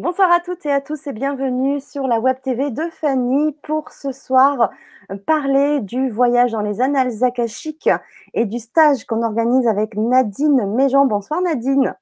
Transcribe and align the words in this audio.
Bonsoir 0.00 0.32
à 0.32 0.40
toutes 0.40 0.64
et 0.64 0.72
à 0.72 0.80
tous 0.80 1.06
et 1.08 1.12
bienvenue 1.12 1.78
sur 1.78 2.06
la 2.06 2.20
Web 2.20 2.38
TV 2.42 2.70
de 2.70 2.88
Fanny 2.90 3.52
pour 3.62 3.90
ce 3.90 4.12
soir 4.12 4.70
euh, 5.10 5.16
parler 5.18 5.80
du 5.80 6.08
voyage 6.08 6.52
dans 6.52 6.62
les 6.62 6.80
annales 6.80 7.22
akashiques 7.22 7.90
et 8.32 8.46
du 8.46 8.58
stage 8.58 9.04
qu'on 9.04 9.22
organise 9.22 9.68
avec 9.68 9.96
Nadine 9.96 10.74
Méjean. 10.74 11.04
Bonsoir 11.04 11.42
Nadine. 11.42 11.94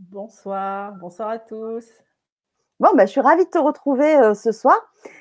Bonsoir, 0.00 0.92
bonsoir 1.00 1.30
à 1.30 1.38
tous. 1.38 1.86
Bon, 2.78 2.90
ben, 2.94 3.06
je 3.06 3.12
suis 3.12 3.22
ravie 3.22 3.46
de 3.46 3.50
te 3.50 3.56
retrouver 3.56 4.16
euh, 4.16 4.34
ce 4.34 4.52
soir 4.52 4.76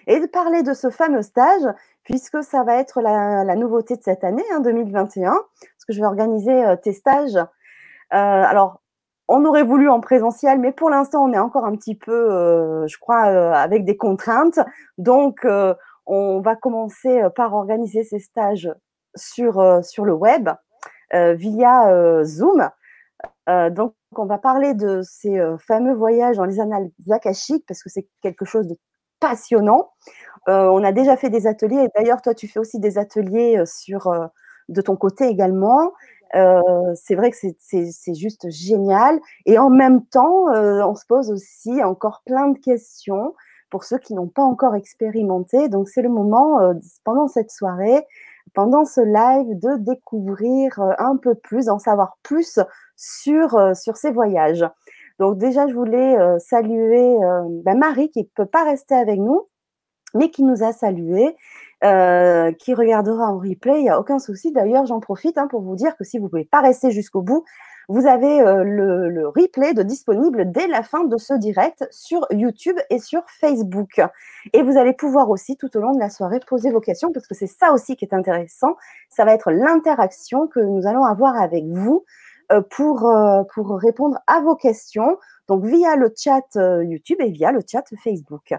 et 0.05 0.19
de 0.19 0.25
parler 0.25 0.61
de 0.61 0.73
ce 0.73 0.89
fameux 0.89 1.21
stage 1.21 1.73
puisque 2.03 2.43
ça 2.43 2.63
va 2.63 2.75
être 2.75 2.99
la, 2.99 3.55
nouveauté 3.55 3.95
de 3.95 4.03
cette 4.03 4.25
année, 4.25 4.43
2021, 4.61 5.31
hein, 5.31 5.41
parce 5.61 5.85
que 5.87 5.93
je 5.93 6.01
vais 6.01 6.07
organiser 6.07 6.65
euh, 6.65 6.75
tes 6.75 6.91
stages. 6.91 7.39
alors, 8.09 8.81
on 9.29 9.45
aurait 9.45 9.63
voulu 9.63 9.87
en 9.89 10.01
présentiel, 10.01 10.59
mais 10.59 10.71
pour 10.71 10.89
l'instant, 10.89 11.23
on 11.23 11.31
est 11.31 11.39
encore 11.39 11.63
un 11.63 11.75
petit 11.75 11.93
peu, 11.95 12.11
euh, 12.11 12.87
je 12.87 12.97
crois, 12.97 13.27
euh, 13.27 13.53
avec 13.53 13.85
des 13.85 13.95
contraintes. 13.95 14.59
Donc, 14.97 15.45
euh, 15.45 15.75
on 16.07 16.41
va 16.41 16.55
commencer 16.55 17.21
par 17.35 17.53
organiser 17.53 18.03
ces 18.03 18.17
stages 18.17 18.73
sur, 19.15 19.63
sur 19.83 20.05
le 20.05 20.13
web 20.13 20.49
via 21.13 22.23
Zoom. 22.23 22.67
donc, 23.47 23.93
on 24.15 24.25
va 24.25 24.39
parler 24.39 24.73
de 24.73 25.01
ces 25.03 25.39
fameux 25.59 25.93
voyages 25.93 26.37
dans 26.37 26.45
les 26.45 26.59
annales 26.59 26.89
akashiques 27.11 27.63
parce 27.67 27.83
que 27.83 27.89
c'est 27.89 28.07
quelque 28.23 28.45
chose 28.45 28.65
de 28.65 28.75
passionnant. 29.19 29.91
on 30.47 30.83
a 30.83 30.91
déjà 30.91 31.15
fait 31.15 31.29
des 31.29 31.45
ateliers 31.45 31.83
et 31.83 31.89
d'ailleurs, 31.95 32.23
toi, 32.23 32.33
tu 32.33 32.47
fais 32.47 32.59
aussi 32.59 32.79
des 32.79 32.97
ateliers 32.97 33.61
sur, 33.67 34.11
de 34.67 34.81
ton 34.81 34.95
côté 34.95 35.27
également. 35.27 35.91
Euh, 36.35 36.93
c'est 36.95 37.15
vrai 37.15 37.31
que 37.31 37.37
c'est 37.37 38.13
juste 38.13 38.49
génial. 38.49 39.19
Et 39.45 39.57
en 39.57 39.69
même 39.69 40.05
temps, 40.05 40.49
euh, 40.49 40.83
on 40.83 40.95
se 40.95 41.05
pose 41.05 41.31
aussi 41.31 41.83
encore 41.83 42.21
plein 42.25 42.49
de 42.49 42.59
questions 42.59 43.33
pour 43.69 43.83
ceux 43.83 43.97
qui 43.97 44.13
n'ont 44.13 44.27
pas 44.27 44.43
encore 44.43 44.75
expérimenté. 44.75 45.69
Donc, 45.69 45.89
c'est 45.89 46.01
le 46.01 46.09
moment, 46.09 46.59
euh, 46.59 46.73
pendant 47.03 47.27
cette 47.27 47.51
soirée, 47.51 48.05
pendant 48.53 48.85
ce 48.85 49.01
live, 49.01 49.59
de 49.59 49.77
découvrir 49.77 50.79
un 50.97 51.17
peu 51.17 51.35
plus, 51.35 51.65
d'en 51.65 51.77
savoir 51.77 52.17
plus 52.23 52.59
sur, 52.95 53.75
sur 53.75 53.95
ces 53.95 54.11
voyages. 54.11 54.65
Donc, 55.19 55.37
déjà, 55.37 55.67
je 55.67 55.73
voulais 55.73 56.17
saluer 56.39 57.15
ben, 57.63 57.77
Marie 57.77 58.09
qui 58.09 58.21
ne 58.21 58.27
peut 58.33 58.47
pas 58.47 58.63
rester 58.63 58.95
avec 58.95 59.19
nous, 59.19 59.47
mais 60.15 60.31
qui 60.31 60.41
nous 60.41 60.63
a 60.63 60.73
salué 60.73 61.35
euh, 61.81 62.51
qui 62.51 62.73
regardera 62.73 63.31
en 63.31 63.37
replay, 63.37 63.79
il 63.79 63.83
n'y 63.83 63.89
a 63.89 63.97
aucun 63.97 64.19
souci. 64.19 64.51
D'ailleurs, 64.51 64.85
j'en 64.85 64.99
profite 64.99 65.37
hein, 65.37 65.47
pour 65.47 65.61
vous 65.61 65.77
dire 65.77 65.95
que 65.95 66.03
si 66.03 66.17
vous 66.17 66.25
ne 66.25 66.29
pouvez 66.29 66.43
pas 66.43 66.59
rester 66.59 66.91
jusqu'au 66.91 67.21
bout, 67.21 67.45
vous 67.87 68.05
avez 68.05 68.41
euh, 68.41 68.65
le, 68.65 69.27
replay 69.29 69.73
de 69.73 69.81
disponible 69.81 70.51
dès 70.51 70.67
la 70.67 70.83
fin 70.83 71.05
de 71.05 71.15
ce 71.15 71.33
direct 71.35 71.87
sur 71.89 72.27
YouTube 72.31 72.75
et 72.89 72.99
sur 72.99 73.21
Facebook. 73.29 74.01
Et 74.51 74.61
vous 74.61 74.77
allez 74.77 74.91
pouvoir 74.91 75.29
aussi 75.29 75.55
tout 75.55 75.75
au 75.77 75.79
long 75.79 75.93
de 75.93 75.99
la 75.99 76.09
soirée 76.09 76.41
poser 76.45 76.69
vos 76.69 76.81
questions 76.81 77.13
parce 77.13 77.27
que 77.27 77.33
c'est 77.33 77.47
ça 77.47 77.71
aussi 77.71 77.95
qui 77.95 78.03
est 78.03 78.13
intéressant. 78.13 78.75
Ça 79.09 79.23
va 79.23 79.33
être 79.33 79.49
l'interaction 79.49 80.47
que 80.47 80.59
nous 80.59 80.85
allons 80.85 81.05
avoir 81.05 81.41
avec 81.41 81.63
vous 81.65 82.03
euh, 82.51 82.61
pour, 82.61 83.09
pour 83.53 83.79
répondre 83.79 84.19
à 84.27 84.41
vos 84.41 84.57
questions, 84.57 85.17
donc 85.47 85.63
via 85.63 85.95
le 85.95 86.13
chat 86.13 86.43
YouTube 86.83 87.19
et 87.21 87.31
via 87.31 87.53
le 87.53 87.61
chat 87.65 87.85
Facebook. 88.03 88.53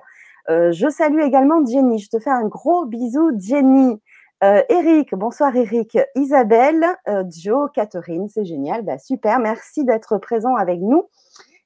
Euh, 0.49 0.73
je 0.73 0.89
salue 0.89 1.21
également 1.21 1.65
Jenny. 1.65 1.99
Je 1.99 2.09
te 2.09 2.19
fais 2.19 2.31
un 2.31 2.47
gros 2.47 2.87
bisou, 2.87 3.31
Jenny. 3.39 4.01
Euh, 4.43 4.63
Eric, 4.69 5.15
bonsoir 5.15 5.55
Eric. 5.55 5.99
Isabelle, 6.15 6.85
euh, 7.09 7.25
Joe, 7.29 7.71
Catherine, 7.75 8.29
c'est 8.29 8.45
génial. 8.45 8.83
Bah, 8.83 8.99
super, 8.99 9.39
merci 9.39 9.85
d'être 9.85 10.19
présent 10.19 10.57
avec 10.57 10.81
nous. 10.81 11.09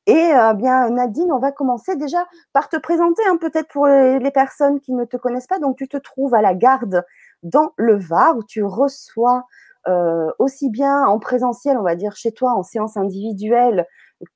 Et 0.07 0.33
bien 0.57 0.91
Nadine, 0.91 1.33
on 1.33 1.39
va 1.39 1.51
commencer 1.51 1.97
déjà 1.97 2.27
par 2.53 2.69
te 2.69 2.77
présenter, 2.77 3.23
hein, 3.27 3.39
peut-être 3.39 3.69
pour 3.69 3.87
les, 3.87 4.31
personnes 4.31 4.79
qui 4.79 4.93
ne 4.93 5.07
te 5.07 5.17
connaissent 5.17 5.47
pas. 5.47 5.59
Donc 5.59 5.79
tu 5.79 5.89
te 5.89 5.97
trouves 5.97 6.35
à 6.35 6.43
la 6.43 6.53
garde 6.53 7.07
dans 7.43 7.71
le 7.77 7.97
Var 7.97 8.37
où 8.37 8.43
tu 8.43 8.63
reçois 8.63 9.47
aussi 10.39 10.69
bien 10.69 11.07
en 11.07 11.19
présentiel, 11.19 11.79
on 11.79 11.83
va 11.83 11.95
dire 11.95 12.17
chez 12.17 12.33
toi, 12.33 12.53
en 12.53 12.63
séance 12.63 12.99
individuelle, 12.99 13.87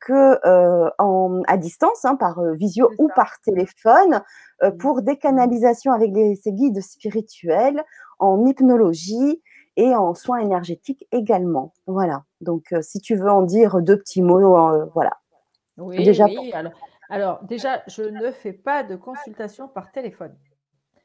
que 0.00 0.46
euh, 0.46 0.90
en, 0.98 1.42
à 1.46 1.56
distance, 1.56 2.04
hein, 2.04 2.16
par 2.16 2.38
euh, 2.38 2.52
visio 2.54 2.90
ou 2.98 3.08
par 3.14 3.40
téléphone, 3.40 4.22
euh, 4.62 4.70
mmh. 4.70 4.78
pour 4.78 5.02
des 5.02 5.16
canalisations 5.16 5.92
avec 5.92 6.12
les, 6.12 6.34
ces 6.36 6.52
guides 6.52 6.80
spirituels, 6.80 7.82
en 8.18 8.44
hypnologie 8.46 9.42
et 9.76 9.94
en 9.94 10.14
soins 10.14 10.38
énergétiques 10.38 11.06
également. 11.12 11.72
Voilà. 11.86 12.24
Donc, 12.40 12.74
si 12.82 13.00
tu 13.00 13.14
veux 13.14 13.30
en 13.30 13.42
dire 13.42 13.80
deux 13.80 13.96
petits 13.96 14.22
mots, 14.22 14.88
voilà. 14.92 15.12
Oui, 15.76 16.02
déjà, 16.02 16.24
oui. 16.24 16.52
Alors, 17.10 17.44
déjà, 17.44 17.82
je 17.86 18.02
ne 18.02 18.32
fais 18.32 18.52
pas 18.52 18.82
de 18.82 18.96
consultation 18.96 19.68
par 19.68 19.92
téléphone. 19.92 20.36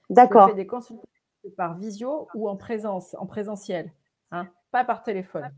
D'accord. 0.10 0.48
Je 0.48 0.54
fais 0.54 0.58
des 0.58 0.68
consultations 0.68 1.08
par 1.56 1.78
visio 1.78 2.28
ou 2.34 2.50
en 2.50 2.56
présence, 2.56 3.16
en 3.20 3.26
présentiel, 3.26 3.92
hein, 4.32 4.48
pas 4.72 4.84
par 4.84 5.04
téléphone. 5.04 5.52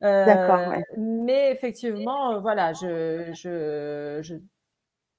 D'accord. 0.00 0.72
Euh, 0.72 0.80
mais 0.96 1.50
effectivement, 1.50 2.32
euh, 2.32 2.40
voilà, 2.40 2.72
je, 2.72 3.30
je, 3.34 4.38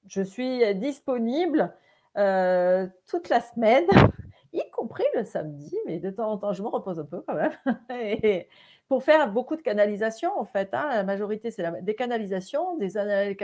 je, 0.06 0.22
suis 0.22 0.74
disponible 0.74 1.72
euh, 2.18 2.86
toute 3.06 3.28
la 3.28 3.40
semaine, 3.40 3.86
y 4.52 4.62
compris 4.70 5.04
le 5.14 5.24
samedi, 5.24 5.76
mais 5.86 6.00
de 6.00 6.10
temps 6.10 6.32
en 6.32 6.38
temps, 6.38 6.52
je 6.52 6.62
me 6.62 6.68
repose 6.68 6.98
un 6.98 7.04
peu 7.04 7.22
quand 7.26 7.34
même. 7.34 7.52
Et 7.90 8.48
pour 8.88 9.04
faire 9.04 9.30
beaucoup 9.30 9.56
de 9.56 9.62
canalisations, 9.62 10.36
en 10.36 10.44
fait, 10.44 10.74
hein, 10.74 10.88
la 10.90 11.04
majorité, 11.04 11.50
c'est 11.50 11.82
des 11.82 11.94
canalisations, 11.94 12.76
des 12.76 12.96
annales 12.96 13.36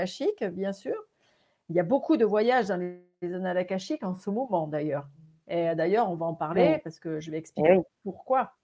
bien 0.52 0.72
sûr. 0.72 0.96
Il 1.70 1.76
y 1.76 1.80
a 1.80 1.84
beaucoup 1.84 2.16
de 2.16 2.24
voyages 2.24 2.66
dans 2.66 2.78
les, 2.78 3.04
annales 3.22 3.58
akashiques 3.58 4.04
en 4.04 4.14
ce 4.14 4.30
moment, 4.30 4.66
d'ailleurs. 4.66 5.06
Et 5.48 5.74
d'ailleurs, 5.74 6.10
on 6.10 6.14
va 6.14 6.26
en 6.26 6.34
parler 6.34 6.80
parce 6.84 6.98
que 6.98 7.20
je 7.20 7.30
vais 7.30 7.38
expliquer 7.38 7.80
pourquoi. 8.02 8.57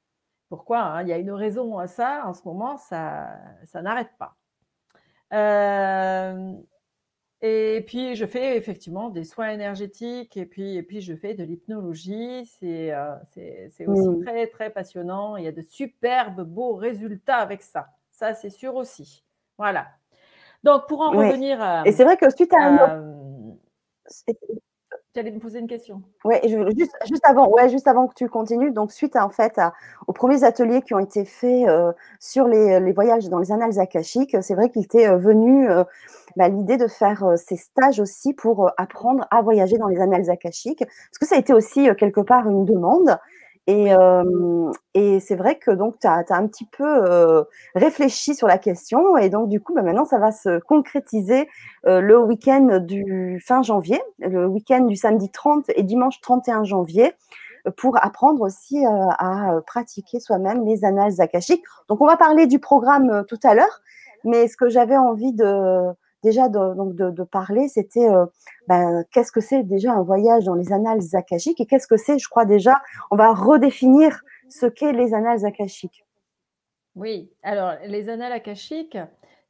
Pourquoi 0.54 0.82
hein? 0.82 1.02
Il 1.02 1.08
y 1.08 1.12
a 1.12 1.18
une 1.18 1.32
raison 1.32 1.78
à 1.78 1.88
ça. 1.88 2.22
En 2.26 2.32
ce 2.32 2.42
moment, 2.44 2.76
ça, 2.76 3.28
ça 3.64 3.82
n'arrête 3.82 4.10
pas. 4.18 4.36
Euh, 5.32 6.52
et 7.42 7.84
puis, 7.88 8.14
je 8.14 8.24
fais 8.24 8.56
effectivement 8.56 9.10
des 9.10 9.24
soins 9.24 9.50
énergétiques 9.50 10.36
et 10.36 10.46
puis, 10.46 10.76
et 10.76 10.84
puis 10.84 11.00
je 11.00 11.12
fais 11.16 11.34
de 11.34 11.42
l'hypnologie. 11.42 12.46
C'est 12.60 12.92
euh, 12.92 13.16
aussi 13.88 14.08
mmh. 14.08 14.24
très, 14.24 14.46
très 14.46 14.70
passionnant. 14.70 15.36
Il 15.36 15.44
y 15.44 15.48
a 15.48 15.52
de 15.52 15.62
superbes, 15.62 16.42
beaux 16.42 16.76
résultats 16.76 17.38
avec 17.38 17.62
ça. 17.62 17.88
Ça, 18.12 18.34
c'est 18.34 18.50
sûr 18.50 18.76
aussi. 18.76 19.24
Voilà. 19.58 19.88
Donc, 20.62 20.86
pour 20.86 21.00
en 21.00 21.10
revenir 21.10 21.60
à. 21.60 21.82
Et 21.84 21.90
c'est 21.90 22.04
vrai 22.04 22.16
que 22.16 22.30
suite 22.30 22.54
à 22.54 22.62
un. 22.62 23.56
Tu 25.14 25.20
allais 25.20 25.30
me 25.30 25.38
poser 25.38 25.60
une 25.60 25.68
question. 25.68 26.02
Oui, 26.24 26.34
juste, 27.06 27.24
avant, 27.24 28.08
que 28.08 28.14
tu 28.14 28.28
continues, 28.28 28.72
donc 28.72 28.90
suite 28.90 29.14
en 29.14 29.30
fait 29.30 29.60
aux 30.08 30.12
premiers 30.12 30.42
ateliers 30.42 30.82
qui 30.82 30.92
ont 30.92 30.98
été 30.98 31.24
faits 31.24 31.68
euh, 31.68 31.92
sur 32.18 32.48
les, 32.48 32.90
voyages 32.90 33.28
dans 33.28 33.38
les 33.38 33.52
annales 33.52 33.78
akashiques, 33.78 34.36
c'est 34.40 34.56
vrai 34.56 34.70
qu'il 34.70 34.82
était 34.82 35.06
euh, 35.06 35.16
venu 35.16 35.70
euh, 35.70 35.84
bah, 36.34 36.48
l'idée 36.48 36.78
de 36.78 36.88
faire 36.88 37.34
ces 37.36 37.54
stages 37.54 38.00
aussi 38.00 38.34
pour 38.34 38.72
apprendre 38.76 39.24
à 39.30 39.40
voyager 39.40 39.78
dans 39.78 39.86
les 39.86 40.00
annales 40.00 40.28
akashiques, 40.30 40.80
parce 40.80 41.18
que 41.20 41.26
ça 41.26 41.36
a 41.36 41.38
été 41.38 41.52
aussi 41.54 41.88
quelque 41.96 42.20
part 42.20 42.48
une 42.48 42.64
demande. 42.64 43.16
Et, 43.66 43.92
et 44.92 45.20
c'est 45.20 45.36
vrai 45.36 45.58
que 45.58 45.70
donc 45.70 45.98
tu 45.98 46.06
as, 46.06 46.24
un 46.30 46.46
petit 46.46 46.66
peu 46.66 47.44
réfléchi 47.74 48.34
sur 48.34 48.46
la 48.46 48.58
question 48.58 49.16
et 49.16 49.30
donc 49.30 49.48
du 49.48 49.58
coup 49.60 49.72
bah, 49.72 49.80
maintenant 49.80 50.04
ça 50.04 50.18
va 50.18 50.32
se 50.32 50.58
concrétiser 50.60 51.48
le 51.84 52.18
week-end 52.18 52.80
du 52.80 53.42
fin 53.44 53.62
janvier, 53.62 54.02
le 54.18 54.46
week-end 54.46 54.82
du 54.82 54.96
samedi 54.96 55.30
30 55.30 55.70
et 55.76 55.82
dimanche 55.82 56.20
31 56.20 56.64
janvier 56.64 57.14
pour 57.78 57.96
apprendre 58.04 58.42
aussi 58.42 58.84
à 58.86 59.60
pratiquer 59.66 60.20
soi-même 60.20 60.66
les 60.66 60.84
annales 60.84 61.20
akashiques. 61.20 61.64
Donc 61.88 62.02
on 62.02 62.06
va 62.06 62.18
parler 62.18 62.46
du 62.46 62.58
programme 62.58 63.24
tout 63.28 63.40
à 63.44 63.54
l'heure, 63.54 63.80
mais 64.24 64.46
ce 64.48 64.58
que 64.58 64.68
j'avais 64.68 64.98
envie 64.98 65.32
de, 65.32 65.90
déjà 66.24 66.48
de, 66.48 66.74
donc 66.74 66.96
de, 66.96 67.22
parler, 67.22 67.68
c'était 67.68 68.08
euh, 68.08 68.26
ben, 68.66 69.04
qu'est-ce 69.12 69.30
que 69.30 69.40
c'est 69.40 69.62
déjà 69.62 69.92
un 69.92 70.02
voyage 70.02 70.44
dans 70.44 70.54
les 70.54 70.72
annales 70.72 71.00
akashiques 71.12 71.60
et 71.60 71.66
qu'est-ce 71.66 71.86
que 71.86 71.96
c'est, 71.96 72.18
je 72.18 72.28
crois 72.28 72.46
déjà, 72.46 72.74
on 73.10 73.16
va 73.16 73.32
redéfinir 73.32 74.20
ce 74.48 74.66
qu'est 74.66 74.92
les 74.92 75.14
annales 75.14 75.44
akashiques. 75.44 76.04
Oui, 76.96 77.30
alors 77.42 77.74
les 77.86 78.08
annales 78.08 78.32
akashiques, 78.32 78.98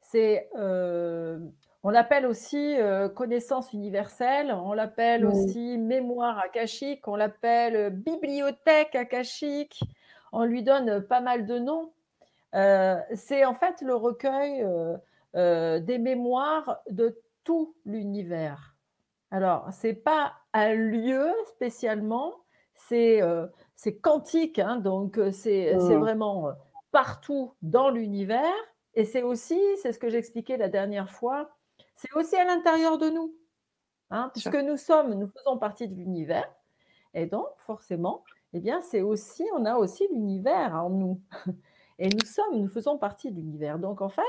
c'est, 0.01 0.49
euh, 0.59 1.39
on 1.83 1.89
l'appelle 1.89 2.25
aussi 2.25 2.75
euh, 2.77 3.07
connaissance 3.09 3.71
universelle, 3.73 4.53
on 4.53 4.73
l'appelle 4.73 5.25
aussi 5.25 5.77
mémoire 5.77 6.37
akashique, 6.39 7.07
on 7.07 7.15
l'appelle 7.15 7.91
bibliothèque 7.91 8.95
akashique, 8.95 9.79
on 10.33 10.43
lui 10.43 10.63
donne 10.63 11.01
pas 11.01 11.21
mal 11.21 11.45
de 11.45 11.57
noms. 11.57 11.91
c'est 13.13 13.45
en 13.45 13.53
fait 13.53 13.81
le 13.81 13.95
recueil 13.95 14.65
euh, 15.35 15.79
des 15.79 15.97
mémoires 15.97 16.79
de 16.89 17.21
tout 17.43 17.75
l'univers. 17.85 18.75
Alors, 19.31 19.71
ce 19.73 19.87
n'est 19.87 19.93
pas 19.93 20.33
un 20.53 20.73
lieu 20.73 21.31
spécialement, 21.47 22.33
c'est 22.73 23.21
euh, 23.21 23.47
quantique, 24.01 24.59
hein, 24.59 24.77
donc 24.77 25.17
euh, 25.17 25.31
c'est 25.31 25.75
mmh. 25.75 25.95
vraiment 25.95 26.51
partout 26.91 27.53
dans 27.61 27.89
l'univers. 27.89 28.53
Et 28.93 29.03
c'est 29.03 29.23
aussi, 29.23 29.59
c'est 29.81 29.91
ce 29.91 29.99
que 29.99 30.09
j'expliquais 30.09 30.57
la 30.57 30.69
dernière 30.69 31.11
fois, 31.11 31.49
c'est 31.95 32.13
aussi 32.13 32.35
à 32.35 32.45
l'intérieur 32.45 32.97
de 32.97 33.09
nous. 33.09 33.35
Hein, 34.11 34.29
puisque 34.33 34.55
nous 34.55 34.77
sommes, 34.77 35.15
nous 35.15 35.27
faisons 35.27 35.57
partie 35.57 35.87
de 35.87 35.95
l'univers, 35.95 36.47
et 37.15 37.25
donc 37.25 37.47
forcément, 37.65 38.23
eh 38.53 38.59
bien, 38.59 38.79
c'est 38.81 39.01
aussi, 39.01 39.43
on 39.53 39.65
a 39.65 39.75
aussi 39.75 40.07
l'univers 40.11 40.75
en 40.75 40.89
nous. 40.89 41.21
Et 41.99 42.09
nous 42.09 42.25
sommes, 42.25 42.61
nous 42.61 42.69
faisons 42.69 42.97
partie 42.97 43.31
de 43.31 43.35
l'univers. 43.35 43.79
Donc 43.79 44.01
en 44.01 44.09
fait, 44.09 44.21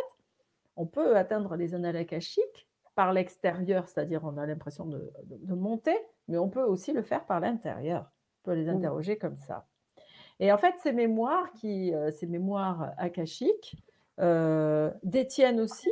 on 0.76 0.86
peut 0.86 1.16
atteindre 1.16 1.56
les 1.56 1.74
annales 1.74 1.96
akashiques 1.96 2.68
par 2.94 3.12
l'extérieur, 3.12 3.88
c'est-à-dire 3.88 4.22
on 4.24 4.38
a 4.38 4.46
l'impression 4.46 4.86
de, 4.86 5.12
monter, 5.54 5.96
mais 6.28 6.38
on 6.38 6.48
peut 6.48 6.62
aussi 6.62 6.92
le 6.92 7.02
faire 7.02 7.26
par 7.26 7.40
l'intérieur. 7.40 8.10
On 8.40 8.50
peut 8.50 8.54
les 8.54 8.66
mmh. 8.66 8.76
interroger 8.76 9.18
comme 9.18 9.36
ça. 9.36 9.66
Et 10.40 10.52
en 10.52 10.58
fait, 10.58 10.74
ces 10.82 10.92
mémoires, 10.92 11.50
qui, 11.52 11.94
euh, 11.94 12.10
ces 12.10 12.26
mémoires 12.26 12.92
akashiques 12.98 13.76
euh, 14.20 14.90
détiennent 15.02 15.60
aussi 15.60 15.90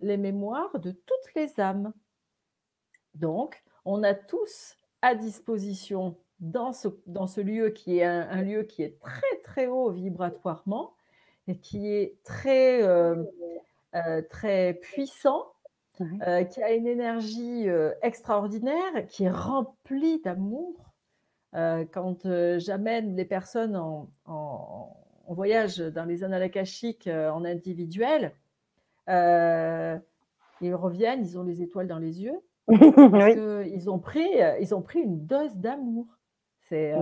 les 0.00 0.16
mémoires 0.16 0.78
de 0.78 0.90
toutes 0.90 1.34
les 1.36 1.60
âmes. 1.60 1.92
Donc, 3.14 3.62
on 3.84 4.02
a 4.02 4.14
tous 4.14 4.76
à 5.00 5.14
disposition 5.14 6.16
dans 6.40 6.72
ce, 6.72 6.88
dans 7.06 7.26
ce 7.26 7.40
lieu 7.40 7.70
qui 7.70 7.98
est 7.98 8.04
un, 8.04 8.42
lieu 8.42 8.64
qui 8.64 8.82
est 8.82 8.98
très 9.00 9.36
très 9.42 9.66
haut 9.68 9.90
vibratoirement 9.90 10.94
et 11.46 11.56
qui 11.58 11.88
est 11.88 12.16
très, 12.24 12.82
euh, 12.82 13.22
très 14.30 14.74
puissant 14.74 15.52
euh, 16.26 16.44
qui 16.44 16.62
a 16.62 16.72
une 16.72 16.86
énergie 16.86 17.68
euh, 17.68 17.92
extraordinaire, 18.02 19.06
qui 19.08 19.24
est 19.24 19.30
remplie 19.30 20.20
d'amour. 20.20 20.74
Euh, 21.54 21.84
quand 21.92 22.26
j'amène 22.58 23.14
les 23.14 23.26
personnes 23.26 23.76
en, 23.76 24.96
voyage 25.28 25.78
dans 25.78 26.04
les 26.04 26.24
annales 26.24 26.42
akashiques 26.42 27.08
en 27.08 27.44
individuel, 27.44 28.34
ils 29.08 30.74
reviennent, 30.74 31.24
ils 31.24 31.38
ont 31.38 31.42
les 31.42 31.62
étoiles 31.62 31.88
dans 31.88 31.98
les 31.98 32.22
yeux. 32.22 32.38
Parce 32.66 33.34
ils, 33.66 33.90
ont 33.90 33.98
pris, 33.98 34.28
ils 34.60 34.74
ont 34.74 34.82
pris 34.82 35.00
une 35.00 35.26
dose 35.26 35.56
d'amour. 35.56 36.06
C'est, 36.68 36.94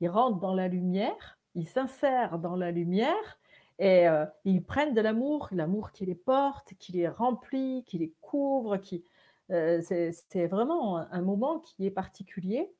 Ils 0.00 0.08
rentrent 0.08 0.38
dans 0.38 0.54
la 0.54 0.68
lumière, 0.68 1.38
ils 1.54 1.68
s'insèrent 1.68 2.38
dans 2.38 2.56
la 2.56 2.70
lumière 2.70 3.40
et 3.78 4.08
euh, 4.08 4.26
ils 4.44 4.64
prennent 4.64 4.94
de 4.94 5.00
l'amour, 5.00 5.48
l'amour 5.52 5.92
qui 5.92 6.06
les 6.06 6.14
porte, 6.14 6.74
qui 6.78 6.92
les 6.92 7.08
remplit, 7.08 7.84
qui 7.86 7.98
les 7.98 8.12
couvre. 8.20 8.76
Qui, 8.76 9.04
euh, 9.50 9.80
c'est 9.82 10.46
vraiment 10.46 10.98
un 10.98 11.22
moment 11.22 11.60
qui 11.60 11.86
est 11.86 11.90
particulier, 11.90 12.72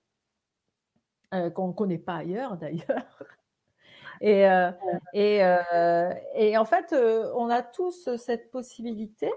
euh, 1.34 1.50
qu'on 1.50 1.68
ne 1.68 1.72
connaît 1.72 1.98
pas 1.98 2.16
ailleurs 2.16 2.56
d'ailleurs. 2.56 2.86
Et, 4.24 4.44
et, 5.14 5.40
et, 6.36 6.56
en 6.56 6.64
fait, 6.64 6.94
on 7.34 7.50
a 7.50 7.60
tous 7.60 8.08
cette 8.18 8.52
possibilité 8.52 9.28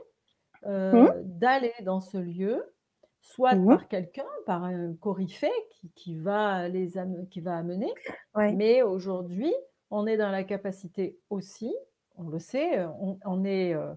mmh. 0.63 1.07
d'aller 1.23 1.73
dans 1.81 2.01
ce 2.01 2.19
lieu, 2.19 2.71
soit 3.19 3.55
mmh. 3.55 3.67
par 3.67 3.87
quelqu'un, 3.87 4.27
par 4.45 4.63
un 4.63 4.93
coryphée 4.93 5.49
qui, 5.71 5.89
qui 5.95 6.15
va 6.17 6.67
les 6.67 6.93
qui 7.31 7.41
va 7.41 7.57
amener. 7.57 7.91
Mais 8.35 8.83
aujourd'hui, 8.83 9.55
on 9.91 10.07
est 10.07 10.17
dans 10.17 10.31
la 10.31 10.43
capacité 10.43 11.19
aussi, 11.29 11.73
on 12.17 12.29
le 12.29 12.39
sait, 12.39 12.85
on, 13.25 13.43
est, 13.43 13.73
euh, 13.73 13.93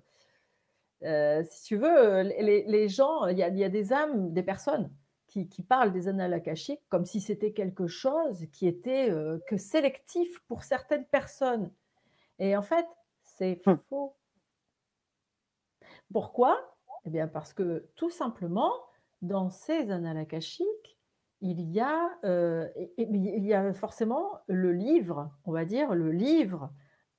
euh, 1.05 1.43
si 1.49 1.65
tu 1.65 1.77
veux, 1.77 2.23
les, 2.23 2.89
gens, 2.89 3.27
il 3.27 3.39
y, 3.39 3.43
a, 3.43 3.51
des 3.51 3.93
âmes, 3.93 4.33
des 4.33 4.43
personnes 4.43 4.91
qui, 5.27 5.63
parlent 5.63 5.93
des 5.93 6.09
annales 6.09 6.35
akashiques 6.35 6.83
comme 6.89 7.05
si 7.05 7.21
c'était 7.21 7.53
quelque 7.53 7.87
chose 7.87 8.47
qui 8.53 8.67
était 8.67 9.11
euh, 9.11 9.39
que 9.47 9.57
sélectif 9.57 10.41
pour 10.49 10.65
certaines 10.65 11.05
personnes. 11.05 11.71
Et 12.39 12.57
en 12.57 12.63
fait, 12.63 12.87
c'est 13.23 13.61
hum. 13.67 13.79
faux. 13.89 14.17
Pourquoi? 16.13 16.77
Eh 17.05 17.11
bien, 17.11 17.29
parce 17.29 17.53
que 17.53 17.87
tout 17.95 18.11
simplement, 18.11 18.73
dans 19.23 19.51
ces 19.51 19.91
annales 19.91 20.17
akashiques, 20.17 20.98
il 21.41 21.61
y 21.71 21.81
a, 21.81 22.11
euh, 22.25 22.69
il 22.97 23.45
y 23.45 23.55
a 23.55 23.73
forcément 23.73 24.41
le 24.49 24.73
livre, 24.73 25.31
on 25.45 25.53
va 25.53 25.65
dire, 25.65 25.95
le 25.95 26.11
livre 26.11 26.71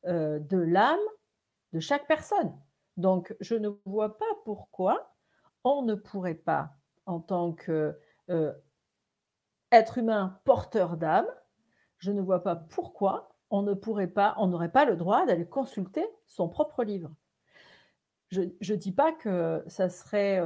euh, 0.06 0.40
de 0.40 0.58
l'âme 0.58 1.00
de 1.74 1.80
chaque 1.80 2.08
personne. 2.08 2.54
Donc, 2.98 3.36
je 3.40 3.56
ne 3.56 3.70
vois 3.86 4.18
pas 4.18 4.26
pourquoi 4.44 5.16
on 5.64 5.84
ne 5.84 5.96
pourrait 5.96 6.34
pas, 6.34 6.72
en 7.06 7.20
tant 7.20 7.54
qu'être 7.54 7.96
euh, 8.30 8.54
humain 9.96 10.40
porteur 10.44 10.98
d'âme, 10.98 11.28
je 11.98 12.12
ne 12.12 12.22
vois 12.22 12.44
pas 12.44 12.56
pourquoi 12.56 13.36
on 13.50 13.62
ne 13.62 13.74
pourrait 13.74 14.08
pas, 14.08 14.36
on 14.38 14.48
n'aurait 14.48 14.72
pas 14.72 14.86
le 14.86 14.96
droit 14.96 15.26
d'aller 15.26 15.48
consulter 15.48 16.06
son 16.28 16.50
propre 16.50 16.84
livre. 16.84 17.12
Je 18.32 18.42
ne 18.42 18.76
dis 18.76 18.92
pas 18.92 19.12
que 19.12 19.64
ça 19.68 19.90
serait 19.90 20.40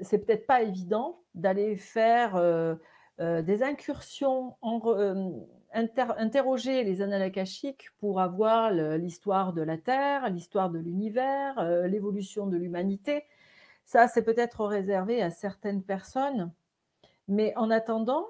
c'est 0.00 0.18
peut-être 0.18 0.46
pas 0.46 0.62
évident 0.62 1.20
d'aller 1.34 1.76
faire 1.76 2.36
euh, 2.36 2.74
euh, 3.20 3.42
des 3.42 3.62
incursions, 3.62 4.56
en, 4.62 4.80
euh, 4.86 5.30
interroger 5.72 6.84
les 6.84 7.02
annales 7.02 7.22
akashiques 7.22 7.90
pour 7.98 8.20
avoir 8.20 8.70
l'histoire 8.70 9.52
de 9.52 9.62
la 9.62 9.76
Terre, 9.76 10.30
l'histoire 10.30 10.70
de 10.70 10.78
l'univers, 10.78 11.60
l'évolution 11.88 12.46
de 12.46 12.56
l'humanité. 12.56 13.24
Ça, 13.84 14.06
c'est 14.06 14.22
peut-être 14.22 14.64
réservé 14.64 15.20
à 15.20 15.30
certaines 15.30 15.82
personnes, 15.82 16.52
mais 17.26 17.52
en 17.56 17.70
attendant, 17.72 18.24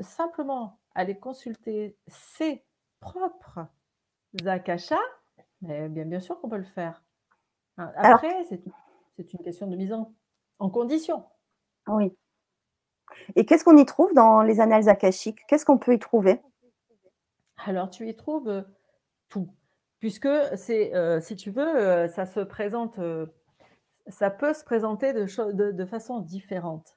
simplement 0.00 0.80
aller 0.96 1.16
consulter 1.16 1.96
ses 2.08 2.64
propres 2.98 3.60
akashas, 4.44 4.96
bien, 5.62 5.88
bien 5.88 6.20
sûr 6.20 6.40
qu'on 6.40 6.48
peut 6.48 6.56
le 6.56 6.64
faire. 6.64 7.04
Hein, 7.76 7.92
après, 7.94 8.42
c'est 8.42 9.32
une 9.32 9.38
question 9.44 9.68
de 9.68 9.76
mise 9.76 9.92
en 9.92 10.12
en 10.58 10.70
condition. 10.70 11.24
Oui. 11.86 12.12
Et 13.36 13.44
qu'est-ce 13.44 13.64
qu'on 13.64 13.76
y 13.76 13.86
trouve 13.86 14.12
dans 14.14 14.42
les 14.42 14.60
annales 14.60 14.88
akashiques? 14.88 15.40
Qu'est-ce 15.48 15.64
qu'on 15.64 15.78
peut 15.78 15.94
y 15.94 15.98
trouver? 15.98 16.40
Alors, 17.64 17.90
tu 17.90 18.08
y 18.08 18.14
trouves 18.14 18.48
euh, 18.48 18.62
tout. 19.28 19.48
Puisque 19.98 20.28
c'est, 20.54 20.94
euh, 20.94 21.20
si 21.20 21.36
tu 21.36 21.50
veux, 21.50 21.76
euh, 21.76 22.08
ça 22.08 22.24
se 22.24 22.40
présente, 22.40 23.00
ça 24.06 24.30
peut 24.30 24.54
se 24.54 24.64
présenter 24.64 25.12
de, 25.12 25.72
de, 25.72 25.84
façon 25.84 26.20
différente. 26.20 26.96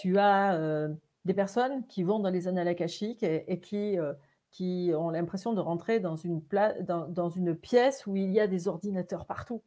tu 0.00 0.18
as 0.18 0.88
des 1.24 1.34
personnes 1.34 1.86
qui 1.86 2.02
vont 2.02 2.18
dans 2.18 2.30
les 2.30 2.48
annales 2.48 2.68
akashiques 2.68 3.22
et, 3.22 3.60
qui, 3.60 3.96
qui 4.50 4.90
ont 4.94 5.10
l'impression 5.10 5.52
de 5.52 5.60
rentrer 5.60 6.00
dans 6.00 6.16
une, 6.16 6.42
dans 6.82 7.28
une 7.28 7.54
pièce 7.54 8.06
où 8.06 8.16
il 8.16 8.32
y 8.32 8.40
a 8.40 8.48
des 8.48 8.66
ordinateurs 8.66 9.24
partout. 9.24 9.62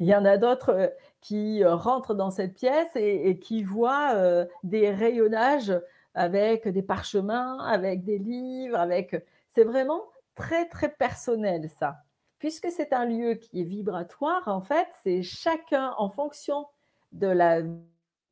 Il 0.00 0.06
y 0.06 0.14
en 0.14 0.24
a 0.24 0.38
d'autres 0.38 0.70
euh, 0.70 0.88
qui 1.20 1.62
euh, 1.62 1.74
rentrent 1.74 2.14
dans 2.14 2.30
cette 2.30 2.54
pièce 2.54 2.90
et, 2.96 3.38
qui 3.38 3.62
voient 3.62 4.14
euh, 4.14 4.46
des 4.64 4.90
rayonnages 4.90 5.72
avec 6.14 6.66
des 6.66 6.82
parchemins, 6.82 7.58
avec 7.58 8.02
des 8.04 8.18
livres, 8.18 8.76
avec. 8.76 9.24
C'est 9.54 9.64
vraiment 9.64 10.02
très 10.34 10.68
très 10.68 10.88
personnel 10.88 11.68
ça. 11.78 12.02
Puisque 12.38 12.70
c'est 12.70 12.94
un 12.94 13.04
lieu 13.04 13.34
qui 13.34 13.60
est 13.60 13.64
vibratoire, 13.64 14.48
en 14.48 14.62
fait, 14.62 14.88
c'est 15.02 15.22
chacun 15.22 15.94
en 15.98 16.08
fonction 16.08 16.66
de 17.12 17.26
la 17.26 17.60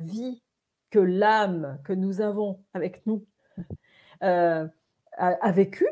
vie 0.01 0.43
que 0.91 0.99
l'âme 0.99 1.79
que 1.85 1.93
nous 1.93 2.23
avons 2.23 2.59
avec 2.73 3.05
nous 3.07 3.27
a, 4.21 5.53
vécu, 5.53 5.85
euh, 5.85 5.91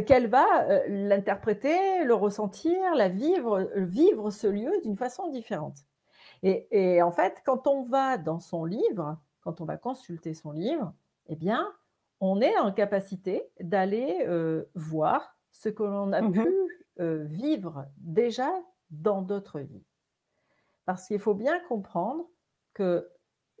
qu'elle 0.00 0.26
va 0.28 0.64
euh, 0.64 0.82
l'interpréter, 0.88 2.04
le 2.04 2.14
ressentir, 2.14 2.94
la 2.94 3.08
vivre, 3.08 3.60
euh, 3.60 3.84
vivre 3.84 4.30
ce 4.30 4.46
lieu 4.46 4.72
d'une 4.82 4.96
façon 4.96 5.28
différente. 5.30 5.78
Et, 6.42 7.00
en 7.00 7.10
fait, 7.10 7.40
quand 7.46 7.66
on 7.66 7.84
va 7.84 8.18
dans 8.18 8.38
son 8.38 8.66
livre, 8.66 9.16
quand 9.40 9.62
on 9.62 9.64
va 9.64 9.78
consulter 9.78 10.34
son 10.34 10.52
livre, 10.52 10.92
eh 11.28 11.36
bien, 11.36 11.72
on 12.20 12.42
est 12.42 12.58
en 12.58 12.70
capacité 12.70 13.48
d'aller 13.60 14.26
voir 14.74 15.38
ce 15.52 15.70
que 15.70 15.82
l'on 15.82 16.12
a 16.12 16.20
mmh 16.20 16.32
pu 16.32 16.48
vivre 16.98 17.86
déjà 17.96 18.50
dans 18.90 19.22
d'autres 19.22 19.60
vies. 19.60 19.86
Parce 20.84 21.06
qu'il 21.06 21.18
faut 21.18 21.32
bien 21.32 21.58
comprendre 21.60 22.26
que 22.74 23.08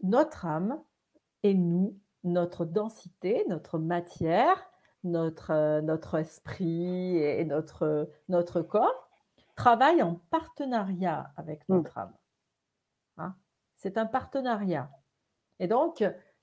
notre 0.02 0.44
âme 0.44 0.78
et 1.42 1.54
nous, 1.54 1.98
notre 2.22 2.66
densité, 2.66 3.44
notre 3.48 3.78
matière, 3.78 4.70
notre, 5.04 5.52
euh, 5.52 5.80
notre 5.82 6.16
esprit 6.16 7.18
et 7.18 7.44
notre, 7.44 8.10
notre 8.28 8.62
corps 8.62 9.08
travaillent 9.54 10.02
en 10.02 10.16
partenariat 10.30 11.32
avec 11.36 11.68
mmh. 11.68 11.74
notre 11.74 11.98
âme. 11.98 12.16
Hein. 13.18 13.36
C'est 13.76 13.98
un 13.98 14.06
partenariat. 14.06 14.90
Et 15.60 15.68
donc, 15.68 16.02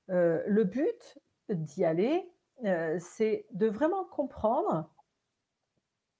euh, 0.09 0.43
le 0.47 0.63
but 0.63 1.19
d'y 1.49 1.83
aller, 1.83 2.31
euh, 2.63 2.97
c'est 2.99 3.45
de 3.51 3.67
vraiment 3.67 4.05
comprendre 4.05 4.89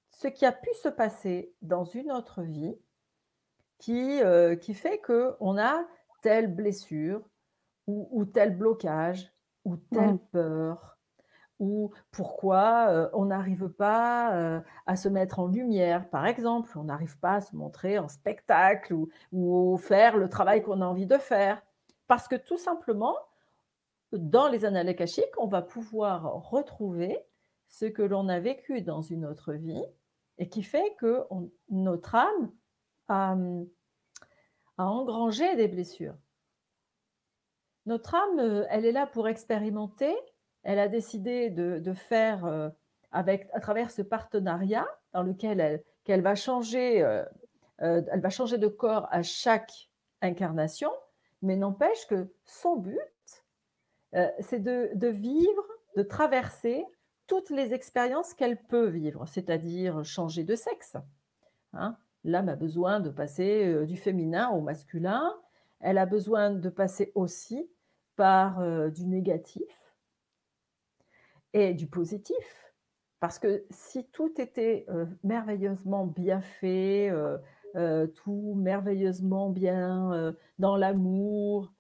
ce 0.10 0.28
qui 0.28 0.46
a 0.46 0.52
pu 0.52 0.70
se 0.74 0.90
passer 0.90 1.56
dans 1.62 1.86
une 1.86 2.12
autre 2.12 2.42
vie 2.42 2.76
qui, 3.80 4.22
qui 4.62 4.74
fait 4.76 5.00
qu'on 5.00 5.58
a 5.58 5.88
telle 6.22 6.54
blessure 6.54 7.28
ou, 7.88 8.08
ou, 8.12 8.26
tel 8.26 8.56
blocage 8.56 9.34
ou 9.66 9.78
telle 9.78 10.16
mmh. 10.16 10.28
peur 10.32 11.01
ou 11.62 11.92
pourquoi 12.12 13.10
on 13.14 13.26
n'arrive 13.26 13.70
pas 13.70 14.62
à 14.86 14.96
se 14.96 15.08
mettre 15.08 15.40
en 15.40 15.48
lumière, 15.48 16.10
par 16.10 16.26
exemple, 16.26 16.78
on 16.78 16.84
n'arrive 16.84 17.18
pas 17.20 17.36
à 17.36 17.42
se 17.42 17.56
montrer 17.56 18.00
en 18.00 18.08
spectacle 18.08 18.94
ou, 18.94 19.10
ou 19.32 19.78
faire 19.78 20.18
le 20.18 20.28
travail 20.28 20.64
qu'on 20.64 20.82
a 20.82 20.86
envie 20.86 21.06
de 21.06 21.18
faire, 21.18 21.62
Parce 22.08 22.28
que 22.28 22.36
tout 22.36 22.58
simplement, 22.58 23.16
dans 24.12 24.48
les 24.48 24.66
annales 24.66 24.90
akashiques, 24.90 25.38
on 25.38 25.48
va 25.48 25.62
pouvoir 25.62 26.50
retrouver 26.50 27.24
ce 27.68 27.86
que 27.86 28.02
l'on 28.02 28.28
a 28.28 28.40
vécu 28.40 28.82
dans 28.82 29.02
une 29.02 29.26
autre 29.26 29.54
vie 29.54 29.84
et 30.38 30.50
qui 30.50 30.64
fait 30.64 30.96
que 31.00 31.24
notre 31.70 32.16
âme 32.16 32.52
a, 33.08 33.36
engrangé 34.78 35.56
des 35.56 35.68
blessures. 35.68 36.16
Notre 37.86 38.16
âme, 38.16 38.66
elle 38.70 38.86
est 38.86 38.92
là 38.92 39.08
pour 39.08 39.28
expérimenter. 39.28 40.16
Elle 40.64 40.80
a 40.80 40.88
décidé 40.88 41.50
de, 41.50 41.94
faire 41.94 42.46
euh, 42.46 42.70
à 43.12 43.60
travers 43.60 43.92
ce 43.92 44.02
partenariat 44.02 44.88
dans 45.14 45.24
lequel 45.24 45.84
elle, 46.06 46.22
va 46.22 46.36
changer, 46.36 47.02
euh, 47.02 47.24
euh, 47.82 48.02
elle 48.12 48.22
va 48.22 48.30
changer 48.30 48.58
de 48.58 48.68
corps 48.68 49.08
à 49.12 49.24
chaque 49.24 49.90
incarnation, 50.22 50.92
mais 51.42 51.56
n'empêche 51.56 52.06
que 52.08 52.28
son 52.46 52.76
but, 52.76 53.00
c'est 54.42 54.60
de, 54.60 55.08
vivre, 55.08 55.66
de 55.96 56.04
traverser 56.04 56.86
toutes 57.28 57.50
les 57.50 57.74
expériences 57.74 58.34
qu'elle 58.34 58.58
peut 58.58 58.88
vivre, 58.88 59.26
c'est-à-dire 59.26 60.04
changer 60.04 60.44
de 60.44 60.54
sexe. 60.54 60.98
Hein. 61.72 61.96
L'âme 62.26 62.50
a 62.50 62.58
besoin 62.58 63.00
de 63.00 63.10
passer 63.10 63.86
du 63.86 63.96
féminin 63.96 64.50
au 64.50 64.60
masculin. 64.60 65.34
Elle 65.80 65.98
a 65.98 66.06
besoin 66.06 66.52
de 66.52 66.70
passer 66.70 67.14
aussi 67.16 67.68
par 68.18 68.62
du 68.92 69.08
négatif 69.08 69.81
et 71.54 71.74
du 71.74 71.88
positif. 71.88 72.74
Parce 73.20 73.38
que 73.38 73.66
si 73.70 74.08
tout 74.10 74.34
était 74.42 74.86
euh, 74.90 75.06
merveilleusement 75.24 76.06
bien 76.06 76.42
fait, 76.42 77.12
tout 78.16 78.54
merveilleusement 78.58 79.50
bien 79.50 80.36
dans 80.60 80.76
l'amour, 80.76 81.72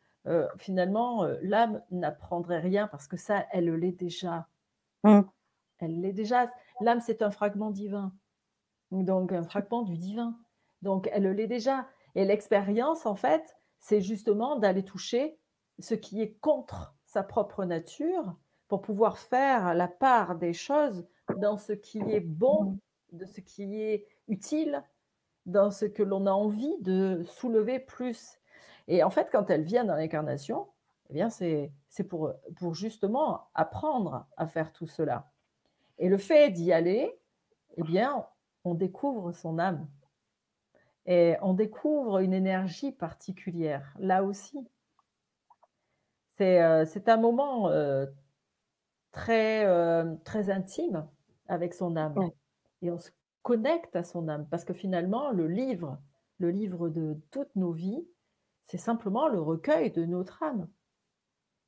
finalement, 0.57 1.25
l'âme 1.41 1.81
n'apprendrait 1.91 2.59
rien 2.59 2.87
parce 2.87 3.07
que 3.07 3.17
ça, 3.17 3.45
elle 3.51 3.75
l'est 3.75 3.91
déjà. 3.91 4.47
Mmh. 5.03 5.21
Elle 5.79 5.99
l'est 5.99 6.13
déjà. 6.13 6.49
L'âme, 6.79 7.01
c'est 7.01 7.21
un 7.21 7.31
fragment 7.31 7.71
divin. 7.71 8.13
Donc, 8.91 9.31
un 9.31 9.43
fragment 9.43 9.81
du 9.81 9.97
divin. 9.97 10.37
Donc, 10.81 11.09
elle 11.11 11.29
l'est 11.31 11.47
déjà. 11.47 11.87
Et 12.15 12.25
l'expérience, 12.25 13.05
en 13.05 13.15
fait, 13.15 13.55
c'est 13.79 14.01
justement 14.01 14.57
d'aller 14.57 14.83
toucher 14.83 15.37
ce 15.79 15.95
qui 15.95 16.21
est 16.21 16.33
contre 16.39 16.95
sa 17.05 17.23
propre 17.23 17.65
nature 17.65 18.35
pour 18.71 18.81
pouvoir 18.81 19.17
faire 19.17 19.73
la 19.73 19.89
part 19.89 20.35
des 20.37 20.53
choses 20.53 21.05
dans 21.35 21.57
ce 21.57 21.73
qui 21.73 21.99
est 21.99 22.21
bon, 22.21 22.77
de 23.11 23.25
ce 23.25 23.41
qui 23.41 23.81
est 23.81 24.07
utile, 24.29 24.81
dans 25.45 25.71
ce 25.71 25.83
que 25.83 26.01
l'on 26.01 26.25
a 26.25 26.31
envie 26.31 26.77
de 26.79 27.21
soulever 27.25 27.79
plus. 27.79 28.39
Et 28.87 29.03
en 29.03 29.09
fait, 29.09 29.27
quand 29.29 29.49
elle 29.49 29.63
vient 29.63 29.83
dans 29.83 29.95
l'incarnation, 29.95 30.69
eh 31.09 31.15
bien, 31.15 31.29
c'est 31.29 31.73
pour, 32.07 32.31
pour 32.55 32.73
justement 32.73 33.49
apprendre 33.55 34.25
à 34.37 34.47
faire 34.47 34.71
tout 34.71 34.87
cela. 34.87 35.29
Et 35.99 36.07
le 36.07 36.17
fait 36.17 36.49
d'y 36.49 36.71
aller, 36.71 37.19
eh 37.75 37.83
bien, 37.83 38.25
on 38.63 38.73
découvre 38.73 39.33
son 39.33 39.59
âme. 39.59 39.85
Et 41.05 41.35
on 41.41 41.53
découvre 41.53 42.19
une 42.19 42.33
énergie 42.33 42.93
particulière, 42.93 43.93
là 43.99 44.23
aussi. 44.23 44.65
C'est 46.37 46.61
euh, 46.61 46.85
un 47.07 47.17
moment 47.17 47.67
euh, 47.67 48.05
très, 49.11 49.65
euh, 49.65 50.15
très 50.23 50.49
intime 50.49 51.07
avec 51.47 51.73
son 51.73 51.95
âme. 51.95 52.15
Et 52.81 52.91
on 52.91 52.99
se 52.99 53.11
connecte 53.43 53.95
à 53.95 54.03
son 54.03 54.27
âme, 54.27 54.47
parce 54.49 54.65
que 54.65 54.73
finalement, 54.73 55.31
le 55.31 55.47
livre, 55.47 55.97
le 56.39 56.51
livre 56.51 56.89
de 56.89 57.17
toutes 57.31 57.55
nos 57.55 57.71
vies, 57.71 58.05
c'est 58.65 58.77
simplement 58.77 59.27
le 59.27 59.41
recueil 59.41 59.91
de 59.91 60.05
notre 60.05 60.43
âme. 60.43 60.67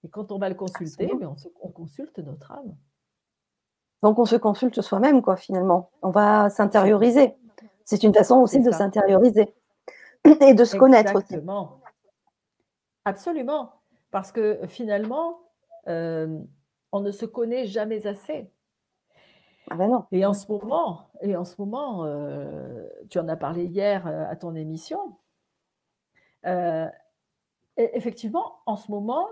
Et 0.04 0.10
quand 0.10 0.32
on 0.32 0.38
va 0.38 0.50
le 0.50 0.56
consulter, 0.56 1.12
mais 1.20 1.26
on, 1.26 1.36
on 1.62 1.70
consulte 1.70 2.20
notre 2.20 2.52
âme. 2.52 2.76
Donc 4.02 4.20
on 4.20 4.26
se 4.26 4.36
consulte 4.36 4.82
soi-même, 4.82 5.22
quoi, 5.22 5.38
finalement. 5.38 5.90
On 6.02 6.10
va 6.10 6.50
s'intérioriser. 6.50 7.36
C'est 7.86 8.04
une 8.04 8.14
façon 8.14 8.38
aussi 8.38 8.60
de 8.60 8.72
s'intérioriser 8.72 9.54
et 10.42 10.54
de 10.54 10.64
se 10.66 10.76
connaître 10.76 11.16
aussi. 11.16 11.36
Absolument. 13.06 13.72
Parce 14.12 14.32
que 14.32 14.60
finalement, 14.68 15.40
euh, 15.88 16.40
on 16.94 17.02
ne 17.02 17.12
se 17.12 17.26
connaît 17.26 17.66
jamais 17.66 18.08
assez. 18.08 18.50
Ah 19.70 19.76
ben 19.76 19.90
non. 19.90 20.06
Et 20.12 20.26
en 20.26 20.34
ce 20.34 20.50
moment, 20.50 21.10
et 21.22 21.36
en 21.36 21.44
ce 21.44 21.56
moment 21.58 22.06
euh, 22.06 22.88
tu 23.10 23.20
en 23.20 23.28
as 23.28 23.36
parlé 23.36 23.66
hier 23.66 24.08
euh, 24.08 24.26
à 24.30 24.36
ton 24.36 24.56
émission, 24.56 25.18
effectivement, 27.78 28.60
en 28.66 28.76
ce 28.76 28.92
moment, 28.92 29.28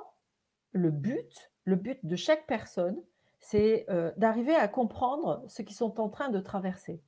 le 0.72 0.89
but, 0.89 1.51
le 1.65 1.75
but 1.75 2.00
de 2.06 2.15
chaque 2.15 2.48
personne, 2.48 2.98
c'est 3.39 3.86
d'arriver 4.15 4.56
à 4.56 4.70
comprendre 4.70 5.44
ce 5.48 5.62
qu'ils 5.62 5.75
sont 5.75 6.00
en 6.00 6.08
train 6.08 6.30
de 6.30 6.39
traverser. 6.39 7.01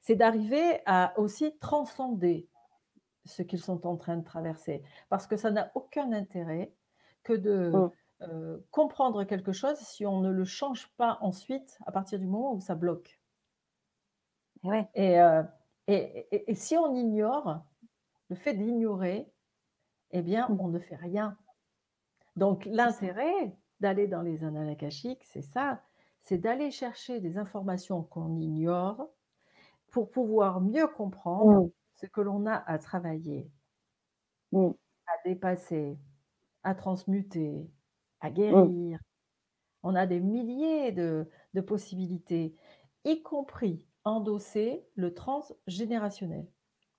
C'est 0.00 0.14
d'arriver 0.14 0.80
à 0.86 1.18
aussi 1.18 1.58
transcender 1.58 2.48
ce 3.24 3.42
qu'ils 3.42 3.60
sont 3.60 3.86
en 3.86 3.96
train 3.96 4.16
de 4.16 4.24
traverser. 4.24 4.82
Parce 5.08 5.26
que 5.26 5.36
ça 5.36 5.50
n'a 5.50 5.72
aucun 5.74 6.12
intérêt 6.12 6.72
que 7.24 7.32
de 7.32 7.90
mmh. 8.20 8.56
comprendre 8.70 9.24
quelque 9.24 9.52
chose 9.52 9.76
si 9.78 10.06
on 10.06 10.20
ne 10.20 10.30
le 10.30 10.44
change 10.44 10.88
pas 10.96 11.18
ensuite 11.20 11.78
à 11.86 11.92
partir 11.92 12.18
du 12.18 12.26
moment 12.26 12.54
où 12.54 12.60
ça 12.60 12.74
bloque. 12.74 13.20
Et, 14.94 15.18
et, 15.86 16.54
si 16.54 16.76
on 16.76 16.94
ignore, 16.94 17.64
le 18.28 18.36
fait 18.36 18.54
d'ignorer, 18.54 19.32
eh 20.10 20.22
bien, 20.22 20.48
mmh. 20.48 20.60
on 20.60 20.68
ne 20.68 20.78
fait 20.78 20.96
rien. 20.96 21.36
Donc 22.36 22.64
l'intérêt, 22.66 23.56
d'aller 23.80 24.06
dans 24.06 24.22
les 24.22 24.44
annales 24.44 24.68
akashiques, 24.68 25.24
c'est 25.24 25.42
ça, 25.42 25.80
c'est 26.20 26.38
d'aller 26.38 26.70
chercher 26.70 27.20
des 27.20 27.38
informations 27.38 28.02
qu'on 28.02 28.36
ignore 28.36 29.08
pour 29.90 30.10
pouvoir 30.10 30.60
mieux 30.60 30.86
comprendre 30.86 31.66
mmh. 31.66 31.70
ce 31.94 32.06
que 32.06 32.20
l'on 32.20 32.46
a 32.46 32.54
à 32.54 32.78
travailler, 32.78 33.50
mmh. 34.52 34.70
à 35.06 35.28
dépasser, 35.28 35.98
à 36.62 36.74
transmuter, 36.74 37.68
à 38.20 38.30
mmh. 38.30 38.34
guérir. 38.34 38.98
On 39.82 39.94
a 39.94 40.06
des 40.06 40.20
milliers 40.20 40.92
de, 40.92 41.26
possibilités, 41.66 42.54
y 43.04 43.22
compris 43.22 43.86
endosser 44.04 44.84
le 44.94 45.14
transgénérationnel. 45.14 46.46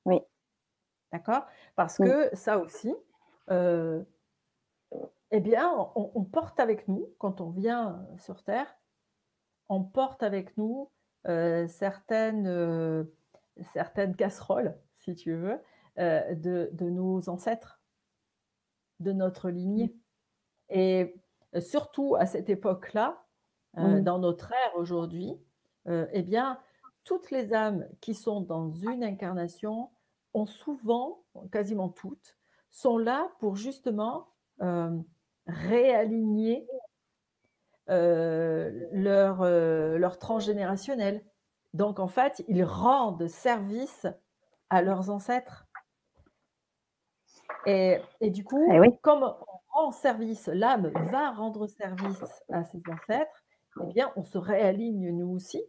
Oui. 0.06 0.20
D'accord? 1.12 1.46
Parce 1.76 1.98
que 1.98 2.30
ça 2.34 2.58
aussi, 2.58 2.94
euh, 3.50 4.04
eh 5.32 5.40
bien, 5.40 5.92
on, 5.96 6.24
porte 6.24 6.60
avec 6.60 6.88
nous, 6.88 7.08
quand 7.18 7.42
on 7.42 7.50
vient 7.50 8.06
sur 8.18 8.44
Terre, 8.44 8.76
on 9.70 9.84
porte 9.84 10.24
avec 10.24 10.58
nous 10.58 10.90
euh, 11.28 11.68
certaines, 11.68 12.48
euh, 12.48 13.04
certaines 13.74 14.16
casseroles, 14.16 14.78
si 14.96 15.16
tu 15.16 15.34
veux, 15.34 15.60
euh, 16.00 16.36
de, 16.36 16.90
nos 16.90 17.30
ancêtres, 17.30 17.82
de 19.00 19.12
notre 19.12 19.50
lignée. 19.50 19.96
Et 20.72 21.16
surtout 21.60 22.16
à 22.16 22.26
cette 22.26 22.50
époque-là, 22.50 23.24
dans 23.76 24.20
notre 24.20 24.52
ère 24.52 24.76
aujourd'hui, 24.76 25.38
eh 25.88 26.22
bien, 26.24 26.60
toutes 27.04 27.32
les 27.32 27.54
âmes 27.54 27.88
qui 28.00 28.14
sont 28.14 28.42
dans 28.42 28.72
une 28.72 29.04
incarnation 29.04 29.90
ont 30.34 30.46
souvent, 30.46 31.24
quasiment 31.52 31.90
toutes, 31.90 32.38
sont 32.72 32.98
là 32.98 33.30
pour 33.40 33.56
justement 33.56 34.28
réaligner 35.48 36.68
euh, 37.90 38.88
leur, 38.92 39.42
euh, 39.42 39.98
leur 39.98 40.18
transgénérationnel. 40.18 41.26
Donc, 41.74 42.00
en 42.00 42.08
fait, 42.08 42.44
ils 42.48 42.64
rendent 42.64 43.28
service 43.28 44.08
à 44.70 44.82
leurs 44.82 45.10
ancêtres. 45.10 45.68
Et, 47.66 48.00
du 48.22 48.44
coup, 48.44 48.66
eh 48.72 48.98
comme 49.02 49.34
rend 49.74 49.92
service, 49.92 50.48
l'âme 50.48 50.92
va 51.12 51.32
rendre 51.32 51.68
service 51.68 52.24
à 52.52 52.64
ses 52.64 52.82
ancêtres, 52.90 53.44
eh 53.82 53.94
bien, 53.94 54.12
on 54.16 54.24
se 54.24 54.38
réaligne 54.38 55.12
nous 55.12 55.30
aussi. 55.30 55.64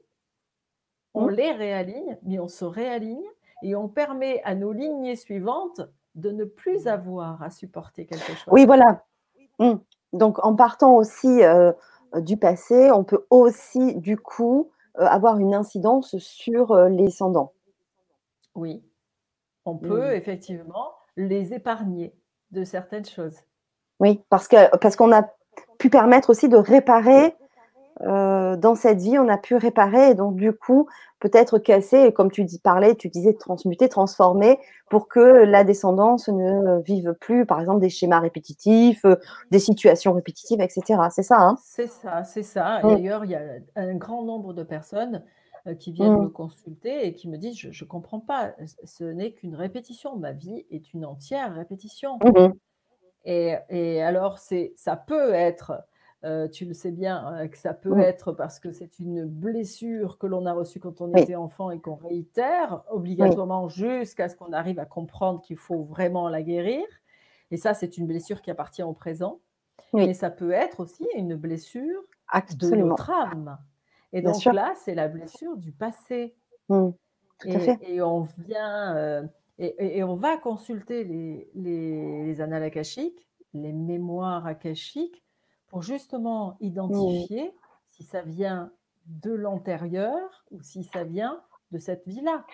On 1.15 1.27
mmh. 1.27 1.31
les 1.31 1.53
réaligne, 1.53 2.19
mais 2.23 2.39
on 2.39 2.49
se 2.49 2.65
réaligne 2.65 3.25
et 3.63 3.77
on 3.77 3.89
permet 3.89 4.43
à 4.45 4.55
nos 4.55 4.73
lignées 4.73 5.17
suivantes 5.17 5.81
de 6.15 6.31
ne 6.31 6.45
plus 6.45 6.87
avoir 6.89 7.43
à 7.43 7.51
supporter 7.51 8.07
quelque 8.07 8.33
chose. 8.33 8.53
Oui, 8.53 8.67
voilà. 8.67 9.05
Mmh. 9.59 9.75
Donc, 10.13 10.45
en 10.45 10.55
partant 10.55 10.95
aussi 10.95 11.43
euh, 11.43 11.73
du 12.17 12.37
passé, 12.37 12.91
on 12.93 13.05
peut 13.05 13.27
aussi, 13.31 13.97
du 13.97 14.17
coup, 14.17 14.71
euh, 14.99 15.05
avoir 15.05 15.39
une 15.39 15.55
incidence 15.55 16.17
sur 16.19 16.73
euh, 16.73 16.89
les 16.89 17.05
descendants. 17.05 17.53
Oui, 18.55 18.85
on 19.65 19.79
peut 19.79 20.11
mmh. 20.11 20.17
effectivement 20.17 20.93
les 21.17 21.55
épargner 21.55 22.15
de 22.51 22.65
certaines 22.65 23.05
choses. 23.07 23.39
Oui, 24.03 24.21
parce 24.31 24.49
qu'on 24.49 24.67
parce 24.81 24.97
qu'on 24.97 25.13
a 25.13 25.23
pu 25.79 25.89
permettre 25.89 26.31
aussi 26.31 26.49
de 26.49 26.57
réparer 26.57 27.37
euh, 28.03 28.57
dans 28.57 28.75
cette 28.75 28.99
vie, 28.99 29.17
on 29.19 29.29
a 29.29 29.39
pu 29.39 29.55
réparer 29.55 30.11
et 30.11 30.15
donc 30.15 30.35
du 30.35 30.53
coup, 30.53 30.89
peut-être 31.21 31.59
casser, 31.59 31.99
et 31.99 32.13
comme 32.13 32.33
tu 32.33 32.45
dis, 32.45 32.59
parlais, 32.59 32.97
tu 32.97 33.09
disais 33.09 33.35
transmuter, 33.35 33.89
transformer 33.89 34.59
pour 34.91 35.07
que 35.07 35.21
la 35.21 35.63
descendance 35.63 36.29
ne 36.29 36.83
vive 36.83 37.15
plus, 37.21 37.47
par 37.47 37.61
exemple, 37.61 37.81
des 37.81 37.91
schémas 37.91 38.19
répétitifs, 38.19 39.07
des 39.53 39.61
situations 39.61 40.13
répétitives, 40.15 40.61
etc. 40.61 41.01
C'est 41.11 41.23
ça, 41.23 41.37
hein? 41.39 41.57
C'est 41.63 41.87
ça, 41.87 42.25
c'est 42.25 42.43
ça. 42.43 42.83
D'ailleurs, 42.83 43.25
il 43.25 43.31
y 43.31 43.37
a 43.37 43.43
un 43.77 43.95
grand 43.95 44.25
nombre 44.25 44.53
de 44.53 44.65
personnes 44.65 45.23
euh, 45.69 45.77
qui 45.77 45.93
viennent 45.93 46.19
me 46.19 46.27
Mm. 46.27 46.33
consulter 46.33 47.07
et 47.07 47.15
qui 47.15 47.29
me 47.29 47.37
disent, 47.39 47.57
je 47.57 47.85
ne 47.85 47.89
comprends 47.89 48.19
pas, 48.19 48.53
ce 48.85 49.05
n'est 49.05 49.33
qu'une 49.33 49.55
répétition. 49.55 50.17
Ma 50.17 50.33
vie 50.33 50.67
est 50.71 50.93
une 50.93 51.05
entière 51.05 51.55
répétition. 51.55 52.19
Mhm. 52.25 52.53
Et, 53.25 53.55
et 53.69 54.02
alors, 54.02 54.38
ça 54.38 54.97
peut 54.97 55.33
être, 55.33 55.85
euh, 56.25 56.49
tu 56.49 56.64
le 56.64 56.73
sais 56.75 56.91
bien, 56.93 57.35
euh, 57.45 57.49
que 57.49 57.59
ça 57.59 57.75
peut 57.75 57.99
être 57.99 58.33
parce 58.33 58.59
que 58.61 58.71
c'est 58.73 58.99
une 58.99 59.25
blessure 59.25 60.19
que 60.19 60.26
l'on 60.26 60.47
a 60.47 60.52
reçue 60.52 60.81
quand 60.81 61.00
on 61.00 61.12
Oui. 61.14 61.23
était 61.23 61.37
enfant 61.37 61.71
et 61.71 61.81
qu'on 61.81 61.97
réitère 61.97 62.83
obligatoirement 62.91 63.69
jusqu'à 63.69 64.29
ce 64.29 64.37
qu'on 64.37 64.52
arrive 64.52 64.79
à 64.79 64.87
comprendre 64.87 65.41
qu'il 65.43 65.57
faut 65.57 65.83
vraiment 65.85 66.29
la 66.29 66.43
guérir. 66.43 66.85
Et 67.50 67.57
ça, 67.57 67.75
c'est 67.75 67.99
une 67.99 68.07
blessure 68.07 68.43
qui 68.43 68.50
appartient 68.50 68.83
au 68.83 68.93
présent. 68.95 69.41
Mais 70.05 70.14
ça 70.14 70.31
peut 70.31 70.52
être 70.52 70.81
aussi 70.81 71.07
une 71.17 71.37
blessure 71.37 72.02
de 72.50 72.71
notre 72.73 73.11
âme. 73.11 73.59
Et 74.12 74.23
Bien 74.23 74.33
donc 74.33 74.35
sûr. 74.35 74.52
là, 74.52 74.75
c'est 74.76 74.95
la 74.95 75.09
blessure 75.09 75.57
du 75.57 75.73
passé. 75.73 76.35
Mm. 76.69 76.91
Tout 77.38 77.49
à 77.57 77.59
Et, 77.59 77.59
fait. 77.61 77.79
et 77.83 78.02
on 78.02 78.23
vient 78.38 78.97
euh, 78.97 79.23
et, 79.59 79.75
et- 79.79 79.99
et 79.99 80.05
on 80.05 80.17
va 80.17 80.37
consulter 80.39 81.05
les, 81.05 81.49
les, 81.55 82.25
les 82.25 82.41
annales 82.41 82.63
akashiques, 82.65 83.27
les 83.55 83.73
mémoires 83.73 84.47
akashiques, 84.47 85.23
pour 85.69 85.83
justement 85.83 86.57
identifier 86.61 87.53
si 87.91 88.05
ça 88.05 88.23
vient 88.23 88.71
de 89.07 89.33
l'antérieur 89.33 90.45
ou 90.51 90.63
si 90.63 90.85
ça 90.85 91.05
vient 91.05 91.41
de 91.73 91.79
cette 91.79 92.03
vie-là. 92.07 92.45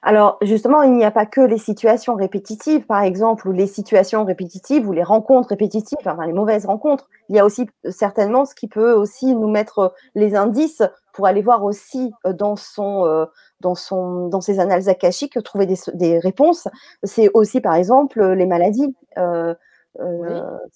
Alors, 0.00 0.38
justement, 0.40 0.82
il 0.82 0.92
n'y 0.92 1.04
a 1.04 1.10
pas 1.10 1.26
que 1.26 1.42
les 1.42 1.58
situations 1.58 2.14
répétitives, 2.14 2.86
par 2.86 3.02
exemple, 3.02 3.46
ou 3.48 3.52
les 3.52 3.66
situations 3.66 4.24
répétitives, 4.24 4.88
ou 4.88 4.92
les 4.92 5.02
rencontres 5.02 5.50
répétitives, 5.50 5.98
enfin 6.06 6.26
les 6.26 6.32
mauvaises 6.32 6.64
rencontres. 6.64 7.08
Il 7.28 7.36
y 7.36 7.38
a 7.38 7.44
aussi 7.44 7.68
euh, 7.84 7.90
certainement 7.90 8.46
ce 8.46 8.54
qui 8.54 8.68
peut 8.68 8.92
aussi 8.94 9.34
nous 9.34 9.48
mettre 9.50 9.78
euh, 9.78 9.88
les 10.14 10.34
indices 10.34 10.82
pour 11.12 11.26
aller 11.26 11.42
voir 11.42 11.62
aussi 11.64 12.12
euh, 12.26 12.32
dans 12.32 12.56
son, 12.56 13.06
euh, 13.06 13.26
dans 13.60 13.74
son, 13.74 14.28
dans 14.28 14.40
ses 14.40 14.60
annales 14.60 14.88
akashiques, 14.88 15.42
trouver 15.42 15.66
des, 15.66 15.76
des 15.94 16.18
réponses. 16.18 16.68
C'est 17.04 17.30
aussi, 17.34 17.60
par 17.60 17.74
exemple, 17.74 18.20
euh, 18.20 18.34
les 18.34 18.46
maladies, 18.46 18.94
euh, 19.18 19.54
Oui. 19.98 20.30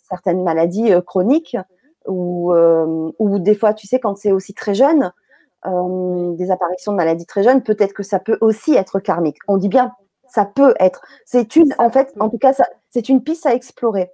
certaines 0.08 0.42
maladies 0.42 0.92
chroniques, 1.06 1.56
ou, 2.06 2.54
ou 3.18 3.38
des 3.38 3.54
fois, 3.54 3.72
tu 3.74 3.86
sais, 3.86 3.98
quand 3.98 4.16
c'est 4.16 4.30
aussi 4.30 4.52
très 4.54 4.74
jeune, 4.74 5.10
des 5.64 6.50
apparitions 6.50 6.92
de 6.92 6.96
maladies 6.96 7.26
très 7.26 7.42
jeunes, 7.42 7.62
peut-être 7.62 7.94
que 7.94 8.02
ça 8.02 8.18
peut 8.20 8.38
aussi 8.42 8.74
être 8.74 9.00
karmique. 9.00 9.38
On 9.48 9.56
dit 9.56 9.68
bien, 9.70 9.92
ça 10.28 10.44
peut 10.44 10.74
être. 10.78 11.00
C'est 11.24 11.56
une, 11.56 11.74
en 11.78 11.90
fait, 11.90 12.12
en 12.20 12.28
tout 12.28 12.38
cas, 12.38 12.52
c'est 12.90 13.08
une 13.08 13.22
piste 13.24 13.46
à 13.46 13.54
explorer. 13.54 14.12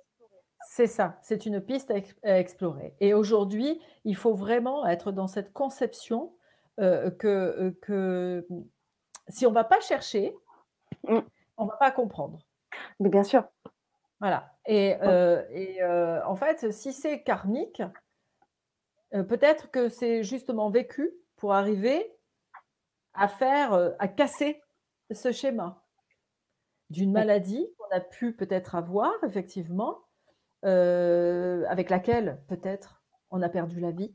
C'est 0.74 0.86
ça, 0.86 1.18
c'est 1.20 1.44
une 1.44 1.60
piste 1.60 1.90
à, 1.90 1.96
ex- 1.96 2.16
à 2.24 2.38
explorer. 2.38 2.94
Et 2.98 3.12
aujourd'hui, 3.12 3.78
il 4.06 4.16
faut 4.16 4.32
vraiment 4.32 4.86
être 4.86 5.12
dans 5.12 5.26
cette 5.26 5.52
conception 5.52 6.34
euh, 6.80 7.10
que, 7.10 7.28
euh, 7.28 7.78
que 7.82 8.46
si 9.28 9.44
on 9.44 9.50
ne 9.50 9.54
va 9.54 9.64
pas 9.64 9.80
chercher, 9.80 10.34
Mm. 11.06 11.18
on 11.58 11.64
ne 11.64 11.68
va 11.70 11.76
pas 11.76 11.90
comprendre. 11.90 12.38
Mais 13.00 13.10
bien 13.10 13.22
sûr. 13.22 13.44
Voilà. 14.18 14.54
Et, 14.64 14.96
euh, 15.02 15.42
et, 15.50 15.82
euh, 15.82 16.24
en 16.24 16.36
fait, 16.36 16.72
si 16.72 16.94
c'est 16.94 17.22
karmique, 17.22 17.82
peut-être 19.10 19.70
que 19.70 19.90
c'est 19.90 20.22
justement 20.22 20.70
vécu 20.70 21.12
pour 21.36 21.52
arriver 21.52 22.16
à 23.12 23.28
faire, 23.28 23.74
à 23.98 24.08
casser 24.08 24.62
ce 25.10 25.32
schéma 25.32 25.82
d'une 26.88 27.12
maladie 27.12 27.68
qu'on 27.76 27.94
a 27.94 28.00
pu 28.00 28.32
peut-être 28.34 28.74
avoir, 28.74 29.12
effectivement, 29.24 29.98
euh, 30.64 31.64
avec 31.68 31.90
laquelle 31.90 32.40
peut-être 32.48 33.02
on 33.30 33.42
a 33.42 33.48
perdu 33.48 33.80
la 33.80 33.90
vie 33.90 34.12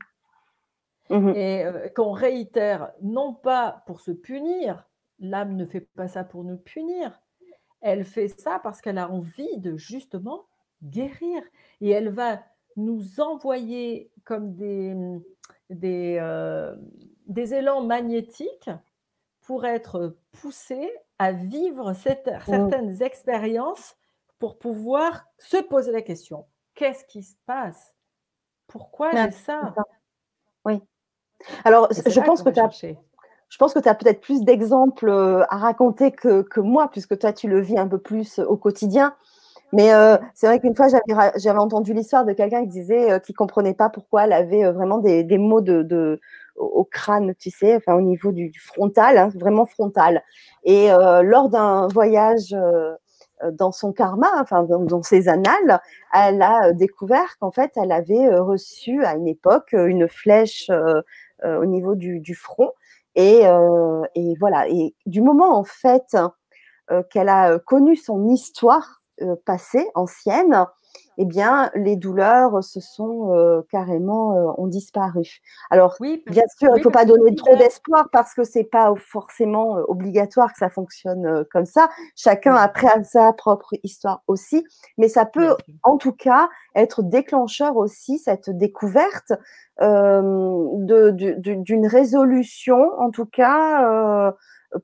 Mhm. 1.10 1.28
et 1.34 1.64
euh, 1.64 1.88
qu'on 1.88 2.12
réitère, 2.12 2.92
non 3.00 3.32
pas 3.34 3.82
pour 3.86 4.00
se 4.00 4.10
punir, 4.10 4.86
l'âme 5.18 5.56
ne 5.56 5.64
fait 5.64 5.80
pas 5.80 6.06
ça 6.06 6.22
pour 6.22 6.44
nous 6.44 6.58
punir, 6.58 7.22
elle 7.80 8.04
fait 8.04 8.28
ça 8.28 8.60
parce 8.62 8.80
qu'elle 8.82 8.98
a 8.98 9.10
envie 9.10 9.56
de 9.58 9.76
justement 9.78 10.44
guérir. 10.82 11.42
Et 11.80 11.90
elle 11.90 12.10
va 12.10 12.40
nous 12.76 13.20
envoyer 13.20 14.12
comme 14.24 14.54
des, 14.54 14.94
des, 15.70 16.18
euh, 16.20 16.76
des 17.26 17.54
élans 17.54 17.82
magnétiques 17.82 18.70
pour 19.42 19.64
être 19.64 20.16
poussés 20.32 20.90
à 21.18 21.32
vivre 21.32 21.94
cette- 21.94 22.30
certaines 22.44 23.02
expériences 23.02 23.96
pour 24.38 24.58
pouvoir 24.58 25.24
se 25.38 25.56
poser 25.58 25.92
la 25.92 26.02
question, 26.02 26.46
qu'est-ce 26.74 27.04
qui 27.04 27.22
se 27.22 27.34
passe? 27.46 27.94
Pourquoi 28.66 29.12
Ouais, 29.12 29.24
j'ai 29.24 29.30
ça? 29.32 29.74
Oui. 30.64 30.82
Alors, 31.64 31.88
je 31.90 32.20
pense 32.20 32.42
que 32.42 32.48
as 32.48 32.94
je 33.50 33.56
pense 33.56 33.72
que 33.72 33.78
tu 33.78 33.88
as 33.88 33.94
peut-être 33.94 34.20
plus 34.20 34.42
d'exemples 34.42 35.08
euh, 35.08 35.42
à 35.48 35.56
raconter 35.56 36.12
que, 36.12 36.42
que 36.42 36.60
moi, 36.60 36.90
puisque 36.90 37.18
toi, 37.18 37.32
tu 37.32 37.48
le 37.48 37.60
vis 37.60 37.78
un 37.78 37.88
peu 37.88 37.98
plus 37.98 38.38
euh, 38.38 38.44
au 38.44 38.58
quotidien. 38.58 39.16
Mais 39.72 39.92
euh, 39.92 40.16
c'est 40.34 40.46
vrai 40.46 40.60
qu'une 40.60 40.74
fois, 40.74 40.86
j'avais, 40.88 41.58
entendu 41.58 41.92
l'histoire 41.92 42.24
de 42.24 42.32
quelqu'un 42.32 42.62
qui 42.62 42.68
disait 42.68 43.12
euh, 43.12 43.18
qu'il 43.18 43.34
comprenait 43.34 43.74
pas 43.74 43.90
pourquoi 43.90 44.24
elle 44.24 44.32
avait 44.32 44.64
euh, 44.64 44.72
vraiment 44.72 44.98
des, 44.98 45.24
des 45.24 45.38
maux 45.38 45.60
de, 45.60 45.82
de, 45.82 46.20
au 46.56 46.84
crâne, 46.84 47.34
tu 47.38 47.50
sais, 47.50 47.76
enfin 47.76 47.94
au 47.94 48.00
niveau 48.00 48.32
du, 48.32 48.48
du 48.48 48.60
frontal, 48.60 49.18
hein, 49.18 49.30
vraiment 49.34 49.66
frontal. 49.66 50.22
Et 50.64 50.88
lors 51.22 51.48
d'un 51.48 51.86
voyage 51.86 52.54
dans 53.52 53.72
son 53.72 53.92
karma, 53.92 54.28
enfin 54.40 54.64
dans, 54.64 55.02
ses 55.02 55.28
annales, 55.28 55.80
elle 56.12 56.42
a 56.42 56.68
euh, 56.68 56.72
découvert 56.72 57.38
qu'en 57.38 57.50
fait, 57.50 57.72
elle 57.76 57.92
avait 57.92 58.26
euh, 58.28 58.42
reçu 58.42 59.04
à 59.04 59.14
une 59.14 59.28
époque 59.28 59.74
euh, 59.74 59.86
une 59.86 60.08
flèche 60.08 60.70
euh, 60.70 61.02
euh, 61.44 61.60
au 61.60 61.66
niveau 61.66 61.94
du, 61.94 62.34
front. 62.34 62.72
Et, 63.14 63.46
euh, 63.46 64.02
voilà. 64.40 64.68
Et 64.68 64.94
du 65.06 65.22
moment 65.22 65.56
en 65.56 65.64
fait 65.64 66.16
euh, 66.90 67.02
qu'elle 67.10 67.28
a 67.28 67.52
euh, 67.52 67.58
connu 67.58 67.96
son 67.96 68.28
histoire 68.28 69.02
euh, 69.20 69.36
passée, 69.44 69.86
ancienne, 69.94 70.66
eh 71.20 71.24
bien, 71.24 71.70
les 71.74 71.96
douleurs 71.96 72.62
se 72.62 72.80
sont 72.80 73.34
euh, 73.34 73.62
carrément 73.70 74.36
euh, 74.36 74.52
ont 74.56 74.68
disparu. 74.68 75.40
Alors, 75.68 75.96
Oui, 75.98 76.22
bien 76.28 76.44
sûr, 76.56 76.70
il 76.76 76.78
ne 76.78 76.82
faut 76.82 76.90
pas 76.90 77.04
donner 77.04 77.34
trop 77.34 77.56
d'espoir 77.56 78.08
parce 78.12 78.34
que 78.34 78.44
c'est 78.44 78.62
pas 78.64 78.94
forcément 78.96 79.78
euh, 79.78 79.82
obligatoire 79.88 80.52
que 80.52 80.58
ça 80.58 80.70
fonctionne 80.70 81.26
euh, 81.26 81.44
comme 81.50 81.66
ça. 81.66 81.88
Chacun 82.14 82.52
Oui. 82.52 82.60
après 82.62 82.86
a 82.86 83.02
sa 83.02 83.32
propre 83.32 83.74
histoire 83.82 84.22
aussi, 84.28 84.64
mais 84.96 85.08
ça 85.08 85.26
peut 85.26 85.56
en 85.82 85.96
tout 85.96 86.12
cas 86.12 86.48
être 86.76 87.02
déclencheur 87.02 87.76
aussi 87.76 88.18
cette 88.20 88.50
découverte 88.50 89.32
euh, 89.80 90.22
d'une 90.76 91.86
résolution, 91.86 92.92
en 92.98 93.10
tout 93.10 93.26
cas 93.26 93.90
euh, 94.28 94.32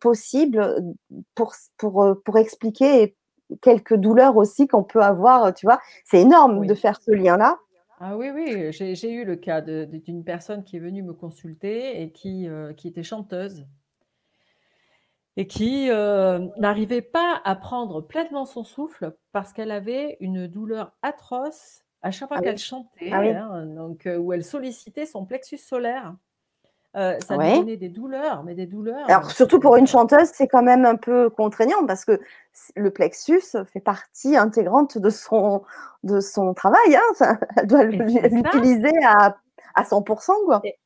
possible 0.01 0.95
pour, 1.37 1.55
pour, 1.77 2.17
pour 2.25 2.39
expliquer 2.39 3.17
quelques 3.61 3.95
douleurs 3.95 4.37
aussi 4.37 4.67
qu'on 4.67 4.85
peut 4.85 5.03
avoir, 5.03 5.53
tu 5.55 5.67
vois. 5.67 5.81
C'est 6.05 6.21
énorme 6.21 6.59
Oui. 6.59 6.67
de 6.67 6.75
faire 6.75 7.01
ce 7.01 7.11
lien-là. 7.11 7.59
Ah 8.01 8.17
oui, 8.17 8.31
oui, 8.31 8.73
j'ai 8.73 9.13
eu 9.13 9.25
le 9.25 9.37
cas 9.37 9.61
d'une 9.61 10.25
personne 10.25 10.65
qui 10.65 10.77
est 10.77 10.81
venue 10.81 11.03
me 11.03 11.13
consulter 11.15 12.03
et 12.03 12.11
qui, 12.11 12.49
euh, 12.49 12.73
qui 12.73 12.89
était 12.89 13.03
chanteuse 13.05 13.67
et 15.37 15.47
qui 15.47 15.91
euh, 15.91 16.41
n'arrivait 16.59 17.03
pas 17.03 17.41
à 17.45 17.57
prendre 17.57 18.01
pleinement 18.01 18.45
son 18.47 18.63
souffle 18.65 19.17
parce 19.33 19.53
qu'elle 19.53 19.71
avait 19.71 20.17
une 20.21 20.47
douleur 20.47 20.93
atroce 21.03 21.83
à 22.03 22.11
chaque 22.11 22.29
fois 22.29 22.37
Ah 22.37 22.41
oui. 22.41 22.47
qu'elle 22.47 22.59
chantait, 22.59 23.11
Ah 23.13 23.21
oui. 23.21 23.29
hein, 23.31 23.67
donc, 23.67 24.07
euh, 24.07 24.17
où 24.19 24.33
elle 24.33 24.45
sollicitait 24.45 25.07
son 25.07 25.25
plexus 25.25 25.59
solaire. 25.59 26.15
Euh, 26.97 27.19
ça 27.27 27.37
Ouais. 27.37 27.59
donnait 27.59 27.77
des 27.77 27.89
douleurs, 27.89 28.45
mais 28.45 28.55
des 28.55 28.67
douleurs. 28.67 29.05
Alors, 29.11 29.27
euh, 29.27 29.31
surtout 29.31 29.59
pour 29.59 29.77
une 29.77 29.85
euh, 29.85 29.89
chanteuse, 29.89 30.29
c'est 30.33 30.47
quand 30.47 30.63
même 30.63 30.85
un 30.85 30.97
peu 30.97 31.29
contraignant 31.29 31.85
parce 31.87 32.05
que 32.05 32.21
le 32.77 32.91
plexus 32.93 33.43
fait 33.73 33.81
partie 33.81 34.37
intégrante 34.37 34.97
de 34.99 35.11
son, 35.11 35.63
de 36.05 36.21
son 36.21 36.55
travail. 36.55 36.95
Hein. 36.97 37.01
Enfin, 37.11 37.39
elle 37.57 37.67
doit 37.67 37.85
l'utiliser 37.85 38.93
à, 39.05 39.37
à 39.75 39.83
100%. 39.83 40.31
Quoi. 40.47 40.61
Et- 40.65 40.77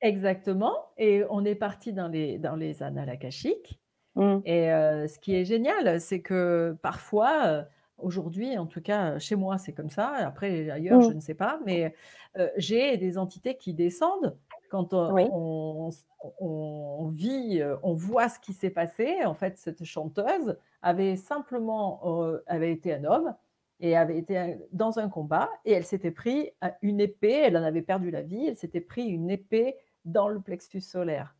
Exactement. 0.00 0.74
Et 0.98 1.24
on 1.30 1.44
est 1.46 1.54
parti 1.54 1.92
dans 1.94 2.08
les, 2.08 2.38
dans 2.38 2.56
les 2.56 2.82
annales 2.82 3.08
akashiques. 3.08 3.80
Mm. 4.16 4.36
Et 4.44 4.70
euh, 4.72 5.08
ce 5.08 5.18
qui 5.18 5.34
est 5.34 5.44
génial, 5.46 5.98
c'est 6.00 6.20
que 6.20 6.76
parfois, 6.82 7.64
aujourd'hui, 7.98 8.58
en 8.58 8.66
tout 8.66 8.82
cas 8.82 9.18
chez 9.18 9.34
moi, 9.34 9.56
c'est 9.58 9.72
comme 9.72 9.88
ça. 9.90 10.12
Après, 10.18 10.68
ailleurs, 10.70 11.00
je 11.00 11.08
Mm. 11.08 11.14
ne 11.14 11.20
sais 11.20 11.34
pas. 11.34 11.58
Mais 11.64 11.94
euh, 12.38 12.48
j'ai 12.56 12.96
des 12.98 13.16
entités 13.18 13.56
qui 13.56 13.72
descendent 13.72 14.36
quand 14.70 14.92
on, 14.94 15.12
Oui. 15.12 15.28
on- 15.32 15.90
on 16.40 17.08
vit, 17.08 17.60
euh, 17.60 17.76
on 17.82 17.94
voit 17.94 18.28
ce 18.28 18.38
qui 18.38 18.52
s'est 18.52 18.70
passé. 18.70 19.24
En 19.24 19.34
fait, 19.34 19.58
cette 19.58 19.84
chanteuse 19.84 20.56
avait 20.82 21.16
simplement 21.16 22.00
euh, 22.04 22.42
avait 22.46 22.72
été 22.72 22.94
un 22.94 23.04
homme 23.04 23.34
et 23.80 23.96
avait 23.96 24.18
été 24.18 24.58
dans 24.72 24.98
un 24.98 25.08
combat 25.08 25.50
et 25.64 25.72
elle 25.72 25.84
s'était 25.84 26.10
pris 26.10 26.52
une 26.82 27.00
épée, 27.00 27.32
elle 27.44 27.56
en 27.56 27.62
avait 27.62 27.82
perdu 27.82 28.10
la 28.10 28.22
vie, 28.22 28.46
elle 28.46 28.56
s'était 28.56 28.80
pris 28.80 29.06
une 29.06 29.30
épée 29.30 29.76
dans 30.04 30.28
le 30.28 30.40
plexus 30.40 30.80
solaire. 30.80 31.36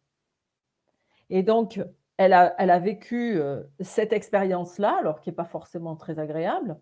Et 1.30 1.42
donc, 1.42 1.80
elle 2.16 2.32
a, 2.32 2.54
elle 2.58 2.70
a 2.70 2.78
vécu 2.78 3.38
euh, 3.38 3.62
cette 3.80 4.12
expérience-là, 4.12 4.96
alors 5.00 5.20
qui 5.20 5.30
n'est 5.30 5.34
pas 5.34 5.44
forcément 5.44 5.96
très 5.96 6.18
agréable. 6.18 6.76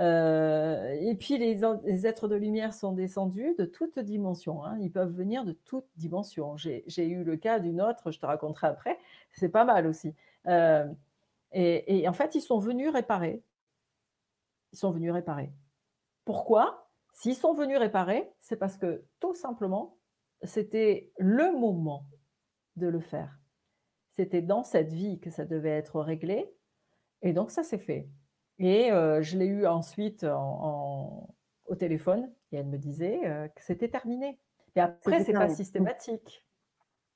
Euh, 0.00 0.96
et 0.98 1.14
puis, 1.14 1.36
les, 1.36 2.06
êtres 2.06 2.26
de 2.26 2.34
lumière 2.34 2.72
sont 2.72 2.92
descendus 2.92 3.54
de 3.58 3.66
toutes 3.66 3.98
dimensions. 3.98 4.64
Hein. 4.64 4.78
Ils 4.80 4.90
peuvent 4.90 5.12
venir 5.12 5.44
de 5.44 5.52
toutes 5.52 5.88
dimensions. 5.96 6.56
J'ai 6.56 7.06
eu 7.06 7.22
le 7.22 7.36
cas 7.36 7.58
d'une 7.58 7.82
autre, 7.82 8.10
je 8.10 8.18
te 8.18 8.26
raconterai 8.26 8.68
après. 8.68 8.98
C'est 9.32 9.50
pas 9.50 9.64
mal 9.64 9.86
aussi. 9.86 10.14
Euh, 10.46 10.86
et, 11.52 12.08
en 12.08 12.12
fait, 12.12 12.34
ils 12.34 12.40
sont 12.40 12.58
venus 12.58 12.90
réparer. 12.90 13.42
Ils 14.72 14.78
sont 14.78 14.90
venus 14.90 15.12
réparer. 15.12 15.52
Pourquoi? 16.24 16.88
S'ils 17.12 17.34
sont 17.34 17.54
venus 17.54 17.76
réparer, 17.76 18.30
c'est 18.38 18.56
parce 18.56 18.76
que 18.76 19.04
tout 19.18 19.34
simplement, 19.34 19.96
c'était 20.44 21.12
le 21.18 21.58
moment 21.58 22.06
de 22.76 22.86
le 22.86 23.00
faire. 23.00 23.38
C'était 24.12 24.42
dans 24.42 24.62
cette 24.62 24.92
vie 24.92 25.18
que 25.18 25.30
ça 25.30 25.44
devait 25.44 25.70
être 25.70 26.00
réglé. 26.00 26.50
Et 27.22 27.32
donc, 27.32 27.50
ça 27.50 27.62
s'est 27.62 27.78
fait. 27.78 28.08
Et 28.60 28.92
euh, 28.92 29.22
je 29.22 29.38
l'ai 29.38 29.46
eu 29.46 29.66
ensuite 29.66 30.24
au 30.24 31.74
téléphone 31.74 32.30
et 32.52 32.58
elle 32.58 32.66
me 32.66 32.76
disait 32.76 33.20
euh, 33.24 33.48
que 33.48 33.62
c'était 33.62 33.88
terminé. 33.88 34.38
Et 34.76 34.80
après, 34.80 35.24
ce 35.24 35.28
n'est 35.28 35.38
pas 35.38 35.48
systématique. 35.48 36.44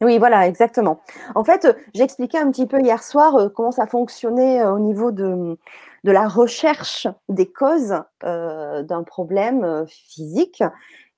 Oui, 0.02 0.18
voilà, 0.18 0.48
exactement. 0.48 1.00
En 1.34 1.44
fait, 1.44 1.68
j'ai 1.94 2.02
expliqué 2.02 2.38
un 2.38 2.50
petit 2.50 2.66
peu 2.66 2.80
hier 2.80 3.02
soir 3.02 3.36
euh, 3.36 3.48
comment 3.50 3.72
ça 3.72 3.86
fonctionnait 3.86 4.64
au 4.64 4.78
niveau 4.78 5.12
de, 5.12 5.58
de 6.02 6.12
la 6.12 6.26
recherche 6.26 7.06
des 7.28 7.52
causes 7.52 7.94
d'un 8.22 9.02
problème 9.04 9.84
physique. 9.86 10.62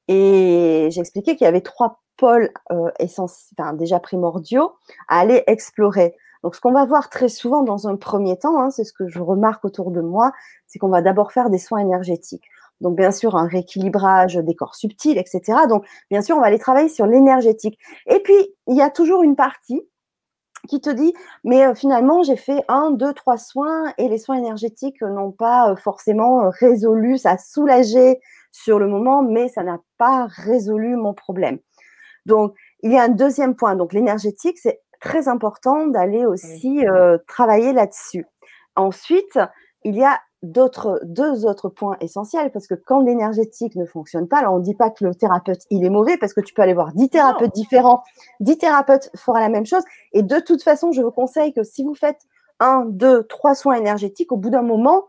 Et 0.09 0.89
j'ai 0.91 1.01
expliqué 1.01 1.37
qu'il 1.37 1.45
y 1.45 1.49
avait 1.49 1.61
trois 1.61 2.03
pôles 2.17 2.51
enfin, 2.69 3.73
déjà 3.75 4.01
primordiaux 4.01 4.73
à 5.09 5.21
aller 5.21 5.45
explorer. 5.47 6.17
Donc, 6.47 6.55
ce 6.55 6.61
qu'on 6.61 6.71
va 6.71 6.85
voir 6.85 7.11
très 7.11 7.29
souvent 7.29 7.65
dans 7.65 7.89
un 7.89 7.97
premier 7.97 8.39
temps, 8.39 8.61
hein, 8.61 8.71
c'est 8.71 8.85
ce 8.85 8.93
que 8.93 9.09
je 9.09 9.19
remarque 9.19 9.65
autour 9.65 9.91
de 9.91 10.01
moi, 10.01 10.31
c'est 10.69 10.79
qu'on 10.79 10.89
va 10.89 11.03
d'abord 11.03 11.33
faire 11.33 11.51
des 11.51 11.59
soins 11.59 11.81
énergétiques. 11.81 12.45
Donc, 12.81 12.97
bien 12.97 13.11
sûr, 13.11 13.35
un 13.35 13.49
rééquilibrage 13.49 14.37
des 14.37 14.55
corps 14.55 14.77
subtils, 14.77 15.19
etc. 15.19 15.63
Donc, 15.69 15.85
bien 16.09 16.23
sûr, 16.23 16.37
on 16.37 16.41
va 16.41 16.47
aller 16.47 16.61
travailler 16.61 16.89
sur 16.89 17.05
l'énergétique. 17.05 17.81
Et 18.09 18.21
puis, 18.21 18.37
il 18.69 18.77
y 18.77 18.81
a 18.81 18.91
toujours 18.91 19.25
une 19.25 19.35
partie 19.35 19.83
qui 20.69 20.81
te 20.81 20.89
dit, 20.89 21.13
mais 21.43 21.67
euh, 21.67 21.75
finalement, 21.75 22.23
j'ai 22.23 22.37
fait 22.37 22.63
un, 22.69 22.93
deux, 22.93 23.13
trois 23.13 23.39
soins 23.39 23.93
et 23.99 24.09
les 24.09 24.19
soins 24.19 24.37
énergétiques 24.37 25.03
n'ont 25.03 25.33
pas 25.33 25.73
euh, 25.73 25.75
forcément 25.75 26.45
euh, 26.45 26.51
résolu, 26.61 27.19
ça 27.19 27.33
a 27.33 27.39
soulagé 27.39 28.21
sur 28.53 28.79
le 28.79 28.87
moment, 28.87 29.21
mais 29.25 29.49
ça 29.49 29.65
n'a 29.65 29.81
pas 29.99 30.29
résolu 30.31 30.95
mon 30.95 31.13
problème. 31.13 31.59
Donc, 32.25 32.55
il 32.83 32.93
y 32.93 32.99
a 32.99 33.03
un 33.03 33.09
deuxième 33.09 33.57
point. 33.57 33.75
Donc, 33.75 33.93
l'énergétique, 33.93 34.59
c'est 34.59 34.81
très 35.01 35.29
important 35.29 35.87
d'aller 35.87 36.27
aussi 36.27 36.87
euh, 36.87 37.19
travailler 37.27 37.73
là-dessus. 37.73 38.27
Ensuite, 38.75 39.39
il 39.85 39.97
y 39.97 40.05
a 40.05 40.21
d'autres 40.43 41.01
deux 41.03 41.47
autres 41.47 41.69
points 41.69 41.97
essentiels 42.01 42.51
parce 42.53 42.67
que 42.67 42.75
quand 42.75 43.01
l'énergétique 43.01 43.75
ne 43.75 43.87
fonctionne 43.87 44.29
pas, 44.29 44.39
alors 44.39 44.55
on 44.55 44.59
ne 44.59 44.63
dit 44.63 44.75
pas 44.75 44.91
que 44.91 45.05
le 45.05 45.15
thérapeute 45.15 45.63
il 45.71 45.85
est 45.85 45.91
mauvais 45.91 46.17
parce 46.19 46.35
que 46.35 46.41
tu 46.41 46.55
peux 46.55 46.63
aller 46.63 46.75
voir 46.75 46.93
dix 46.93 47.09
thérapeutes 47.09 47.55
différents, 47.55 48.03
dix 48.41 48.59
thérapeutes 48.59 49.11
fera 49.17 49.41
la 49.41 49.49
même 49.49 49.67
chose 49.67 49.83
et 50.13 50.23
de 50.23 50.39
toute 50.39 50.63
façon, 50.63 50.93
je 50.93 51.03
vous 51.03 51.11
conseille 51.11 51.53
que 51.53 51.63
si 51.63 51.83
vous 51.83 51.95
faites 51.95 52.21
un, 52.61 52.85
deux, 52.87 53.25
trois 53.25 53.55
soins 53.55 53.75
énergétiques, 53.75 54.33
au 54.33 54.37
bout 54.37 54.51
d'un 54.51 54.63
moment, 54.63 55.07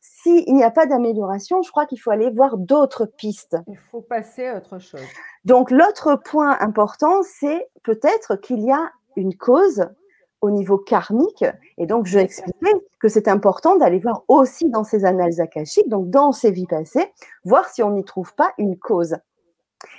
s'il 0.00 0.54
n'y 0.54 0.64
a 0.64 0.70
pas 0.70 0.86
d'amélioration, 0.86 1.62
je 1.62 1.70
crois 1.70 1.86
qu'il 1.86 2.00
faut 2.00 2.10
aller 2.10 2.30
voir 2.30 2.56
d'autres 2.56 3.06
pistes. 3.06 3.56
Il 3.66 3.78
faut 3.90 4.00
passer 4.00 4.46
à 4.46 4.56
autre 4.56 4.78
chose. 4.78 5.02
Donc 5.44 5.70
l'autre 5.70 6.16
point 6.16 6.58
important, 6.60 7.22
c'est 7.22 7.68
peut-être 7.82 8.36
qu'il 8.36 8.60
y 8.60 8.72
a 8.72 8.90
une 9.18 9.36
cause 9.36 9.86
au 10.40 10.50
niveau 10.50 10.78
karmique. 10.78 11.44
Et 11.76 11.86
donc, 11.86 12.06
je 12.06 12.18
vais 12.18 12.24
expliquer 12.24 12.72
que 13.00 13.08
c'est 13.08 13.28
important 13.28 13.76
d'aller 13.76 13.98
voir 13.98 14.22
aussi 14.28 14.70
dans 14.70 14.84
ces 14.84 15.04
annales 15.04 15.40
akashiques, 15.40 15.88
donc 15.88 16.10
dans 16.10 16.32
ces 16.32 16.50
vies 16.50 16.66
passées, 16.66 17.12
voir 17.44 17.68
si 17.68 17.82
on 17.82 17.90
n'y 17.90 18.04
trouve 18.04 18.34
pas 18.34 18.52
une 18.58 18.78
cause. 18.78 19.16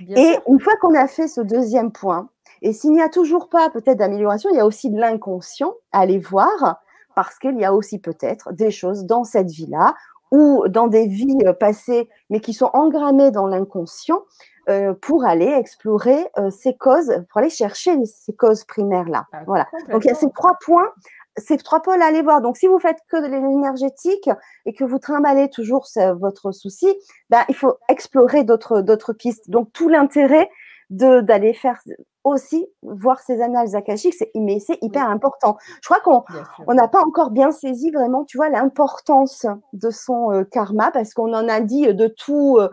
et 0.10 0.38
une 0.48 0.60
fois 0.60 0.76
qu'on 0.82 0.96
a 0.96 1.08
fait 1.08 1.28
ce 1.28 1.42
deuxième 1.42 1.92
point, 1.92 2.30
et 2.62 2.74
s'il 2.74 2.92
n'y 2.92 3.02
a 3.02 3.10
toujours 3.10 3.50
pas 3.50 3.70
peut-être 3.70 3.98
d'amélioration, 3.98 4.50
il 4.52 4.58
y 4.58 4.60
a 4.60 4.66
aussi 4.66 4.90
de 4.90 5.00
l'inconscient 5.00 5.74
à 5.92 6.00
aller 6.00 6.20
voir, 6.20 6.82
parce 7.16 7.38
qu'il 7.38 7.58
y 7.58 7.66
a 7.66 7.74
aussi 7.74 8.00
peut-être 8.00 8.54
des 8.54 8.72
choses 8.72 9.06
dans 9.06 9.24
cette 9.24 9.50
vie-là 9.50 9.96
ou 10.32 10.64
dans 10.68 10.88
des 10.88 11.08
vies 11.08 11.40
euh, 11.46 11.54
passées, 11.54 12.10
mais 12.30 12.40
qui 12.40 12.54
sont 12.54 12.70
engrammées 12.74 13.32
dans 13.32 13.48
l'inconscient, 13.48 14.24
euh, 14.70 14.94
pour 14.94 15.26
aller 15.26 15.48
explorer 15.48 16.28
euh, 16.38 16.50
ces 16.52 16.76
causes, 16.78 17.12
pour 17.30 17.40
aller 17.40 17.50
chercher 17.50 17.98
ces 18.06 18.34
causes 18.34 18.64
primaires-là. 18.66 19.26
Ah, 19.34 19.40
voilà. 19.48 19.68
Donc, 19.90 20.06
il 20.06 20.10
y 20.10 20.12
a 20.12 20.16
ces 20.16 20.30
trois 20.32 20.58
points, 20.64 20.90
ces 21.38 21.58
trois 21.58 21.82
pôles 21.82 22.02
à 22.02 22.06
aller 22.06 22.22
voir. 22.22 22.42
Donc, 22.42 22.58
si 22.58 22.68
vous 22.68 22.80
faites 22.80 23.00
que 23.10 23.18
de 23.18 23.28
l'énergétique 23.28 24.30
et 24.66 24.74
que 24.74 24.84
vous 24.84 25.00
trimballez 25.00 25.50
toujours 25.50 25.88
votre 26.20 26.52
souci, 26.52 26.88
ben, 27.30 27.44
il 27.50 27.56
faut 27.56 27.78
explorer 27.88 28.44
d'autres 28.44 29.14
pistes. 29.14 29.50
Donc, 29.50 29.72
tout 29.74 29.90
l'intérêt 29.90 30.50
d'aller 30.90 31.54
faire 31.54 31.80
aussi 32.24 32.68
voir 32.82 33.20
ces 33.20 33.42
annales 33.42 33.76
akashiques, 33.76 34.16
mais 34.36 34.60
c'est 34.60 34.78
hyper 34.82 35.10
important. 35.10 35.58
Je 35.82 35.90
crois 35.90 36.00
qu'on 36.02 36.74
n'a 36.74 36.88
pas 36.88 37.02
encore 37.02 37.32
bien 37.32 37.52
saisi 37.52 37.92
vraiment, 37.92 38.26
tu 38.26 38.38
vois, 38.38 38.50
l'importance 38.50 39.46
de 39.74 39.90
son 39.90 40.32
euh, 40.32 40.44
karma 40.44 40.92
parce 40.92 41.14
qu'on 41.14 41.34
en 41.34 41.48
a 41.48 41.62
dit 41.62 41.94
de 41.94 42.08
tout, 42.08 42.58
euh, 42.60 42.70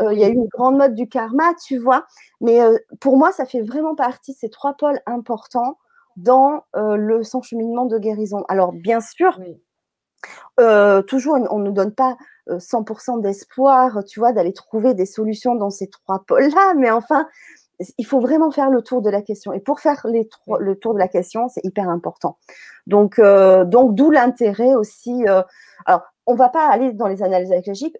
il 0.00 0.18
y 0.18 0.24
a 0.24 0.28
eu 0.28 0.34
une 0.34 0.48
grande 0.48 0.76
mode 0.76 0.94
du 0.94 1.08
karma, 1.08 1.54
tu 1.64 1.78
vois. 1.78 2.06
Mais 2.40 2.60
euh, 2.60 2.76
pour 3.00 3.16
moi, 3.16 3.32
ça 3.32 3.44
fait 3.44 3.62
vraiment 3.62 3.94
partie 3.94 4.32
de 4.32 4.38
ces 4.38 4.50
trois 4.50 4.74
pôles 4.74 5.00
importants 5.06 5.78
dans 6.16 6.64
euh, 6.76 6.96
le 6.96 7.18
le 7.18 7.42
cheminement 7.42 7.86
de 7.86 7.98
guérison. 7.98 8.44
Alors, 8.48 8.72
bien 8.72 9.00
sûr, 9.00 9.38
toujours, 11.06 11.38
on 11.50 11.58
ne 11.58 11.70
donne 11.70 11.94
pas 11.94 12.16
100% 12.48 13.20
d'espoir, 13.20 14.04
tu 14.04 14.20
vois, 14.20 14.32
d'aller 14.32 14.52
trouver 14.52 14.94
des 14.94 15.06
solutions 15.06 15.54
dans 15.54 15.70
ces 15.70 15.88
trois 15.88 16.24
pôles-là, 16.26 16.74
mais 16.76 16.90
enfin, 16.90 17.28
il 17.98 18.06
faut 18.06 18.20
vraiment 18.20 18.50
faire 18.50 18.70
le 18.70 18.82
tour 18.82 19.02
de 19.02 19.10
la 19.10 19.22
question. 19.22 19.52
Et 19.52 19.60
pour 19.60 19.80
faire 19.80 20.06
les 20.08 20.28
le 20.60 20.76
tour 20.76 20.94
de 20.94 20.98
la 20.98 21.08
question, 21.08 21.48
c'est 21.48 21.64
hyper 21.64 21.88
important. 21.88 22.38
Donc, 22.86 23.20
donc 23.20 23.94
d'où 23.94 24.10
l'intérêt 24.10 24.74
aussi. 24.74 25.24
alors, 25.86 26.02
on 26.26 26.34
ne 26.34 26.38
va 26.38 26.48
pas 26.48 26.68
aller 26.68 26.92
dans 26.92 27.08
les 27.08 27.22
analyses 27.22 27.52
écologiques 27.52 27.96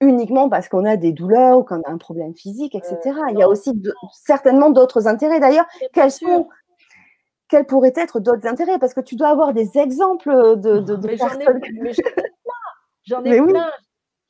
uniquement 0.00 0.48
parce 0.48 0.68
qu'on 0.68 0.84
a 0.84 0.96
des 0.96 1.12
douleurs 1.12 1.58
ou 1.58 1.64
qu'on 1.64 1.82
a 1.82 1.90
un 1.90 1.98
problème 1.98 2.34
physique, 2.34 2.74
etc. 2.74 2.98
Euh, 3.06 3.30
Il 3.30 3.38
y 3.38 3.42
a 3.42 3.48
aussi 3.48 3.72
certainement 4.12 4.70
d'autres 4.70 5.06
intérêts. 5.06 5.40
D'ailleurs, 5.40 5.66
quels 5.92 6.10
sont 6.10 6.48
quels 7.48 7.66
pourraient 7.66 7.92
être 7.94 8.18
d'autres 8.18 8.46
intérêts? 8.46 8.78
Parce 8.78 8.92
que 8.92 9.00
tu 9.00 9.14
dois 9.14 9.28
avoir 9.28 9.52
des 9.52 9.78
exemples 9.78 10.56
de, 10.56 10.78
de, 10.80 10.96
personnes. 10.96 11.60
J'en 13.04 13.22
ai, 13.24 13.40
plein. 13.40 13.70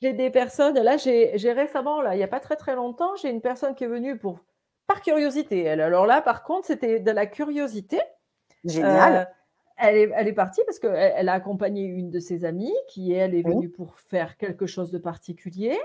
J'ai 0.03 0.13
des 0.13 0.29
personnes, 0.31 0.79
là, 0.79 0.99
j'ai 0.99 1.53
récemment, 1.53 2.03
là, 2.03 2.15
il 2.15 2.19
n'y 2.19 2.25
a 2.25 2.29
pas 2.29 2.41
très 2.41 2.57
très 2.57 2.75
longtemps, 2.75 3.17
j'ai 3.17 3.31
une 3.31 3.41
personne 3.41 3.75
qui 3.75 3.85
est 3.85 3.89
venue 3.89 4.19
pour 4.19 4.41
par 4.87 5.01
curiosité. 5.01 5.63
Elle. 5.63 5.81
Alors 5.81 6.07
là, 6.07 6.21
par 6.21 6.43
contre, 6.43 6.67
c'était 6.67 7.01
de 7.01 7.11
la 7.11 7.27
curiosité. 7.27 8.01
Génial. 8.65 9.15
Euh, 9.17 9.25
elle 9.77 10.29
est, 10.29 10.33
partie 10.33 10.63
parce 10.65 10.79
qu'elle 10.79 11.13
elle 11.17 11.29
a 11.29 11.35
accompagné 11.35 11.85
une 11.85 12.11
de 12.11 12.19
ses 12.19 12.45
amies 12.45 12.75
qui, 12.89 13.13
elle, 13.13 13.35
est 13.35 13.43
venue 13.43 13.69
pour 13.69 13.99
faire 13.99 14.37
quelque 14.37 14.67
chose 14.67 14.91
de 14.91 14.99
particulier. 14.99 15.79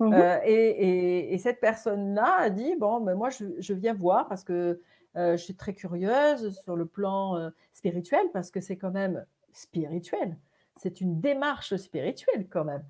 Mmh 0.00 0.12
euh, 0.12 0.40
et, 0.44 1.38
cette 1.38 1.60
personne-là 1.60 2.36
a 2.40 2.50
dit 2.50 2.74
Bon, 2.76 3.00
mais 3.00 3.14
moi, 3.14 3.28
je, 3.30 3.72
viens 3.72 3.94
voir 3.94 4.28
parce 4.28 4.42
que 4.42 4.80
euh, 5.16 5.36
je 5.36 5.42
suis 5.42 5.54
très 5.54 5.74
curieuse 5.74 6.58
sur 6.62 6.74
le 6.74 6.86
plan 6.86 7.36
euh, 7.36 7.50
spirituel, 7.72 8.26
parce 8.32 8.50
que 8.50 8.60
c'est 8.60 8.76
quand 8.76 8.90
même 8.90 9.24
spirituel. 9.52 10.36
C'est 10.76 11.00
une 11.00 11.20
démarche 11.20 11.76
spirituelle, 11.76 12.48
quand 12.48 12.64
même, 12.64 12.82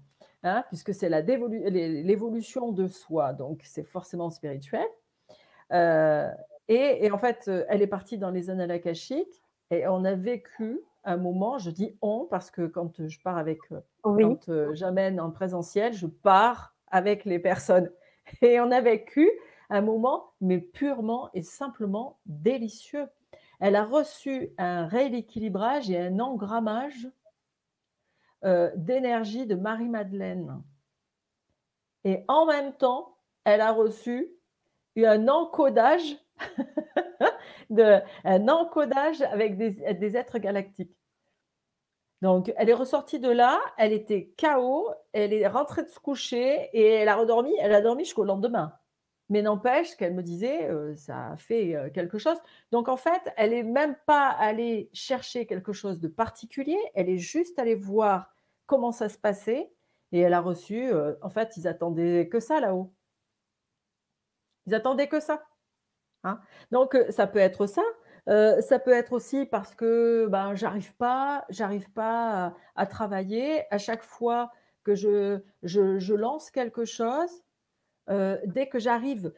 hein, 0.45 0.65
puisque 0.69 0.95
c'est 0.95 1.11
l'évolution 1.11 2.73
de 2.73 2.87
soi. 2.87 3.35
Donc, 3.35 3.61
c'est 3.65 3.85
forcément 3.85 4.31
spirituel. 4.31 4.87
Et, 5.71 7.11
en 7.11 7.19
fait, 7.19 7.51
elle 7.69 7.83
est 7.83 7.87
partie 7.87 8.17
dans 8.17 8.31
les 8.31 8.49
annales 8.49 8.71
akashiques 8.71 9.44
et 9.71 9.87
on 9.89 10.05
a 10.05 10.15
vécu 10.15 10.81
un 11.05 11.17
moment, 11.17 11.59
je 11.59 11.71
dis 11.71 11.97
on, 12.03 12.27
parce 12.31 12.51
que 12.51 12.67
quand 12.67 13.07
je 13.07 13.21
pars 13.21 13.37
avec, 13.37 13.59
euh, 13.73 13.81
quand 14.03 14.49
euh, 14.49 14.75
j'amène 14.75 15.21
en 15.21 15.31
présentiel, 15.31 15.93
je 15.93 16.07
pars 16.07 16.75
avec 16.89 17.25
les 17.25 17.39
personnes. 17.39 17.91
Et 18.43 18.61
on 18.61 18.71
a 18.71 18.81
vécu 18.81 19.31
un 19.71 19.81
moment, 19.81 20.33
mais 20.41 20.59
purement 20.59 21.31
et 21.35 21.43
simplement 21.43 22.19
délicieux. 22.27 23.07
Elle 23.61 23.77
a 23.77 23.85
reçu 23.85 24.51
un 24.59 24.87
rééquilibrage 24.87 25.91
et 25.91 25.99
un 25.99 26.21
engrammage 26.21 27.09
euh, 28.45 28.71
d'énergie 28.77 29.47
de 29.47 29.55
Marie-Madeleine. 29.55 30.63
Et 32.05 32.25
en 32.29 32.47
même 32.47 32.75
temps, 32.75 33.17
elle 33.45 33.63
a 33.63 33.73
reçu 33.73 34.31
un 34.97 35.29
encodage 35.29 36.19
de, 37.71 38.01
un 38.25 38.49
encodage 38.49 39.23
avec 39.23 39.57
des, 39.57 40.17
êtres 40.17 40.39
galactiques. 40.39 40.97
Donc, 42.23 42.53
elle 42.57 42.71
est 42.71 42.75
ressortie 42.75 43.19
de 43.19 43.29
là, 43.29 43.61
elle 43.77 43.93
était 43.93 44.33
KO, 44.41 44.89
elle 45.13 45.33
est 45.33 45.47
rentrée 45.47 45.83
de 45.83 45.91
se 45.91 45.99
coucher 45.99 46.71
et 46.73 46.87
elle 46.87 47.09
a 47.09 47.17
redormi, 47.17 47.53
elle 47.61 47.75
a 47.75 47.83
dormi 47.83 48.05
jusqu'au 48.05 48.25
lendemain. 48.25 48.73
Mais 49.29 49.43
n'empêche 49.43 49.95
qu'elle 49.97 50.15
me 50.15 50.23
disait, 50.23 50.71
ça 50.97 51.33
a 51.33 51.37
fait 51.37 51.91
quelque 51.93 52.19
chose. 52.19 52.39
Donc, 52.73 52.89
en 52.89 52.97
fait, 52.97 53.21
elle 53.37 53.51
n'est 53.51 53.63
même 53.63 53.97
pas 54.07 54.29
allée 54.29 54.91
chercher 54.93 55.47
quelque 55.47 55.73
chose 55.73 56.01
de 56.01 56.09
particulier, 56.09 56.79
elle 56.95 57.11
est 57.11 57.19
juste 57.19 57.59
allée 57.59 57.75
voir 57.75 58.35
comment 58.67 58.93
ça 58.93 59.09
se 59.09 59.19
passait 59.19 59.71
et 60.13 60.21
elle 60.21 60.35
a 60.35 60.41
reçu, 60.41 60.93
en 61.23 61.29
fait, 61.29 61.57
ils 61.57 61.67
attendaient 61.67 62.29
que 62.29 62.41
ça 62.41 62.61
là-haut. 62.61 62.95
Ils 64.67 64.75
attendaient 64.75 65.09
que 65.09 65.21
ça. 65.21 65.45
Hein. 66.25 66.41
Donc, 66.71 66.97
ça 67.11 67.27
peut 67.27 67.39
être 67.39 67.67
ça. 67.67 67.83
ça 68.27 68.79
peut 68.79 68.93
être 68.93 69.13
aussi 69.13 69.47
parce 69.47 69.75
que 69.75 70.27
ben, 70.29 70.55
j'arrive 70.55 70.95
pas, 70.97 71.45
j'arrive 71.51 71.91
pas 71.93 72.55
à, 72.75 72.87
travailler. 72.87 73.65
À 73.73 73.79
chaque 73.79 74.03
fois 74.03 74.51
que 74.83 74.95
je, 74.95 76.15
lance 76.15 76.51
quelque 76.51 76.85
chose, 76.85 77.43
dès 78.09 78.69
que 78.71 78.79
j'arrive 78.79 79.33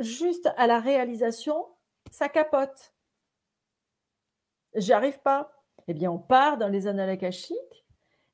juste 0.00 0.48
à 0.56 0.66
la 0.66 0.80
réalisation, 0.80 1.66
ça 2.10 2.28
capote. 2.28 2.94
J'arrive 4.74 5.20
pas. 5.20 5.52
Eh 5.88 5.94
bien, 5.94 6.10
on 6.10 6.18
part 6.18 6.58
dans 6.58 6.68
les 6.68 6.86
annales 6.86 7.10
akashiques 7.10 7.84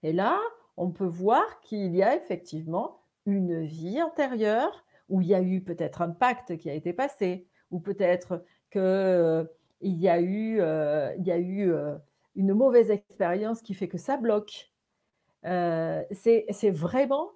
et 0.03 0.13
là, 0.13 0.39
on 0.77 0.91
peut 0.91 1.07
voir 1.07 1.61
qu'il 1.61 1.95
y 1.97 2.03
a 2.03 2.15
effectivement 2.15 3.03
une 3.27 3.65
vie 3.65 4.03
antérieure 4.03 4.85
où 5.09 5.21
il 5.21 5.29
y 5.29 5.35
a 5.35 5.43
eu 5.43 5.63
peut-être 5.63 6.03
un 6.03 6.11
pacte 6.11 6.57
qui 6.57 6.71
a 6.71 6.75
été 6.75 6.93
passé, 6.93 7.49
ou 7.71 7.81
peut-être 7.81 8.45
qu'il 8.71 8.81
euh, 8.81 9.45
y 9.83 10.09
a 10.09 10.21
eu, 10.21 10.61
euh, 10.61 11.13
euh, 11.29 11.99
une 12.35 12.55
mauvaise 12.55 12.91
expérience 12.91 13.63
qui 13.63 13.75
fait 13.75 13.89
que 13.89 13.99
ça 13.99 14.17
bloque. 14.17 14.73
c'est 15.43 16.71
vraiment, 16.71 17.33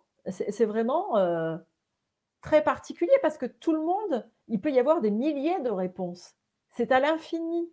très 2.41 2.63
particulier 2.63 3.13
parce 3.23 3.39
que 3.39 3.47
tout 3.47 3.73
le 3.73 3.83
monde, 3.83 4.29
il 4.49 4.61
peut 4.61 4.73
y 4.73 4.81
avoir 4.81 5.01
des 5.01 5.11
milliers 5.11 5.61
de 5.61 5.71
réponses. 5.71 6.35
C'est 6.73 6.91
à 6.91 6.99
l'infini. 6.99 7.71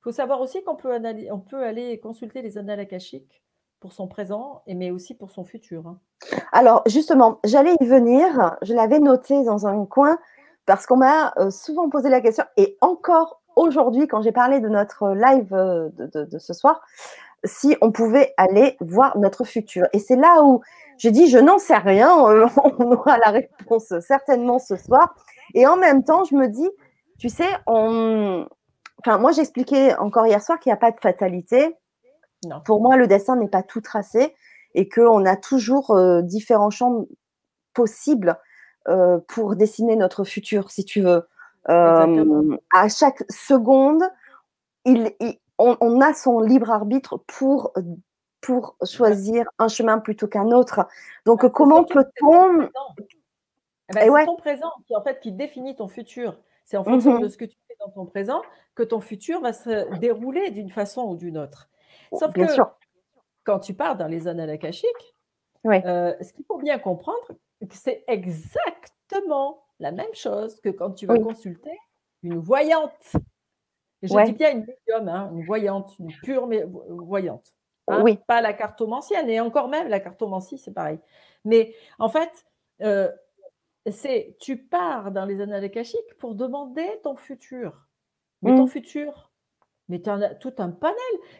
Il 0.00 0.02
faut 0.02 0.12
savoir 0.12 0.42
aussi 0.42 0.62
qu'on 0.64 0.76
peut, 0.76 0.94
on 1.30 1.40
peut 1.40 1.64
aller 1.64 1.98
consulter 1.98 2.42
les 2.42 2.58
annales 2.58 2.80
akashiques 2.80 3.42
pour 3.80 3.94
son 3.94 4.06
présent, 4.06 4.62
mais 4.66 4.90
aussi 4.90 5.14
pour 5.14 5.30
son 5.30 5.44
futur. 5.44 5.86
Hein. 5.86 5.98
Alors, 6.52 6.82
justement, 6.86 7.40
j'allais 7.44 7.74
y 7.80 7.86
venir. 7.86 8.56
Je 8.62 8.74
l'avais 8.74 8.98
noté 8.98 9.44
dans 9.44 9.66
un 9.66 9.86
coin 9.86 10.18
parce 10.66 10.86
qu'on 10.86 10.96
m'a 10.96 11.32
euh, 11.38 11.50
souvent 11.50 11.88
posé 11.88 12.08
la 12.08 12.20
question, 12.20 12.44
et 12.56 12.76
encore 12.80 13.42
aujourd'hui, 13.56 14.08
quand 14.08 14.22
j'ai 14.22 14.32
parlé 14.32 14.60
de 14.60 14.68
notre 14.68 15.10
live 15.14 15.52
euh, 15.54 15.88
de, 15.96 16.38
ce 16.38 16.52
soir, 16.52 16.80
si 17.44 17.76
on 17.80 17.92
pouvait 17.92 18.32
aller 18.36 18.76
voir 18.80 19.18
notre 19.18 19.44
futur. 19.44 19.86
Et 19.92 19.98
c'est 19.98 20.16
là 20.16 20.42
où 20.42 20.62
j'ai 20.96 21.10
dit, 21.10 21.28
je 21.28 21.38
n'en 21.38 21.58
sais 21.58 21.76
rien, 21.76 22.26
euh, 22.28 22.46
on 22.78 22.92
aura 22.92 23.18
la 23.18 23.30
réponse 23.30 23.92
certainement 24.00 24.58
ce 24.58 24.76
soir. 24.76 25.14
Et 25.54 25.66
en 25.66 25.76
même 25.76 26.04
temps, 26.04 26.24
je 26.24 26.34
me 26.34 26.48
dis, 26.48 26.68
tu 27.18 27.28
sais, 27.28 27.48
on... 27.66 28.46
enfin, 29.00 29.18
moi 29.18 29.32
j'expliquais 29.32 29.94
encore 29.96 30.26
hier 30.26 30.42
soir 30.42 30.58
qu'il 30.58 30.70
n'y 30.70 30.74
a 30.74 30.78
pas 30.78 30.90
de 30.90 31.00
fatalité. 31.00 31.76
Pour 32.66 32.82
moi, 32.82 32.96
le 32.96 33.06
destin 33.06 33.36
n'est 33.36 33.48
pas 33.48 33.62
tout 33.62 33.80
tracé 33.80 34.34
et 34.74 34.88
qu'on 34.88 35.24
a 35.24 35.36
toujours 35.36 35.92
euh, 35.92 36.20
différents 36.20 36.70
champs 36.70 37.06
possibles 37.72 38.38
euh, 38.88 39.18
pour 39.28 39.56
dessiner 39.56 39.96
notre 39.96 40.24
futur, 40.24 40.70
si 40.70 40.84
tu 40.84 41.00
veux. 41.00 41.26
Euh, 41.68 42.56
à 42.72 42.88
chaque 42.88 43.24
seconde, 43.30 44.02
il, 44.84 45.12
on, 45.58 46.00
a 46.00 46.12
son 46.12 46.40
libre 46.40 46.70
arbitre 46.70 47.16
pour, 47.26 47.72
pour 48.40 48.76
choisir 48.84 49.46
un 49.58 49.68
chemin 49.68 49.98
plutôt 49.98 50.28
qu'un 50.28 50.50
autre. 50.50 50.86
Donc, 51.24 51.48
comment 51.52 51.84
peut-on. 51.84 52.68
Eh 53.90 53.94
ben, 53.94 54.12
c'est 54.14 54.24
ton 54.26 54.36
présent 54.36 54.70
qui, 54.86 54.96
en 54.96 55.02
fait, 55.02 55.20
qui 55.20 55.32
définit 55.32 55.76
ton 55.76 55.88
futur. 55.88 56.38
C'est 56.64 56.76
en 56.76 56.84
fonction 56.84 57.18
de 57.18 57.24
mhm. 57.24 57.30
ce 57.30 57.36
que 57.36 57.44
tu 57.44 57.56
fais 57.68 57.74
dans 57.80 57.90
ton 57.90 58.06
présent 58.06 58.42
que 58.74 58.82
ton 58.82 59.00
futur 59.00 59.40
va 59.40 59.52
se 59.52 59.98
dérouler 59.98 60.50
d'une 60.50 60.70
façon 60.70 61.02
ou 61.02 61.16
d'une 61.16 61.38
autre. 61.38 61.68
Sauf 62.12 62.32
que 62.32 62.42
quand 63.44 63.60
tu 63.60 63.74
pars 63.74 63.96
dans 63.96 64.06
les 64.06 64.20
zones 64.20 64.40
akashiques, 64.40 65.14
euh, 65.66 66.14
ce 66.20 66.32
qu'il 66.32 66.44
faut 66.46 66.58
bien 66.58 66.78
comprendre, 66.78 67.26
c'est 67.70 68.04
exactement 68.08 69.64
la 69.80 69.92
même 69.92 70.14
chose 70.14 70.60
que 70.60 70.68
quand 70.68 70.92
tu 70.92 71.06
vas 71.06 71.18
consulter 71.18 71.76
une 72.22 72.38
voyante. 72.38 73.12
je 74.02 74.24
dis 74.24 74.32
bien 74.32 74.52
une 74.52 74.66
médium, 74.66 75.08
hein, 75.08 75.30
une 75.32 75.44
voyante, 75.44 75.94
une 75.98 76.12
pure 76.22 76.48
voyante. 76.88 77.54
Hein, 77.88 78.02
oui. 78.02 78.18
Pas 78.26 78.40
la 78.40 78.54
cartomancienne, 78.54 79.28
et 79.28 79.40
encore 79.40 79.68
même 79.68 79.88
la 79.88 80.00
cartomancie, 80.00 80.58
c'est 80.58 80.72
pareil. 80.72 80.98
Mais 81.44 81.74
en 81.98 82.08
fait, 82.08 82.46
euh, 82.82 83.10
c'est 83.90 84.36
tu 84.40 84.56
pars 84.56 85.12
dans 85.12 85.26
les 85.26 85.40
annales 85.40 85.64
akashiques 85.64 86.16
pour 86.18 86.34
demander 86.34 86.88
ton 87.02 87.14
futur. 87.16 87.86
Mais 88.42 88.54
ton 88.56 88.64
mmh. 88.64 88.68
futur, 88.68 89.32
mais 89.88 90.00
tu 90.00 90.10
as 90.10 90.34
tout 90.34 90.54
un 90.58 90.70
panel. 90.70 90.96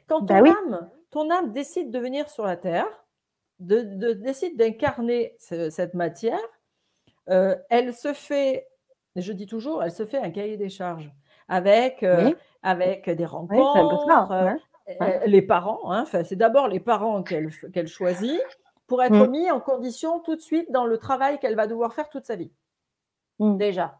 Quand 0.07 0.22
bah 0.22 0.40
ton, 0.40 0.46
âme, 0.46 0.90
ton 1.11 1.31
âme 1.31 1.53
décide 1.53 1.90
de 1.90 1.98
venir 1.98 2.29
sur 2.31 2.44
la 2.44 2.57
Terre, 2.57 3.04
de, 3.61 4.12
décide 4.12 4.57
d'incarner 4.57 5.37
cette 5.38 5.95
matière, 5.95 6.38
euh, 7.31 7.57
elle 7.71 7.95
se 7.95 8.12
fait, 8.12 8.69
je 9.17 9.33
dis 9.33 9.47
toujours, 9.47 9.83
elle 9.83 9.93
se 9.93 10.05
fait 10.05 10.19
un 10.19 10.31
cahier 10.31 10.57
des 10.57 10.69
charges 10.69 11.12
avec, 11.49 12.03
euh, 12.03 12.33
avec 12.62 13.09
des 13.09 13.27
rencontres, 13.27 14.33
euh, 15.01 15.21
les 15.27 15.43
parents. 15.43 15.93
Hein, 15.93 16.05
c'est 16.07 16.37
d'abord 16.37 16.69
les 16.69 16.81
parents 16.81 17.23
qu'elle 17.23 17.88
choisit 17.88 18.40
pour 18.87 19.03
être 19.03 19.27
mmh. 19.27 19.31
mis 19.31 19.51
en 19.51 19.61
condition 19.61 20.21
tout 20.21 20.37
de 20.37 20.40
suite 20.40 20.71
dans 20.71 20.85
le 20.85 20.99
travail 20.99 21.38
qu'elle 21.38 21.57
va 21.57 21.67
devoir 21.67 21.95
faire 21.95 22.11
toute 22.11 22.27
sa 22.27 22.37
vie. 22.37 22.53
Mmh. 23.38 23.57
Déjà 23.57 23.99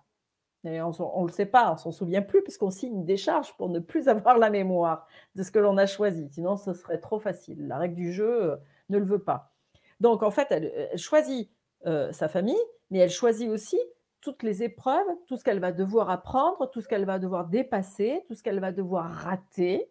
on 0.65 1.23
ne 1.23 1.27
le 1.27 1.33
sait 1.33 1.47
pas, 1.47 1.73
on 1.73 1.77
s'en 1.77 1.93
souvient 1.93 2.23
plus 2.23 2.43
puisqu'on 2.43 2.71
signe 2.71 3.05
des 3.05 3.17
charges 3.17 3.55
pour 3.57 3.69
ne 3.69 3.79
plus 3.79 4.09
avoir 4.09 4.39
la 4.39 4.51
mémoire 4.51 5.07
de 5.35 5.43
ce 5.43 5.51
que 5.51 5.59
l'on 5.59 5.77
a 5.77 5.87
choisi. 5.87 6.29
Sinon, 6.31 6.57
ce 6.57 6.73
serait 6.73 6.99
trop 6.99 7.21
facile. 7.21 7.67
La 7.67 7.79
règle 7.79 7.97
du 7.97 8.13
jeu 8.13 8.59
ne 8.89 8.99
le 8.99 9.05
veut 9.05 9.23
pas. 9.23 9.55
Donc, 10.01 10.23
en 10.23 10.31
fait, 10.31 10.49
elle, 10.51 10.99
choisit 10.99 11.51
euh, 11.87 12.13
sa 12.13 12.29
famille, 12.29 12.61
mais 12.91 12.99
elle 12.99 13.11
choisit 13.11 13.49
aussi 13.49 13.79
toutes 14.21 14.43
les 14.43 14.63
épreuves, 14.63 15.07
tout 15.27 15.37
ce 15.37 15.45
qu'elle 15.45 15.61
va 15.61 15.73
devoir 15.73 16.11
apprendre, 16.11 16.71
tout 16.71 16.81
ce 16.81 16.89
qu'elle 16.89 17.05
va 17.05 17.19
devoir 17.19 17.47
dépasser, 17.47 18.25
tout 18.27 18.35
ce 18.35 18.43
qu'elle 18.43 18.61
va 18.61 18.73
devoir 18.73 19.11
rater 19.11 19.91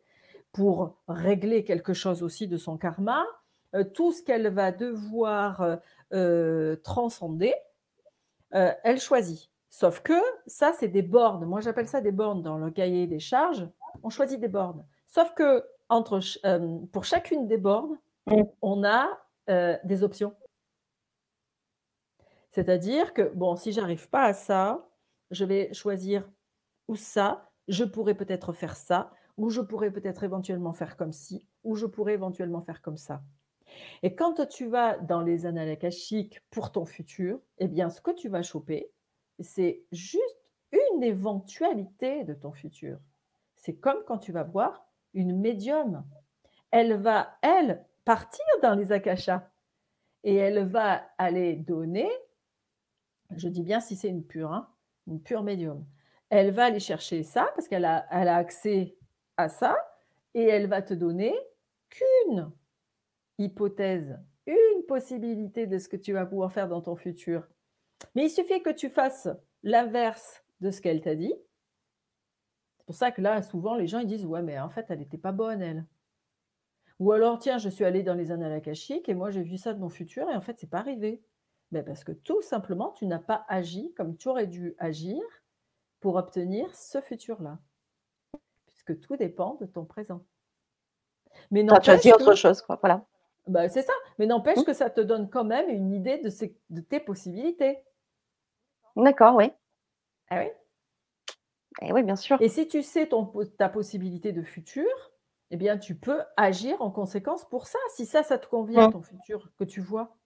pour 0.52 0.98
régler 1.08 1.64
quelque 1.64 1.94
chose 1.94 2.24
aussi 2.24 2.48
de 2.48 2.58
son 2.58 2.78
karma, 2.78 3.26
euh, 3.76 3.84
tout 3.84 4.12
ce 4.12 4.22
qu'elle 4.22 4.48
va 4.50 4.72
devoir 4.72 5.80
transcender. 6.84 7.56
elle 8.52 9.00
choisit. 9.00 9.50
Sauf 9.74 10.02
que 10.02 10.14
ça, 10.46 10.72
c'est 10.80 10.88
des 10.88 11.02
bornes. 11.02 11.46
Moi, 11.46 11.60
j'appelle 11.60 11.88
ça 11.88 12.00
des 12.00 12.12
bornes 12.12 12.44
dans 12.44 12.60
le 12.60 12.70
cahier 12.70 13.08
des 13.08 13.18
charges. 13.18 13.68
On 14.04 14.12
choisit 14.12 14.40
des 14.40 14.48
bornes. 14.48 14.86
Sauf 15.08 15.34
que 15.34 15.66
entre, 15.90 16.20
euh, 16.46 16.78
pour 16.92 17.06
chacune 17.06 17.48
des 17.48 17.58
bornes, 17.58 17.98
on 18.28 18.84
a 18.84 19.10
euh, 19.50 19.78
des 19.84 20.04
options. 20.04 20.36
C'est-à-dire 22.52 23.14
que, 23.14 23.34
bon, 23.34 23.56
si 23.56 23.72
j'arrive 23.72 24.10
pas 24.10 24.26
à 24.26 24.34
ça, 24.34 24.88
je 25.32 25.44
vais 25.44 25.74
choisir 25.74 26.30
ou 26.88 26.96
ça, 26.96 27.50
je 27.68 27.84
pourrais 27.84 28.16
peut-être 28.16 28.54
faire 28.54 28.76
ça, 28.76 29.12
ou 29.38 29.50
je 29.50 29.62
pourrais 29.62 29.92
peut-être 29.92 30.24
éventuellement 30.24 30.74
faire 30.74 30.96
comme 30.96 31.12
ci, 31.12 31.48
ou 31.64 31.76
je 31.76 31.86
pourrais 31.86 32.14
éventuellement 32.14 32.62
faire 32.62 32.82
comme 32.82 32.98
ça. 32.98 33.24
Et 34.04 34.16
quand 34.16 34.48
tu 34.48 34.68
vas 34.68 34.98
dans 34.98 35.22
les 35.22 35.46
annales 35.46 35.70
akashiques 35.70 36.42
pour 36.52 36.72
ton 36.72 36.86
futur, 36.86 37.40
eh 37.58 37.68
bien, 37.68 37.90
ce 37.90 38.02
que 38.02 38.12
tu 38.12 38.30
vas 38.30 38.44
choper, 38.44 38.92
c'est 39.40 39.84
juste 39.92 40.44
une 40.72 41.04
éventualité 41.04 42.24
de 42.24 42.34
ton 42.34 42.52
futur. 42.52 43.00
C'est 43.56 43.76
comme 43.76 44.04
quand 44.06 44.20
tu 44.20 44.32
vas 44.32 44.44
voir 44.44 44.86
une 45.14 45.40
médium. 45.40 46.04
Elle 46.72 46.96
va, 47.02 47.38
elle, 47.42 47.86
partir 48.06 48.46
dans 48.62 48.76
les 48.76 48.92
akashas 48.92 49.50
et 50.24 50.36
elle 50.36 50.68
va 50.68 51.04
aller 51.18 51.56
donner, 51.56 52.10
je 53.36 53.48
dis 53.48 53.64
bien 53.64 53.80
si 53.80 53.96
c'est 53.96 54.10
une 54.10 54.26
pure, 54.26 54.54
hein, 54.54 54.70
une 55.08 55.22
pure 55.22 55.44
médium, 55.44 55.86
elle 56.30 56.52
va 56.52 56.66
aller 56.66 56.80
chercher 56.80 57.24
ça 57.24 57.50
parce 57.56 57.68
qu'elle 57.68 57.86
a, 57.86 58.06
a 58.10 58.36
accès 58.36 58.98
à 59.38 59.50
ça 59.50 59.76
et 60.34 60.44
elle 60.44 60.68
va 60.68 60.82
te 60.82 60.94
donner 60.94 61.34
qu'une 61.90 62.52
hypothèse, 63.38 64.18
une 64.46 64.84
possibilité 64.88 65.68
de 65.68 65.78
ce 65.78 65.90
que 65.90 65.98
tu 65.98 66.14
vas 66.14 66.26
pouvoir 66.26 66.52
faire 66.52 66.68
dans 66.68 66.82
ton 66.82 66.96
futur. 66.96 67.48
Mais 68.16 68.26
il 68.26 68.30
suffit 68.30 68.62
que 68.62 68.70
tu 68.70 68.90
fasses 68.90 69.30
l'inverse 69.64 70.44
de 70.60 70.72
ce 70.72 70.82
qu'elle 70.82 71.02
t'a 71.02 71.16
dit. 71.16 71.34
C'est 72.78 72.86
pour 72.86 72.96
ça 72.96 73.12
que 73.12 73.22
là, 73.22 73.42
souvent, 73.42 73.76
les 73.76 73.88
gens 73.88 74.00
ils 74.00 74.08
disent 74.08 74.26
Ouais, 74.26 74.42
mais 74.42 74.60
en 74.60 74.70
fait, 74.70 74.86
elle 74.90 75.00
n'était 75.00 75.18
pas 75.18 75.32
bonne, 75.32 75.62
elle. 75.62 75.86
Ou 77.00 77.12
alors, 77.12 77.40
tiens, 77.40 77.58
je 77.58 77.70
suis 77.70 77.86
allée 77.86 78.04
dans 78.04 78.14
les 78.14 78.32
annales 78.32 78.54
akashiques 78.54 79.10
et 79.10 79.14
moi, 79.14 79.30
j'ai 79.32 79.42
vu 79.42 79.58
ça 79.58 79.74
de 79.74 79.80
mon 79.80 79.90
futur 79.90 80.30
et 80.30 80.36
en 80.36 80.42
fait, 80.42 80.58
c'est 80.60 80.70
pas 80.70 80.80
arrivé. 80.80 81.22
Ben, 81.72 81.84
parce 81.84 82.04
que 82.04 82.12
tout 82.12 82.42
simplement, 82.42 82.92
tu 82.92 83.08
n'as 83.08 83.20
pas 83.20 83.46
agi 83.48 83.94
comme 83.96 84.16
tu 84.16 84.28
aurais 84.28 84.48
dû 84.48 84.76
agir 84.78 85.20
pour 86.00 86.16
obtenir 86.16 86.74
ce 86.76 87.02
futur-là. 87.02 87.58
Puisque 88.68 89.00
tout 89.00 89.16
dépend 89.16 89.56
de 89.56 89.66
ton 89.66 89.86
présent. 89.86 90.24
Mais 91.50 91.66
tu 91.82 91.90
as 91.90 91.98
dit 91.98 92.12
autre 92.14 92.36
chose, 92.36 92.62
quoi. 92.62 92.78
Voilà. 92.82 93.06
Bah, 93.48 93.68
c'est 93.70 93.82
ça. 93.82 93.94
Mais 94.20 94.26
n'empêche 94.26 94.60
mmh. 94.60 94.66
que 94.66 94.74
ça 94.74 94.90
te 94.90 95.02
donne 95.02 95.30
quand 95.30 95.44
même 95.44 95.70
une 95.70 95.92
idée 95.92 96.20
de, 96.20 96.30
de 96.70 96.82
tes 96.82 97.00
possibilités. 97.00 97.80
D'accord, 98.96 99.36
oui. 99.36 99.52
Ah 100.30 100.40
oui? 100.40 100.52
Et 101.82 101.88
eh 101.88 101.94
oui, 101.94 102.04
bien 102.04 102.16
sûr. 102.16 102.40
Et 102.40 102.50
si 102.50 102.68
tu 102.68 102.84
sais 102.84 103.08
ton, 103.08 103.32
ta 103.58 103.68
possibilité 103.68 104.32
de 104.32 104.44
futur, 104.44 104.86
eh 105.54 105.56
bien, 105.56 105.78
tu 105.78 105.94
peux 105.94 106.24
agir 106.36 106.82
en 106.82 106.90
conséquence 106.90 107.48
pour 107.48 107.68
ça. 107.68 107.78
Si 107.96 108.08
ça, 108.08 108.24
ça 108.24 108.40
te 108.40 108.48
convient, 108.48 108.90
ton 108.90 109.04
futur 109.04 109.52
que 109.60 109.64
tu 109.64 109.82
vois, 109.82 110.18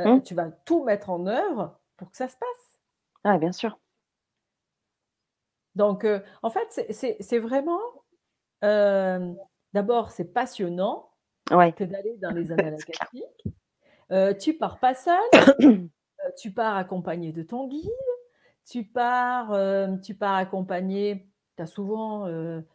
euh, 0.00 0.16
mmh. 0.16 0.22
tu 0.22 0.34
vas 0.34 0.50
tout 0.50 0.84
mettre 0.84 1.08
en 1.08 1.26
œuvre 1.26 1.80
pour 1.96 2.10
que 2.10 2.16
ça 2.18 2.28
se 2.28 2.36
passe. 2.36 2.78
Ah, 3.24 3.38
bien 3.38 3.52
sûr. 3.52 3.78
Donc, 5.76 6.04
euh, 6.04 6.20
en 6.42 6.50
fait, 6.50 6.86
c'est 6.90 7.38
vraiment, 7.38 7.80
euh, 8.64 9.32
d'abord, 9.72 10.10
c'est 10.10 10.30
passionnant 10.34 11.10
que 11.48 11.84
d'aller 11.84 12.18
dans 12.18 12.32
les 12.32 12.52
annales 12.52 12.76
académiques. 12.76 14.42
tu 14.42 14.58
pars 14.58 14.78
pas 14.78 14.94
seul, 14.94 15.16
tu 16.36 16.52
pars 16.52 16.76
accompagné 16.76 17.32
de 17.32 17.42
ton 17.42 17.66
guide, 17.66 17.88
tu 18.66 18.84
pars, 18.84 19.58
tu 20.02 20.14
pars 20.14 20.34
accompagné, 20.34 21.30
tu 21.56 21.62
as 21.62 21.66
souvent 21.66 22.26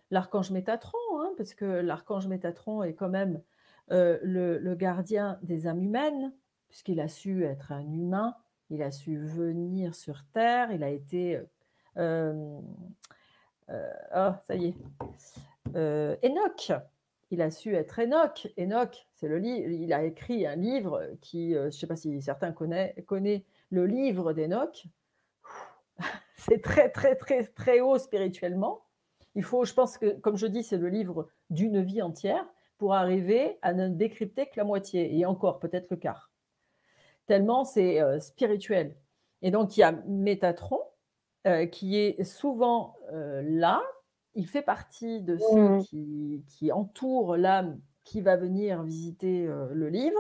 l'archange 0.09 0.49
Métatron, 0.49 0.97
hein, 1.31 1.35
parce 1.37 1.53
que 1.53 1.65
l'archange 1.65 2.27
Métatron 2.27 2.83
est 2.83 2.93
quand 2.93 3.09
même 3.09 3.41
le, 3.89 4.73
gardien 4.75 5.39
des 5.41 5.67
âmes 5.67 5.81
humaines, 5.81 6.33
puisqu'il 6.69 6.99
a 7.01 7.07
su 7.07 7.43
être 7.45 7.71
un 7.71 7.81
humain, 7.81 8.35
il 8.69 8.81
a 8.83 8.91
su 8.91 9.17
venir 9.17 9.95
sur 9.95 10.23
Terre, 10.33 10.71
il 10.71 10.83
a 10.83 10.89
été... 10.89 11.41
oh, 11.97 12.61
ça 13.67 14.55
y 14.55 14.67
est. 14.67 14.75
Enoch, 15.75 16.71
il 17.31 17.41
a 17.41 17.49
su 17.49 17.75
être 17.75 17.99
Enoch. 17.99 18.47
Enoch, 18.57 19.07
c'est 19.15 19.27
le. 19.27 19.43
Il 19.43 19.91
a 19.93 20.03
écrit 20.03 20.45
un 20.45 20.55
livre 20.55 21.01
qui, 21.21 21.53
je 21.53 21.65
ne 21.65 21.69
sais 21.69 21.87
pas 21.87 21.95
si 21.95 22.21
certains 22.21 22.51
connaissent, 22.51 22.93
connaît 23.07 23.45
le 23.69 23.85
livre 23.85 24.33
d'Enoch. 24.33 24.85
c'est 26.35 26.61
très, 26.61 26.89
très, 26.89 27.15
très, 27.15 27.43
très 27.45 27.79
haut 27.79 27.97
spirituellement. 27.97 28.83
Il 29.35 29.43
faut, 29.43 29.63
je 29.65 29.73
pense 29.73 29.97
que, 29.97 30.19
comme 30.19 30.37
je 30.37 30.47
dis, 30.47 30.63
c'est 30.63 30.77
le 30.77 30.89
livre 30.89 31.29
d'une 31.49 31.81
vie 31.81 32.01
entière 32.01 32.45
pour 32.77 32.93
arriver 32.93 33.57
à 33.61 33.73
ne 33.73 33.87
décrypter 33.87 34.47
que 34.47 34.57
la 34.57 34.63
moitié, 34.63 35.17
et 35.17 35.25
encore 35.25 35.59
peut-être 35.59 35.89
le 35.89 35.97
quart. 35.97 36.31
Tellement 37.27 37.63
c'est 37.63 38.01
euh, 38.01 38.19
spirituel. 38.19 38.95
Et 39.41 39.51
donc, 39.51 39.77
il 39.77 39.81
y 39.81 39.83
a 39.83 39.91
Métatron, 40.07 40.81
euh, 41.47 41.65
qui 41.65 41.97
est 41.97 42.23
souvent 42.23 42.95
euh, 43.13 43.41
là. 43.45 43.81
Il 44.33 44.47
fait 44.47 44.61
partie 44.61 45.21
de 45.21 45.37
ceux 45.37 45.69
mmh. 45.69 45.83
qui, 45.83 46.43
qui 46.47 46.71
entourent 46.71 47.37
l'âme 47.37 47.79
qui 48.03 48.21
va 48.21 48.35
venir 48.35 48.81
visiter 48.83 49.45
le 49.45 49.89
livre, 49.89 50.19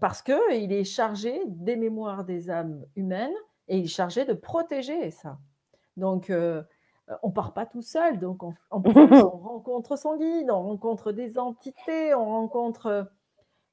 parce 0.00 0.22
qu'il 0.22 0.72
est 0.72 0.84
chargé 0.84 1.42
des 1.46 1.76
mémoires 1.76 2.24
des 2.24 2.50
âmes 2.50 2.86
humaines 2.96 3.34
et 3.68 3.78
il 3.78 3.84
est 3.84 3.88
chargé 3.88 4.24
de 4.24 4.32
protéger 4.32 5.10
ça. 5.10 5.38
Donc, 5.96 6.32
on 7.22 7.30
part 7.30 7.52
pas 7.52 7.66
tout 7.66 7.82
seul. 7.82 8.18
Donc, 8.18 8.42
on, 8.70 8.80
rencontre 8.80 9.96
son 9.96 10.16
guide, 10.16 10.50
on 10.50 10.62
rencontre 10.62 11.12
des 11.12 11.38
entités, 11.38 12.14
on 12.14 12.26
rencontre. 12.26 12.86
Euh, 12.86 13.02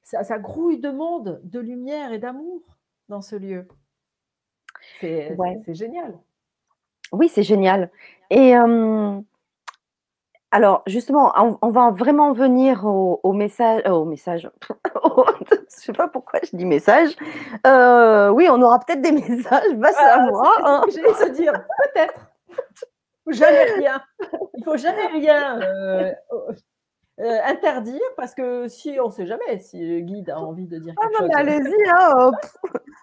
ça, 0.02 0.38
grouille 0.38 0.78
de 0.78 0.90
monde, 0.90 1.40
de 1.44 1.60
lumière 1.60 2.12
et 2.12 2.18
d'amour 2.18 2.62
dans 3.08 3.20
ce 3.20 3.36
lieu. 3.36 3.68
C'est 5.00 5.36
génial. 5.74 6.18
Oui, 7.12 7.28
c'est 7.28 7.42
génial. 7.42 7.90
Et 8.30 8.54
alors, 10.50 10.82
justement, 10.86 11.32
on, 11.60 11.68
va 11.68 11.90
vraiment 11.90 12.32
venir 12.32 12.86
au, 12.86 13.32
message. 13.34 13.82
Euh, 13.86 13.90
au 13.90 14.06
message. 14.06 14.50
je 14.70 15.56
ne 15.56 15.60
sais 15.68 15.92
pas 15.92 16.08
pourquoi 16.08 16.40
je 16.42 16.56
dis 16.56 16.64
message. 16.64 17.14
oui, 17.66 18.48
on 18.50 18.62
aura 18.62 18.78
peut-être 18.78 19.02
des 19.02 19.12
messages, 19.28 19.74
va 19.76 19.92
savoir. 19.92 20.52
Hein. 20.64 20.84
J'allais 20.90 21.14
se 21.14 21.30
dire, 21.32 21.52
peut-être 21.52 22.18
jamais 23.32 23.64
rien. 23.78 24.02
Il 24.54 24.64
faut 24.64 24.76
jamais 24.76 25.06
rien 25.06 25.60
euh, 25.60 26.12
euh, 27.20 27.38
interdire 27.46 28.00
parce 28.16 28.34
que 28.34 28.68
si 28.68 28.98
on 29.02 29.06
ne 29.06 29.12
sait 29.12 29.26
jamais 29.26 29.58
si 29.58 29.80
le 29.80 30.00
guide 30.00 30.30
a 30.30 30.38
envie 30.38 30.66
de 30.66 30.78
dire 30.78 30.94
ah 30.96 31.08
quelque 31.08 31.20
chose. 31.20 31.30
Allez-y, 31.34 31.90
hein, 31.90 32.30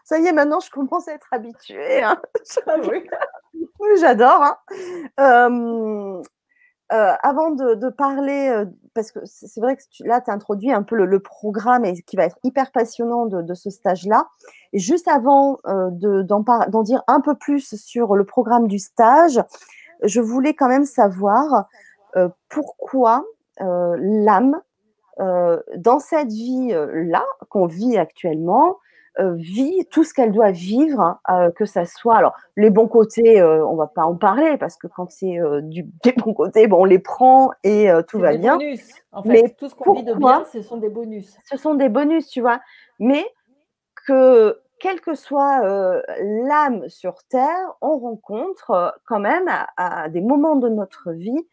ça 0.06 0.20
y 0.20 0.26
est, 0.26 0.32
maintenant 0.32 0.60
je 0.60 0.70
commence 0.70 1.08
à 1.08 1.14
être 1.14 1.28
habituée. 1.32 2.02
Hein. 2.02 2.22
Ah 2.68 2.76
oui. 2.90 3.06
j'adore. 4.00 4.42
Hein. 4.42 6.22
Euh, 6.94 7.14
avant 7.24 7.50
de, 7.50 7.90
parler, 7.90 8.64
parce 8.94 9.12
que 9.12 9.20
c'est 9.26 9.60
vrai 9.60 9.76
que 9.76 9.82
là, 10.02 10.22
tu 10.22 10.30
as 10.30 10.34
introduit 10.34 10.72
un 10.72 10.84
peu 10.84 10.96
le, 11.04 11.20
programme 11.20 11.84
et 11.84 12.00
qui 12.04 12.16
va 12.16 12.26
être 12.26 12.38
hyper 12.44 12.72
passionnant 12.72 13.26
de, 13.26 13.54
ce 13.56 13.72
stage-là. 13.72 14.28
Et 14.72 14.78
juste 14.80 15.08
avant 15.08 15.58
d'en 15.66 16.84
dire 16.84 17.02
un 17.08 17.22
peu 17.22 17.34
plus 17.36 17.76
sur 17.76 18.16
le 18.16 18.24
programme 18.24 18.68
du 18.68 18.78
stage, 18.78 19.42
je 20.04 20.22
voulais 20.22 20.54
quand 20.54 20.68
même 20.68 20.86
savoir 20.86 21.68
euh, 22.16 22.30
pourquoi 22.50 23.26
euh, 23.62 23.96
l'âme, 24.00 24.62
euh, 25.20 25.60
dans 25.78 26.00
cette 26.00 26.30
vie-là 26.30 27.24
qu'on 27.50 27.68
vit 27.68 27.98
actuellement, 27.98 28.78
vit 29.18 29.88
tout 29.92 30.04
ce 30.04 30.14
qu'elle 30.14 30.34
doit 30.34 30.52
vivre, 30.52 31.22
que 31.56 31.64
ça 31.64 31.86
soit. 31.86 32.18
Alors, 32.18 32.36
les 32.58 32.70
bons 32.70 32.90
côtés, 32.90 33.42
on 33.42 33.78
va 33.78 33.88
pas 33.88 34.04
en 34.04 34.16
parler 34.16 34.58
parce 34.58 34.76
que 34.76 34.88
quand 34.88 35.10
c'est 35.10 35.40
du, 35.62 35.84
des 36.04 36.12
bons 36.12 36.34
côtés, 36.34 36.68
bon, 36.68 36.82
on 36.82 36.84
les 36.84 37.00
prend 37.00 37.52
et 37.64 37.88
tout 38.10 38.20
va 38.20 38.36
bien. 38.36 38.58
Bonus. 38.58 38.92
En 39.14 39.24
fait, 39.24 39.30
Mais 39.30 39.56
tout 39.58 39.70
ce 39.70 39.76
qu'on 39.76 39.94
vit 39.94 40.04
de 40.04 40.16
bien, 40.16 40.44
ce 40.52 40.62
sont 40.62 40.76
des 40.76 40.90
bonus. 40.90 41.38
Ce 41.46 41.56
sont 41.56 41.76
des 41.76 41.88
bonus, 41.88 42.28
tu 42.28 42.42
vois. 42.42 42.60
Mais 43.00 43.26
que 44.06 44.60
quelle 44.80 45.02
que 45.02 45.16
soit 45.16 45.62
l'âme 46.22 46.88
sur 46.90 47.24
Terre, 47.30 47.74
on 47.82 47.98
rencontre 47.98 49.00
quand 49.06 49.20
même 49.20 49.50
à, 49.78 50.10
des 50.10 50.22
moments 50.22 50.56
de 50.56 50.70
notre 50.70 51.12
vie 51.12 51.48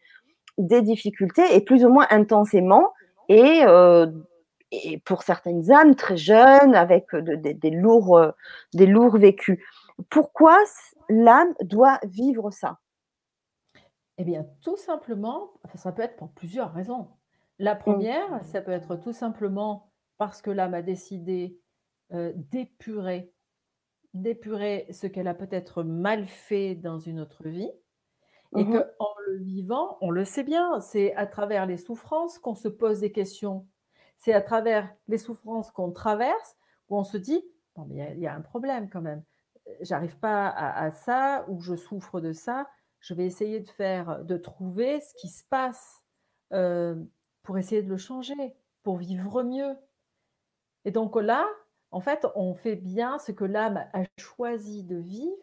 des 0.57 0.81
difficultés 0.81 1.55
et 1.55 1.61
plus 1.61 1.83
ou 1.83 1.89
moins 1.89 2.07
intensément 2.11 2.93
et, 3.29 3.63
pour 5.05 5.23
certaines 5.23 5.71
âmes 5.71 5.95
très 5.95 6.17
jeunes 6.17 6.75
avec 6.75 7.15
des, 7.15 7.71
lourds, 7.71 8.33
des 8.73 8.85
lourds 8.85 9.17
vécus. 9.17 9.59
Pourquoi 10.09 10.57
l'âme 11.09 11.53
doit 11.61 11.99
vivre 12.03 12.51
ça? 12.51 12.79
Eh 14.17 14.23
bien, 14.23 14.45
tout 14.61 14.77
simplement, 14.77 15.51
ça 15.75 15.91
peut 15.91 16.03
être 16.03 16.15
pour 16.17 16.31
plusieurs 16.31 16.71
raisons. 16.73 17.07
La 17.59 17.75
mmh. 17.75 17.79
première, 17.79 18.45
ça 18.45 18.61
peut 18.61 18.71
être 18.71 18.95
tout 18.95 19.13
simplement 19.13 19.89
parce 20.17 20.41
que 20.41 20.51
l'âme 20.51 20.73
a 20.73 20.81
décidé 20.81 21.59
euh, 22.11 22.31
d'épurer, 22.35 23.31
d'épurer 24.13 24.87
ce 24.91 25.07
qu'elle 25.07 25.27
a 25.27 25.33
peut-être 25.33 25.83
mal 25.83 26.25
fait 26.25 26.75
dans 26.75 26.99
une 26.99 27.19
autre 27.19 27.47
vie. 27.47 27.71
Et 28.55 28.63
mmh 28.63 28.85
qu'en 28.99 29.13
le 29.25 29.37
vivant, 29.37 29.97
on 30.01 30.11
le 30.11 30.25
sait 30.25 30.43
bien, 30.43 30.79
c'est 30.79 31.15
à 31.15 31.25
travers 31.25 31.65
les 31.65 31.77
souffrances 31.77 32.37
qu'on 32.37 32.53
se 32.53 32.67
pose 32.67 32.99
des 32.99 33.11
questions. 33.11 33.67
C'est 34.17 34.33
à 34.33 34.41
travers 34.41 34.93
les 35.07 35.17
souffrances 35.17 35.71
qu'on 35.71 35.91
traverse 35.91 36.55
où 36.89 36.97
on 36.97 37.03
se 37.03 37.17
dit 37.17 37.43
bon, 37.75 37.87
il 37.89 38.19
y, 38.19 38.27
a 38.27 38.35
un 38.35 38.41
problème 38.41 38.89
quand 38.89 39.01
même. 39.01 39.23
J'arrive 39.81 40.17
pas 40.19 40.49
à, 40.49 40.91
ça 40.91 41.45
ou 41.47 41.61
je 41.61 41.75
souffre 41.75 42.21
de 42.21 42.31
ça. 42.31 42.67
Je 42.99 43.13
vais 43.13 43.25
essayer 43.25 43.59
de 43.59 43.67
faire, 43.67 44.23
de 44.23 44.37
trouver 44.37 45.01
ce 45.01 45.13
qui 45.15 45.29
se 45.29 45.43
passe 45.45 46.03
euh, 46.53 46.95
pour 47.41 47.57
essayer 47.57 47.81
de 47.81 47.89
le 47.89 47.97
changer, 47.97 48.55
pour 48.83 48.97
vivre 48.97 49.43
mieux. 49.43 49.75
Et 50.85 50.91
donc 50.91 51.15
là, 51.15 51.47
en 51.93 51.99
fait, 51.99 52.25
on 52.35 52.53
fait 52.55 52.75
bien 52.75 53.19
ce 53.19 53.31
que 53.31 53.45
l'âme 53.45 53.85
a 53.93 54.03
choisi 54.17 54.83
de 54.83 54.97
vivre 54.97 55.37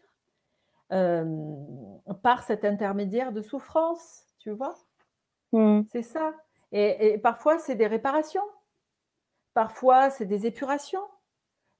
par 2.22 2.42
cet 2.42 2.64
intermédiaire 2.64 3.30
de 3.32 3.40
souffrance, 3.40 4.24
tu 4.40 4.50
vois? 4.50 4.74
Mmh. 5.52 5.82
C'est 5.92 6.02
ça. 6.02 6.34
Et, 6.72 7.18
parfois, 7.18 7.58
c'est 7.58 7.76
des 7.76 7.86
réparations. 7.86 8.46
Parfois, 9.54 10.10
c'est 10.10 10.26
des 10.26 10.46
épurations. 10.46 11.06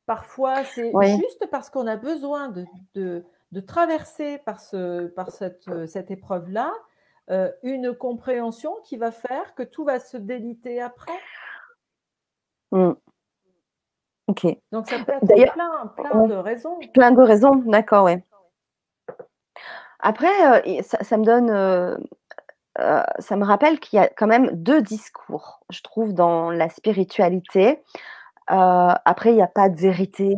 Parfois, 0.06 0.64
c'est 0.64 0.92
juste 1.02 1.46
parce 1.50 1.68
qu'on 1.68 1.88
a 1.88 1.96
besoin 1.96 2.52
de, 2.94 3.24
traverser 3.66 4.38
par, 4.38 4.61
cette, 4.61 6.11
épreuve-là 6.11 6.73
une 7.64 7.92
compréhension 7.94 8.75
qui 8.85 8.96
va 8.96 9.10
faire 9.10 9.56
que 9.56 9.64
tout 9.64 9.85
va 9.85 9.98
se 9.98 10.16
déliter 10.16 10.81
après. 10.81 11.18
Mmh. 12.71 12.92
Ok. 14.31 14.46
Donc 14.70 14.87
ça 14.88 14.96
peut 15.04 15.12
être 15.12 15.52
plein, 15.54 15.92
plein 15.96 16.26
de 16.28 16.35
raisons. 16.35 16.78
Plein 16.94 17.10
de 17.10 17.20
raisons, 17.20 17.56
d'accord, 17.66 18.04
oui. 18.04 18.12
Après, 19.98 20.62
euh, 20.68 20.83
ça, 20.83 21.16
me 21.16 21.24
donne, 21.24 21.50
euh, 21.50 21.96
euh, 22.78 23.02
ça 23.18 23.35
me 23.35 23.44
rappelle 23.44 23.81
qu'il 23.81 23.96
y 23.98 24.00
a 24.00 24.06
quand 24.06 24.28
même 24.28 24.50
deux 24.52 24.83
discours, 24.83 25.64
je 25.70 25.83
trouve, 25.83 26.14
dans 26.14 26.52
la 26.52 26.68
spiritualité. 26.68 27.83
après, 28.46 29.31
il 29.31 29.35
n'y 29.35 29.42
a 29.42 29.48
pas 29.48 29.68
de 29.68 29.76
vérité 29.81 30.37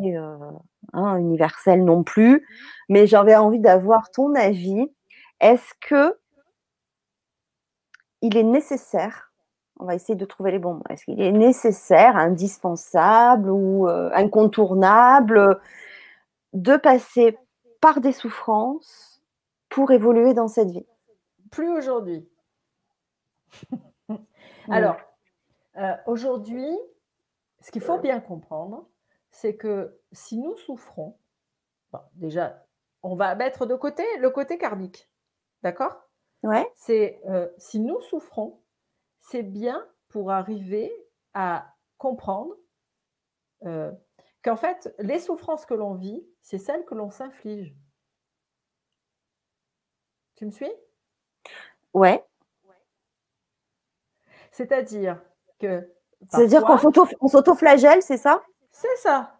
hein, 0.94 1.16
universelle 1.18 1.84
non 1.84 2.02
plus, 2.02 2.46
mais 2.88 3.06
j'avais 3.06 3.36
envie 3.36 3.60
d'avoir 3.60 4.10
ton 4.10 4.34
avis. 4.34 4.90
Est-ce 5.40 5.74
que 5.82 6.18
il 8.22 8.38
est 8.38 8.42
nécessaire 8.42 9.31
On 9.82 9.84
va 9.84 9.96
essayer 9.96 10.14
de 10.14 10.24
trouver 10.24 10.52
les 10.52 10.60
bons 10.60 10.74
mots. 10.74 10.84
Est-ce 10.90 11.04
qu'il 11.06 11.20
est 11.20 11.32
nécessaire, 11.32 12.16
indispensable 12.16 13.50
ou 13.50 13.88
euh, 13.88 14.12
incontournable 14.14 15.60
de 16.52 16.76
passer 16.76 17.36
par 17.80 18.00
des 18.00 18.12
souffrances 18.12 19.20
pour 19.68 19.90
évoluer 19.90 20.34
dans 20.34 20.46
cette 20.46 20.70
vie? 20.70 20.86
Plus 21.50 21.68
aujourd'hui. 21.68 22.30
Alors, 24.70 24.98
euh, 25.78 25.96
aujourd'hui, 26.06 26.78
ce 27.60 27.72
qu'il 27.72 27.82
faut 27.82 27.98
bien 27.98 28.20
comprendre, 28.20 28.86
c'est 29.32 29.56
que 29.56 29.98
si 30.12 30.38
nous 30.38 30.56
souffrons, 30.58 31.16
déjà, 32.14 32.64
on 33.02 33.16
va 33.16 33.34
mettre 33.34 33.66
de 33.66 33.74
côté 33.74 34.04
le 34.20 34.30
côté 34.30 34.58
karmique. 34.58 35.10
D'accord? 35.64 36.08
Ouais. 36.44 36.70
C'est 36.76 37.20
euh, 37.28 37.48
si 37.58 37.80
nous 37.80 38.00
souffrons, 38.02 38.61
c'est 39.22 39.42
bien 39.42 39.86
pour 40.08 40.30
arriver 40.30 40.92
à 41.32 41.74
comprendre 41.96 42.54
euh, 43.64 43.90
qu'en 44.42 44.56
fait, 44.56 44.94
les 44.98 45.18
souffrances 45.18 45.64
que 45.64 45.74
l'on 45.74 45.94
vit, 45.94 46.26
c'est 46.42 46.58
celles 46.58 46.84
que 46.84 46.94
l'on 46.94 47.10
s'inflige. 47.10 47.74
Tu 50.34 50.44
me 50.44 50.50
suis? 50.50 50.70
Ouais. 51.94 52.24
C'est-à-dire 54.50 55.22
que. 55.58 55.90
C'est-à-dire 56.28 56.64
qu'on 56.64 57.28
s'auto-flagelle, 57.28 58.02
c'est 58.02 58.16
ça? 58.16 58.42
C'est 58.70 58.96
ça. 58.96 59.38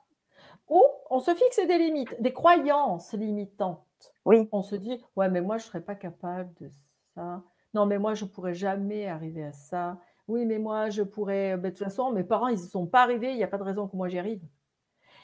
Ou 0.69 0.83
on 1.11 1.21
se 1.21 1.35
fixe 1.35 1.59
des 1.59 1.79
limites, 1.79 2.21
des 2.23 2.33
croyances 2.33 3.13
limitantes. 3.13 4.15
Oui. 4.25 4.49
On 4.53 4.63
se 4.63 4.75
dit, 4.75 5.05
ouais, 5.17 5.29
mais 5.29 5.41
moi, 5.41 5.59
je 5.59 5.65
ne 5.65 5.69
serais 5.69 5.81
pas 5.81 5.95
capable 5.95 6.53
de 6.55 6.71
ça. 7.15 7.43
Non, 7.75 7.87
mais 7.87 7.99
moi, 7.99 8.15
je 8.15 8.25
ne 8.25 8.31
pourrais 8.31 8.55
jamais 8.55 9.07
arriver 9.07 9.45
à 9.45 9.53
ça. 9.53 9.99
Oui, 10.29 10.47
mais 10.47 10.59
moi, 10.59 10.91
je 10.91 11.03
pourrais. 11.03 11.57
Ben, 11.57 11.71
de 11.71 11.77
toute 11.77 11.85
façon, 11.85 12.13
mes 12.13 12.25
parents, 12.25 12.49
ils 12.49 12.61
ne 12.61 12.69
sont 12.69 12.87
pas 12.87 13.03
arrivés, 13.03 13.31
il 13.31 13.37
n'y 13.37 13.45
a 13.45 13.49
pas 13.49 13.59
de 13.59 13.63
raison 13.63 13.89
que 13.89 13.97
moi 13.97 14.09
j'y 14.09 14.19
arrive. 14.19 14.43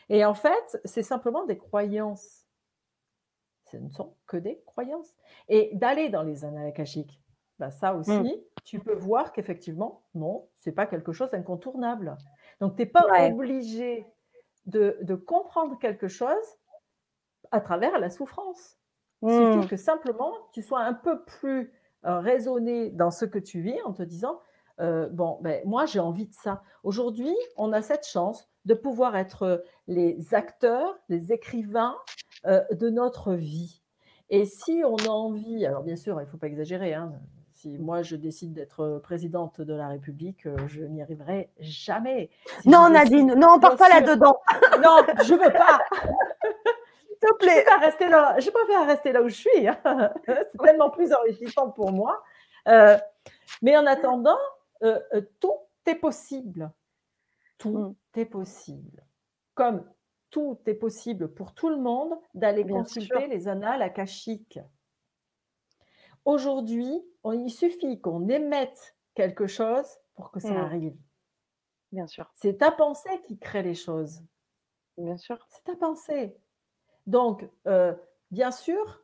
Et 0.09 0.25
en 0.25 0.35
fait, 0.35 0.81
c'est 0.85 1.03
simplement 1.03 1.45
des 1.45 1.59
croyances. 1.59 2.47
Ce 3.71 3.77
ne 3.77 3.91
sont 3.91 4.17
que 4.27 4.39
des 4.39 4.63
croyances. 4.65 5.15
Et 5.49 5.71
d'aller 5.75 6.09
dans 6.09 6.23
les 6.23 6.45
annales 6.45 6.67
akashiques, 6.67 7.21
ben, 7.59 7.71
ça 7.71 7.95
aussi, 7.95 8.11
mmh. 8.11 8.33
tu 8.65 8.79
peux 8.79 8.95
voir 8.95 9.33
qu'effectivement, 9.33 10.03
non, 10.15 10.49
ce 10.61 10.71
n'est 10.71 10.75
pas 10.75 10.87
quelque 10.87 11.13
chose 11.13 11.31
d'incontournable. 11.31 12.17
Donc, 12.61 12.77
tu 12.77 12.83
n'es 12.83 12.87
pas 12.87 13.05
obligé 13.29 14.07
de, 14.67 14.97
de, 15.03 15.15
comprendre 15.15 15.79
quelque 15.79 16.09
chose 16.09 16.37
à 17.51 17.61
travers 17.61 17.99
la 17.99 18.11
souffrance. 18.11 18.79
Il 19.23 19.31
suffit 19.31 19.67
mmh. 19.67 19.69
que 19.69 19.77
simplement 19.77 20.33
tu 20.53 20.63
sois 20.63 20.81
un 20.81 20.95
peu 20.95 21.25
plus 21.25 21.73
euh, 22.05 22.21
raisonné 22.21 22.91
dans 22.91 23.11
ce 23.11 23.25
que 23.25 23.39
tu 23.39 23.61
vis 23.61 23.81
en 23.85 23.93
te 23.93 24.03
disant 24.03 24.41
euh, 24.81 25.09
bon, 25.09 25.39
ben, 25.41 25.61
moi 25.65 25.85
j'ai 25.85 25.99
envie 25.99 26.27
de 26.27 26.35
ça. 26.35 26.63
Aujourd'hui, 26.85 27.35
on 27.57 27.73
a 27.73 27.83
cette 27.83 28.07
chance 28.07 28.49
de 28.67 28.75
pouvoir 28.75 29.17
être 29.17 29.65
les 29.89 30.33
acteurs, 30.33 30.97
les 31.09 31.33
écrivains 31.33 31.97
euh, 32.47 32.63
de 32.71 32.89
notre 32.89 33.35
vie. 33.35 33.83
Et 34.31 34.45
si 34.45 34.83
on 34.85 34.97
a 34.97 35.09
envie, 35.09 35.67
alors 35.67 35.83
bien 35.83 35.97
sûr, 35.97 36.21
il 36.21 36.25
ne 36.25 36.31
faut 36.31 36.37
pas 36.37 36.47
exagérer, 36.47 36.95
hein, 36.95 37.13
si 37.53 37.77
moi 37.79 38.03
je 38.03 38.15
décide 38.15 38.53
d'être 38.53 39.01
présidente 39.03 39.61
de 39.61 39.75
la 39.75 39.89
République, 39.89 40.47
je 40.69 40.83
n'y 40.83 41.03
arriverai 41.03 41.51
jamais. 41.59 42.31
non, 42.65 42.91
Nadine, 42.91 43.35
non, 43.35 43.55
on 43.57 43.59
part 43.59 43.77
pas 43.77 43.89
là-dedans. 43.89 44.39
non, 44.81 44.99
je 45.25 45.35
veux 45.35 45.53
pas. 45.53 45.81
Te 47.29 47.37
plaît. 47.37 47.61
Je 47.61 47.65
préfère 47.65 47.81
rester 47.81 48.09
là, 48.09 48.39
je 48.39 48.51
préfère 48.51 48.87
rester 48.87 49.13
là 49.13 49.23
où 49.23 49.29
je 49.29 49.35
suis. 49.35 49.69
Hein. 49.69 50.13
C'est 50.27 50.59
tellement 50.63 50.91
plus 50.91 51.13
enrichissant 51.13 51.71
pour 51.71 51.93
moi. 51.93 52.23
Euh, 52.69 52.99
mais 53.63 53.77
en 53.77 53.87
attendant, 53.87 54.39
euh, 54.83 55.01
euh, 55.15 55.23
tout 55.41 55.59
est 55.87 55.95
possible. 55.95 56.71
Tout 57.59 57.79
mm. 57.79 57.95
est 58.21 58.27
possible. 58.27 59.05
Comme 59.55 59.89
tout 60.31 60.59
est 60.67 60.75
possible 60.75 61.33
pour 61.33 61.55
tout 61.55 61.71
le 61.71 61.79
monde 61.79 62.15
d'aller 62.35 62.67
consulter 62.67 63.27
les 63.29 63.49
annales 63.49 63.83
akashiques. 63.83 64.61
Aujourd'hui, 66.25 67.03
il 67.25 67.51
suffit 67.51 68.01
qu'on 68.01 68.29
émette 68.29 68.95
quelque 69.15 69.47
chose 69.47 69.87
pour 70.15 70.31
que 70.31 70.41
ça 70.41 70.53
mm. 70.53 70.57
arrive. 70.57 70.97
Bien 71.93 72.07
sûr. 72.07 72.31
C'est 72.35 72.59
ta 72.59 72.71
pensée 72.71 73.21
qui 73.23 73.39
crée 73.39 73.63
les 73.63 73.75
choses. 73.75 74.23
Bien 74.99 75.17
sûr. 75.17 75.39
C'est 75.49 75.65
ta 75.65 75.77
pensée. 75.77 76.37
Donc, 77.09 77.49
euh, 77.67 77.95
bien 78.31 78.51
sûr 78.51 79.03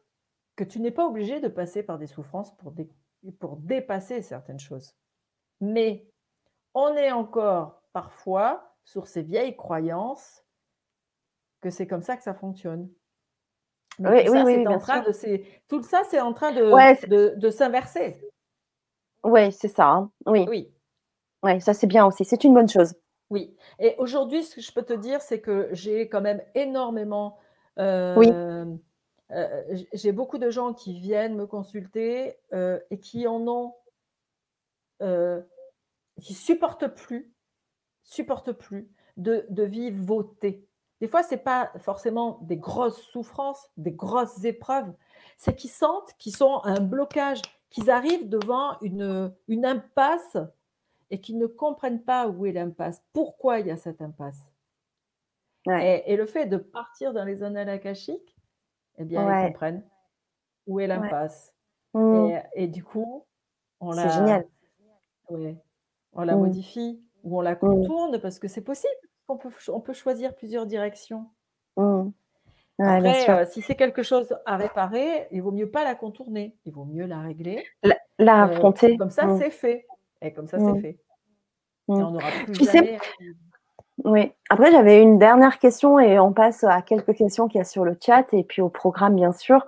que 0.57 0.63
tu 0.63 0.79
n'es 0.79 0.91
pas 0.91 1.07
obligé 1.07 1.41
de 1.41 1.49
passer 1.49 1.83
par 1.83 1.99
des 1.99 2.07
souffrances 2.07 2.55
pour, 2.59 2.75
pour 3.41 3.57
dépasser 3.57 4.21
certaines 4.21 4.61
choses. 4.61 4.95
Mais 5.63 6.07
on 6.75 6.95
est 6.97 7.13
encore 7.13 7.81
parfois 7.95 8.77
sur 8.85 9.07
ces 9.07 9.23
vieilles 9.23 9.57
croyances 9.57 10.45
que 11.63 11.71
c'est 11.71 11.87
comme 11.87 12.03
ça 12.03 12.19
que 12.19 12.23
ça 12.23 12.35
fonctionne. 12.35 12.91
oui, 13.99 14.29
oui, 14.29 14.39
oui, 14.45 14.69
en 14.69 14.79
train 14.79 15.01
de, 15.01 15.11
tout 15.67 15.83
ça, 15.83 16.03
c'est 16.11 16.21
en 16.21 16.35
train 16.35 16.53
de, 16.53 17.35
de, 17.39 17.51
s'inverser. 17.51 18.21
Oui, 19.23 19.51
c'est 19.51 19.69
ça. 19.69 19.89
Hein. 19.89 20.11
Oui. 20.27 20.45
Oui. 20.47 20.71
Ouais, 21.43 21.59
ça 21.61 21.73
c'est 21.73 21.87
bien 21.87 22.05
aussi. 22.05 22.27
C'est 22.27 22.45
une 22.45 22.53
bonne 22.53 22.69
chose. 22.69 22.95
Oui. 23.31 23.57
Et 23.79 23.95
aujourd'hui, 23.97 24.45
ce 24.45 24.57
que 24.57 24.61
je 24.61 24.73
peux 24.73 24.83
te 24.83 24.93
dire, 24.93 25.23
c'est 25.23 25.41
que 25.41 25.71
j'ai 25.73 26.11
quand 26.11 26.21
même 26.21 26.43
énormément 26.55 27.39
oui. 27.79 28.29
Euh, 28.31 28.77
euh, 29.31 29.77
j'ai 29.93 30.13
beaucoup 30.13 30.39
de 30.39 30.51
gens 30.51 30.75
qui 30.75 30.99
viennent 30.99 31.37
me 31.37 31.47
consulter 31.47 32.37
euh, 32.53 32.79
et 32.91 32.99
qui 32.99 33.27
en 33.27 33.47
ont, 33.49 33.75
qui 36.21 36.35
supportent 36.35 36.89
plus, 36.89 37.35
supportent 38.05 38.53
plus 38.53 38.91
de, 39.17 39.45
de 39.51 39.63
vivre 39.63 40.03
voter. 40.03 40.67
Des 41.01 41.09
fois, 41.09 41.23
ce 41.23 41.35
n'est 41.35 41.41
pas 41.41 41.73
forcément 41.79 42.39
des 42.43 42.57
grosses 42.57 43.03
souffrances, 43.03 43.69
des 43.77 43.93
grosses 43.93 44.45
épreuves, 44.45 44.93
c'est 45.37 45.55
qu'ils 45.55 45.71
sentent 45.71 46.15
qu'ils 46.19 46.35
sont 46.35 46.61
un 46.65 46.81
blocage, 46.81 47.43
qu'ils 47.69 47.91
arrivent 47.91 48.29
devant 48.29 48.79
une, 48.81 49.35
une 49.49 49.67
impasse 49.67 50.39
et 51.11 51.21
qu'ils 51.21 51.39
ne 51.39 51.47
comprennent 51.47 52.03
pas 52.03 52.29
où 52.29 52.47
est 52.47 52.53
l'impasse, 52.53 53.03
pourquoi 53.13 53.61
il 53.61 53.67
y 53.67 53.71
a 53.71 53.77
cette 53.77 54.01
impasse? 54.01 54.54
Et, 55.67 56.17
le 56.17 56.27
fait 56.27 56.47
de 56.47 56.57
partir 56.57 57.13
dans 57.13 57.25
les 57.25 57.43
annales 57.43 57.69
akashiques, 57.69 58.37
eh 58.99 59.05
bien, 59.05 59.23
ils 59.41 59.47
comprennent 59.49 59.85
où 60.67 60.81
est 60.81 60.87
l'impasse. 60.87 61.55
Mmh. 61.95 62.39
Et, 62.55 62.69
du 62.69 62.85
coup, 62.85 63.25
on 63.81 63.91
la, 63.93 64.09
génial. 64.09 64.47
on 65.29 66.23
la 66.23 66.37
mmh. 66.37 66.39
modifie 66.39 67.03
ou 67.23 67.39
on 67.39 67.41
la 67.41 67.55
mmh. 67.55 67.59
contourne 67.59 68.19
parce 68.21 68.39
que 68.39 68.49
c'est 68.49 68.63
possible. 68.63 68.93
On 69.29 69.37
peut, 69.37 69.51
on 69.69 69.81
peut 69.81 69.95
choisir 69.95 70.35
plusieurs 70.35 70.67
directions. 70.67 71.27
Après, 72.79 73.31
euh, 73.31 73.47
si 73.47 73.63
c'est 73.63 73.77
quelque 73.77 74.03
chose 74.03 74.37
à 74.47 74.57
réparer, 74.57 75.29
il 75.31 75.43
vaut 75.43 75.53
mieux 75.53 75.71
pas 75.71 75.85
la 75.85 75.95
contourner. 75.95 76.57
Il 76.65 76.73
vaut 76.73 76.85
mieux 76.85 77.07
la 77.07 77.21
régler. 77.21 77.65
La, 77.83 77.97
la 78.19 78.43
euh, 78.43 78.51
affronter. 78.51 78.97
comme 78.97 79.11
ça, 79.11 79.39
c'est 79.39 79.51
fait. 79.51 79.87
Et 80.21 80.33
comme 80.33 80.49
ça, 80.49 80.59
c'est 80.59 80.81
fait. 80.81 80.99
Et 81.89 81.93
on 81.93 82.15
aura 82.15 82.31
plus 82.47 82.71
jamais... 82.71 82.99
Oui. 84.03 84.33
Après, 84.51 84.73
j'avais 84.73 85.01
une 85.01 85.19
dernière 85.19 85.59
question 85.59 86.01
et 86.01 86.19
on 86.19 86.33
passe 86.33 86.65
à 86.65 86.83
quelques 86.83 87.15
questions 87.15 87.47
qu'il 87.47 87.59
y 87.59 87.61
a 87.61 87.65
sur 87.65 87.85
le 87.85 87.97
chat 88.05 88.27
et 88.33 88.43
puis 88.43 88.61
au 88.61 88.69
programme, 88.69 89.15
bien 89.15 89.33
sûr. 89.33 89.65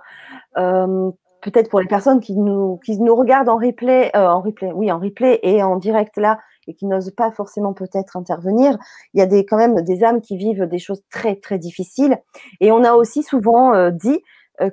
Euh, 0.57 1.09
peut-être 1.41 1.69
pour 1.69 1.79
les 1.79 1.87
personnes 1.87 2.19
qui 2.19 2.35
nous, 2.35 2.77
qui 2.83 2.99
nous 2.99 3.15
regardent 3.15 3.47
en 3.47 3.57
replay, 3.57 4.11
euh, 4.15 4.27
en 4.27 4.41
replay, 4.41 4.71
oui, 4.73 4.91
en 4.91 4.99
replay 4.99 5.39
et 5.43 5.63
en 5.63 5.77
direct 5.77 6.17
là 6.17 6.39
et 6.69 6.73
qui 6.73 6.85
n'osent 6.85 7.11
pas 7.15 7.31
forcément 7.31 7.71
peut-être 7.71 8.17
intervenir, 8.17 8.77
il 9.13 9.19
y 9.19 9.23
a 9.23 9.25
des, 9.25 9.45
quand 9.45 9.55
même 9.55 9.81
des 9.83 10.03
âmes 10.03 10.19
qui 10.19 10.35
vivent 10.35 10.65
des 10.65 10.79
choses 10.79 11.01
très, 11.09 11.37
très 11.37 11.57
difficiles. 11.57 12.17
Et 12.59 12.73
on 12.73 12.83
a 12.83 12.93
aussi 12.93 13.23
souvent 13.23 13.73
euh, 13.73 13.89
dit 13.89 14.21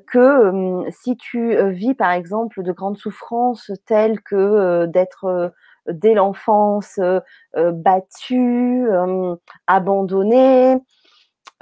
que 0.09 0.83
si 0.91 1.15
tu 1.19 1.55
vis, 1.71 1.95
par 1.95 2.11
exemple, 2.11 2.63
de 2.63 2.73
grandes 2.73 2.97
souffrances 2.97 3.71
telles 3.85 4.23
que 4.23 4.87
d'être 4.87 5.53
dès 5.89 6.14
l'enfance 6.14 6.99
euh, 6.99 7.20
euh, 7.57 7.72
battu, 7.72 8.87
euh, 8.89 9.37
abandonné, 9.66 10.76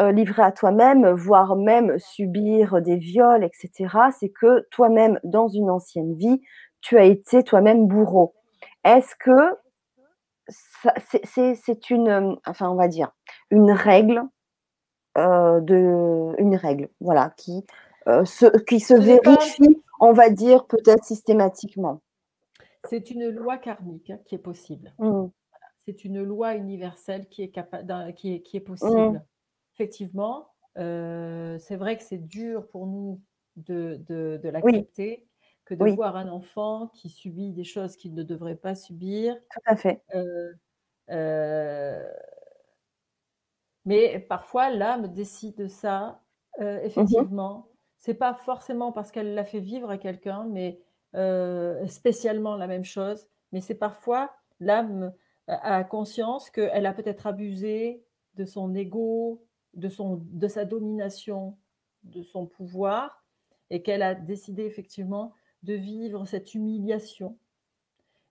livré 0.01 0.43
à 0.43 0.51
toi-même, 0.51 1.09
voire 1.11 1.55
même 1.55 1.97
subir 2.01 2.83
des 2.83 2.97
viols, 2.97 3.45
etc., 3.45 3.89
c'est 4.19 4.31
que 4.31 4.67
toi-même, 4.73 5.21
dans 5.23 5.47
une 5.47 5.71
ancienne 5.71 6.17
vie, 6.17 6.41
tu 6.81 6.99
as 6.99 7.05
été 7.05 7.45
toi-même 7.45 7.87
bourreau. 7.87 8.35
Est-ce 8.83 9.15
que 9.15 9.57
c'est 10.49 11.91
une, 11.91 12.37
enfin, 12.47 12.69
on 12.69 12.75
va 12.75 12.89
dire, 12.89 13.13
une 13.51 13.71
règle 13.71 14.25
de, 15.15 16.35
une 16.39 16.57
règle, 16.57 16.89
voilà, 17.01 17.33
qui, 17.37 17.65
se, 18.25 18.59
qui 18.65 18.81
se 18.81 18.95
vérifie, 18.95 19.81
on 20.01 20.13
va 20.13 20.31
dire, 20.31 20.67
peut-être 20.67 21.05
systématiquement? 21.05 22.01
C'est 22.89 23.11
une 23.11 23.29
loi 23.29 23.59
karmique 23.59 24.11
hein, 24.11 24.19
qui 24.27 24.35
est 24.35 24.39
possible. 24.39 24.95
Mmh. 24.99 25.27
C'est 25.85 26.05
une 26.05 26.23
loi 26.23 26.55
universelle 26.57 27.29
qui 27.29 27.43
est, 27.43 27.51
qui 28.15 28.35
est, 28.35 28.43
qui 28.43 28.57
est 28.57 28.61
possible. 28.61 29.19
Mmh. 29.19 29.23
Effectivement, 29.75 30.49
euh, 30.79 31.59
c'est 31.59 31.77
vrai 31.77 31.97
que 31.97 32.03
c'est 32.03 32.19
dur 32.19 32.69
pour 32.69 32.87
nous 32.87 33.21
de, 33.57 34.01
de, 34.07 34.49
l'accepter, 34.49 35.27
que 35.65 35.75
de 35.75 35.91
voir 35.91 36.17
un 36.17 36.29
enfant 36.29 36.89
qui 36.95 37.09
subit 37.09 37.53
des 37.53 37.65
choses 37.65 37.97
qu'il 37.97 38.15
ne 38.15 38.23
devrait 38.23 38.57
pas 38.57 38.75
subir. 38.75 39.37
Tout 39.51 39.61
à 39.67 39.77
fait. 39.77 40.03
mais 43.85 44.19
parfois, 44.29 44.71
l'âme 44.71 45.09
décide 45.09 45.69
ça, 45.69 46.21
mmh 46.59 46.65
effectivement. 46.83 47.69
C'est 48.03 48.15
pas 48.15 48.35
forcément 48.35 48.91
parce 48.91 49.13
qu'elle 49.13 49.35
l'a 49.35 49.45
fait 49.45 49.61
vivre 49.61 49.89
à 49.89 49.97
quelqu'un, 49.97 50.45
mais 50.51 50.81
spécialement 51.89 52.57
la 52.57 52.67
même 52.67 52.85
chose. 52.85 53.27
Mais 53.53 53.61
c'est 53.61 53.75
parfois 53.75 54.33
l'âme 54.61 55.13
a 55.47 55.85
conscience 55.85 56.51
qu'elle 56.51 56.87
a 56.87 56.93
peut-être 56.93 57.27
abusé 57.27 58.03
de 58.37 58.45
son 58.45 58.75
ego, 58.75 59.45
de, 59.75 59.89
son, 59.89 60.23
de 60.31 60.49
sa 60.49 60.65
domination, 60.65 61.57
de 62.05 62.23
son 62.23 62.47
pouvoir, 62.47 63.25
et 63.71 63.83
qu'elle 63.83 64.03
a 64.03 64.15
décidé 64.15 64.65
effectivement 64.65 65.35
de 65.63 65.75
vivre 65.75 66.25
cette 66.27 66.55
humiliation, 66.55 67.37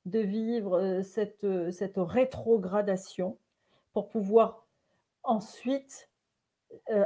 de 0.05 0.19
vivre 0.19 1.01
cette, 1.03 1.71
cette 1.71 1.97
rétrogradation 1.97 3.37
pour 3.93 4.09
pouvoir 4.09 4.65
ensuite 5.23 6.09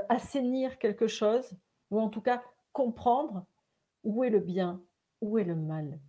assainir 0.09 0.77
quelque 0.77 1.07
chose, 1.07 1.57
ou 1.91 1.99
en 1.99 2.09
tout 2.09 2.21
cas 2.21 2.43
comprendre 2.71 3.45
où 4.03 4.23
est 4.23 4.29
le 4.29 4.39
bien, 4.39 4.81
où 5.25 5.37
est 5.37 5.43
le 5.43 5.55
mal? 5.55 5.99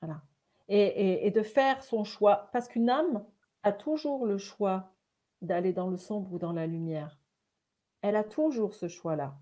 Voilà. 0.00 0.22
Et, 0.68 1.30
de 1.30 1.42
faire 1.42 1.82
son 1.82 2.04
choix. 2.04 2.50
Parce 2.52 2.68
qu'une 2.68 2.90
âme 2.90 3.24
a 3.62 3.72
toujours 3.72 4.26
le 4.26 4.38
choix 4.38 4.92
d'aller 5.40 5.72
dans 5.72 5.88
le 5.88 5.96
sombre 5.96 6.32
ou 6.32 6.38
dans 6.38 6.52
la 6.52 6.66
lumière. 6.66 7.18
Elle 8.02 8.16
a 8.16 8.24
toujours 8.24 8.74
ce 8.74 8.86
choix-là. 8.88 9.36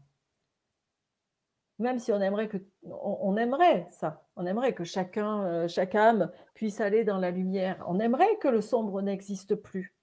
Même 1.78 1.98
si 1.98 2.10
on 2.12 2.20
aimerait 2.20 2.48
que 2.48 2.56
on, 2.84 3.36
aimerait 3.36 3.86
ça, 3.90 4.26
on 4.36 4.46
aimerait 4.46 4.72
que 4.72 4.84
chacun, 4.84 5.44
euh, 5.44 5.68
chaque 5.68 5.94
âme 5.94 6.30
puisse 6.54 6.80
aller 6.80 7.04
dans 7.04 7.18
la 7.18 7.30
lumière. 7.30 7.84
On 7.86 8.00
aimerait 8.00 8.38
que 8.38 8.48
le 8.48 8.62
sombre 8.62 9.02
n'existe 9.02 9.56
plus. 9.56 9.94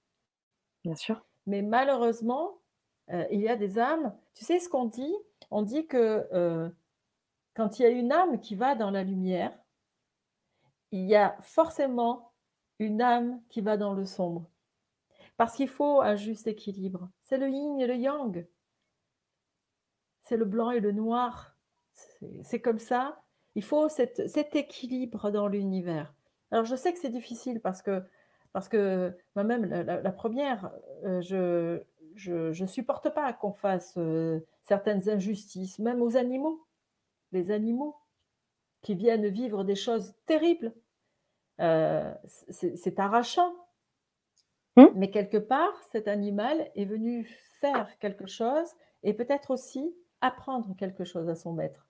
Bien 0.83 0.95
sûr. 0.95 1.25
Mais 1.47 1.63
malheureusement, 1.63 2.59
euh, 3.11 3.25
il 3.31 3.41
y 3.41 3.49
a 3.49 3.55
des 3.55 3.79
âmes. 3.79 4.15
Tu 4.35 4.45
sais 4.45 4.59
ce 4.59 4.69
qu'on 4.69 4.85
dit? 4.85 5.15
On 5.49 5.63
dit 5.63 5.87
que 5.87 6.27
euh, 6.33 6.69
quand 7.53 7.79
il 7.79 7.83
y 7.83 7.85
a 7.85 7.89
une 7.89 8.11
âme 8.11 8.39
qui 8.39 8.55
va 8.55 8.75
dans 8.75 8.91
la 8.91 9.03
lumière, 9.03 9.57
il 10.91 11.05
y 11.05 11.15
a 11.15 11.37
forcément 11.41 12.33
une 12.79 13.01
âme 13.01 13.41
qui 13.49 13.61
va 13.61 13.77
dans 13.77 13.93
le 13.93 14.05
sombre. 14.05 14.49
Parce 15.37 15.55
qu'il 15.55 15.67
faut 15.67 16.01
un 16.01 16.15
juste 16.15 16.47
équilibre. 16.47 17.09
C'est 17.21 17.37
le 17.37 17.49
yin 17.49 17.79
et 17.79 17.87
le 17.87 17.95
yang. 17.95 18.47
C'est 20.21 20.37
le 20.37 20.45
blanc 20.45 20.71
et 20.71 20.79
le 20.79 20.91
noir. 20.91 21.55
C'est 22.43 22.61
comme 22.61 22.79
ça. 22.79 23.23
Il 23.55 23.63
faut 23.63 23.89
cet 23.89 24.55
équilibre 24.55 25.31
dans 25.31 25.47
l'univers. 25.47 26.13
Alors 26.51 26.65
je 26.65 26.75
sais 26.75 26.93
que 26.93 26.99
c'est 26.99 27.09
difficile 27.09 27.59
parce 27.59 27.81
que, 27.81 28.03
parce 28.51 28.69
que 28.69 29.15
moi-même, 29.35 29.65
la, 29.65 30.11
première, 30.11 30.71
euh, 31.03 31.21
je 31.21 32.61
ne 32.61 32.67
supporte 32.67 33.13
pas 33.13 33.33
qu'on 33.33 33.53
fasse 33.53 33.95
euh, 33.97 34.39
certaines 34.63 35.09
injustices, 35.09 35.79
même 35.79 36.01
aux 36.01 36.15
animaux, 36.15 36.63
les 37.33 37.51
animaux 37.51 37.95
qui 38.81 38.95
viennent 38.95 39.27
vivre 39.27 39.63
des 39.63 39.75
choses 39.75 40.13
terribles. 40.25 40.73
Euh, 41.59 42.13
c'est 42.49 42.99
arrachant. 42.99 43.53
Hum? 44.75 44.91
Mais 44.95 45.11
quelque 45.11 45.37
part, 45.37 45.73
cet 45.91 46.07
animal 46.07 46.71
est 46.75 46.85
venu 46.85 47.25
faire 47.59 47.97
quelque 47.99 48.25
chose 48.25 48.67
et 49.03 49.13
peut-être 49.13 49.51
aussi 49.51 49.95
apprendre 50.21 50.75
quelque 50.77 51.03
chose 51.03 51.29
à 51.29 51.35
son 51.35 51.53
maître. 51.53 51.87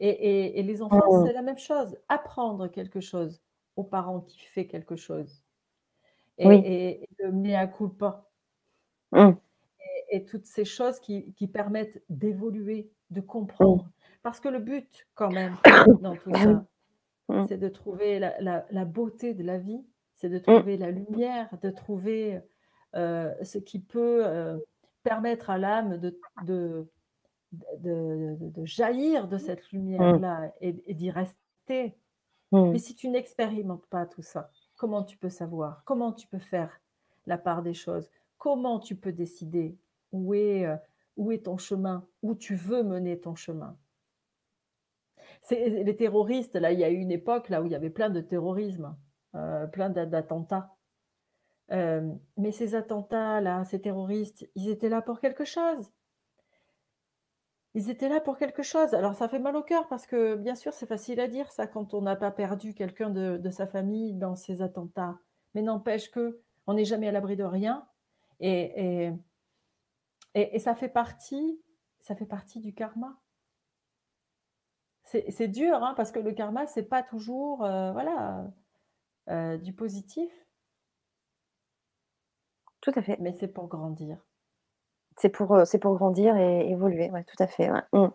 Et, 0.00 0.62
les 0.62 0.80
enfants, 0.80 1.00
oh. 1.08 1.24
c'est 1.26 1.32
la 1.32 1.42
même 1.42 1.58
chose, 1.58 1.96
apprendre 2.08 2.68
quelque 2.68 3.00
chose 3.00 3.42
aux 3.74 3.82
parents 3.82 4.20
qui 4.20 4.38
fait 4.38 4.66
quelque 4.66 4.94
chose. 4.94 5.42
Et, 6.38 6.46
oui. 6.46 6.62
et, 6.64 7.08
le 7.18 7.32
mea 7.32 7.66
culpa. 7.66 8.28
Hum 9.12 9.36
et 10.10 10.24
toutes 10.24 10.46
ces 10.46 10.64
choses 10.64 10.98
qui, 11.00 11.48
permettent 11.52 12.02
d'évoluer, 12.08 12.90
de 13.10 13.20
comprendre. 13.20 13.88
Parce 14.22 14.40
que 14.40 14.48
le 14.48 14.58
but, 14.58 15.06
quand 15.14 15.30
même, 15.30 15.56
dans 16.00 16.16
tout 16.16 16.30
ah 16.34 16.44
ça, 16.44 16.64
mm. 17.28 17.46
c'est 17.48 17.58
de 17.58 17.68
trouver 17.68 18.18
la, 18.18 18.84
beauté 18.84 19.34
de 19.34 19.42
la 19.42 19.58
vie, 19.58 19.84
c'est 20.14 20.28
de 20.28 20.38
mm. 20.38 20.42
trouver 20.42 20.76
la 20.76 20.90
lumière, 20.90 21.48
de 21.62 21.70
trouver 21.70 22.40
euh, 22.96 23.32
ce 23.42 23.58
qui 23.58 23.78
peut 23.78 24.22
euh, 24.24 24.58
permettre 25.02 25.50
à 25.50 25.58
l'âme 25.58 25.98
de, 25.98 26.18
de, 26.44 26.88
de, 27.52 28.64
jaillir 28.64 29.28
de 29.28 29.38
cette 29.38 29.70
lumière-là 29.70 30.52
et, 30.60 30.72
d'y 30.94 31.10
rester. 31.10 31.96
Mais 32.52 32.78
si 32.78 32.94
tu 32.94 33.08
n'expérimentes 33.08 33.86
pas 33.86 34.06
tout 34.06 34.22
ça, 34.22 34.50
comment 34.76 35.02
tu 35.02 35.18
peux 35.18 35.28
savoir? 35.28 35.82
Comment 35.84 36.12
tu 36.12 36.26
peux 36.26 36.38
faire 36.38 36.80
la 37.26 37.36
part 37.36 37.62
des 37.62 37.74
choses? 37.74 38.08
Comment 38.38 38.78
tu 38.80 38.96
peux 38.96 39.12
décider 39.12 39.76
où 40.12 40.32
est, 40.32 40.64
euh, 40.64 40.76
où 41.16 41.30
est 41.30 41.44
ton 41.44 41.58
chemin, 41.58 42.06
où 42.22 42.34
tu 42.34 42.54
veux 42.54 42.82
mener 42.82 43.20
ton 43.20 43.34
chemin? 43.34 43.76
Les 45.50 45.96
terroristes, 45.96 46.56
là, 46.56 46.72
il 46.72 46.78
y 46.78 46.84
a 46.84 46.90
eu 46.90 46.96
une 46.96 47.10
époque 47.10 47.48
là 47.48 47.62
où 47.62 47.66
il 47.66 47.72
y 47.72 47.74
avait 47.74 47.90
plein 47.90 48.10
de 48.10 48.20
terrorisme, 48.20 48.96
euh, 49.34 49.66
plein 49.66 49.90
d'attentats. 49.90 50.74
Euh, 51.70 52.14
mais 52.36 52.52
ces 52.52 52.74
attentats-là, 52.74 53.64
ces 53.64 53.80
terroristes, 53.80 54.48
ils 54.54 54.68
étaient 54.68 54.88
là 54.88 55.02
pour 55.02 55.20
quelque 55.20 55.44
chose. 55.44 55.90
Ils 57.74 57.90
étaient 57.90 58.08
là 58.08 58.20
pour 58.20 58.38
quelque 58.38 58.62
chose. 58.62 58.94
Alors 58.94 59.14
ça 59.14 59.28
fait 59.28 59.38
mal 59.38 59.54
au 59.54 59.62
cœur 59.62 59.86
parce 59.88 60.06
que 60.06 60.34
bien 60.36 60.54
sûr 60.54 60.72
c'est 60.72 60.86
facile 60.86 61.20
à 61.20 61.28
dire 61.28 61.50
ça 61.50 61.66
quand 61.66 61.92
on 61.92 62.00
n'a 62.00 62.16
pas 62.16 62.30
perdu 62.30 62.74
quelqu'un 62.74 63.10
de, 63.10 63.50
sa 63.50 63.66
famille 63.66 64.14
dans 64.14 64.34
ces 64.34 64.62
attentats. 64.62 65.18
Mais 65.54 65.62
n'empêche 65.62 66.10
que 66.10 66.40
on 66.66 66.74
n'est 66.74 66.86
jamais 66.86 67.08
à 67.08 67.12
l'abri 67.12 67.36
de 67.36 67.44
rien. 67.44 67.86
et, 68.40 69.12
et, 70.34 70.58
ça 70.58 70.74
fait 70.74 70.88
partie, 70.88 71.60
ça 71.98 72.14
fait 72.14 72.26
partie 72.26 72.60
du 72.60 72.74
karma. 72.74 73.18
C'est 75.10 75.48
dur, 75.48 75.82
hein, 75.82 75.94
parce 75.96 76.12
que 76.12 76.18
le 76.18 76.32
karma, 76.32 76.66
c'est 76.66 76.82
pas 76.82 77.02
toujours, 77.02 77.64
euh, 77.64 77.92
voilà, 77.92 78.44
euh, 79.30 79.56
du 79.56 79.72
positif. 79.72 80.30
Tout 82.82 82.92
à 82.94 83.00
fait. 83.00 83.16
Mais 83.18 83.32
c'est 83.32 83.48
pour 83.48 83.68
grandir. 83.68 84.18
C'est 85.16 85.30
pour, 85.30 85.54
euh, 85.54 85.64
pour 85.80 85.94
grandir 85.96 86.36
et 86.36 86.70
évoluer, 86.70 87.10
ouais, 87.10 87.24
tout 87.24 87.42
à 87.42 87.46
fait. 87.46 87.70
Mm. 87.92 88.08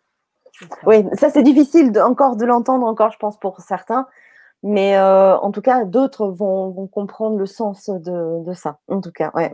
Oui, 0.85 1.03
ça 1.13 1.31
c'est 1.31 1.41
difficile 1.41 1.99
encore 1.99 2.35
de 2.35 2.45
l'entendre 2.45 2.85
encore, 2.85 3.11
je 3.11 3.17
pense, 3.17 3.39
pour 3.39 3.59
certains. 3.61 4.07
Mais 4.61 4.97
en 4.99 5.51
tout 5.51 5.61
cas, 5.61 5.83
d'autres 5.83 6.27
vont, 6.27 6.87
comprendre 6.87 7.37
le 7.37 7.45
sens 7.47 7.89
de, 7.89 8.43
de, 8.45 8.53
ça. 8.53 8.79
En 8.87 9.01
tout 9.01 9.11
cas, 9.11 9.31
ouais. 9.33 9.51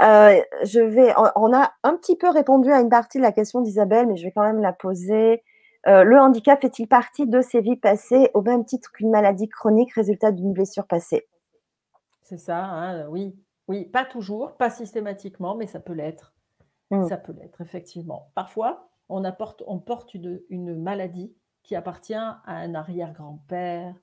Euh, 0.00 0.40
je 0.64 0.80
vais, 0.80 1.12
on 1.36 1.52
a 1.52 1.72
un 1.82 1.96
petit 1.96 2.16
peu 2.16 2.28
répondu 2.28 2.72
à 2.72 2.80
une 2.80 2.88
partie 2.88 3.18
de 3.18 3.22
la 3.22 3.32
question 3.32 3.60
d'Isabelle, 3.60 4.06
mais 4.06 4.16
je 4.16 4.24
vais 4.24 4.32
quand 4.32 4.42
même 4.42 4.60
la 4.60 4.72
poser. 4.72 5.42
Euh, 5.86 6.04
le 6.04 6.18
handicap 6.18 6.60
fait-il 6.60 6.86
partie 6.86 7.26
de 7.26 7.40
ses 7.40 7.60
vies 7.60 7.76
passées 7.76 8.30
au 8.34 8.42
même 8.42 8.64
titre 8.64 8.92
qu'une 8.92 9.10
maladie 9.10 9.48
chronique 9.48 9.92
résultat 9.92 10.32
d'une 10.32 10.52
blessure 10.52 10.86
passée? 10.86 11.28
C'est 12.22 12.38
ça, 12.38 12.64
hein, 12.64 13.08
oui. 13.08 13.36
Oui, 13.68 13.84
pas 13.84 14.04
toujours, 14.04 14.56
pas 14.56 14.70
systématiquement, 14.70 15.54
mais 15.54 15.66
ça 15.66 15.80
peut 15.80 15.92
l'être. 15.92 16.34
Hmm. 16.90 17.06
Ça 17.08 17.16
peut 17.16 17.32
l'être, 17.32 17.60
effectivement. 17.60 18.30
Parfois, 18.34 18.88
on, 19.08 19.24
apporte, 19.24 19.62
on 19.66 19.78
porte 19.78 20.14
une, 20.14 20.42
une 20.50 20.74
maladie 20.74 21.34
qui 21.62 21.76
appartient 21.76 22.14
à 22.14 22.40
un 22.46 22.74
arrière-grand-père, 22.74 23.94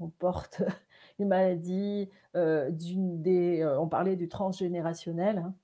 on 0.00 0.08
porte 0.08 0.62
une 1.18 1.28
maladie, 1.28 2.10
euh, 2.36 2.70
d'une 2.70 3.22
des, 3.22 3.60
euh, 3.60 3.80
on 3.80 3.88
parlait 3.88 4.16
du 4.16 4.28
transgénérationnel, 4.28 5.38
hein. 5.38 5.54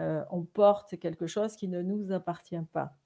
euh, 0.00 0.24
on 0.30 0.42
porte 0.42 0.98
quelque 0.98 1.26
chose 1.26 1.56
qui 1.56 1.68
ne 1.68 1.82
nous 1.82 2.12
appartient 2.12 2.60
pas. 2.72 2.96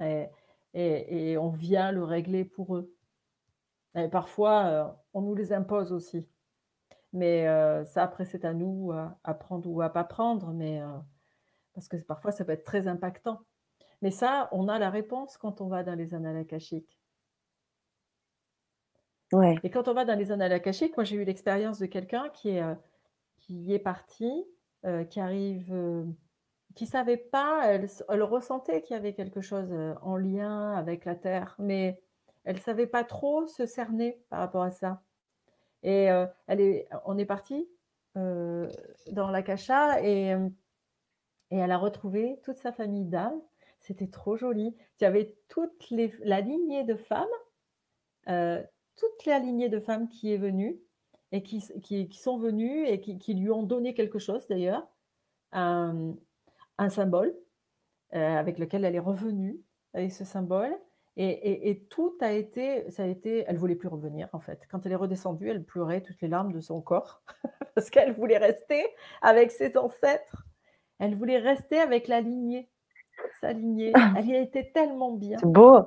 Et, 0.00 0.28
on 0.74 1.50
vient 1.50 1.92
le 1.92 2.04
régler 2.04 2.44
pour 2.44 2.76
eux. 2.76 2.94
Et 3.94 4.08
parfois, 4.08 4.98
on 5.12 5.22
nous 5.22 5.34
les 5.34 5.52
impose 5.52 5.92
aussi. 5.92 6.28
Mais 7.12 7.44
ça, 7.84 8.02
après, 8.04 8.24
c'est 8.24 8.44
à 8.44 8.54
nous 8.54 8.92
à 8.92 9.34
prendre 9.34 9.68
ou 9.70 9.82
à 9.82 9.90
pas 9.90 10.04
prendre, 10.04 10.52
mais 10.52 10.80
parce 11.74 11.88
que 11.88 11.96
parfois, 11.98 12.32
ça 12.32 12.44
peut 12.44 12.52
être 12.52 12.64
très 12.64 12.86
impactant. 12.86 13.40
Mais 14.02 14.10
ça, 14.10 14.48
on 14.52 14.68
a 14.68 14.78
la 14.78 14.90
réponse 14.90 15.36
quand 15.36 15.60
on 15.60 15.68
va 15.68 15.84
dans 15.84 15.94
les 15.94 16.14
annales 16.14 16.36
akashiques. 16.36 17.02
Et 19.62 19.70
quand 19.70 19.88
on 19.88 19.94
va 19.94 20.04
dans 20.04 20.18
les 20.18 20.30
annales 20.30 20.52
akashiques, 20.52 20.96
moi 20.96 21.04
j'ai 21.04 21.16
eu 21.16 21.24
l'expérience 21.24 21.78
de 21.78 21.86
quelqu'un 21.86 22.28
qui 22.30 22.50
est, 22.50 22.62
euh, 22.62 22.74
qui 23.38 23.72
est 23.72 23.78
parti, 23.78 24.44
euh, 24.84 25.04
qui 25.04 25.20
arrive, 25.20 25.72
euh, 25.72 26.04
qui 26.74 26.86
savait 26.86 27.16
pas, 27.16 27.66
elle, 27.66 28.22
ressentait 28.22 28.82
qu'il 28.82 28.94
y 28.94 28.98
avait 28.98 29.14
quelque 29.14 29.40
chose 29.40 29.72
en 30.02 30.16
lien 30.16 30.72
avec 30.72 31.04
la 31.04 31.14
Terre, 31.14 31.54
mais 31.58 32.00
elle 32.44 32.58
savait 32.58 32.86
pas 32.86 33.04
trop 33.04 33.46
se 33.46 33.66
cerner 33.66 34.20
par 34.30 34.40
rapport 34.40 34.62
à 34.62 34.70
ça. 34.70 35.02
Et 35.82 36.04
elle 36.46 36.60
est, 36.60 36.88
on 37.04 37.18
est 37.18 37.24
parti 37.24 37.68
dans 38.14 39.30
l'akasha 39.30 40.02
et, 40.02 40.30
et 41.50 41.56
elle 41.56 41.72
a 41.72 41.78
retrouvé 41.78 42.40
toute 42.44 42.56
sa 42.56 42.72
famille 42.72 43.04
d'âmes. 43.04 43.40
C'était 43.80 44.08
trop 44.08 44.36
joli. 44.36 44.76
Il 45.00 45.04
y 45.04 45.06
avait 45.06 45.34
toute 45.48 45.90
la 46.20 46.40
lignée 46.40 46.84
de 46.84 46.94
femmes 46.94 47.26
toute 48.96 49.26
la 49.26 49.38
lignée 49.38 49.68
de 49.68 49.80
femmes 49.80 50.08
qui 50.08 50.32
est 50.32 50.38
venue 50.38 50.78
et 51.32 51.42
qui, 51.42 51.62
qui, 51.82 52.18
sont 52.18 52.38
venues 52.38 52.86
et 52.86 53.00
qui, 53.00 53.34
lui 53.34 53.50
ont 53.50 53.62
donné 53.62 53.94
quelque 53.94 54.18
chose 54.18 54.46
d'ailleurs, 54.48 54.86
un, 56.78 56.88
symbole 56.88 57.34
avec 58.12 58.58
lequel 58.58 58.84
elle 58.84 58.94
est 58.94 59.00
revenue 59.00 59.60
avec 59.94 60.12
ce 60.12 60.24
symbole. 60.24 60.76
Et, 61.16 61.86
tout 61.90 62.16
a 62.22 62.32
été, 62.32 62.90
ça 62.90 63.02
a 63.02 63.06
été, 63.06 63.44
elle 63.46 63.58
voulait 63.58 63.74
plus 63.74 63.88
revenir 63.88 64.28
en 64.32 64.40
fait. 64.40 64.66
Quand 64.70 64.86
elle 64.86 64.92
est 64.92 64.96
redescendue, 64.96 65.50
elle 65.50 65.62
pleurait 65.62 66.00
toutes 66.00 66.20
les 66.22 66.28
larmes 66.28 66.52
de 66.52 66.60
son 66.60 66.80
corps 66.80 67.22
parce 67.74 67.90
qu'elle 67.90 68.12
voulait 68.12 68.38
rester 68.38 68.86
avec 69.20 69.50
ses 69.50 69.76
ancêtres. 69.76 70.46
Elle 70.98 71.14
voulait 71.16 71.38
rester 71.38 71.78
avec 71.78 72.08
la 72.08 72.20
lignée, 72.20 72.70
sa 73.40 73.52
lignée. 73.52 73.92
Elle 74.16 74.26
y 74.26 74.36
était 74.36 74.70
tellement 74.72 75.12
bien. 75.12 75.36
C'est 75.38 75.46
beau. 75.46 75.80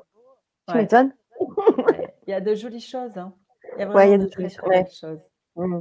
Tu 0.68 0.78
m'étonnes. 0.78 1.14
Il 2.28 2.32
y 2.32 2.34
a 2.34 2.42
de 2.42 2.54
jolies 2.54 2.82
choses. 2.82 3.18
Hein. 3.18 3.34
Il 3.78 3.80
y 3.80 3.84
a 3.84 3.88
vraiment 3.88 4.24
de, 4.24 4.30
jolies 4.30 4.56
choses. 4.92 5.28
Mmh. 5.56 5.80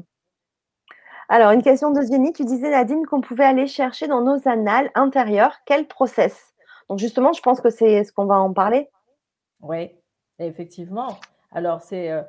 Alors, 1.29 1.53
une 1.53 1.63
question 1.63 1.91
de 1.91 2.01
Jenny. 2.03 2.33
Tu 2.33 2.45
disais, 2.45 2.71
Nadine, 2.71 3.07
qu'on 3.07 3.21
pouvait 3.21 3.45
aller 3.45 3.67
chercher 3.67 4.07
dans 4.09 4.21
nos 4.21 4.47
annales 4.47 4.91
intérieures. 4.95 5.57
Quel 5.65 5.87
process? 5.87 6.55
Donc, 6.89 6.99
justement, 6.99 7.33
je 7.33 7.41
pense 7.41 7.61
que 7.61 7.71
c'est 7.71 8.05
ce 8.05 8.13
qu'on 8.13 8.27
va 8.27 8.39
en 8.39 8.53
parler. 8.53 8.91
Oui, 9.63 9.91
effectivement. 10.39 11.19
Alors, 11.51 11.81
c'est 11.81 12.11
euh, 12.11 12.23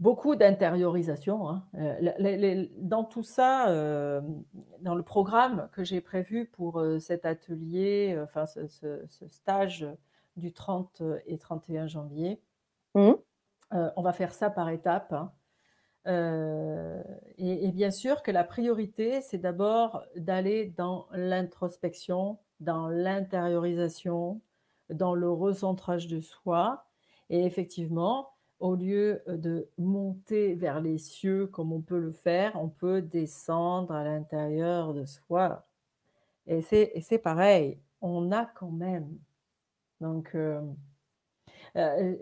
beaucoup 0.00 0.36
d'intériorisation. 0.36 1.48
Hein. 1.48 1.64
Euh, 1.78 2.66
dans 2.78 3.04
tout 3.04 3.22
ça, 3.22 3.68
euh, 3.68 4.20
dans 4.80 4.94
le 4.94 5.02
programme 5.02 5.68
que 5.72 5.82
j'ai 5.82 6.02
prévu 6.02 6.46
pour 6.46 6.82
cet 7.00 7.24
atelier, 7.24 8.18
enfin 8.22 8.44
ce, 8.46 9.06
stage 9.28 9.86
du 10.36 10.52
30 10.52 11.02
et 11.26 11.38
31 11.38 11.86
janvier, 11.86 12.42
mmh. 12.94 13.12
on 13.70 14.02
va 14.02 14.12
faire 14.12 14.34
ça 14.34 14.50
par 14.50 14.68
étapes. 14.68 15.12
Hein. 15.12 15.32
Et, 16.06 17.72
bien 17.72 17.90
sûr 17.90 18.22
que 18.22 18.30
la 18.30 18.44
priorité, 18.44 19.20
c'est 19.20 19.38
d'abord 19.38 20.04
d'aller 20.16 20.72
dans 20.76 21.06
l'introspection, 21.12 22.38
dans 22.60 22.88
l'intériorisation, 22.88 24.40
dans 24.90 25.14
le 25.14 25.30
recentrage 25.30 26.06
de 26.06 26.20
soi. 26.20 26.84
Et 27.30 27.44
effectivement, 27.44 28.34
au 28.60 28.74
lieu 28.74 29.22
de 29.26 29.68
monter 29.78 30.54
vers 30.54 30.80
les 30.80 30.98
cieux 30.98 31.46
comme 31.46 31.72
on 31.72 31.80
peut 31.80 31.98
le 31.98 32.12
faire, 32.12 32.52
on 32.56 32.68
peut 32.68 33.02
descendre 33.02 33.92
à 33.92 34.04
l'intérieur 34.04 34.94
de 34.94 35.04
soi. 35.04 35.66
Et 36.46 36.60
c'est 36.62 37.18
pareil, 37.18 37.78
on 38.00 38.30
a 38.32 38.44
quand 38.44 38.70
même. 38.70 39.18
Donc, 40.00 40.34
euh, 40.34 40.60
euh, 41.76 42.14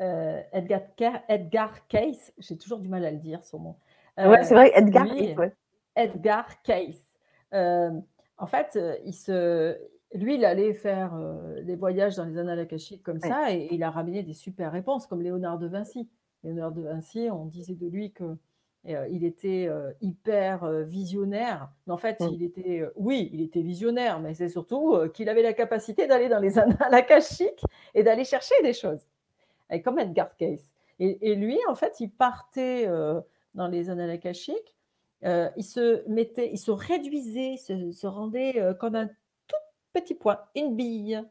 euh, 0.00 0.40
Edgar, 0.52 0.82
Edgar 1.28 1.86
Case, 1.88 2.32
j'ai 2.38 2.56
toujours 2.56 2.78
du 2.78 2.88
mal 2.88 3.04
à 3.04 3.10
le 3.10 3.18
dire 3.18 3.42
son 3.42 3.60
nom. 3.60 3.76
ouais, 4.18 4.44
c'est 4.44 4.54
vrai, 4.54 4.72
Edgar 4.74 5.06
Case. 5.06 5.52
Edgar 5.96 6.62
Case. 6.62 7.16
en 7.52 8.46
fait, 8.46 8.78
il 9.04 9.14
se, 9.14 9.76
lui, 10.14 10.36
il 10.36 10.44
allait 10.44 10.74
faire 10.74 11.18
des 11.62 11.76
voyages 11.76 12.16
dans 12.16 12.24
les 12.24 12.38
annales 12.38 12.60
akashiques 12.60 13.02
comme 13.02 13.20
ça 13.20 13.52
et, 13.52 13.68
il 13.72 13.82
a 13.82 13.90
ramené 13.90 14.22
des 14.22 14.34
super 14.34 14.72
réponses, 14.72 15.06
comme 15.06 15.22
Léonard 15.22 15.58
de 15.58 15.66
Vinci. 15.66 16.08
Léonard 16.44 16.72
de 16.72 16.82
Vinci, 16.82 17.28
on 17.30 17.46
disait 17.46 17.74
de 17.74 17.86
lui 17.86 18.12
que 18.12 18.36
il 18.84 19.24
était 19.24 19.68
hyper 20.00 20.70
visionnaire. 20.84 21.68
Mais 21.86 21.92
en 21.92 21.98
fait, 21.98 22.20
mmh. 22.20 22.28
il 22.32 22.42
était, 22.44 22.84
oui, 22.94 23.28
il 23.32 23.42
était 23.42 23.62
visionnaire, 23.62 24.20
mais 24.20 24.34
c'est 24.34 24.48
surtout 24.48 24.96
qu'il 25.12 25.28
avait 25.28 25.42
la 25.42 25.52
capacité 25.52 26.06
d'aller 26.06 26.28
dans 26.28 26.38
les 26.38 26.58
annales 26.58 26.94
akashiques 26.94 27.64
et 27.94 28.04
d'aller 28.04 28.24
chercher 28.24 28.54
des 28.62 28.72
choses. 28.72 29.04
Et 29.70 29.82
comme 29.82 29.98
Edgar 29.98 30.36
Case. 30.36 30.72
Et, 31.00 31.36
lui, 31.36 31.58
en 31.68 31.76
fait, 31.76 32.00
il 32.00 32.10
partait 32.10 32.88
dans 33.54 33.68
les 33.68 33.88
annales 33.88 34.10
akashiques. 34.10 34.74
il 35.22 35.62
se 35.62 36.08
mettait, 36.08 36.50
il 36.52 36.58
se 36.58 36.72
réduisait, 36.72 37.56
se, 37.56 37.92
se 37.92 38.06
rendait 38.08 38.60
comme 38.80 38.96
un 38.96 39.08
petit 39.92 40.14
point, 40.14 40.40
une 40.56 40.74
bille. 40.74 41.22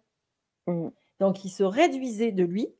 Mmh. 0.68 0.88
Donc, 1.20 1.44
il 1.46 1.50
se 1.50 1.64
réduisait 1.64 2.32
de 2.32 2.44
lui. 2.44 2.74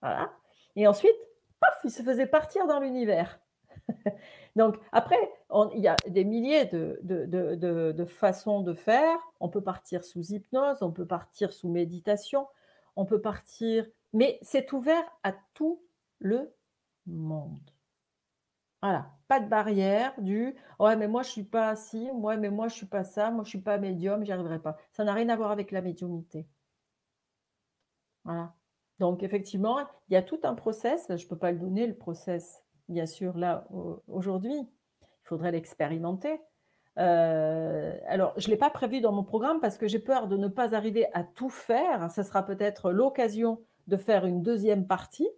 Voilà. 0.00 0.32
Et 0.76 0.86
ensuite, 0.86 1.16
paf, 1.60 1.78
il 1.84 1.90
se 1.90 2.02
faisait 2.02 2.26
partir 2.26 2.66
dans 2.66 2.80
l'univers. 2.80 3.40
Donc, 4.56 4.76
après, 4.92 5.18
il 5.74 5.80
y 5.80 5.88
a 5.88 5.96
des 6.08 6.24
milliers 6.24 6.64
de, 6.66 6.98
de, 7.02 8.04
façons 8.04 8.62
de 8.62 8.74
faire. 8.74 9.18
On 9.40 9.48
peut 9.48 9.62
partir 9.62 10.04
sous 10.04 10.32
hypnose, 10.32 10.82
on 10.82 10.90
peut 10.90 11.06
partir 11.06 11.52
sous 11.52 11.68
méditation, 11.68 12.46
on 12.96 13.04
peut 13.04 13.20
partir. 13.20 13.86
Mais 14.12 14.38
c'est 14.42 14.72
ouvert 14.72 15.04
à 15.22 15.32
tout 15.54 15.82
le 16.18 16.52
monde. 17.06 17.70
Voilà, 18.82 19.10
pas 19.28 19.40
de 19.40 19.48
barrière 19.48 20.14
du 20.20 20.54
ouais, 20.78 20.96
mais 20.96 21.06
moi 21.06 21.22
je 21.22 21.28
suis 21.28 21.44
pas 21.44 21.68
assis, 21.68 22.10
ouais, 22.12 22.38
mais 22.38 22.50
moi 22.50 22.68
je 22.68 22.74
suis 22.74 22.86
pas 22.86 23.04
ça, 23.04 23.30
moi 23.30 23.44
je 23.44 23.50
suis 23.50 23.60
pas 23.60 23.78
médium, 23.78 24.24
j'y 24.24 24.32
arriverai 24.32 24.58
pas. 24.60 24.76
Ça 24.92 25.04
n'a 25.04 25.12
rien 25.12 25.28
à 25.28 25.36
voir 25.36 25.50
avec 25.50 25.70
la 25.70 25.82
médiumnité. 25.82 26.46
Voilà. 28.24 28.54
Donc 28.98 29.22
effectivement, 29.22 29.80
il 30.08 30.14
y 30.14 30.16
a 30.16 30.22
tout 30.22 30.40
un 30.44 30.54
process, 30.54 31.06
je 31.08 31.24
ne 31.24 31.28
peux 31.28 31.38
pas 31.38 31.52
le 31.52 31.58
donner, 31.58 31.86
le 31.86 31.96
process, 31.96 32.62
bien 32.88 33.06
sûr, 33.06 33.36
là, 33.36 33.66
aujourd'hui. 34.08 34.56
Il 35.02 35.28
faudrait 35.28 35.52
l'expérimenter. 35.52 36.40
Euh, 36.98 37.96
alors, 38.06 38.34
je 38.36 38.46
ne 38.48 38.52
l'ai 38.52 38.58
pas 38.58 38.70
prévu 38.70 39.00
dans 39.00 39.12
mon 39.12 39.24
programme 39.24 39.60
parce 39.60 39.78
que 39.78 39.86
j'ai 39.88 40.00
peur 40.00 40.28
de 40.28 40.36
ne 40.36 40.48
pas 40.48 40.74
arriver 40.74 41.06
à 41.14 41.22
tout 41.22 41.48
faire. 41.48 42.10
Ce 42.10 42.22
sera 42.22 42.44
peut-être 42.44 42.90
l'occasion 42.90 43.62
de 43.90 43.96
faire 43.96 44.24
une 44.24 44.42
deuxième 44.42 44.86
partie 44.86 45.28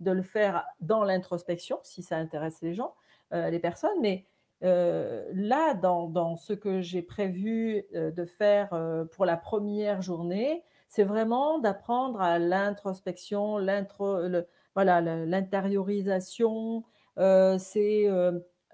de 0.00 0.12
le 0.12 0.22
faire 0.22 0.64
dans 0.80 1.04
l'introspection, 1.04 1.78
si 1.82 2.02
ça 2.02 2.16
intéresse 2.16 2.62
les 2.62 2.72
gens, 2.72 2.94
euh, 3.32 3.50
les 3.50 3.58
personnes. 3.58 4.00
Mais 4.00 4.24
euh, 4.62 5.28
là, 5.34 5.74
dans, 5.74 6.36
ce 6.36 6.52
que 6.52 6.80
j'ai 6.80 7.02
prévu 7.02 7.84
euh, 7.94 8.10
de 8.10 8.24
faire 8.24 8.70
pour 9.12 9.26
la 9.26 9.36
première 9.36 10.00
journée, 10.00 10.62
c'est 10.88 11.04
vraiment 11.04 11.58
d'apprendre 11.58 12.20
à 12.20 12.38
l'introspection, 12.38 13.58
voilà, 14.74 15.00
l'intériorisation, 15.00 16.84
c'est 17.16 18.08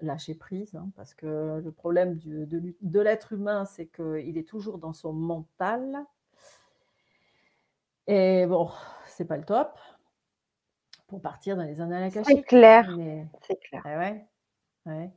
lâcher 0.01 0.35
prise, 0.35 0.75
hein, 0.75 0.89
parce 0.95 1.13
que 1.13 1.61
le 1.63 1.71
problème 1.71 2.19
de, 2.19 2.75
de 2.79 2.99
l'être 2.99 3.33
humain, 3.33 3.65
c'est 3.65 3.87
qu'il 3.87 4.37
est 4.37 4.47
toujours 4.47 4.77
dans 4.77 4.93
son 4.93 5.13
mental. 5.13 6.05
Et 8.07 8.45
bon, 8.45 8.69
c'est 9.15 9.25
pas 9.25 9.37
le 9.37 9.45
top 9.45 9.77
pour 11.07 11.21
partir 11.21 11.55
dans 11.55 11.63
les 11.63 11.81
annales 11.81 12.03
akashiques. 12.03 12.25
C'est 12.25 12.43
clair. 12.43 12.89
C'est 13.41 13.59
clair. 13.59 13.83
ouais. 14.87 15.11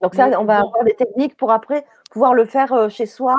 Donc 0.00 0.14
ça, 0.14 0.28
on 0.40 0.44
va 0.44 0.58
avoir 0.58 0.84
des 0.84 0.94
techniques 0.94 1.36
pour 1.36 1.50
après 1.50 1.86
pouvoir 2.10 2.34
le 2.34 2.44
faire 2.44 2.72
euh, 2.72 2.88
chez 2.88 3.06
soi 3.06 3.34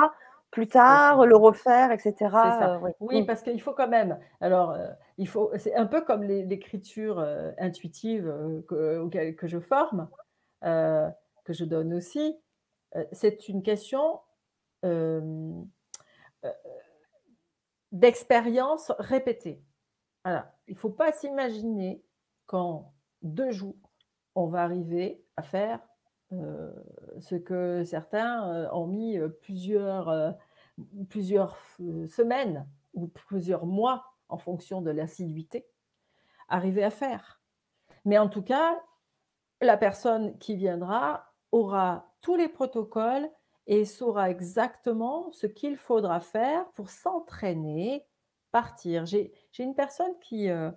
plus 0.50 0.68
tard, 0.68 1.26
le 1.26 1.36
refaire, 1.36 1.92
etc. 1.92 2.14
Euh, 2.22 2.90
oui. 3.00 3.22
Mm. 3.22 3.26
parce 3.26 3.42
qu'il 3.42 3.60
faut 3.60 3.74
quand 3.74 3.88
même. 3.88 4.18
Alors, 4.40 4.70
euh, 4.70 4.88
il 5.18 5.28
faut. 5.28 5.50
C'est 5.58 5.74
un 5.74 5.86
peu 5.86 6.00
comme 6.00 6.22
l'écriture 6.22 7.20
intuitive 7.58 8.32
que, 8.68 9.32
que, 9.32 9.46
je 9.46 9.58
forme, 9.58 10.08
que 10.62 11.52
je 11.52 11.64
donne 11.64 11.92
aussi. 11.92 12.38
c'est 13.12 13.48
une 13.48 13.62
question 13.62 14.20
d'expérience 17.92 18.92
répétée. 18.98 19.62
Voilà. 20.26 20.52
Il 20.66 20.74
ne 20.74 20.78
faut 20.78 20.90
pas 20.90 21.12
s'imaginer 21.12 22.02
qu'en 22.46 22.92
deux 23.22 23.52
jours, 23.52 23.76
on 24.34 24.46
va 24.48 24.64
arriver 24.64 25.24
à 25.36 25.42
faire 25.44 25.78
euh, 26.32 26.72
ce 27.20 27.36
que 27.36 27.84
certains 27.84 28.52
euh, 28.52 28.68
ont 28.72 28.88
mis 28.88 29.16
euh, 29.18 29.28
plusieurs, 29.28 30.34
plusieurs 31.08 31.56
semaines 32.08 32.66
ou 32.92 33.06
plusieurs 33.06 33.66
mois 33.66 34.04
en 34.28 34.36
fonction 34.36 34.82
de 34.82 34.90
l'assiduité, 34.90 35.68
arriver 36.48 36.82
à 36.82 36.90
faire. 36.90 37.40
Mais 38.04 38.18
en 38.18 38.28
tout 38.28 38.42
cas, 38.42 38.82
la 39.60 39.76
personne 39.76 40.36
qui 40.38 40.56
viendra 40.56 41.32
aura 41.52 42.12
tous 42.20 42.34
les 42.34 42.48
protocoles 42.48 43.30
et 43.68 43.84
saura 43.84 44.28
exactement 44.28 45.30
ce 45.30 45.46
qu'il 45.46 45.76
faudra 45.76 46.18
faire 46.18 46.68
pour 46.72 46.90
s'entraîner 46.90 48.04
partir. 48.50 49.06
J'ai 49.06 49.32
une 49.64 49.74
personne 49.74 50.12
qui, 50.20 50.48
euh, 50.48 50.70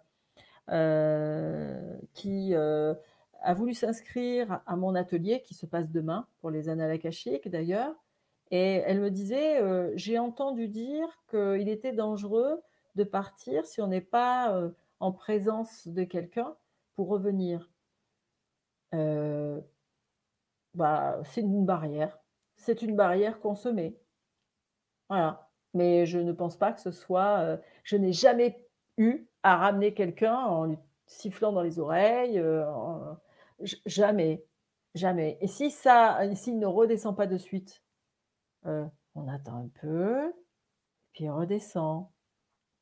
euh, 0.70 1.98
qui 2.14 2.54
euh, 2.54 2.94
a 3.42 3.54
voulu 3.54 3.74
s'inscrire 3.74 4.62
à 4.66 4.76
mon 4.76 4.96
atelier 4.96 5.42
qui 5.42 5.54
se 5.54 5.66
passe 5.66 5.92
demain 5.92 6.28
pour 6.40 6.50
les 6.50 6.70
annales 6.70 6.92
akashiques 6.92 7.50
d'ailleurs. 7.50 7.96
Et 8.52 8.76
elle 8.86 9.00
me 9.00 9.12
disait, 9.12 9.62
j'ai 9.96 10.18
entendu 10.18 10.68
dire 10.68 11.08
qu'il 11.30 11.70
était 11.70 11.94
dangereux 11.94 12.62
de 12.96 13.04
partir 13.04 13.66
si 13.68 13.80
on 13.80 13.88
n'est 13.88 14.02
pas 14.02 14.60
en 15.00 15.12
présence 15.12 15.88
de 15.88 16.04
quelqu'un 16.04 16.56
pour 16.96 17.10
revenir. 17.10 17.70
bah, 20.74 21.22
c'est 21.26 21.42
une 21.42 21.66
barrière. 21.66 22.18
C'est 22.58 22.82
une 22.82 22.96
barrière 22.96 23.40
qu'on 23.40 23.56
se 23.56 23.70
met. 23.70 23.96
Voilà 25.10 25.50
mais 25.74 26.06
je 26.06 26.20
ne 26.20 26.32
pense 26.32 26.58
pas 26.58 26.72
que 26.74 26.82
ce 26.82 26.92
soit. 26.92 27.60
je 27.84 27.96
n'ai 27.96 28.14
jamais 28.14 28.69
à 29.44 29.58
ramener 29.58 29.94
quelqu'un 29.94 30.36
en 30.36 30.66
lui 30.66 30.78
sifflant 31.06 31.52
dans 31.52 31.62
les 31.62 31.80
oreilles. 31.80 32.44
jamais, 33.86 34.46
jamais. 34.96 35.38
Et 35.42 35.48
si 35.48 35.72
ça, 35.72 36.20
s'il 36.36 36.60
ne 36.60 36.68
redescend 36.68 37.16
pas 37.16 37.28
de 37.28 37.38
suite, 37.38 37.84
on 38.64 39.28
attend 39.28 39.58
un 39.58 39.70
peu, 39.82 40.34
puis 41.14 41.30
redescend. 41.30 42.10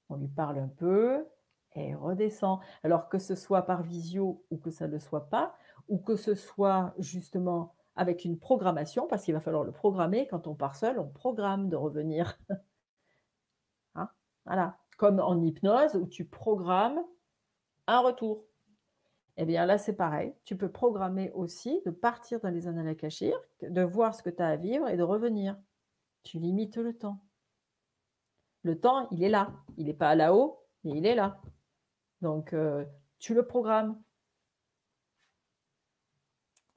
On 0.10 0.16
lui 0.16 0.28
parle 0.28 0.60
un 0.60 0.68
peu 0.68 1.26
et 1.74 1.96
redescend. 1.96 2.60
Alors 2.84 3.10
que 3.10 3.20
ce 3.20 3.36
soit 3.36 3.64
par 3.64 3.84
visio 3.84 4.44
ou 4.52 4.58
que 4.58 4.72
ça 4.72 4.88
ne 4.88 4.94
le 4.94 5.00
soit 5.00 5.30
pas, 5.30 5.56
ou 5.88 5.98
que 6.00 6.16
ce 6.16 6.36
soit 6.36 6.94
justement 6.98 7.76
avec 7.96 8.26
une 8.26 8.38
programmation, 8.38 9.08
parce 9.08 9.24
qu'il 9.24 9.34
va 9.34 9.40
falloir 9.40 9.64
le 9.64 9.72
programmer. 9.72 10.28
Quand 10.28 10.48
on 10.48 10.56
part 10.56 10.76
seul, 10.76 11.00
on 11.00 11.08
programme 11.08 11.70
de 11.70 11.76
revenir. 11.76 12.38
Hein? 13.96 14.10
voilà. 14.46 14.78
Comme 14.98 15.20
en 15.20 15.42
hypnose, 15.42 15.96
où 15.96 16.08
tu 16.08 16.26
programmes 16.26 17.02
un 17.88 18.00
retour. 18.00 18.44
Eh 19.38 19.46
bien 19.46 19.66
là, 19.66 19.78
c'est 19.78 19.94
pareil. 19.94 20.34
Tu 20.44 20.58
peux 20.58 20.72
programmer 20.72 21.32
aussi 21.34 21.82
de 21.86 21.92
partir 21.92 22.40
dans 22.40 22.50
les 22.50 22.68
annales 22.68 22.88
akashiques, 22.88 23.34
de 23.62 23.82
voir 23.84 24.16
ce 24.16 24.24
que 24.24 24.32
tu 24.32 24.42
as 24.42 24.50
à 24.50 24.56
vivre 24.56 24.90
et 24.90 24.98
de 24.98 25.04
revenir. 25.04 25.56
Tu 26.24 26.40
limites 26.40 26.78
le 26.78 26.98
temps. 26.98 27.20
Le 28.64 28.80
temps, 28.80 29.08
il 29.12 29.24
est 29.24 29.30
là. 29.30 29.54
Il 29.78 29.86
n'est 29.86 29.94
pas 29.94 30.16
là-haut, 30.16 30.60
mais 30.84 30.98
il 30.98 31.06
est 31.06 31.16
là. 31.16 31.40
Donc, 32.22 32.54
euh, 32.54 32.84
tu 33.20 33.36
le 33.36 33.46
programmes. 33.46 34.02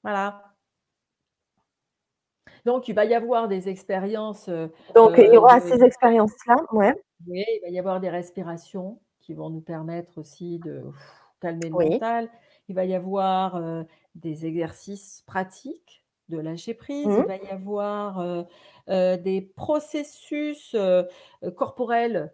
Voilà. 0.03 0.55
Donc, 2.66 2.89
il 2.89 2.95
va 2.95 3.07
y 3.07 3.14
avoir 3.14 3.49
des 3.49 3.68
expériences. 3.68 4.49
Euh, 4.49 4.68
Donc, 4.95 5.14
il 5.16 5.33
y 5.33 5.37
aura 5.37 5.57
euh, 5.57 5.61
ces 5.61 5.83
expériences-là, 5.83 6.57
ouais. 6.73 6.95
Oui, 7.27 7.45
il 7.49 7.61
va 7.62 7.68
y 7.68 7.79
avoir 7.79 8.01
des 8.01 8.11
respirations 8.11 8.99
qui 9.21 9.35
vont 9.35 9.51
nous 9.51 9.61
permettre 9.61 10.18
aussi 10.18 10.59
de 10.59 10.83
calmer 11.41 11.68
le 11.68 11.91
mental. 11.91 12.31
Il 12.68 12.75
va 12.75 12.85
y 12.85 12.95
avoir 12.95 13.57
euh, 13.57 13.83
des 14.14 14.47
exercices 14.47 15.23
pratiques 15.27 16.05
de 16.29 16.39
lâcher 16.39 16.75
prise. 16.75 17.07
Il 17.07 17.23
mmh. 17.23 17.27
va 17.27 17.37
y 17.37 17.49
avoir 17.49 18.47
des 18.87 19.53
processus 19.57 20.77
corporels 21.57 22.33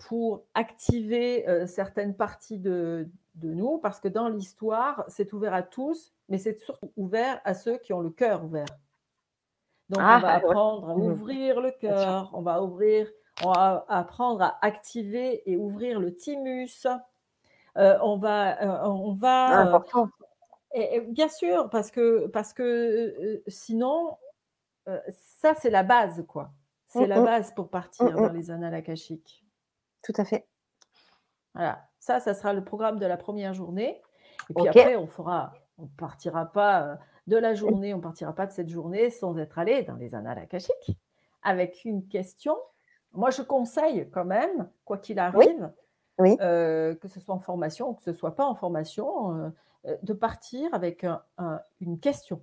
pour 0.00 0.44
activer 0.52 1.46
certaines 1.66 2.14
parties 2.14 2.58
de, 2.58 3.08
de 3.36 3.52
nous, 3.52 3.78
parce 3.78 4.00
que 4.00 4.08
dans 4.08 4.28
l'histoire, 4.28 5.04
c'est 5.08 5.32
ouvert 5.32 5.54
à 5.54 5.62
tous, 5.62 6.12
mais 6.28 6.38
c'est 6.38 6.58
surtout 6.60 6.92
ouvert 6.96 7.40
à 7.44 7.54
ceux 7.54 7.78
qui 7.78 7.92
ont 7.92 8.00
le 8.00 8.10
cœur 8.10 8.44
ouvert. 8.44 8.66
Donc, 9.88 10.00
on 10.00 10.04
ah, 10.04 10.20
va 10.20 10.34
apprendre 10.34 10.90
à 10.90 10.96
mmh 10.96 11.02
ouvrir 11.02 11.60
le 11.60 11.70
cœur, 11.70 12.30
on 12.32 12.42
va 12.42 12.62
ouvrir, 12.62 13.08
on 13.42 13.52
va 13.52 13.84
apprendre 13.88 14.42
à 14.42 14.58
activer 14.62 15.42
et 15.50 15.56
ouvrir 15.56 15.98
le 16.00 16.14
thymus. 16.14 16.86
Euh, 17.78 17.98
on 18.02 18.16
va, 18.16 18.62
euh, 18.62 18.88
on 18.88 19.12
va. 19.12 19.74
Euh, 19.74 20.06
et, 20.74 21.00
bien 21.00 21.28
sûr, 21.28 21.70
parce 21.70 21.90
que, 21.90 22.26
parce 22.28 22.52
que 22.52 23.42
sinon, 23.46 24.16
ça 25.10 25.54
c'est 25.54 25.70
la 25.70 25.82
base, 25.82 26.24
quoi. 26.28 26.52
C'est 26.86 27.06
la 27.06 27.20
mmh 27.20 27.24
base 27.24 27.54
pour 27.54 27.70
partir 27.70 28.12
mmh 28.12 28.16
dans 28.16 28.32
les 28.32 28.50
annales 28.50 28.74
akashiques. 28.74 29.44
Tout 30.02 30.12
à 30.18 30.26
fait. 30.26 30.46
Voilà. 31.54 31.88
Ça, 32.00 32.20
ça 32.20 32.34
sera 32.34 32.52
le 32.52 32.62
programme 32.62 32.98
de 32.98 33.06
la 33.06 33.16
première 33.16 33.54
journée. 33.54 34.02
Et 34.50 34.54
puis 34.54 34.68
après, 34.68 34.96
on 34.96 35.06
fera, 35.06 35.54
on 35.78 35.86
partira 35.86 36.46
pas 36.46 36.98
de 37.28 37.36
la 37.36 37.54
journée, 37.54 37.94
on 37.94 37.98
ne 37.98 38.02
partira 38.02 38.34
pas 38.34 38.46
de 38.46 38.52
cette 38.52 38.68
journée 38.68 39.08
sans 39.08 39.38
être 39.38 39.58
allé 39.58 39.82
dans 39.84 39.94
les 39.94 40.14
annales 40.14 40.38
akashiques 40.38 40.98
avec 41.42 41.84
une 41.84 42.06
question. 42.08 42.56
Moi, 43.14 43.30
je 43.30 43.42
conseille 43.42 44.08
quand 44.10 44.24
même, 44.24 44.68
quoi 44.84 44.98
qu'il 44.98 45.18
arrive, 45.18 45.70
euh, 46.20 46.94
que 46.94 47.08
ce 47.08 47.20
soit 47.20 47.34
en 47.34 47.40
formation 47.40 47.90
ou 47.90 47.94
que 47.94 48.02
ce 48.02 48.10
ne 48.10 48.16
soit 48.16 48.34
pas 48.34 48.46
en 48.46 48.54
formation, 48.54 49.36
euh, 49.36 49.50
euh, 49.86 49.96
de 50.02 50.12
partir 50.12 50.72
avec 50.72 51.04
une 51.80 52.00
question. 52.00 52.42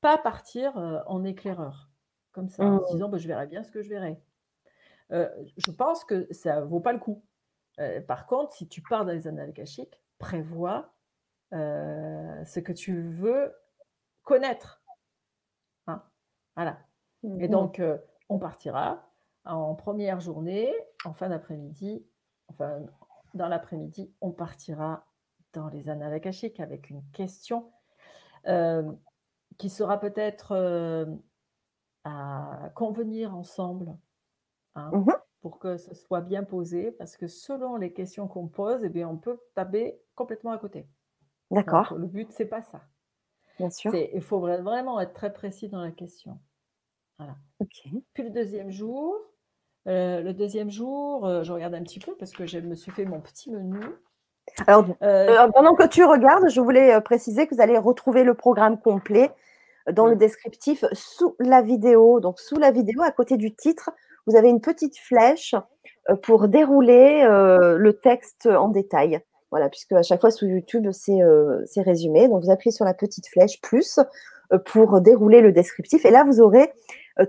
Pas 0.00 0.18
partir 0.18 0.76
en 1.06 1.24
éclaireur, 1.24 1.88
comme 2.32 2.48
ça, 2.48 2.64
en 2.64 2.76
mmh. 2.76 2.84
disant 2.92 3.08
bah, 3.08 3.18
je 3.18 3.26
verrai 3.26 3.46
bien 3.46 3.64
ce 3.64 3.72
que 3.72 3.82
je 3.82 3.88
verrai. 3.88 4.20
je 5.10 5.70
pense 5.70 6.04
que 6.04 6.28
ça 6.32 6.60
ne 6.60 6.66
vaut 6.66 6.80
pas 6.80 6.92
le 6.92 6.98
coup. 6.98 7.24
par 8.06 8.26
contre, 8.26 8.52
si 8.52 8.68
tu 8.68 8.82
pars 8.82 9.04
dans 9.04 9.12
les 9.12 9.26
annales 9.26 9.54
prévois 10.18 10.92
ce 11.50 12.60
que 12.60 12.72
tu 12.72 13.02
veux 13.02 13.52
connaître. 14.22 14.82
Hein, 15.86 16.02
voilà. 16.54 16.78
Et 17.24 17.48
mmh. 17.48 17.50
donc, 17.50 17.82
on 18.28 18.38
partira 18.38 19.06
en 19.54 19.74
première 19.74 20.20
journée, 20.20 20.72
en 21.04 21.12
fin 21.12 21.28
d'après-midi, 21.28 22.04
enfin, 22.48 22.80
dans 23.34 23.48
l'après-midi, 23.48 24.12
on 24.20 24.32
partira 24.32 25.06
dans 25.52 25.68
les 25.68 25.88
annales 25.88 26.12
akashiques 26.12 26.60
avec 26.60 26.90
une 26.90 27.02
question 27.12 27.72
euh, 28.46 28.90
qui 29.58 29.70
sera 29.70 29.98
peut-être 29.98 30.52
euh, 30.52 31.06
à 32.04 32.70
convenir 32.74 33.34
ensemble 33.34 33.96
hein, 34.74 34.90
mmh 34.92 35.12
pour 35.42 35.60
que 35.60 35.76
ce 35.76 35.94
soit 35.94 36.22
bien 36.22 36.42
posé, 36.42 36.90
parce 36.90 37.16
que 37.16 37.28
selon 37.28 37.76
les 37.76 37.92
questions 37.92 38.26
qu'on 38.26 38.48
pose, 38.48 38.82
eh 38.82 38.88
bien, 38.88 39.08
on 39.08 39.16
peut 39.16 39.38
taper 39.54 40.00
complètement 40.16 40.50
à 40.50 40.58
côté. 40.58 40.88
D'accord. 41.52 41.94
Le 41.94 42.08
but, 42.08 42.32
c'est 42.32 42.46
pas 42.46 42.62
ça. 42.62 42.80
Bien 43.56 43.70
sûr. 43.70 43.94
Il 43.94 44.20
faut 44.22 44.40
vraiment 44.40 44.98
être 45.00 45.12
très 45.12 45.32
précis 45.32 45.68
dans 45.68 45.80
la 45.80 45.92
question. 45.92 46.40
Voilà. 47.18 47.36
Puis 48.12 48.24
le 48.24 48.30
deuxième 48.30 48.72
jour, 48.72 49.14
euh, 49.86 50.20
le 50.20 50.32
deuxième 50.32 50.70
jour, 50.70 51.26
euh, 51.26 51.44
je 51.44 51.52
regarde 51.52 51.74
un 51.74 51.82
petit 51.82 52.00
peu 52.00 52.14
parce 52.18 52.32
que 52.32 52.46
je 52.46 52.58
me 52.58 52.74
suis 52.74 52.90
fait 52.90 53.04
mon 53.04 53.20
petit 53.20 53.50
menu. 53.50 53.78
Alors, 54.66 54.84
euh, 55.02 55.48
pendant 55.54 55.74
que 55.74 55.86
tu 55.86 56.04
regardes, 56.04 56.48
je 56.48 56.60
voulais 56.60 57.00
préciser 57.00 57.46
que 57.46 57.54
vous 57.54 57.60
allez 57.60 57.78
retrouver 57.78 58.24
le 58.24 58.34
programme 58.34 58.80
complet 58.80 59.30
dans 59.92 60.06
le 60.06 60.16
descriptif 60.16 60.84
sous 60.92 61.36
la 61.38 61.62
vidéo. 61.62 62.20
Donc, 62.20 62.40
sous 62.40 62.58
la 62.58 62.70
vidéo, 62.70 63.02
à 63.02 63.12
côté 63.12 63.36
du 63.36 63.54
titre, 63.54 63.90
vous 64.26 64.36
avez 64.36 64.48
une 64.48 64.60
petite 64.60 64.98
flèche 64.98 65.54
pour 66.22 66.48
dérouler 66.48 67.24
le 67.28 67.92
texte 67.92 68.46
en 68.46 68.68
détail. 68.68 69.20
Voilà, 69.50 69.68
puisque 69.68 69.92
à 69.92 70.02
chaque 70.02 70.20
fois 70.20 70.30
sous 70.30 70.46
YouTube, 70.46 70.88
c'est 70.92 71.82
résumé. 71.82 72.28
Donc, 72.28 72.42
vous 72.42 72.50
appuyez 72.50 72.72
sur 72.72 72.84
la 72.84 72.94
petite 72.94 73.28
flèche 73.28 73.60
plus 73.60 74.00
pour 74.64 75.00
dérouler 75.00 75.40
le 75.40 75.52
descriptif. 75.52 76.04
Et 76.04 76.10
là, 76.10 76.24
vous 76.24 76.40
aurez 76.40 76.72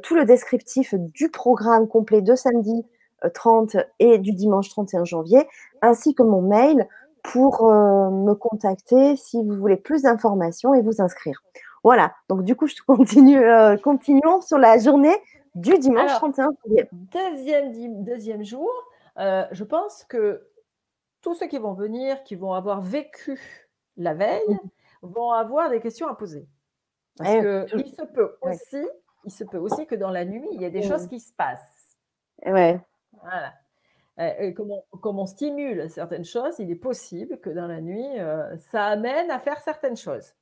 tout 0.03 0.15
le 0.15 0.25
descriptif 0.25 0.93
du 0.93 1.29
programme 1.29 1.87
complet 1.87 2.21
de 2.21 2.35
samedi 2.35 2.85
30 3.33 3.77
et 3.99 4.17
du 4.17 4.33
dimanche 4.33 4.69
31 4.69 5.05
janvier, 5.05 5.47
ainsi 5.81 6.13
que 6.13 6.23
mon 6.23 6.41
mail 6.41 6.87
pour 7.23 7.63
me 7.65 8.33
contacter 8.33 9.15
si 9.15 9.43
vous 9.43 9.55
voulez 9.55 9.77
plus 9.77 10.03
d'informations 10.03 10.73
et 10.73 10.81
vous 10.81 11.01
inscrire. 11.01 11.41
Voilà, 11.83 12.13
donc 12.29 12.43
du 12.43 12.55
coup, 12.55 12.67
je 12.67 12.75
continue, 12.87 13.41
continuons 13.83 14.41
sur 14.41 14.57
la 14.57 14.77
journée 14.77 15.15
du 15.55 15.77
dimanche 15.79 16.11
31 16.11 16.49
janvier. 16.63 16.89
Deuxième, 16.91 18.03
deuxième 18.03 18.43
jour, 18.43 18.69
je 19.17 19.63
pense 19.63 20.03
que 20.03 20.47
tous 21.21 21.33
ceux 21.33 21.47
qui 21.47 21.57
vont 21.57 21.73
venir, 21.73 22.23
qui 22.23 22.35
vont 22.35 22.53
avoir 22.53 22.81
vécu 22.81 23.39
la 23.97 24.13
veille, 24.13 24.57
vont 25.01 25.31
avoir 25.31 25.69
des 25.69 25.79
questions 25.79 26.07
à 26.07 26.15
poser. 26.15 26.47
Parce 27.17 27.29
qu'il 27.69 27.93
se 27.93 28.03
peut 28.03 28.37
aussi, 28.41 28.87
il 29.27 29.31
se 29.31 29.43
peut 29.43 29.57
aussi 29.57 29.85
que 29.85 29.95
dans 29.95 30.09
la 30.09 30.23
nuit, 30.23 30.47
il 30.53 30.61
y 30.61 30.63
ait 30.65 30.71
des 30.71 30.81
choses 30.81 31.05
mmh. 31.05 31.09
qui 31.09 31.19
se 31.19 31.33
passent. 31.33 31.97
Ouais. 32.45 32.79
Voilà. 33.21 33.53
Et 34.39 34.53
comme, 34.53 34.71
on, 35.03 35.25
stimule 35.25 35.89
certaines 35.89 36.25
choses, 36.25 36.55
il 36.59 36.71
est 36.71 36.75
possible 36.75 37.39
que 37.39 37.49
dans 37.49 37.67
la 37.67 37.81
nuit, 37.81 38.19
euh, 38.19 38.57
ça 38.57 38.85
amène 38.85 39.29
à 39.29 39.37
faire 39.37 39.59
certaines 39.59 39.97
choses. 39.97 40.33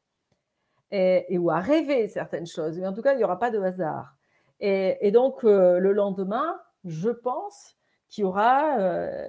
Et, 0.91 1.37
ou 1.37 1.49
à 1.49 1.59
rêver 1.59 2.07
certaines 2.07 2.45
choses. 2.45 2.77
Mais 2.79 2.87
en 2.87 2.93
tout 2.93 3.01
cas, 3.01 3.13
il 3.13 3.17
n'y 3.17 3.23
aura 3.23 3.39
pas 3.39 3.49
de 3.49 3.59
hasard. 3.59 4.15
Et, 4.59 5.11
donc, 5.11 5.43
euh, 5.43 5.79
le 5.79 5.91
lendemain, 5.91 6.61
je 6.85 7.09
pense 7.09 7.75
qu'il 8.07 8.21
y 8.21 8.25
aura 8.25 8.77
euh, 8.77 9.27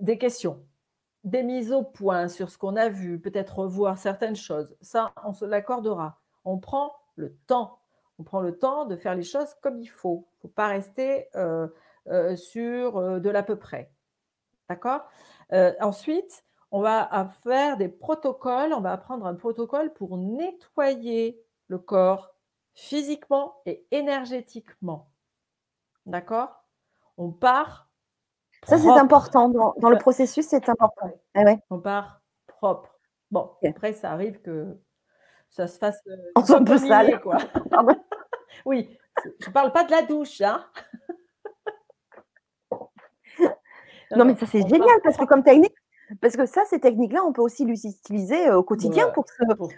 des 0.00 0.18
questions, 0.18 0.62
des 1.22 1.44
mises 1.44 1.72
au 1.72 1.84
point 1.84 2.26
sur 2.26 2.50
ce 2.50 2.58
qu'on 2.58 2.76
a 2.76 2.88
vu, 2.88 3.20
peut-être 3.20 3.60
revoir 3.60 3.98
certaines 3.98 4.36
choses. 4.36 4.76
Ça, 4.82 5.12
on 5.24 5.32
se 5.32 5.44
l'accordera. 5.44 6.20
On 6.44 6.58
prend 6.58 6.92
le 7.14 7.34
temps. 7.46 7.78
On 8.18 8.24
prend 8.24 8.40
le 8.40 8.58
temps 8.58 8.84
de 8.84 8.96
faire 8.96 9.14
les 9.14 9.22
choses 9.22 9.54
comme 9.62 9.78
il 9.78 9.88
faut. 9.88 10.26
Il 10.26 10.36
ne 10.36 10.40
faut 10.42 10.54
pas 10.54 10.68
rester 10.68 11.28
euh, 11.36 11.68
euh, 12.08 12.34
sur 12.36 12.96
euh, 12.96 13.20
de 13.20 13.30
l'à 13.30 13.42
peu 13.42 13.56
près. 13.56 13.92
D'accord? 14.68 15.02
Ensuite, 15.80 16.44
on 16.70 16.82
va 16.82 17.30
faire 17.42 17.78
des 17.78 17.88
protocoles. 17.88 18.74
On 18.74 18.80
va 18.80 18.92
apprendre 18.92 19.24
un 19.24 19.34
protocole 19.34 19.92
pour 19.94 20.18
nettoyer 20.18 21.42
le 21.68 21.78
corps 21.78 22.34
physiquement 22.74 23.62
et 23.64 23.86
énergétiquement. 23.90 25.10
D'accord? 26.04 26.64
On 27.16 27.30
part 27.30 27.88
ça, 28.66 28.76
c'est 28.76 28.90
important. 28.90 29.48
Dans, 29.48 29.88
le 29.88 29.98
processus, 29.98 30.46
c'est 30.46 30.68
important. 30.68 31.10
Eh 31.34 31.44
On 31.70 31.80
part 31.80 32.20
propre. 32.46 32.98
Bon, 33.30 33.50
après, 33.64 33.92
ça 33.92 34.10
arrive 34.10 34.40
que 34.40 34.76
ça 35.50 35.66
se 35.66 35.78
fasse 35.78 36.00
euh, 36.06 36.54
un 36.54 36.64
peu 36.64 36.78
sale. 36.78 37.20
Quoi. 37.20 37.36
oui, 38.64 38.96
je 39.40 39.48
ne 39.48 39.52
parle 39.52 39.72
pas 39.72 39.84
de 39.84 39.90
la 39.90 40.02
douche. 40.02 40.40
Hein 40.40 40.64
Non, 44.16 44.24
mais 44.24 44.34
ça, 44.36 44.46
c'est 44.46 44.66
génial 44.66 44.98
parce 45.04 45.18
que 45.18 45.26
comme 45.26 45.42
technique, 45.42 45.74
parce 46.22 46.34
que 46.34 46.46
ça, 46.46 46.64
ces 46.64 46.80
techniques-là, 46.80 47.22
on 47.26 47.34
peut 47.34 47.42
aussi 47.42 47.66
les 47.66 47.84
utiliser 47.84 48.50
au 48.50 48.62
quotidien 48.62 49.10
pour, 49.10 49.26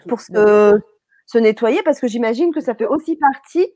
pour, 0.07 0.21
se, 0.21 1.37
nettoyer 1.37 1.83
parce 1.83 1.99
que 1.99 2.07
j'imagine 2.07 2.53
que 2.53 2.61
ça 2.61 2.73
fait 2.73 2.85
aussi 2.85 3.17
partie 3.17 3.67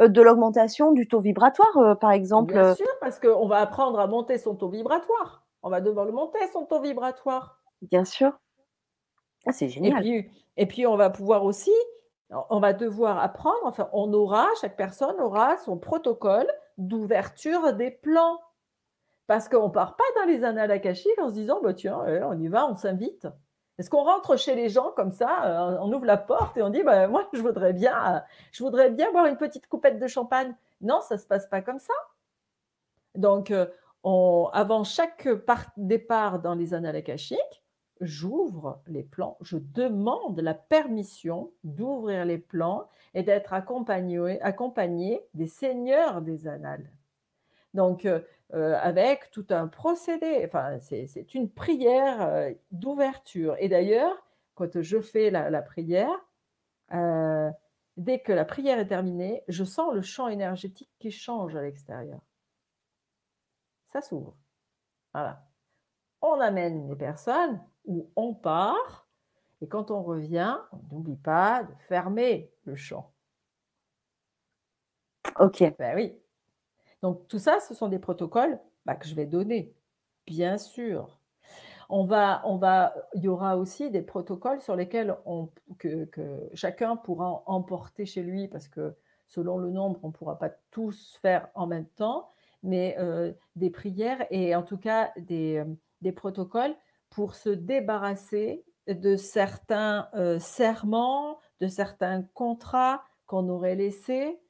de 0.00 0.20
l'augmentation 0.20 0.90
du 0.90 1.06
taux 1.06 1.20
vibratoire, 1.20 1.96
par 2.00 2.10
exemple. 2.10 2.54
Bien 2.54 2.74
sûr, 2.74 2.88
parce 3.00 3.20
qu'on 3.20 3.46
va 3.46 3.58
apprendre 3.58 4.00
à 4.00 4.08
monter 4.08 4.38
son 4.38 4.56
taux 4.56 4.70
vibratoire. 4.70 5.46
On 5.62 5.70
va 5.70 5.80
devoir 5.80 6.04
le 6.04 6.12
monter, 6.12 6.40
son 6.52 6.64
taux 6.64 6.80
vibratoire. 6.80 7.62
Bien 7.82 8.04
sûr. 8.04 8.32
Ah, 9.46 9.52
c'est 9.52 9.68
génial. 9.68 10.04
Et 10.56 10.66
puis, 10.66 10.86
on 10.86 10.96
va 10.96 11.10
pouvoir 11.10 11.44
aussi, 11.44 11.72
on 12.50 12.60
va 12.60 12.72
devoir 12.72 13.18
apprendre, 13.18 13.60
enfin, 13.64 13.88
on 13.92 14.12
aura, 14.12 14.48
chaque 14.60 14.76
personne 14.76 15.18
aura 15.20 15.56
son 15.58 15.78
protocole 15.78 16.46
d'ouverture 16.78 17.72
des 17.74 17.90
plans. 17.90 18.38
Parce 19.26 19.48
qu'on 19.48 19.68
ne 19.68 19.72
part 19.72 19.96
pas 19.96 20.04
dans 20.16 20.26
les 20.26 20.44
annales 20.44 20.70
akashiques 20.70 21.18
en 21.18 21.28
se 21.28 21.34
disant, 21.34 21.60
bah, 21.62 21.72
tiens, 21.74 21.98
on 22.24 22.38
y 22.38 22.48
va, 22.48 22.66
on 22.66 22.76
s'invite. 22.76 23.26
Est-ce 23.78 23.88
qu'on 23.88 24.04
rentre 24.04 24.36
chez 24.36 24.54
les 24.54 24.68
gens 24.68 24.92
comme 24.94 25.10
ça, 25.10 25.44
euh, 25.44 25.78
on 25.80 25.92
ouvre 25.92 26.04
la 26.04 26.18
porte 26.18 26.56
et 26.56 26.62
on 26.62 26.68
dit, 26.68 26.82
bah, 26.82 27.08
moi, 27.08 27.28
je 27.32 27.40
voudrais 27.40 27.72
bien, 27.72 28.22
je 28.52 28.62
voudrais 28.62 28.90
bien 28.90 29.10
boire 29.12 29.26
une 29.26 29.36
petite 29.36 29.66
coupette 29.68 29.98
de 29.98 30.06
champagne. 30.06 30.54
Non, 30.82 31.00
ça 31.00 31.14
ne 31.14 31.20
se 31.20 31.26
passe 31.26 31.46
pas 31.46 31.62
comme 31.62 31.78
ça. 31.78 31.94
Donc, 33.14 33.50
euh, 33.50 33.66
avant 34.52 34.84
chaque 34.84 35.28
départ 35.76 36.40
dans 36.40 36.54
les 36.54 36.74
annales 36.74 36.96
akashiques, 36.96 37.61
j'ouvre 38.02 38.82
les 38.86 39.02
plans, 39.02 39.38
je 39.40 39.56
demande 39.56 40.40
la 40.40 40.54
permission 40.54 41.52
d'ouvrir 41.64 42.24
les 42.24 42.38
plans 42.38 42.88
et 43.14 43.22
d'être 43.22 43.52
accompagné, 43.52 44.40
accompagné, 44.42 45.20
des 45.34 45.46
seigneurs 45.46 46.20
des 46.20 46.46
annales. 46.46 46.90
Donc, 47.74 48.04
euh, 48.04 48.20
euh, 48.54 48.78
avec 48.80 49.30
tout 49.30 49.46
un 49.50 49.66
procédé, 49.66 50.42
enfin, 50.44 50.78
c'est 50.80 51.34
une 51.34 51.50
prière 51.50 52.20
euh, 52.22 52.52
d'ouverture. 52.70 53.56
Et 53.58 53.68
d'ailleurs, 53.68 54.14
quand 54.54 54.82
je 54.82 55.00
fais 55.00 55.30
la, 55.30 55.62
prière, 55.62 56.10
dès 57.96 58.20
que 58.20 58.32
la 58.32 58.44
prière 58.44 58.78
est 58.78 58.88
terminée, 58.88 59.42
je 59.48 59.64
sens 59.64 59.94
le 59.94 60.02
champ 60.02 60.28
énergétique 60.28 60.90
qui 60.98 61.10
change 61.10 61.56
à 61.56 61.62
l'extérieur. 61.62 62.20
Ça 63.86 64.02
s'ouvre. 64.02 64.36
Voilà. 65.14 65.44
On 66.20 66.38
amène 66.40 66.88
les 66.88 66.96
personnes 66.96 67.60
où 67.84 68.10
on 68.16 68.34
part. 68.34 69.08
Et 69.60 69.68
quand 69.68 69.90
on 69.90 70.02
revient, 70.02 70.56
on 70.72 70.94
n'oublie 70.94 71.16
pas 71.16 71.62
de 71.62 71.72
fermer 71.88 72.50
le 72.64 72.74
champ. 72.74 73.12
Ok. 75.38 75.62
Ben 75.78 75.94
oui. 75.94 76.18
Donc 77.02 77.26
tout 77.28 77.38
ça, 77.38 77.60
ce 77.60 77.74
sont 77.74 77.88
des 77.88 77.98
protocoles 77.98 78.60
bah, 78.86 78.94
que 78.94 79.06
je 79.06 79.14
vais 79.14 79.26
donner, 79.26 79.74
bien 80.26 80.58
sûr. 80.58 81.18
On 81.88 82.04
va, 82.04 82.42
on 82.46 82.56
va, 82.56 82.94
il 83.14 83.22
y 83.22 83.28
aura 83.28 83.56
aussi 83.58 83.90
des 83.90 84.02
protocoles 84.02 84.60
sur 84.60 84.76
lesquels 84.76 85.16
on, 85.26 85.50
que, 85.78 86.06
que 86.06 86.48
chacun 86.54 86.96
pourra 86.96 87.42
emporter 87.46 88.06
chez 88.06 88.22
lui, 88.22 88.48
parce 88.48 88.68
que 88.68 88.94
selon 89.26 89.58
le 89.58 89.70
nombre, 89.70 90.00
on 90.02 90.08
ne 90.08 90.12
pourra 90.12 90.38
pas 90.38 90.50
tous 90.70 91.18
faire 91.20 91.48
en 91.54 91.66
même 91.66 91.86
temps, 91.86 92.30
mais 92.62 92.96
euh, 92.98 93.32
des 93.56 93.68
prières 93.68 94.26
et 94.30 94.54
en 94.54 94.62
tout 94.62 94.78
cas 94.78 95.12
des, 95.16 95.64
des 96.00 96.12
protocoles 96.12 96.74
pour 97.12 97.34
se 97.34 97.50
débarrasser 97.50 98.64
de 98.88 99.16
certains 99.16 100.08
euh, 100.14 100.38
serments, 100.38 101.38
de 101.60 101.68
certains 101.68 102.22
contrats 102.34 103.04
qu'on 103.26 103.48
aurait 103.48 103.76
laissés 103.76 104.40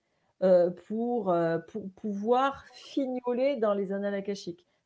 euh, 0.43 0.71
pour, 0.87 1.31
euh, 1.31 1.59
pour 1.59 1.91
pouvoir 1.93 2.65
fignoler 2.73 3.57
dans 3.57 3.75
les 3.75 3.93
annales. 3.93 4.23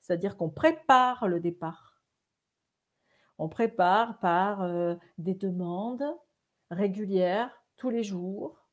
C'est-à-dire 0.01 0.37
qu'on 0.37 0.49
prépare 0.49 1.29
le 1.29 1.39
départ. 1.41 2.03
On 3.39 3.49
prépare 3.49 4.19
par 4.21 4.67
des 5.19 5.35
demandes 5.35 6.07
régulières 6.71 7.51
tous 7.77 7.91
les 7.91 8.03
jours 8.03 8.67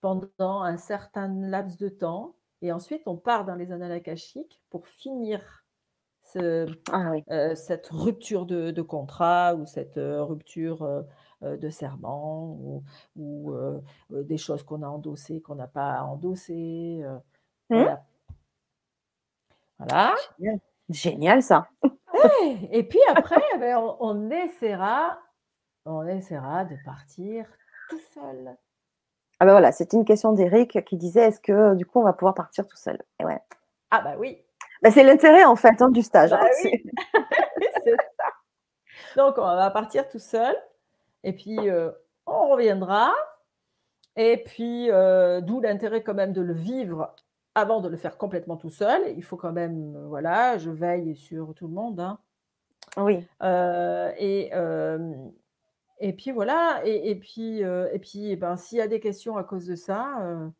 pendant 0.00 0.62
un 0.62 0.78
certain 0.78 1.28
laps 1.28 1.76
de 1.76 1.90
temps 1.90 2.34
et 2.62 2.72
ensuite 2.72 3.02
on 3.06 3.18
part 3.18 3.44
dans 3.44 3.56
les 3.56 3.72
annales 3.72 4.02
pour 4.70 4.88
finir 4.88 5.65
ah 6.92 7.12
euh, 7.30 7.54
cette 7.54 7.88
rupture 7.88 8.46
de, 8.46 8.82
contrat 8.82 9.54
ou 9.54 9.66
cette 9.66 9.96
euh, 9.96 10.22
rupture 10.22 10.82
euh, 10.82 11.56
de 11.56 11.70
serment 11.70 12.58
ou, 13.16 13.54
des 14.10 14.38
choses 14.38 14.62
qu'on 14.62 14.82
a 14.82 14.88
endossées, 14.88 15.40
qu'on 15.40 15.54
n'a 15.54 15.66
pas 15.66 16.02
endossées. 16.02 17.04
Mmh. 17.70 17.84
Voilà. 19.78 20.14
Génial. 20.88 21.42
ça. 21.42 21.68
et 22.70 22.82
puis 22.84 23.00
après, 23.08 23.42
eh 23.54 23.58
ben, 23.58 23.78
on, 24.00 24.30
essaiera, 24.30 25.18
on 25.84 26.06
essaiera 26.06 26.64
de 26.64 26.76
partir 26.84 27.46
tout 27.90 28.00
seul. 28.14 28.56
Ah 29.38 29.44
ben 29.44 29.52
voilà, 29.52 29.70
c'était 29.70 29.98
une 29.98 30.06
question 30.06 30.32
d'Eric 30.32 30.82
qui 30.86 30.96
disait 30.96 31.28
est-ce 31.28 31.40
que 31.40 31.74
du 31.74 31.84
coup 31.84 32.00
on 32.00 32.04
va 32.04 32.14
pouvoir 32.14 32.34
partir 32.34 32.66
tout 32.66 32.76
seul? 32.78 33.02
Et 33.20 33.24
ouais. 33.26 33.38
Ah 33.90 34.00
bah 34.00 34.14
oui, 34.18 34.42
bah, 34.82 34.90
c'est 34.90 35.02
l'intérêt 35.02 35.44
en 35.44 35.56
fait 35.56 35.80
hein, 35.80 35.90
du 35.90 36.02
stage. 36.02 36.32
Hein, 36.32 36.40
bah 37.14 37.92
Donc 39.16 39.38
on 39.38 39.42
va 39.42 39.70
partir 39.70 40.08
tout 40.08 40.18
seul 40.18 40.54
et 41.24 41.32
puis 41.32 41.58
euh, 41.70 41.90
on 42.26 42.48
reviendra. 42.50 43.12
Et 44.16 44.42
puis 44.44 44.90
euh, 44.90 45.40
d'où 45.40 45.60
l'intérêt 45.60 46.02
quand 46.02 46.14
même 46.14 46.32
de 46.32 46.40
le 46.40 46.54
vivre 46.54 47.14
avant 47.54 47.80
de 47.80 47.88
le 47.88 47.96
faire 47.96 48.18
complètement 48.18 48.56
tout 48.56 48.70
seul. 48.70 49.02
Il 49.16 49.22
faut 49.22 49.36
quand 49.36 49.52
même, 49.52 49.96
euh, 49.96 50.06
voilà, 50.06 50.58
je 50.58 50.70
veille 50.70 51.16
sur 51.16 51.54
tout 51.54 51.66
le 51.66 51.74
monde. 51.74 52.00
Hein. 52.00 52.18
Oui. 52.98 53.26
et, 54.18 54.50
et 55.98 56.12
puis 56.12 56.30
voilà. 56.30 56.80
Et, 56.84 57.14
puis, 57.16 57.60
et 57.60 57.98
puis 57.98 58.30
eh 58.30 58.36
ben, 58.36 58.56
s'il 58.56 58.78
y 58.78 58.80
a 58.80 58.88
des 58.88 59.00
questions 59.00 59.36
à 59.36 59.44
cause 59.44 59.66
de 59.66 59.74
ça 59.74 60.50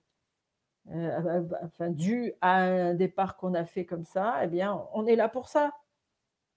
euh, 0.93 1.43
enfin, 1.65 1.91
dû 1.91 2.33
à 2.41 2.59
un 2.63 2.95
départ 2.95 3.37
qu'on 3.37 3.55
a 3.55 3.65
fait 3.65 3.85
comme 3.85 4.05
ça, 4.05 4.39
eh 4.43 4.47
bien, 4.47 4.87
on 4.93 5.07
est 5.07 5.17
là 5.17 5.29
pour 5.29 5.49
ça. 5.49 5.73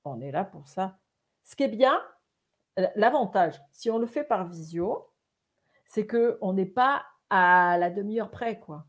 On 0.05 0.21
est 0.21 0.31
là 0.31 0.43
pour 0.43 0.67
ça. 0.67 0.97
Ce 1.43 1.55
qui 1.55 1.63
est 1.63 1.67
bien, 1.67 1.99
l'avantage, 2.95 3.61
si 3.71 3.89
on 3.89 3.97
le 3.97 4.05
fait 4.05 4.23
par 4.23 4.45
visio, 4.45 5.09
c'est 5.85 6.05
qu'on 6.05 6.53
n'est 6.53 6.65
pas 6.65 7.03
à 7.29 7.77
la 7.79 7.89
demi-heure 7.89 8.29
près. 8.29 8.59
Quoi. 8.59 8.85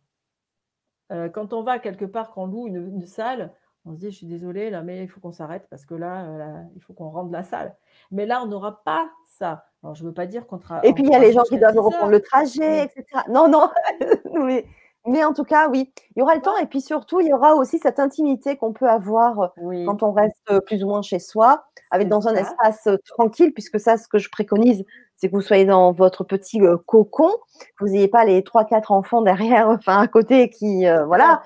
Euh, 1.10 1.28
quand 1.28 1.52
on 1.52 1.62
va 1.62 1.78
quelque 1.78 2.04
part, 2.04 2.32
qu'on 2.32 2.46
loue 2.46 2.66
une, 2.68 3.06
salle, 3.06 3.52
on 3.84 3.94
se 3.94 3.98
dit, 3.98 4.10
je 4.10 4.16
suis 4.16 4.26
désolée, 4.26 4.70
là, 4.70 4.82
mais 4.82 5.02
il 5.02 5.08
faut 5.08 5.20
qu'on 5.20 5.32
s'arrête 5.32 5.66
parce 5.70 5.86
que 5.86 5.94
là, 5.94 6.24
euh, 6.26 6.62
il 6.76 6.82
faut 6.82 6.92
qu'on 6.92 7.08
rende 7.08 7.32
la 7.32 7.42
salle. 7.42 7.74
Mais 8.10 8.26
là, 8.26 8.42
on 8.42 8.46
n'aura 8.46 8.84
pas 8.84 9.10
ça. 9.26 9.64
Alors, 9.82 9.94
je 9.94 10.02
ne 10.02 10.08
veux 10.08 10.14
pas 10.14 10.26
dire 10.26 10.46
qu'on. 10.46 10.60
Et 10.82 10.92
puis, 10.92 11.04
il 11.04 11.10
y 11.10 11.14
a 11.14 11.18
les 11.18 11.32
gens 11.32 11.42
qui 11.44 11.58
doivent 11.58 11.78
reprendre 11.78 12.10
le 12.10 12.20
trajet, 12.20 12.84
etc. 12.84 13.04
Non, 13.30 13.48
non, 13.48 13.70
mais 14.44 14.66
mais 15.06 15.24
en 15.24 15.32
tout 15.32 15.44
cas, 15.44 15.68
oui, 15.68 15.90
il 16.14 16.20
y 16.20 16.22
aura 16.22 16.34
le 16.34 16.42
temps 16.42 16.56
et 16.58 16.66
puis 16.66 16.82
surtout, 16.82 17.20
il 17.20 17.28
y 17.28 17.32
aura 17.32 17.54
aussi 17.54 17.78
cette 17.78 17.98
intimité 17.98 18.56
qu'on 18.56 18.72
peut 18.72 18.88
avoir 18.88 19.52
euh, 19.58 19.84
quand 19.86 20.02
on 20.02 20.12
reste 20.12 20.36
euh, 20.50 20.60
plus 20.60 20.84
ou 20.84 20.88
moins 20.88 21.00
chez 21.00 21.18
soi, 21.18 21.64
avec 21.90 22.08
dans 22.08 22.28
un 22.28 22.34
espace 22.34 22.86
euh, 22.86 22.96
tranquille, 23.06 23.52
puisque 23.54 23.80
ça, 23.80 23.96
ce 23.96 24.08
que 24.08 24.18
je 24.18 24.28
préconise, 24.30 24.84
c'est 25.16 25.28
que 25.28 25.36
vous 25.36 25.40
soyez 25.40 25.64
dans 25.64 25.92
votre 25.92 26.22
petit 26.24 26.60
cocon, 26.86 27.30
que 27.78 27.84
vous 27.84 27.92
n'ayez 27.92 28.08
pas 28.08 28.24
les 28.24 28.42
trois, 28.42 28.64
quatre 28.64 28.92
enfants 28.92 29.22
derrière, 29.22 29.68
enfin 29.70 30.00
à 30.00 30.06
côté 30.06 30.50
qui, 30.50 30.84
voilà. 31.06 31.42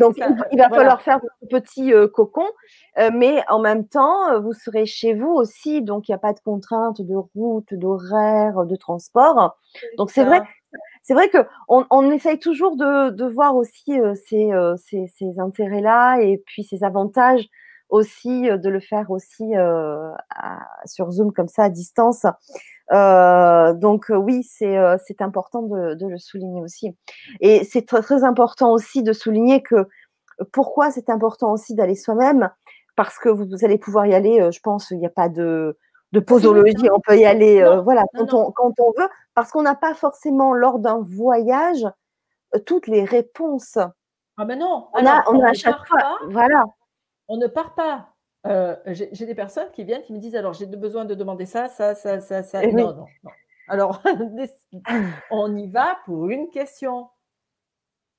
Donc 0.00 0.16
il, 0.50 0.58
va 0.58 0.68
falloir 0.68 1.02
faire 1.02 1.20
votre 1.20 1.62
petit 1.62 1.92
cocon, 2.12 2.46
mais 3.14 3.42
en 3.48 3.60
même 3.60 3.86
temps, 3.86 4.40
vous 4.42 4.52
serez 4.52 4.84
chez 4.84 5.14
vous 5.14 5.30
aussi, 5.30 5.80
donc 5.80 6.06
il 6.08 6.10
n'y 6.10 6.16
a 6.16 6.18
pas 6.18 6.34
de 6.34 6.40
contraintes 6.40 7.00
de 7.00 7.16
route, 7.34 7.72
d'horaire, 7.72 8.66
de 8.66 8.76
transport. 8.76 9.56
Donc 9.96 10.10
c'est 10.10 10.24
vrai, 10.24 10.42
c'est 11.04 11.14
vrai 11.14 11.30
qu'on 11.30 11.84
on 11.90 12.10
essaye 12.10 12.38
toujours 12.38 12.76
de, 12.76 13.28
voir 13.28 13.56
aussi 13.56 14.00
euh, 14.00 14.14
euh, 14.32 14.76
ces, 14.76 15.38
intérêts-là 15.38 16.20
et 16.20 16.42
puis 16.46 16.64
ces 16.64 16.82
avantages 16.82 17.46
aussi 17.90 18.48
euh, 18.50 18.56
de 18.56 18.70
le 18.70 18.80
faire 18.80 19.10
aussi 19.10 19.52
sur 20.86 21.10
Zoom 21.10 21.32
comme 21.32 21.48
ça 21.48 21.64
à 21.64 21.68
distance. 21.68 22.24
donc 22.90 24.06
oui, 24.10 24.42
c'est 24.44 25.20
important 25.20 25.62
de, 25.62 26.06
le 26.06 26.18
souligner 26.18 26.62
aussi. 26.62 26.96
Et 27.40 27.64
c'est 27.64 27.86
très, 27.86 28.00
très 28.00 28.24
important 28.24 28.72
aussi 28.72 29.02
de 29.02 29.12
souligner 29.12 29.62
que 29.62 29.86
pourquoi 30.52 30.90
c'est 30.90 31.10
important 31.10 31.52
aussi 31.52 31.74
d'aller 31.74 31.94
soi-même 31.94 32.50
parce 32.96 33.18
que 33.18 33.28
vous, 33.28 33.64
allez 33.64 33.78
pouvoir 33.78 34.06
y 34.06 34.14
aller, 34.14 34.50
je 34.52 34.60
pense, 34.60 34.90
il 34.90 34.98
n'y 34.98 35.06
a 35.06 35.10
pas 35.10 35.28
de, 35.28 35.76
de 36.14 36.20
posologie, 36.20 36.88
on 36.94 37.00
peut 37.00 37.18
y 37.18 37.26
aller 37.26 37.62
voilà, 37.82 38.04
quand, 38.14 38.32
On, 38.32 38.52
quand 38.52 38.72
on 38.78 38.92
veut, 38.96 39.08
parce 39.34 39.50
qu'on 39.50 39.62
n'a 39.62 39.74
pas 39.74 39.94
forcément 39.94 40.54
lors 40.54 40.78
d'un 40.78 41.00
voyage 41.02 41.84
euh, 42.54 42.60
toutes 42.60 42.86
les 42.86 43.04
réponses. 43.04 43.78
Ah 44.36 44.44
ben 44.44 44.58
non, 44.58 44.88
on 44.92 45.06
a, 45.06 45.24
on, 45.28 45.40
a 45.40 45.50
à 45.50 45.52
chaque 45.52 45.86
fois. 45.86 46.18
voilà. 46.28 46.64
On 47.28 47.36
ne 47.36 47.46
part 47.46 47.74
pas. 47.74 48.08
Euh, 48.46 48.76
j'ai 48.86 49.26
des 49.26 49.34
personnes 49.34 49.70
qui 49.72 49.84
viennent 49.84 50.02
qui 50.02 50.12
me 50.12 50.18
disent 50.18 50.36
alors 50.36 50.52
j'ai 50.52 50.66
besoin 50.66 51.04
de 51.04 51.14
demander 51.14 51.46
ça, 51.46 51.68
ça, 51.68 51.94
ça, 51.94 52.20
ça, 52.20 52.42
ça. 52.42 52.62
Eh 52.62 52.72
non, 52.72 52.94
non, 52.94 53.06
non. 53.22 53.30
Alors 53.68 54.02
on 55.30 55.56
y 55.56 55.68
va 55.68 55.98
pour 56.04 56.28
une 56.28 56.50
question. 56.50 57.08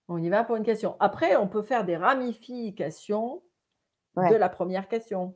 On 0.07 0.21
y 0.21 0.29
va 0.29 0.43
pour 0.43 0.55
une 0.55 0.63
question. 0.63 0.95
Après, 0.99 1.35
on 1.35 1.47
peut 1.47 1.61
faire 1.61 1.85
des 1.85 1.97
ramifications 1.97 3.41
de 4.15 4.35
la 4.35 4.49
première 4.49 4.87
question. 4.87 5.35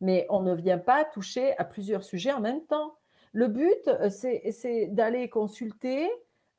Mais 0.00 0.26
on 0.30 0.42
ne 0.42 0.54
vient 0.54 0.78
pas 0.78 1.04
toucher 1.04 1.56
à 1.58 1.64
plusieurs 1.64 2.04
sujets 2.04 2.32
en 2.32 2.40
même 2.40 2.64
temps. 2.66 2.96
Le 3.32 3.48
but, 3.48 3.88
euh, 3.88 4.10
c'est 4.10 4.88
d'aller 4.88 5.28
consulter 5.28 6.10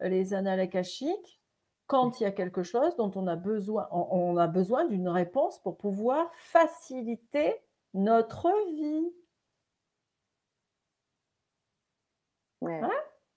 les 0.01 0.33
annales 0.33 0.59
akashiques 0.59 1.41
quand 1.87 2.19
il 2.19 2.23
y 2.23 2.25
a 2.25 2.31
quelque 2.31 2.63
chose 2.63 2.95
dont 2.95 3.11
on 3.15 3.25
a 3.27 3.35
besoin, 3.35 3.87
on, 3.91 4.37
a 4.37 4.47
besoin 4.47 4.85
d'une 4.85 5.09
réponse 5.09 5.59
pour 5.61 5.77
pouvoir 5.77 6.29
faciliter 6.35 7.55
notre 7.95 8.47
vie. 8.75 9.11
Hein? 12.61 12.91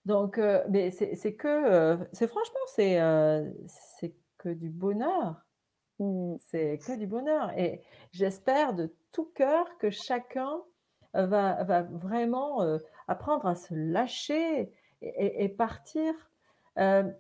Donc, 0.05 0.37
euh, 0.39 0.63
mais 0.69 0.91
c'est 0.91 1.35
que, 1.35 1.49
euh, 1.49 1.97
c'est 2.13 2.27
franchement, 2.27 2.61
c'est 2.67 3.01
c'est 3.67 4.15
que 4.37 4.51
du 4.51 4.69
bonheur. 4.69 5.43
Mmh. 5.99 6.37
C'est 6.41 6.79
que 6.79 6.97
du 6.97 7.07
bonheur. 7.07 7.57
Et 7.59 7.83
j'espère 8.13 8.75
de 8.75 8.95
tout 9.13 9.31
cœur 9.35 9.77
que 9.79 9.91
chacun 9.91 10.61
va, 11.15 11.83
vraiment 11.91 12.61
apprendre 13.07 13.47
à 13.47 13.55
se 13.55 13.75
lâcher 13.75 14.73
et, 15.03 15.49
partir. 15.49 16.15
ce 16.77 17.13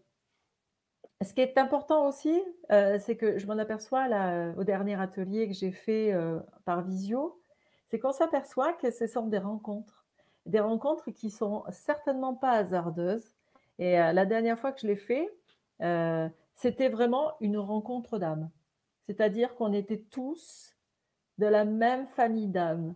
qui 1.34 1.40
est 1.40 1.58
important 1.58 2.06
aussi, 2.08 2.42
c'est 2.70 3.16
que 3.16 3.38
je 3.38 3.46
m'en 3.46 3.58
aperçois 3.58 4.08
là, 4.08 4.52
au 4.56 4.64
dernier 4.64 5.00
atelier 5.00 5.46
que 5.48 5.54
j'ai 5.54 5.72
fait 5.72 6.14
par 6.64 6.82
visio, 6.82 7.38
c'est 7.90 7.98
qu'on 7.98 8.12
s'aperçoit 8.12 8.72
que 8.72 8.90
ce 8.90 9.06
sont 9.06 9.26
des 9.26 9.38
rencontres. 9.38 10.06
Des 10.46 10.60
rencontres 10.60 11.10
qui 11.10 11.30
sont 11.30 11.64
certainement 11.70 12.34
pas 12.34 12.52
hasardeuses. 12.52 13.34
Et 13.78 13.92
la 13.92 14.24
dernière 14.24 14.58
fois 14.58 14.72
que 14.72 14.80
je 14.80 14.86
l'ai 14.86 14.96
fait, 14.96 15.28
c'était 16.54 16.88
vraiment 16.88 17.32
une 17.40 17.58
rencontre 17.58 18.18
d'âme. 18.18 18.50
C'est-à-dire 19.07 19.55
qu'on 19.57 19.72
était 19.72 20.00
tous 20.11 20.76
de 21.38 21.46
la 21.46 21.64
même 21.64 22.07
famille 22.09 22.48
d'âmes. 22.48 22.94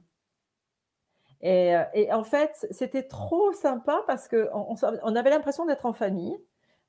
Et, 1.42 1.76
en 2.12 2.24
fait, 2.24 2.66
c'était 2.70 3.02
trop 3.02 3.52
sympa 3.52 4.02
parce 4.06 4.26
qu'on 4.26 4.74
on 4.82 5.16
avait 5.16 5.30
l'impression 5.30 5.66
d'être 5.66 5.86
en 5.86 5.92
famille. 5.92 6.36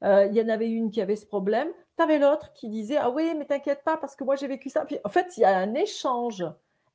il 0.01 0.31
y 0.33 0.41
en 0.41 0.49
avait 0.49 0.69
une 0.69 0.89
qui 0.89 1.01
avait 1.01 1.15
ce 1.15 1.25
problème. 1.25 1.67
Tu 1.97 2.03
avais 2.03 2.17
l'autre 2.17 2.53
qui 2.53 2.69
disait 2.69 2.97
Ah 2.97 3.09
oui, 3.09 3.33
mais 3.37 3.45
t'inquiète 3.45 3.83
pas 3.83 3.97
parce 3.97 4.15
que 4.15 4.23
moi 4.23 4.35
j'ai 4.35 4.47
vécu 4.47 4.69
ça. 4.69 4.85
En 5.03 5.09
fait, 5.09 5.37
il 5.37 5.41
y 5.41 5.45
a 5.45 5.57
un 5.57 5.73
échange 5.73 6.45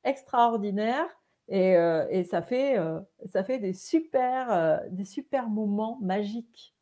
extraordinaire 0.03 1.05
et, 1.47 2.23
ça, 2.29 2.41
fait, 2.41 2.77
ça 3.27 3.43
fait 3.43 3.59
des 3.59 3.73
super, 3.73 4.81
des 4.89 5.05
super 5.05 5.47
moments 5.47 5.99
magiques 6.01 6.73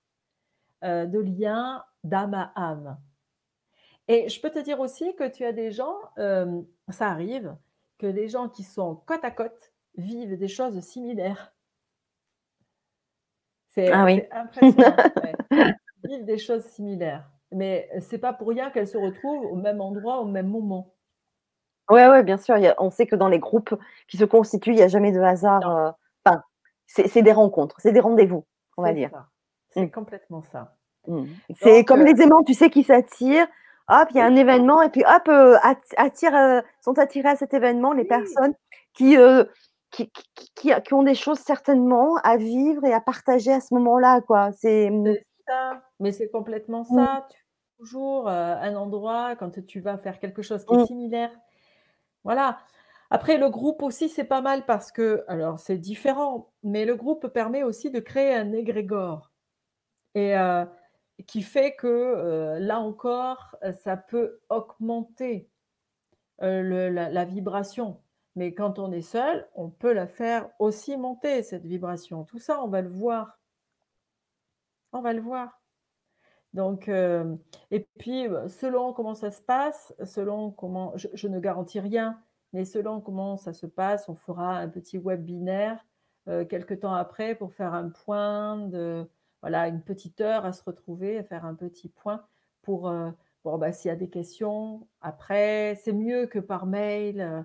de 0.81 1.19
lien 1.19 1.83
d'âme 2.03 2.33
à 2.33 2.51
âme. 2.55 2.97
Et 4.11 4.27
je 4.27 4.41
peux 4.41 4.49
te 4.49 4.59
dire 4.59 4.81
aussi 4.81 5.15
que 5.15 5.25
tu 5.25 5.45
as 5.45 5.53
des 5.53 5.71
gens, 5.71 5.95
ça 6.17 7.07
arrive, 7.07 7.55
que 7.97 8.07
des 8.07 8.27
gens 8.27 8.49
qui 8.49 8.63
sont 8.63 8.95
côte 9.05 9.23
à 9.23 9.31
côte 9.31 9.71
vivent 9.95 10.37
des 10.37 10.49
choses 10.49 10.77
similaires. 10.81 11.53
C'est 13.69 13.89
ah 13.89 14.05
impressionnant. 14.31 14.95
Vivent 16.03 16.25
des 16.25 16.39
choses 16.39 16.65
similaires. 16.65 17.29
Mais 17.51 17.89
c'est 18.01 18.17
pas 18.17 18.33
pour 18.33 18.49
rien 18.49 18.69
qu'elles 18.69 18.87
se 18.87 18.97
retrouvent 18.97 19.45
au 19.45 19.55
même 19.55 19.79
endroit, 19.79 20.19
au 20.19 20.25
même 20.25 20.47
moment. 20.47 20.93
Oui, 21.89 22.01
ouais, 22.01 22.23
bien 22.23 22.37
sûr. 22.37 22.55
on 22.79 22.89
sait 22.89 23.05
que 23.05 23.15
dans 23.15 23.29
les 23.29 23.39
groupes 23.39 23.75
qui 24.09 24.17
se 24.17 24.25
constituent, 24.25 24.71
il 24.71 24.77
n'y 24.77 24.81
a 24.81 24.89
jamais 24.89 25.13
de 25.13 25.21
hasard. 25.21 25.69
Euh, 25.69 25.91
c'est 26.85 27.21
des 27.21 27.31
rencontres, 27.31 27.77
c'est 27.79 27.93
des 27.93 28.01
rendez-vous, 28.01 28.45
on 28.75 28.81
va 28.81 28.91
dire. 28.91 29.11
C'est 29.69 29.85
mmh. 29.85 29.91
complètement 29.91 30.41
ça. 30.41 30.75
Mmh. 31.07 31.27
C'est 31.55 31.85
comme 31.85 32.01
euh 32.01 32.11
les 32.11 32.21
aimants, 32.21 32.43
tu 32.43 32.53
sais, 32.53 32.69
qui 32.69 32.83
s'attirent 32.83 33.47
hop, 33.87 34.07
il 34.11 34.17
y 34.17 34.19
a 34.19 34.25
un 34.25 34.35
événement, 34.35 34.81
et 34.81 34.89
puis 34.89 35.03
hop, 35.05 35.27
euh, 35.27 35.57
attire, 35.97 36.35
euh, 36.35 36.61
sont 36.81 36.97
attirés 36.99 37.29
à 37.29 37.35
cet 37.35 37.53
événement 37.53 37.93
les 37.93 38.05
personnes 38.05 38.53
qui, 38.93 39.17
euh, 39.17 39.43
qui, 39.91 40.11
qui, 40.55 40.73
qui, 40.83 40.93
ont 40.93 41.03
des 41.03 41.15
choses 41.15 41.39
certainement 41.39 42.15
à 42.23 42.37
vivre 42.37 42.83
et 42.85 42.93
à 42.93 43.01
partager 43.01 43.51
à 43.51 43.59
ce 43.59 43.73
moment-là. 43.73 44.21
quoi. 44.21 44.51
C'est 44.53 44.91
ça, 45.47 45.81
mais 45.99 46.11
c'est 46.11 46.29
complètement 46.29 46.85
mmh. 46.89 46.95
ça. 46.95 47.27
Tu 47.29 47.37
toujours 47.79 48.27
un 48.29 48.75
endroit 48.75 49.35
quand 49.35 49.65
tu 49.65 49.79
vas 49.79 49.97
faire 49.97 50.19
quelque 50.19 50.43
chose 50.43 50.63
qui 50.65 50.75
est 50.75 50.77
mmh. 50.77 50.85
similaire. 50.85 51.31
Voilà. 52.23 52.59
Après, 53.09 53.37
le 53.37 53.49
groupe 53.49 53.81
aussi, 53.81 54.07
c'est 54.07 54.23
pas 54.23 54.41
mal 54.41 54.65
parce 54.67 54.91
que, 54.91 55.25
alors 55.27 55.59
c'est 55.59 55.77
différent, 55.77 56.51
mais 56.63 56.85
le 56.85 56.95
groupe 56.95 57.27
permet 57.27 57.63
aussi 57.63 57.89
de 57.89 57.99
créer 57.99 58.35
un 58.35 58.53
égrégore. 58.53 59.31
Et 60.13 60.35
qui 61.27 61.41
fait 61.41 61.75
que 61.75 62.57
là 62.59 62.79
encore, 62.79 63.55
ça 63.73 63.97
peut 63.97 64.39
augmenter 64.49 65.49
la, 66.39 67.25
vibration. 67.25 68.01
Mais 68.35 68.53
quand 68.53 68.79
on 68.79 68.91
est 68.91 69.01
seul, 69.01 69.47
on 69.55 69.69
peut 69.69 69.93
la 69.93 70.07
faire 70.07 70.49
aussi 70.59 70.97
monter, 70.97 71.43
cette 71.43 71.65
vibration. 71.65 72.23
Tout 72.23 72.39
ça, 72.39 72.63
on 72.63 72.67
va 72.67 72.81
le 72.81 72.89
voir. 72.89 73.39
On 74.93 75.01
va 75.01 75.13
le 75.13 75.21
voir. 75.21 75.61
Donc, 76.53 76.89
et 76.89 77.87
puis, 77.99 78.27
selon 78.47 78.93
comment 78.93 79.15
ça 79.15 79.31
se 79.31 79.41
passe, 79.41 79.93
selon 80.05 80.51
comment, 80.51 80.93
je, 80.97 81.07
je, 81.13 81.27
ne 81.27 81.39
garantis 81.39 81.79
rien, 81.79 82.21
mais 82.53 82.65
selon 82.65 83.01
comment 83.01 83.37
ça 83.37 83.53
se 83.53 83.65
passe, 83.65 84.09
on 84.09 84.15
fera 84.15 84.57
un 84.57 84.69
petit 84.69 84.97
webinaire 84.97 85.85
quelques 86.49 86.81
temps 86.81 86.93
après 86.93 87.35
pour 87.35 87.53
faire 87.53 87.73
un 87.73 87.89
point 87.89 88.57
de, 88.67 89.09
voilà, 89.41 89.67
une 89.67 89.81
petite 89.81 90.21
heure 90.21 90.45
à 90.45 90.53
se 90.53 90.63
retrouver, 90.63 91.17
à 91.17 91.23
faire 91.23 91.45
un 91.45 91.55
petit 91.55 91.89
point 91.89 92.21
pour, 92.61 92.89
euh, 92.89 93.09
bon, 93.43 93.57
bah, 93.57 93.71
s'il 93.71 93.89
y 93.89 93.91
a 93.91 93.95
des 93.95 94.09
questions, 94.09 94.87
après, 95.01 95.79
c'est 95.83 95.93
mieux 95.93 96.27
que 96.27 96.39
par 96.39 96.65
mail. 96.65 97.21
Euh, 97.21 97.41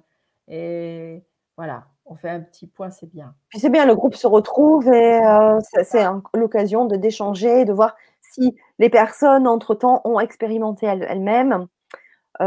et 0.49 1.22
voilà, 1.57 1.86
on 2.05 2.14
fait 2.14 2.28
un 2.28 2.40
petit 2.40 2.66
point, 2.66 2.90
c'est 2.90 3.11
bien. 3.11 3.34
Puis 3.49 3.61
c'est 3.61 3.70
bien, 3.70 3.86
le 3.86 3.94
groupe 3.94 4.14
se 4.14 4.26
retrouve 4.26 4.86
et 4.88 5.20
euh, 5.24 5.59
c'est 5.82 6.05
l'occasion 6.34 6.84
de 6.84 6.97
d'échanger, 6.97 7.64
de 7.64 7.72
voir 7.72 7.97
si 8.20 8.55
les 8.78 8.90
personnes, 8.90 9.49
entre-temps, 9.49 10.03
ont 10.05 10.20
expérimenté 10.20 10.86
elles-mêmes 10.86 11.66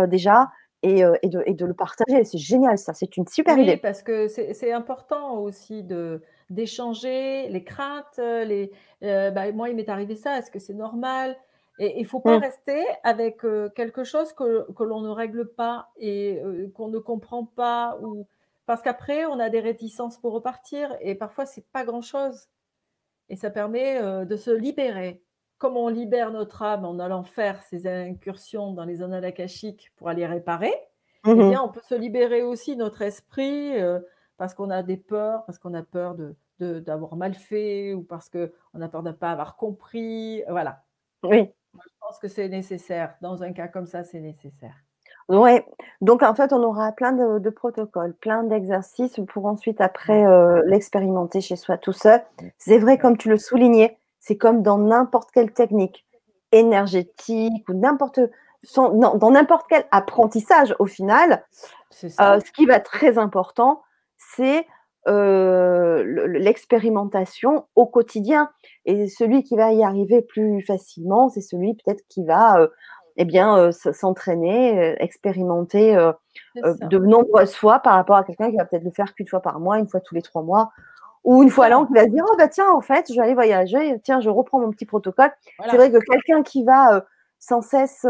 déjà 0.07 0.51
et, 0.83 1.01
et, 1.23 1.29
de, 1.29 1.41
et, 1.47 1.55
de, 1.55 1.65
le 1.65 1.73
partager. 1.73 2.23
C'est 2.23 2.37
génial, 2.37 2.77
ça, 2.77 2.93
c'est 2.93 3.17
une 3.17 3.25
super 3.27 3.55
oui, 3.55 3.63
idée. 3.63 3.77
parce 3.77 4.03
que 4.03 4.27
c'est 4.27 4.71
important 4.71 5.39
aussi 5.39 5.83
de, 5.83 6.21
d'échanger 6.49 7.47
les 7.49 7.63
craintes, 7.63 8.17
les, 8.17 8.71
euh, 9.03 9.31
bah, 9.31 9.51
moi 9.51 9.69
il 9.69 9.75
m'est 9.75 9.89
arrivé 9.89 10.15
ça, 10.15 10.37
est-ce 10.37 10.51
que 10.51 10.59
c'est 10.59 10.73
normal? 10.73 11.37
Et 11.77 11.97
il 11.97 12.03
ne 12.03 12.07
faut 12.07 12.19
pas 12.19 12.37
mmh. 12.37 12.41
rester 12.41 12.85
avec 13.03 13.45
euh, 13.45 13.69
quelque 13.69 14.03
chose 14.03 14.33
que, 14.33 14.69
que 14.73 14.83
l'on 14.83 15.01
ne 15.01 15.09
règle 15.09 15.47
pas 15.47 15.89
et 15.97 16.41
euh, 16.43 16.69
qu'on 16.75 16.89
ne 16.89 16.99
comprend 16.99 17.45
pas, 17.45 17.97
ou 18.01 18.27
parce 18.65 18.81
qu'après 18.81 19.25
on 19.25 19.39
a 19.39 19.49
des 19.49 19.59
réticences 19.59 20.17
pour 20.17 20.33
repartir 20.33 20.95
et 21.01 21.15
parfois 21.15 21.45
c'est 21.45 21.65
pas 21.71 21.85
grand-chose. 21.85 22.47
Et 23.29 23.35
ça 23.35 23.51
permet 23.51 24.01
de 24.25 24.35
se 24.35 24.49
libérer. 24.49 25.21
Comme 25.59 25.77
on 25.77 25.87
libère 25.87 26.31
notre 26.31 26.63
âme 26.63 26.83
en 26.83 26.97
allant 26.97 27.23
faire 27.23 27.61
ces 27.61 27.85
incursions 27.85 28.73
dans 28.73 28.85
les 28.85 28.95
zones 28.95 29.13
akashiques 29.13 29.91
pour 29.97 30.09
aller 30.09 30.25
réparer, 30.25 30.73
eh 31.27 31.29
mmh 31.29 31.49
bien, 31.49 31.61
on 31.61 31.69
peut 31.69 31.81
se 31.87 31.93
libérer 31.93 32.41
aussi 32.41 32.75
notre 32.75 33.03
esprit 33.03 33.73
parce 34.39 34.55
qu'on 34.55 34.71
a 34.71 34.81
des 34.81 34.97
peurs, 34.97 35.45
parce 35.45 35.59
qu'on 35.59 35.75
a 35.75 35.83
peur 35.83 36.15
de 36.15 36.35
d'avoir 36.59 37.15
mal 37.15 37.35
fait 37.35 37.93
ou 37.93 38.01
parce 38.03 38.29
qu'on 38.29 38.81
a 38.81 38.89
peur 38.89 39.01
de 39.03 39.09
ne 39.09 39.13
pas 39.13 39.31
avoir 39.31 39.55
compris. 39.55 40.43
Voilà. 40.49 40.83
Oui. 41.23 41.49
je 41.73 41.89
pense 42.01 42.19
que 42.19 42.27
c'est 42.27 42.49
nécessaire. 42.49 43.15
Dans 43.21 43.43
un 43.43 43.53
cas 43.53 43.69
comme 43.69 43.85
ça, 43.85 44.03
c'est 44.03 44.19
nécessaire. 44.19 44.75
Oui, 45.29 45.61
donc 46.01 46.21
en 46.21 46.33
fait, 46.33 46.51
on 46.51 46.61
aura 46.63 46.91
plein 46.91 47.13
de, 47.13 47.49
protocoles, 47.49 48.13
plein 48.13 48.43
d'exercices 48.43 49.21
pour 49.27 49.45
ensuite, 49.45 49.79
après, 49.79 50.25
euh, 50.25 50.61
l'expérimenter 50.65 51.39
chez 51.39 51.55
soi 51.55 51.77
tout 51.77 51.93
seul. 51.93 52.21
C'est 52.57 52.79
vrai, 52.79 52.97
comme 52.97 53.15
tu 53.15 53.29
le 53.29 53.37
soulignais, 53.37 53.97
c'est 54.19 54.37
comme 54.37 54.63
dans 54.63 54.79
n'importe 54.79 55.31
quelle 55.31 55.53
technique 55.53 56.05
énergétique 56.51 57.69
ou 57.69 57.73
n'importe 57.73 58.19
dans 58.75 59.31
n'importe 59.31 59.67
quel 59.69 59.85
apprentissage 59.91 60.75
au 60.79 60.85
final. 60.85 61.45
Euh, 62.03 62.39
ce 62.39 62.51
qui 62.51 62.65
va 62.65 62.75
être 62.75 62.91
très 62.91 63.17
important, 63.17 63.81
c'est 64.19 64.67
l'expérimentation 65.07 67.65
au 67.75 67.87
quotidien. 67.87 68.51
Et 68.85 69.07
celui 69.07 69.43
qui 69.43 69.55
va 69.55 69.71
y 69.71 69.83
arriver 69.83 70.21
plus 70.21 70.61
facilement, 70.61 71.29
c'est 71.29 71.41
celui 71.41 71.73
peut-être 71.73 72.03
qui 72.09 72.23
va 72.25 72.67
eh 73.17 73.25
bien, 73.25 73.71
s'entraîner, 73.71 74.95
expérimenter 75.01 75.95
de 76.55 76.97
nombreuses 76.99 77.55
fois 77.55 77.79
par 77.79 77.95
rapport 77.95 78.17
à 78.17 78.23
quelqu'un 78.23 78.51
qui 78.51 78.57
va 78.57 78.65
peut-être 78.65 78.83
le 78.83 78.91
faire 78.91 79.15
qu'une 79.15 79.27
fois 79.27 79.41
par 79.41 79.59
mois, 79.59 79.79
une 79.79 79.87
fois 79.87 79.99
tous 79.99 80.13
les 80.13 80.21
trois 80.21 80.43
mois, 80.43 80.69
ou 81.23 81.43
une 81.43 81.49
fois 81.49 81.69
l'an, 81.69 81.85
qui 81.85 81.93
va 81.93 82.03
se 82.03 82.09
dire 82.09 82.25
oh 82.29 82.35
bah 82.37 82.47
tiens, 82.47 82.71
en 82.71 82.81
fait, 82.81 83.07
je 83.09 83.15
vais 83.15 83.21
aller 83.21 83.33
voyager, 83.33 83.99
tiens, 84.03 84.21
je 84.21 84.29
reprends 84.29 84.59
mon 84.59 84.69
petit 84.69 84.85
protocole. 84.85 85.31
C'est 85.69 85.75
vrai 85.75 85.91
que 85.91 85.97
quelqu'un 85.97 86.43
qui 86.43 86.63
va 86.63 87.03
sans 87.39 87.61
cesse 87.61 88.05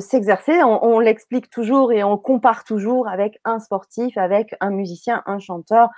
s'exercer. 0.00 0.62
On, 0.62 0.98
l'explique 0.98 1.50
toujours 1.50 1.92
et 1.92 2.04
on 2.04 2.18
compare 2.18 2.64
toujours 2.64 3.08
avec 3.08 3.38
un 3.44 3.58
sportif, 3.58 4.16
avec 4.16 4.54
un 4.60 4.70
musicien, 4.70 5.22
un 5.26 5.38
chanteur. 5.38 5.90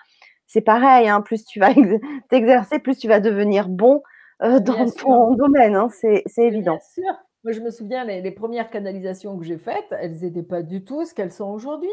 C'est 0.46 0.60
pareil, 0.60 1.08
hein, 1.08 1.20
plus 1.20 1.44
tu 1.44 1.60
vas 1.60 1.74
t'exercer, 2.28 2.78
plus 2.78 2.96
tu 2.98 3.08
vas 3.08 3.20
devenir 3.20 3.68
bon 3.68 4.02
euh, 4.42 4.60
dans 4.60 4.88
ton 4.90 5.34
domaine, 5.34 5.74
hein, 5.74 5.88
c'est 5.90 6.24
évident. 6.38 6.78
Bien 6.96 7.04
sûr, 7.04 7.14
Moi, 7.44 7.52
je 7.52 7.60
me 7.60 7.70
souviens, 7.70 8.04
les, 8.04 8.30
premières 8.30 8.70
canalisations 8.70 9.36
que 9.38 9.44
j'ai 9.44 9.58
faites, 9.58 9.92
elles 10.00 10.18
n'étaient 10.20 10.42
pas 10.42 10.62
du 10.62 10.84
tout 10.84 11.04
ce 11.04 11.14
qu'elles 11.14 11.32
sont 11.32 11.50
aujourd'hui. 11.50 11.90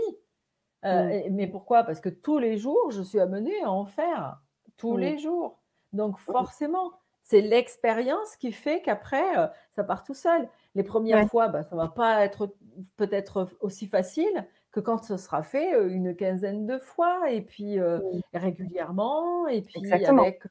Euh, 0.86 1.30
mmh. 1.30 1.34
Mais 1.34 1.48
pourquoi? 1.48 1.84
Parce 1.84 2.00
que 2.00 2.10
tous 2.10 2.38
les 2.38 2.58
jours, 2.58 2.92
je 2.92 3.02
suis 3.02 3.20
amenée 3.20 3.62
à 3.64 3.72
en 3.72 3.86
faire. 3.86 4.42
Tous 4.78 4.96
mmh. 4.96 5.00
les 5.00 5.18
jours. 5.18 5.60
Donc, 5.94 6.20
forcément, 6.20 6.92
c'est 7.24 7.42
l'expérience 7.42 8.36
qui 8.36 8.52
fait 8.52 8.82
qu'après, 8.82 9.38
euh, 9.38 9.48
ça 9.76 9.84
part 9.84 10.04
tout 10.04 10.14
seul. 10.14 10.48
Les 10.76 10.84
premières 10.84 11.28
fois, 11.30 11.48
bah, 11.48 11.64
ça 11.64 11.76
ne 11.76 11.82
va 11.82 11.88
pas 11.88 12.24
être 12.24 12.54
peut-être 12.98 13.48
aussi 13.62 13.88
facile 13.88 14.48
que 14.72 14.80
quand 14.80 15.04
ce 15.04 15.16
sera 15.16 15.42
fait 15.42 15.74
euh, 15.74 15.90
une 15.90 16.16
quinzaine 16.16 16.68
de 16.68 16.78
fois, 16.78 17.32
et 17.32 17.42
puis 17.42 17.80
mmh. 17.80 18.02
régulièrement, 18.34 19.48
et 19.48 19.62
puis 19.62 19.92
avec. 19.92 20.44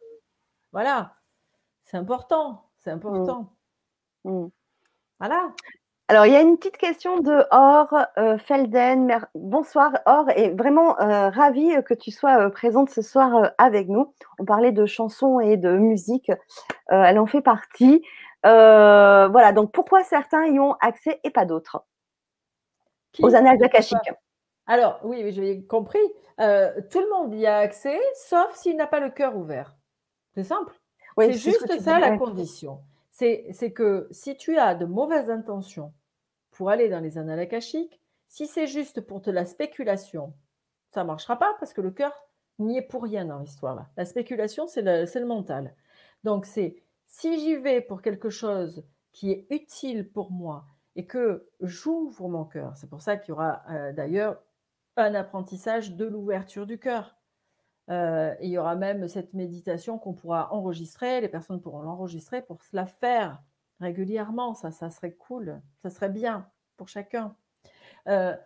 voilà, 0.72 1.14
c'est 1.85 1.99
important. 1.99 2.64
C'est 2.79 2.91
important. 2.91 3.53
Voilà. 5.18 5.55
Alors, 6.09 6.27
il 6.27 6.33
y 6.35 6.37
a 6.37 6.43
une 6.43 6.59
petite 6.59 6.77
question 6.77 7.18
de 7.20 7.45
Or 7.51 7.95
euh, 8.18 8.37
Felden. 8.37 9.27
Bonsoir, 9.35 9.91
Or, 10.05 10.29
et 10.37 10.51
vraiment 10.51 11.01
euh, 11.01 11.31
ravie 11.31 11.72
que 11.87 11.95
tu 11.95 12.11
sois 12.11 12.41
euh, 12.41 12.51
présente 12.51 12.91
ce 12.91 13.01
soir 13.01 13.53
avec 13.57 13.89
nous. 13.89 14.12
On 14.39 14.45
parlait 14.45 14.72
de 14.72 14.85
chansons 14.85 15.41
et 15.41 15.57
de 15.57 15.79
musique. 15.79 16.31
elle 16.89 17.18
en 17.18 17.25
fait 17.25 17.41
partie. 17.41 18.03
Voilà, 18.45 19.53
donc 19.53 19.73
pourquoi 19.73 20.05
certains 20.05 20.47
y 20.47 20.59
ont 20.59 20.75
accès 20.81 21.21
et 21.25 21.31
pas 21.31 21.45
d'autres? 21.45 21.85
Aux 23.21 23.35
annales 23.35 23.63
akashiques. 23.63 24.11
Alors, 24.67 24.99
oui, 25.03 25.31
j'ai 25.33 25.65
compris. 25.67 26.05
tout 26.39 27.01
le 27.01 27.11
monde 27.11 27.35
y 27.35 27.47
a 27.47 27.59
accès, 27.59 28.01
sauf 28.15 28.55
s'il 28.55 28.77
n'a 28.77 28.87
pas 28.87 29.01
le 29.01 29.11
cœur 29.11 29.37
ouvert. 29.37 29.77
C'est 30.35 30.45
simple. 30.45 30.75
c'est 31.19 31.33
juste 31.35 31.81
ça 31.81 32.01
la 32.01 32.17
condition 32.19 32.81
c'est 33.15 33.73
que 33.73 34.09
si 34.11 34.37
tu 34.37 34.59
as 34.59 34.75
de 34.75 34.87
mauvaises 34.87 35.31
intentions 35.31 35.93
pour 36.51 36.71
aller 36.71 36.89
dans 36.89 37.01
les 37.01 37.17
annales 37.17 37.39
akashiques, 37.39 38.01
si 38.29 38.47
c'est 38.47 38.67
juste 38.67 39.01
pour 39.01 39.23
te 39.23 39.31
la 39.31 39.45
spéculation, 39.45 40.35
ça 40.91 41.03
ne 41.03 41.07
marchera 41.07 41.39
pas 41.39 41.55
parce 41.61 41.73
que 41.73 41.81
le 41.81 41.93
cœur 41.93 42.13
n'y 42.59 42.79
est 42.79 42.83
pour 42.83 43.05
rien 43.05 43.25
dans 43.25 43.39
l'histoire. 43.39 43.87
La 43.97 44.05
spéculation, 44.05 44.67
c'est 44.67 44.83
le, 44.83 45.05
le, 45.05 45.27
mental. 45.27 45.75
Donc, 46.25 46.47
c'est 46.47 46.83
si 47.17 47.39
j'y 47.39 47.55
vais 47.55 47.81
pour 47.81 48.03
quelque 48.03 48.29
chose 48.29 48.85
qui 49.12 49.31
est 49.31 49.47
utile 49.51 50.11
pour 50.11 50.33
moi 50.33 50.67
et 50.97 51.07
que 51.07 51.49
j'ouvre 51.61 52.29
mon 52.29 52.45
cœur, 52.45 52.77
c'est 52.77 52.91
pour 52.91 53.03
ça 53.03 53.17
qu'il 53.17 53.31
y 53.31 53.33
aura 53.33 53.62
euh, 53.71 53.93
d'ailleurs 53.93 54.43
un 54.97 55.15
apprentissage 55.15 55.95
de 55.95 56.07
l'ouverture 56.07 56.67
du 56.67 56.79
cœur. 56.79 57.17
Euh, 57.89 58.35
il 58.41 58.51
y 58.51 58.59
aura 58.59 58.75
même 58.75 59.07
cette 59.07 59.33
méditation 59.33 59.97
qu'on 59.97 60.15
pourra 60.15 60.53
enregistrer, 60.53 61.21
les 61.21 61.29
personnes 61.29 61.61
pourront 61.61 61.83
l'enregistrer 61.83 62.43
pour 62.43 62.65
se 62.65 62.75
la 62.75 62.87
faire 62.87 63.41
régulièrement. 63.79 64.55
Ça, 64.55 64.73
ça 64.73 64.91
serait 64.91 65.15
cool, 65.15 65.62
ça 65.83 65.91
serait 65.91 66.11
bien 66.11 66.51
pour 66.77 66.89
chacun. 66.89 67.37
Euh, 68.09 68.37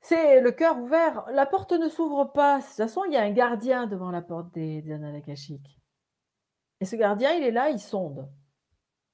c'est 0.00 0.40
le 0.40 0.50
cœur 0.50 0.78
ouvert. 0.78 1.26
La 1.30 1.44
porte 1.44 1.72
ne 1.72 1.90
s'ouvre 1.90 2.24
pas. 2.32 2.60
De 2.60 2.64
toute 2.64 2.72
façon, 2.72 3.04
il 3.04 3.12
y 3.12 3.18
a 3.18 3.22
un 3.22 3.32
gardien 3.32 3.86
devant 3.86 4.10
la 4.10 4.22
porte 4.22 4.50
des, 4.54 4.80
des 4.80 4.94
Et 6.84 6.86
ce 6.86 6.96
gardien, 6.96 7.32
il 7.32 7.42
est 7.42 7.50
là, 7.50 7.70
il 7.70 7.78
sonde. 7.78 8.28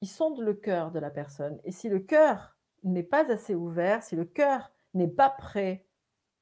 Il 0.01 0.09
sonde 0.09 0.41
le 0.41 0.55
cœur 0.55 0.91
de 0.91 0.99
la 0.99 1.09
personne. 1.09 1.61
Et 1.62 1.71
si 1.71 1.89
le 1.89 2.01
cœur 2.01 2.57
n'est 2.83 3.05
pas 3.05 3.31
assez 3.31 3.55
ouvert, 3.55 4.03
si 4.03 4.16
le 4.16 4.25
cœur 4.25 4.73
n'est 4.93 5.07
pas 5.07 5.31
prêt 5.31 5.87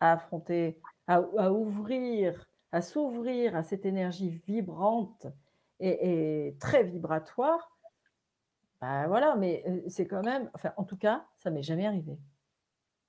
à 0.00 0.14
affronter, 0.14 0.80
à 1.06 1.52
ouvrir 1.52 2.48
à 2.72 2.80
s'ouvrir 2.80 3.54
à 3.54 3.62
cette 3.62 3.84
énergie 3.84 4.40
vibrante 4.46 5.26
et, 5.80 6.56
très 6.60 6.82
vibratoire, 6.82 7.76
ben 8.80 9.06
voilà, 9.06 9.36
mais 9.36 9.62
euh, 9.68 9.82
c'est 9.86 10.06
quand 10.06 10.22
même, 10.24 10.50
enfin, 10.54 10.72
en 10.78 10.84
tout 10.84 10.96
cas, 10.96 11.26
ça 11.36 11.50
m'est 11.50 11.62
jamais 11.62 11.86
arrivé. 11.86 12.18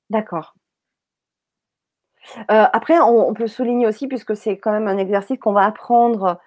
D'accord. 0.09 0.55
Euh, 2.37 2.67
après, 2.73 2.99
on, 2.99 3.33
peut 3.33 3.47
souligner 3.47 3.87
aussi, 3.87 4.09
puisque 4.09 4.35
c'est 4.35 4.57
quand 4.57 4.73
même 4.73 4.89
un 4.89 4.97
exercice 4.97 5.39
qu'on 5.39 5.53
va 5.53 5.63
apprendre 5.63 6.37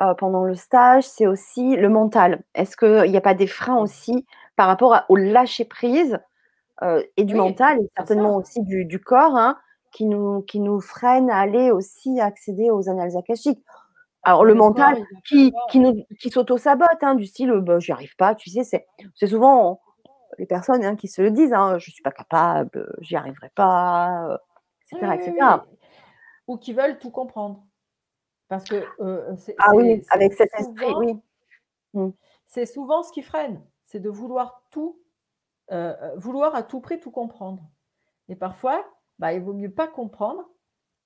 euh, 0.00 0.14
pendant 0.14 0.44
le 0.44 0.54
stage, 0.54 1.04
c'est 1.04 1.26
aussi 1.26 1.76
le 1.76 1.88
mental. 1.88 2.42
Est-ce 2.54 2.76
qu'il 2.76 3.10
n'y 3.10 3.16
a 3.16 3.22
pas 3.22 3.34
des 3.34 3.46
freins 3.46 3.78
aussi 3.78 4.26
par 4.56 4.66
rapport 4.66 5.04
au 5.08 5.16
lâcher 5.16 5.64
prise 5.64 6.18
et 7.16 7.24
du 7.24 7.34
mental 7.34 7.80
et 7.80 7.90
certainement 7.96 8.36
aussi 8.36 8.62
du, 8.62 8.84
du 8.84 9.00
corps 9.00 9.36
hein, 9.36 9.58
qui 9.92 10.06
nous, 10.06 10.42
qui 10.42 10.60
nous 10.60 10.80
freinent 10.80 11.30
à 11.30 11.38
aller 11.38 11.70
aussi 11.72 12.20
accéder 12.20 12.70
aux 12.70 12.88
annales 12.88 13.16
akashiques. 13.16 13.64
Alors, 14.22 14.44
le 14.44 14.54
mental 14.54 15.02
qui, 15.26 15.52
qui, 15.70 15.78
nous, 15.78 16.04
qui 16.20 16.30
s'auto-sabote, 16.30 17.02
hein, 17.02 17.14
du 17.14 17.26
style, 17.26 17.52
bah, 17.62 17.78
j'y 17.78 17.92
arrive 17.92 18.14
pas, 18.16 18.34
tu 18.34 18.50
sais, 18.50 18.64
c'est, 18.64 18.86
c'est 19.14 19.28
souvent 19.28 19.80
les 20.38 20.46
personnes 20.46 20.84
hein, 20.84 20.96
qui 20.96 21.08
se 21.08 21.22
le 21.22 21.30
disent, 21.30 21.52
hein, 21.52 21.78
je 21.78 21.90
suis 21.90 22.02
pas 22.02 22.10
capable, 22.10 22.94
j'y 23.00 23.16
arriverai 23.16 23.50
pas, 23.54 24.38
etc., 24.92 25.14
etc. 25.14 25.46
Ou 26.46 26.56
qui 26.56 26.72
veulent 26.72 26.98
tout 26.98 27.10
comprendre. 27.10 27.64
Parce 28.48 28.64
que 28.64 28.82
euh, 29.00 29.36
c'est, 29.36 29.54
ah 29.58 29.74
oui, 29.74 30.02
avec 30.10 30.32
cet 30.32 30.52
esprit, 30.54 30.94
oui. 30.96 31.14
Mmh. 31.94 32.10
C'est 32.46 32.66
souvent 32.66 33.02
ce 33.02 33.12
qui 33.12 33.22
freine, 33.22 33.62
c'est 33.84 34.00
de 34.00 34.08
vouloir 34.08 34.62
tout, 34.70 35.00
euh, 35.70 35.94
euh, 36.00 36.16
vouloir 36.16 36.54
à 36.54 36.62
tout 36.62 36.80
prix 36.80 36.98
tout 36.98 37.10
comprendre. 37.10 37.62
Et 38.28 38.36
parfois, 38.36 38.84
bah, 39.18 39.34
il 39.34 39.42
vaut 39.42 39.52
mieux 39.52 39.72
pas 39.72 39.86
comprendre 39.86 40.48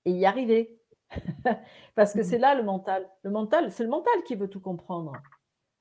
et 0.05 0.13
y 0.13 0.25
arriver. 0.25 0.79
Parce 1.95 2.15
que 2.15 2.21
mmh. 2.21 2.25
c'est 2.25 2.39
là 2.39 2.55
le 2.55 2.63
mental. 2.63 3.09
Le 3.23 3.31
mental, 3.31 3.73
c'est 3.73 3.85
le 3.85 3.91
mental 3.91 4.23
qui 4.25 4.37
veut 4.37 4.49
tout 4.49 4.61
comprendre. 4.61 5.13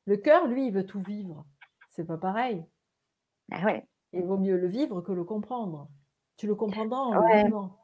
Le 0.05 0.17
cœur, 0.17 0.47
lui, 0.47 0.67
il 0.67 0.73
veut 0.73 0.85
tout 0.85 1.01
vivre. 1.01 1.45
C'est 1.89 2.05
pas 2.05 2.17
pareil. 2.17 2.65
Ah 3.51 3.63
ouais. 3.65 3.87
Il 4.13 4.25
vaut 4.25 4.37
mieux 4.37 4.57
le 4.57 4.67
vivre 4.67 5.01
que 5.01 5.11
le 5.11 5.23
comprendre. 5.23 5.87
Tu 6.37 6.47
le 6.47 6.55
comprendras 6.55 6.99
en 6.99 7.13
le 7.13 7.43
vivant. 7.43 7.80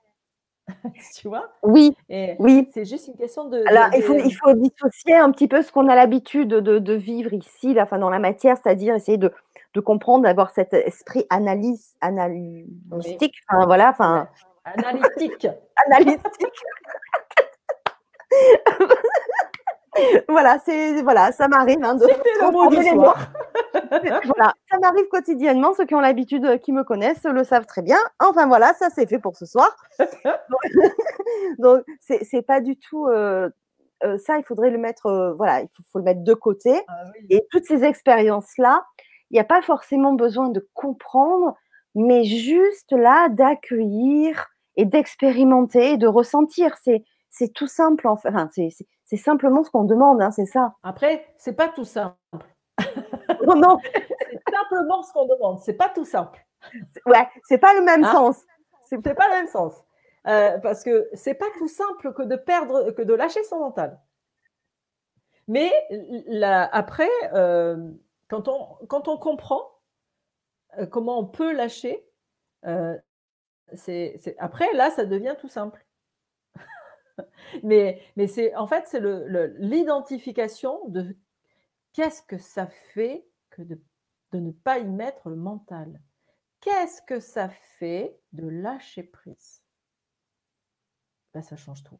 tu 1.15 1.27
vois? 1.27 1.51
Oui. 1.63 1.95
oui. 2.39 2.69
C'est 2.73 2.85
juste 2.85 3.07
une 3.07 3.15
question 3.15 3.45
de. 3.45 3.63
Alors, 3.67 3.87
il, 3.95 4.01
faut, 4.03 4.15
il 4.15 4.31
faut 4.31 4.53
dissocier 4.53 5.15
un 5.15 5.31
petit 5.31 5.47
peu 5.47 5.61
ce 5.61 5.71
qu'on 5.71 5.87
a 5.87 5.95
l'habitude 5.95 6.49
de, 6.49 6.79
de, 6.79 6.93
vivre 6.93 7.33
ici, 7.33 7.73
là, 7.73 7.83
enfin, 7.83 7.99
dans 7.99 8.09
la 8.09 8.19
matière, 8.19 8.57
c'est-à-dire 8.61 8.95
essayer 8.95 9.17
de, 9.17 9.31
de 9.73 9.79
comprendre, 9.79 10.23
d'avoir 10.23 10.51
cet 10.51 10.73
esprit 10.73 11.25
analyse, 11.29 11.95
analytique, 12.01 13.35
enfin 13.49 13.65
voilà, 13.65 13.89
enfin. 13.89 14.27
Analytique. 14.65 15.47
analytique. 15.85 16.63
voilà, 20.29 20.59
c'est 20.63 21.01
voilà, 21.01 21.31
ça 21.31 21.47
m'arrive 21.47 21.83
hein, 21.83 21.95
de 21.95 22.05
le 22.05 22.51
mot 22.51 22.69
du 22.69 22.83
soir. 22.83 23.31
voilà, 23.73 24.53
ça 24.69 24.79
m'arrive 24.79 25.07
quotidiennement. 25.09 25.73
Ceux 25.73 25.85
qui 25.85 25.95
ont 25.95 25.99
l'habitude, 25.99 26.45
euh, 26.45 26.57
qui 26.57 26.71
me 26.71 26.83
connaissent, 26.83 27.23
le 27.23 27.43
savent 27.43 27.65
très 27.65 27.81
bien. 27.81 27.97
Enfin 28.19 28.47
voilà, 28.47 28.73
ça 28.73 28.89
c'est 28.89 29.07
fait 29.07 29.19
pour 29.19 29.35
ce 29.35 29.45
soir. 29.45 29.75
Donc 31.59 31.83
c'est 32.01 32.41
pas 32.41 32.61
du 32.61 32.77
tout 32.77 33.07
euh, 33.07 33.49
euh, 34.03 34.17
ça. 34.17 34.37
Il 34.37 34.43
faudrait 34.43 34.69
le 34.69 34.77
mettre, 34.77 35.33
voilà, 35.37 35.61
il 35.61 35.69
faut, 35.91 35.99
le 35.99 36.05
mettre 36.05 36.23
de 36.23 36.33
côté. 36.33 36.81
Ah 36.87 37.03
Et 37.29 37.45
toutes 37.51 37.65
ces 37.65 37.83
expériences 37.83 38.57
là, 38.57 38.85
il 39.29 39.33
n'y 39.33 39.39
a 39.39 39.45
pas 39.45 39.61
forcément 39.61 40.13
besoin 40.13 40.49
de 40.49 40.65
comprendre, 40.73 41.55
mais 41.95 42.23
juste 42.23 42.91
là 42.91 43.29
d'accueillir 43.29 44.47
et 44.77 44.85
d'expérimenter, 44.85 45.97
de 45.97 46.07
ressentir. 46.07 46.75
C'est 46.83 47.03
c'est 47.29 47.53
tout 47.53 47.67
simple, 47.67 48.07
enfin, 48.07 48.49
c'est 48.53 49.17
simplement 49.17 49.63
ce 49.63 49.71
qu'on 49.71 49.83
demande, 49.83 50.21
hein, 50.21 50.31
c'est 50.31 50.45
ça. 50.45 50.73
Après, 50.83 51.27
c'est 51.37 51.53
pas 51.53 51.69
tout 51.69 51.85
simple. 51.85 52.15
non, 53.47 53.55
non. 53.55 53.79
c'est 53.93 54.55
simplement 54.55 55.03
ce 55.03 55.13
qu'on 55.13 55.25
demande, 55.27 55.59
c'est 55.59 55.73
pas 55.73 55.89
tout 55.89 56.05
simple. 56.05 56.45
Ouais, 57.05 57.27
c'est 57.43 57.57
pas 57.57 57.73
le 57.73 57.81
même 57.81 58.03
hein 58.03 58.11
sens. 58.11 58.43
C'est 58.85 59.01
pas 59.01 59.27
le 59.27 59.33
même 59.35 59.47
sens. 59.47 59.73
Euh, 60.27 60.57
parce 60.59 60.83
que 60.83 61.07
c'est 61.13 61.35
pas 61.35 61.45
tout 61.57 61.67
simple 61.67 62.13
que 62.13 62.23
de 62.23 62.35
perdre, 62.35 62.91
que 62.91 63.01
de 63.01 63.13
lâcher 63.13 63.43
son 63.43 63.59
mental. 63.59 63.99
Mais 65.47 65.71
après, 66.71 67.09
euh, 67.33 67.91
quand, 68.27 68.49
on, 68.49 68.85
quand 68.87 69.07
on 69.07 69.17
comprend 69.17 69.61
euh, 70.77 70.85
comment 70.85 71.19
on 71.19 71.25
peut 71.25 71.53
lâcher, 71.53 72.03
après, 74.39 74.73
là, 74.73 74.91
ça 74.91 75.05
devient 75.05 75.35
tout 75.39 75.47
simple 75.47 75.86
mais 77.63 78.01
c'est 78.27 78.55
en 78.55 78.67
fait, 78.67 78.85
c'est 78.87 79.01
l'identification 79.59 80.87
de 80.89 81.15
qu'est-ce 81.93 82.21
que 82.21 82.37
ça 82.37 82.67
fait 82.67 83.25
que 83.49 83.61
de, 83.61 83.81
de 84.31 84.39
ne 84.39 84.51
pas 84.51 84.79
y 84.79 84.85
mettre 84.85 85.29
le 85.29 85.35
mental 85.35 85.99
Qu'est-ce 86.59 87.01
que 87.01 87.19
ça 87.19 87.49
fait 87.49 88.19
de 88.33 88.47
lâcher 88.47 89.03
prise? 89.03 89.63
Ben, 91.33 91.41
Ça 91.41 91.55
change 91.55 91.83
tout. 91.83 91.99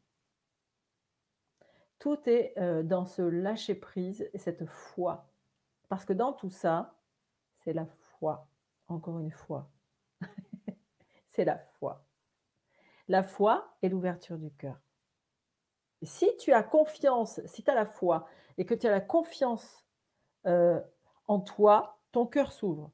Tout 1.99 2.17
est 2.27 2.53
euh, 2.57 2.83
dans 2.83 3.05
ce 3.05 3.21
lâcher 3.21 3.75
prise 3.75 4.29
et 4.33 4.37
cette 4.37 4.65
foi. 4.65 5.29
Parce 5.89 6.05
que 6.05 6.13
dans 6.13 6.33
tout 6.33 6.49
ça, 6.49 6.95
c'est 7.63 7.73
la 7.73 7.85
foi, 7.85 8.47
encore 8.87 9.19
une 9.19 9.31
fois. 9.31 9.69
c'est 11.27 11.45
la 11.45 11.57
foi. 11.79 12.05
La 13.07 13.23
foi 13.23 13.77
et 13.81 13.89
l'ouverture 13.89 14.37
du 14.37 14.51
cœur. 14.51 14.79
Si 16.07 16.35
tu 16.37 16.53
as 16.53 16.63
confiance, 16.63 17.41
si 17.45 17.63
tu 17.63 17.69
as 17.69 17.75
la 17.75 17.85
foi 17.85 18.27
et 18.57 18.65
que 18.65 18.73
tu 18.73 18.87
as 18.87 18.91
la 18.91 19.01
confiance 19.01 19.85
euh, 20.45 20.79
en 21.27 21.41
toi, 21.41 21.99
ton 22.13 22.25
cœur 22.25 22.53
s'ouvre. 22.53 22.91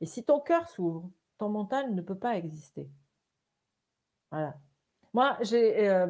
Et 0.00 0.06
si 0.06 0.24
ton 0.24 0.40
cœur 0.40 0.68
s'ouvre, 0.68 1.10
ton 1.36 1.50
mental 1.50 1.94
ne 1.94 2.00
peut 2.00 2.18
pas 2.18 2.36
exister. 2.36 2.88
Voilà. 4.30 4.54
Moi, 5.12 5.36
j'ai 5.42 5.90
euh, 5.90 6.06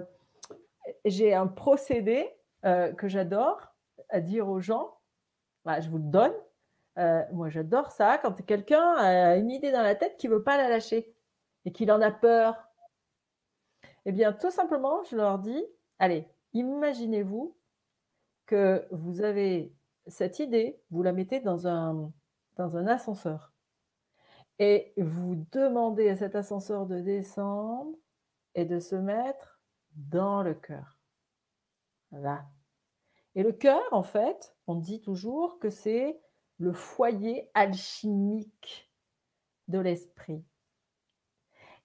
un 1.05 1.47
procédé 1.49 2.33
euh, 2.65 2.93
que 2.93 3.09
j'adore 3.09 3.61
à 4.09 4.21
dire 4.21 4.49
aux 4.49 4.61
gens, 4.61 4.99
bah, 5.65 5.81
je 5.81 5.91
vous 5.91 5.99
le 5.99 6.05
donne. 6.05 6.35
Moi, 7.33 7.49
j'adore 7.49 7.93
ça 7.93 8.19
quand 8.19 8.45
quelqu'un 8.45 8.95
a 8.95 9.37
une 9.37 9.51
idée 9.51 9.71
dans 9.71 9.83
la 9.83 9.95
tête 9.95 10.17
qui 10.17 10.29
ne 10.29 10.35
veut 10.35 10.43
pas 10.43 10.57
la 10.57 10.69
lâcher 10.69 11.15
et 11.65 11.73
qu'il 11.73 11.93
en 11.93 12.01
a 12.01 12.11
peur. 12.11 12.57
Eh 14.05 14.11
bien, 14.11 14.33
tout 14.33 14.51
simplement, 14.51 15.05
je 15.05 15.15
leur 15.15 15.39
dis, 15.39 15.65
allez, 15.99 16.29
imaginez-vous 16.53 17.57
que 18.47 18.87
vous 18.91 19.23
avez 19.23 19.73
cette 20.07 20.39
idée, 20.39 20.81
vous 20.91 21.03
la 21.03 21.13
mettez 21.13 21.41
dans 21.41 21.67
un, 21.67 22.13
ascenseur 22.59 23.53
et 24.59 24.93
vous 24.97 25.47
demandez 25.53 26.09
à 26.09 26.17
cet 26.17 26.35
ascenseur 26.35 26.87
de 26.87 27.01
descendre 27.01 27.97
et 28.57 28.65
de 28.65 28.81
se 28.81 28.97
mettre 28.97 29.61
dans 29.93 30.43
le 30.43 30.55
cœur. 30.55 30.99
Là. 32.11 32.45
Et 33.37 33.45
le 33.45 33.53
cœur, 33.53 33.83
en 33.93 34.03
fait, 34.03 34.57
on 34.67 34.75
dit 34.75 35.01
toujours 35.01 35.61
que 35.61 35.71
c'est 35.71 36.21
le 36.59 36.73
foyer 36.73 37.49
alchimique 37.55 38.91
de 39.69 39.79
l'esprit. 39.79 40.45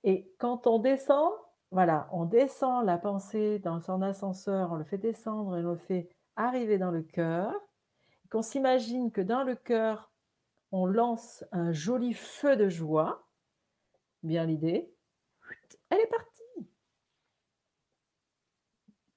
Et 0.04 0.34
quand 0.40 0.66
on 0.66 0.80
descend, 0.80 1.32
voilà, 1.74 2.08
on 2.12 2.26
descend 2.26 2.86
la 2.86 3.00
pensée 3.00 3.58
dans 3.58 3.82
son 3.82 4.04
ascenseur, 4.04 4.72
on 4.72 4.76
le 4.76 4.84
fait 4.84 5.00
descendre 5.00 5.58
et 5.58 5.66
on 5.66 5.72
le 5.72 5.78
fait 5.78 6.08
arriver 6.36 6.78
dans 6.78 6.92
le 6.92 7.02
cœur, 7.02 7.52
qu'on 8.30 8.44
s'imagine 8.44 9.12
que 9.12 9.22
dans 9.22 9.44
le 9.44 9.56
cœur, 9.56 10.12
on 10.72 10.86
lance 10.86 11.44
un 11.52 11.72
joli 11.72 12.14
feu 12.14 12.56
de 12.56 12.70
joie, 12.70 13.28
bien 14.22 14.46
l'idée, 14.46 14.94
elle 15.90 16.00
est 16.00 16.08
partie. 16.08 16.70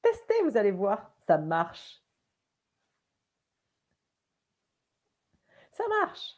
Testez, 0.01 0.43
vous 0.45 0.57
allez 0.57 0.71
voir, 0.71 1.15
ça 1.27 1.37
marche. 1.37 2.03
Ça 5.73 5.85
marche. 5.89 6.37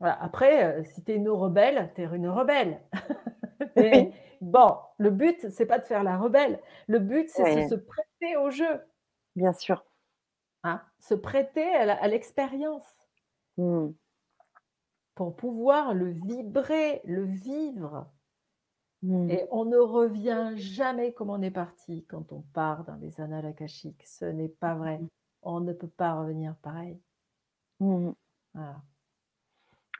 Après, 0.00 0.64
euh, 0.64 0.84
si 0.84 1.02
tu 1.04 1.12
es 1.12 1.16
une 1.16 1.30
rebelle, 1.30 1.90
tu 1.94 2.02
une 2.02 2.28
rebelle. 2.28 2.82
Mais 3.76 4.12
bon, 4.40 4.76
le 4.98 5.10
but, 5.10 5.50
c'est 5.50 5.66
pas 5.66 5.78
de 5.78 5.84
faire 5.84 6.02
la 6.02 6.18
rebelle. 6.18 6.60
Le 6.86 6.98
but, 6.98 7.28
c'est 7.28 7.64
de 7.64 7.68
se 7.68 7.74
prêter 7.74 8.36
au 8.36 8.50
jeu. 8.50 8.80
Bien 9.36 9.52
sûr. 9.52 9.84
Hein, 10.64 10.80
se 11.00 11.14
prêter 11.14 11.66
à 11.74 12.08
l'expérience. 12.08 12.86
Mmh. 13.56 13.88
Pour 15.14 15.36
pouvoir 15.36 15.94
le 15.94 16.10
vibrer, 16.10 17.00
le 17.04 17.24
vivre. 17.24 18.06
Mmh. 19.02 19.30
Et 19.30 19.46
on 19.50 19.64
ne 19.64 19.76
revient 19.76 20.52
jamais 20.54 21.12
comme 21.12 21.30
on 21.30 21.42
est 21.42 21.50
parti 21.50 22.04
quand 22.08 22.32
on 22.32 22.42
part 22.54 22.84
dans 22.84 22.94
les 22.96 23.20
annales 23.20 23.46
akashiques. 23.46 24.06
Ce 24.06 24.24
n'est 24.24 24.48
pas 24.48 24.74
vrai. 24.74 24.98
Mmh. 24.98 25.08
On 25.42 25.60
ne 25.60 25.72
peut 25.72 25.88
pas 25.88 26.14
revenir 26.14 26.54
pareil. 26.62 27.00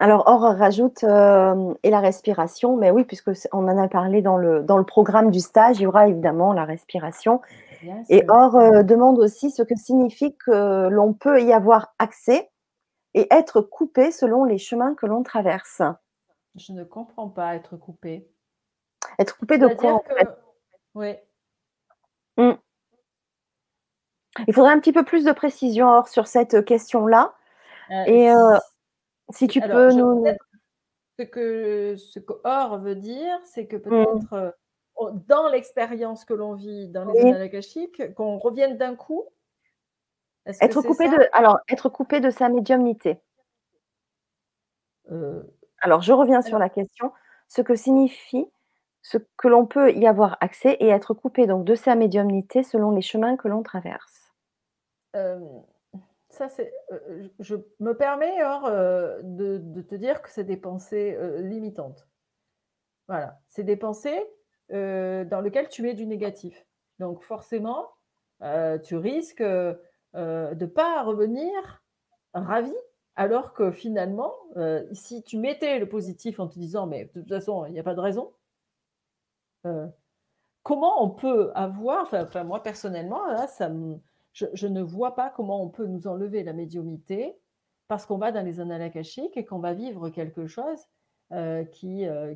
Alors, 0.01 0.25
Or 0.27 0.41
rajoute 0.41 1.05
euh, 1.05 1.75
et 1.83 1.91
la 1.91 2.01
respiration, 2.01 2.77
mais 2.77 2.91
oui, 2.91 3.05
puisque 3.05 3.31
on 3.53 3.69
en 3.69 3.79
a 3.79 3.89
parlé 3.89 4.21
dans 4.21 4.37
le, 4.37 4.63
dans 4.63 4.79
le 4.79 4.85
programme 4.85 5.31
du 5.31 5.41
stage, 5.41 5.79
il 5.79 5.83
y 5.83 5.87
aura 5.87 6.09
évidemment 6.09 6.53
la 6.53 6.65
respiration. 6.65 7.41
et 8.09 8.25
Or 8.29 8.57
euh, 8.57 8.83
demande 8.83 9.19
aussi 9.19 9.51
ce 9.51 9.63
que 9.63 9.77
signifie 9.77 10.37
que 10.37 10.89
l'on 10.89 11.13
peut 11.13 11.41
y 11.41 11.53
avoir 11.53 11.95
accès 11.99 12.51
et 13.15 13.29
être 13.31 13.61
coupé 13.61 14.11
selon 14.11 14.45
les 14.45 14.59
chemins 14.59 14.95
que 14.95 15.07
l'on 15.07 15.23
traverse. 15.23 15.83
Je 16.57 16.73
ne 16.73 16.85
comprends 16.85 17.29
pas 17.29 17.55
être 17.55 17.77
coupé. 17.77 18.29
Être 19.19 19.37
coupé 19.39 19.59
de 19.59 19.69
quoi 19.69 19.93
en 19.95 20.03
fait? 20.03 20.29
Oui. 20.95 21.15
Mmh. 22.37 22.53
Il 24.47 24.55
faudrait 24.55 24.73
un 24.73 24.81
petit 24.81 24.93
peu 24.93 25.05
plus 25.05 25.25
de 25.25 25.33
précision 25.33 25.89
Or 25.89 26.09
sur 26.09 26.27
cette 26.27 26.65
question-là. 26.65 27.35
Euh, 27.91 28.05
et 28.07 28.31
si 29.31 29.47
tu 29.49 29.61
peux 29.61 29.93
nous. 29.93 30.25
Ce 31.19 31.25
que, 31.25 31.97
ce 31.97 32.19
que 32.19 32.33
or 32.45 32.79
veut 32.79 32.95
dire, 32.95 33.39
c'est 33.45 33.67
que 33.67 33.77
mmh. 33.77 33.81
peut-être 33.81 34.33
euh, 34.33 35.11
dans 35.29 35.49
l'expérience 35.49 36.25
que 36.25 36.35
l'on 36.35 36.55
vit 36.55 36.89
dans 36.89 37.05
les 37.05 37.23
oui. 37.23 37.33
akashiques, 37.33 38.15
qu'on 38.15 38.39
revienne 38.39 38.79
d'un 38.79 38.97
coup. 38.97 39.25
Être 40.47 40.83
coupé 40.83 41.09
de, 41.09 41.29
alors, 41.33 41.59
être 41.69 41.89
coupé 41.89 42.21
de 42.21 42.31
sa 42.31 42.49
médiumnité. 42.49 43.21
alors, 45.81 46.01
je 46.03 46.13
reviens 46.13 46.43
sur 46.43 46.59
la 46.59 46.69
question. 46.69 47.13
Ce 47.47 47.61
que 47.61 47.77
signifie 47.77 48.47
ce 49.03 49.19
que 49.37 49.49
l'on 49.49 49.67
peut 49.67 49.93
y 49.93 50.07
avoir 50.07 50.37
accès 50.41 50.77
et 50.81 50.89
être 50.89 51.13
coupé 51.13 51.47
donc 51.47 51.65
de 51.65 51.75
sa 51.75 51.95
médiumnité 51.95 52.63
selon 52.63 52.93
les 52.93 53.03
chemins 53.03 53.37
que 53.37 53.49
l'on 53.49 53.63
traverse. 53.63 54.33
Euh, 56.93 57.29
je 57.41 57.57
me 57.81 57.97
permets 57.97 58.41
alors, 58.41 58.67
euh, 58.67 59.21
de, 59.23 59.83
te 59.83 59.95
dire 59.95 60.23
que 60.23 60.31
c'est 60.31 60.45
des 60.45 60.57
pensées 60.57 61.17
euh, 61.19 61.41
limitantes. 61.41 62.09
Voilà, 63.09 63.41
c'est 63.49 63.65
des 63.65 63.77
pensées 63.77 64.25
dans 64.71 65.43
lesquelles 65.43 65.69
tu 65.69 65.83
mets 65.83 65.93
du 65.93 66.07
négatif. 66.07 66.65
Donc 66.99 67.23
forcément, 67.23 67.91
tu 68.85 68.97
risques 68.97 69.43
de 69.43 69.77
ne 70.15 70.67
pas 70.67 71.03
revenir 71.03 71.83
ravi, 72.33 72.73
alors 73.15 73.53
que 73.53 73.71
finalement, 73.71 74.33
si 74.93 75.23
tu 75.25 75.37
mettais 75.37 75.79
le 75.79 75.87
positif 75.87 76.41
en 76.41 76.49
te 76.49 76.55
disant, 76.55 76.87
mais 76.87 77.05
de 77.05 77.21
toute 77.21 77.29
façon, 77.29 77.67
il 77.67 77.73
n'y 77.75 77.81
a 77.81 77.83
pas 77.83 77.95
de 77.95 78.01
raison, 78.01 78.33
comment 80.63 81.05
on 81.05 81.11
peut 81.11 81.51
avoir, 81.55 82.07
enfin, 82.11 82.45
moi 82.45 82.63
personnellement, 82.63 83.47
ça 83.49 83.69
me 83.69 84.01
je, 84.33 84.67
ne 84.67 84.83
vois 84.83 85.15
pas 85.15 85.31
comment 85.31 85.63
on 85.63 85.69
peut 85.69 85.87
nous 85.87 86.07
enlever 86.07 86.43
la 86.43 86.53
médiumité 86.53 87.39
parce 87.89 88.07
qu'on 88.07 88.19
va 88.19 88.33
dans 88.33 88.45
les 88.45 88.61
annales 88.61 88.83
akashiques 88.83 89.37
et 89.37 89.45
qu'on 89.45 89.59
va 89.59 89.75
vivre 89.75 90.09
quelque 90.09 90.47
chose 90.47 90.87
euh, 91.33 91.65
qui, 91.65 92.07
euh, 92.07 92.35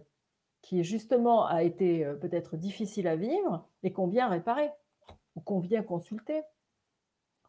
qui 0.61 0.85
justement 0.85 1.47
a 1.47 1.63
été 1.63 2.05
euh, 2.05 2.15
peut-être 2.15 2.57
difficile 2.57 3.09
à 3.09 3.17
vivre 3.17 3.67
et 3.83 3.93
qu'on 3.93 4.07
vient 4.07 4.29
réparer 4.29 4.71
ou 5.35 5.41
qu'on 5.41 5.61
vient 5.61 5.83
consulter. 5.83 6.43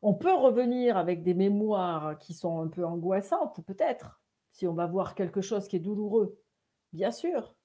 On 0.01 0.13
peut 0.13 0.33
revenir 0.33 0.95
avec 0.95 1.23
des 1.23 1.33
mémoires 1.33 2.17
qui 2.19 2.33
sont 2.33 2.61
un 2.61 2.67
peu 2.67 2.85
angoissantes, 2.85 3.59
peut-être, 3.65 4.21
si 4.51 4.67
on 4.67 4.73
va 4.73 4.85
voir 4.85 5.15
quelque 5.15 5.41
chose 5.41 5.67
qui 5.67 5.75
est 5.75 5.79
douloureux, 5.79 6.39
bien 6.93 7.11
sûr. 7.11 7.55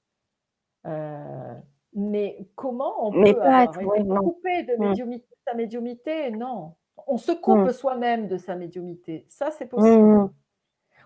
Mais 1.95 2.47
comment 2.55 3.07
on 3.07 3.11
peut 3.11 3.27
être 3.27 3.79
coupé 4.19 4.63
de 4.63 4.75
mmh. 4.75 4.87
médiumité 4.87 5.27
sa 5.45 5.53
médiumité, 5.53 6.31
non. 6.31 6.75
On 7.07 7.17
se 7.17 7.31
coupe 7.31 7.67
mmh. 7.67 7.71
soi-même 7.71 8.27
de 8.27 8.37
sa 8.37 8.55
médiumité. 8.55 9.25
Ça, 9.27 9.51
c'est 9.51 9.65
possible. 9.65 10.03
Mmh. 10.03 10.33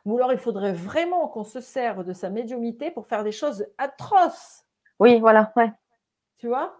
Ou 0.06 0.18
alors, 0.18 0.32
il 0.32 0.38
faudrait 0.38 0.74
vraiment 0.74 1.28
qu'on 1.28 1.44
se 1.44 1.60
serve 1.60 2.04
de 2.04 2.14
sa 2.14 2.30
médiumité 2.30 2.92
pour 2.92 3.08
faire 3.08 3.24
des 3.24 3.32
choses 3.32 3.66
atroces. 3.78 4.66
Oui, 5.00 5.20
voilà, 5.20 5.52
ouais. 5.56 5.72
Tu 6.38 6.48
vois? 6.48 6.78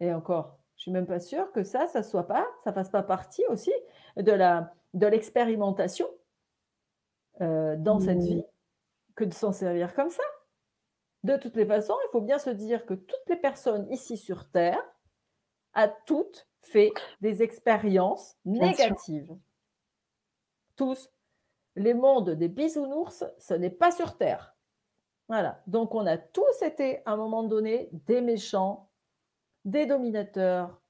Et 0.00 0.12
encore, 0.12 0.58
je 0.76 0.82
suis 0.82 0.90
même 0.90 1.06
pas 1.06 1.20
sûre 1.20 1.52
que 1.52 1.62
ça, 1.62 1.86
ça 1.86 2.02
soit 2.02 2.26
pas, 2.26 2.46
ça 2.64 2.72
fasse 2.72 2.90
pas 2.90 3.02
partie 3.02 3.44
aussi 3.48 3.72
de 4.16 4.32
la 4.32 4.72
de 4.94 5.06
l'expérimentation 5.06 6.06
euh, 7.40 7.76
dans 7.76 7.98
cette 7.98 8.22
vie 8.22 8.44
que 9.14 9.24
de 9.24 9.32
s'en 9.32 9.52
servir 9.52 9.94
comme 9.94 10.10
ça. 10.10 10.22
De 11.24 11.36
toutes 11.36 11.56
les 11.56 11.66
façons, 11.66 11.96
il 12.06 12.10
faut 12.10 12.20
bien 12.20 12.38
se 12.38 12.50
dire 12.50 12.84
que 12.84 12.94
toutes 12.94 13.28
les 13.28 13.36
personnes 13.36 13.86
ici 13.92 14.16
sur 14.16 14.50
Terre 14.50 14.82
a 15.74 15.88
toutes 15.88 16.48
fait 16.62 16.92
des 17.20 17.42
expériences 17.42 18.36
négatives. 18.44 19.36
Tous. 20.76 21.10
Les 21.76 21.94
mondes 21.94 22.30
des 22.30 22.48
bisounours, 22.48 23.24
ce 23.38 23.54
n'est 23.54 23.70
pas 23.70 23.90
sur 23.90 24.16
Terre. 24.16 24.54
Voilà. 25.28 25.62
Donc, 25.66 25.94
on 25.94 26.06
a 26.06 26.18
tous 26.18 26.62
été, 26.62 27.00
à 27.06 27.12
un 27.12 27.16
moment 27.16 27.44
donné, 27.44 27.88
des 28.06 28.20
méchants, 28.20 28.90
des 29.64 29.86
dominateurs, 29.86 30.80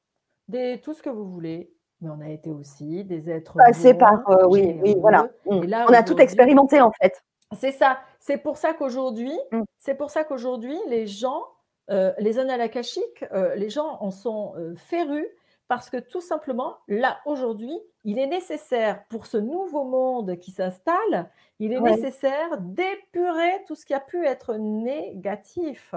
des 0.48 0.80
tout 0.80 0.94
ce 0.94 1.02
que 1.02 1.10
vous 1.10 1.30
voulez. 1.30 1.72
Mais 2.00 2.10
on 2.10 2.20
a 2.20 2.28
été 2.28 2.50
aussi 2.50 3.04
des 3.04 3.30
êtres. 3.30 3.56
Passés 3.56 3.94
par. 3.94 4.28
Euh, 4.28 4.46
oui, 4.48 4.80
oui, 4.82 4.96
voilà. 4.98 5.28
Mm. 5.46 5.62
là, 5.64 5.86
on 5.88 5.92
a 5.92 6.02
tout 6.02 6.18
expérimenté, 6.18 6.80
en 6.80 6.90
fait. 7.00 7.22
C'est 7.58 7.72
ça. 7.72 8.00
C'est 8.18 8.38
pour 8.38 8.56
ça 8.56 8.74
qu'aujourd'hui, 8.74 9.36
mm. 9.50 9.62
c'est 9.78 9.94
pour 9.94 10.10
ça 10.10 10.24
qu'aujourd'hui, 10.24 10.76
les 10.88 11.06
gens 11.06 11.44
euh, 11.90 12.12
les 12.18 12.38
annales 12.38 12.60
akashiques, 12.60 13.24
euh, 13.32 13.54
les 13.56 13.68
gens 13.68 13.98
en 14.00 14.10
sont 14.10 14.54
euh, 14.56 14.74
férus 14.76 15.26
parce 15.66 15.90
que 15.90 15.96
tout 15.96 16.20
simplement, 16.20 16.76
là, 16.86 17.20
aujourd'hui, 17.26 17.76
il 18.04 18.18
est 18.18 18.26
nécessaire 18.26 19.04
pour 19.08 19.26
ce 19.26 19.36
nouveau 19.36 19.84
monde 19.84 20.38
qui 20.38 20.52
s'installe, 20.52 21.30
il 21.58 21.72
est 21.72 21.80
nécessaire 21.80 22.58
d'épurer 22.60 23.64
tout 23.66 23.74
ce 23.74 23.84
qui 23.86 23.94
a 23.94 24.00
pu 24.00 24.24
être 24.24 24.56
négatif 24.56 25.94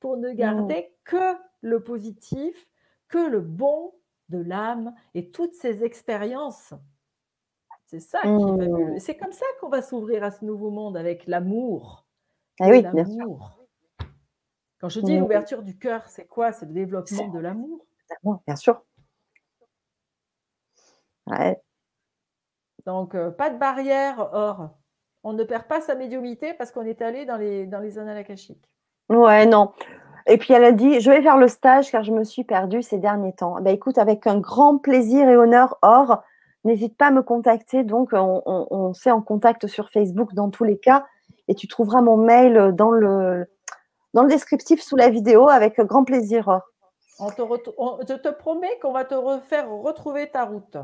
pour 0.00 0.16
ne 0.16 0.30
mmh. 0.30 0.34
garder 0.34 0.94
que 1.04 1.34
le 1.60 1.82
positif, 1.82 2.68
que 3.08 3.18
le 3.18 3.40
bon 3.40 3.94
de 4.28 4.38
l'âme 4.38 4.94
et 5.14 5.30
toutes 5.30 5.54
ces 5.54 5.82
expériences 5.82 6.74
C'est 7.86 8.00
ça 8.00 8.20
qui 8.20 8.28
est 8.28 8.38
fabuleux. 8.38 8.94
Mmh. 8.94 8.98
C'est 8.98 9.16
comme 9.16 9.32
ça 9.32 9.46
qu'on 9.60 9.68
va 9.68 9.80
s'ouvrir 9.80 10.24
à 10.24 10.30
ce 10.30 10.44
nouveau 10.44 10.70
monde 10.70 10.96
avec 10.96 11.26
l'amour. 11.26 12.04
Ah 12.60 12.68
oui, 12.68 12.82
bien 12.82 13.04
sûr. 13.04 13.66
Quand 14.80 14.88
je 14.88 15.00
dis 15.00 15.16
mmh. 15.16 15.20
l'ouverture 15.20 15.62
du 15.62 15.78
cœur, 15.78 16.06
c'est 16.08 16.26
quoi? 16.26 16.52
C'est 16.52 16.66
le 16.66 16.72
développement 16.72 17.28
de 17.28 17.38
l'amour? 17.38 17.86
Bien 18.46 18.56
sûr. 18.56 18.82
Donc, 22.84 23.14
euh, 23.14 23.30
pas 23.30 23.50
de 23.50 23.58
barrière, 23.58 24.30
or, 24.32 24.70
on 25.24 25.32
ne 25.32 25.42
perd 25.42 25.64
pas 25.64 25.80
sa 25.80 25.96
médiumité 25.96 26.54
parce 26.54 26.70
qu'on 26.70 26.84
est 26.84 27.02
allé 27.02 27.24
dans 27.24 27.36
les, 27.36 27.66
dans 27.66 27.80
les 27.80 27.98
annales 27.98 28.18
akashiques. 28.18 28.64
Ouais, 29.08 29.46
non. 29.46 29.72
Et 30.28 30.38
puis 30.38 30.52
elle 30.54 30.64
a 30.64 30.72
dit, 30.72 31.00
je 31.00 31.10
vais 31.10 31.22
faire 31.22 31.36
le 31.36 31.48
stage 31.48 31.90
car 31.90 32.02
je 32.02 32.12
me 32.12 32.24
suis 32.24 32.44
perdue 32.44 32.82
ces 32.82 32.98
derniers 32.98 33.32
temps. 33.32 33.60
Ben 33.60 33.74
écoute, 33.74 33.98
avec 33.98 34.26
un 34.26 34.38
grand 34.38 34.78
plaisir 34.78 35.28
et 35.28 35.36
honneur, 35.36 35.78
Or, 35.82 36.22
n'hésite 36.66 36.96
pas 36.96 37.06
à 37.06 37.10
me 37.10 37.22
contacter. 37.22 37.84
Donc, 37.84 38.10
on, 38.12 38.42
on, 38.44 38.92
s'est 38.92 39.10
en 39.10 39.22
contact 39.22 39.66
sur 39.66 39.90
Facebook 39.90 40.34
dans 40.34 40.50
tous 40.50 40.64
les 40.64 40.78
cas. 40.78 41.06
Et 41.48 41.54
tu 41.54 41.68
trouveras 41.68 42.02
mon 42.02 42.16
mail 42.16 42.72
dans 42.74 42.90
le, 42.90 43.46
dans 44.12 44.22
le 44.22 44.28
descriptif 44.28 44.82
sous 44.82 44.96
la 44.96 45.08
vidéo 45.08 45.48
avec 45.48 45.80
grand 45.80 46.04
plaisir. 46.04 46.60
On 47.18 47.30
te 47.30 47.42
je 47.42 48.14
te 48.14 48.28
promets 48.28 48.78
qu'on 48.82 48.92
va 48.92 49.04
te 49.04 49.14
refaire 49.14 49.70
retrouver 49.70 50.30
ta 50.30 50.44
route. 50.44 50.76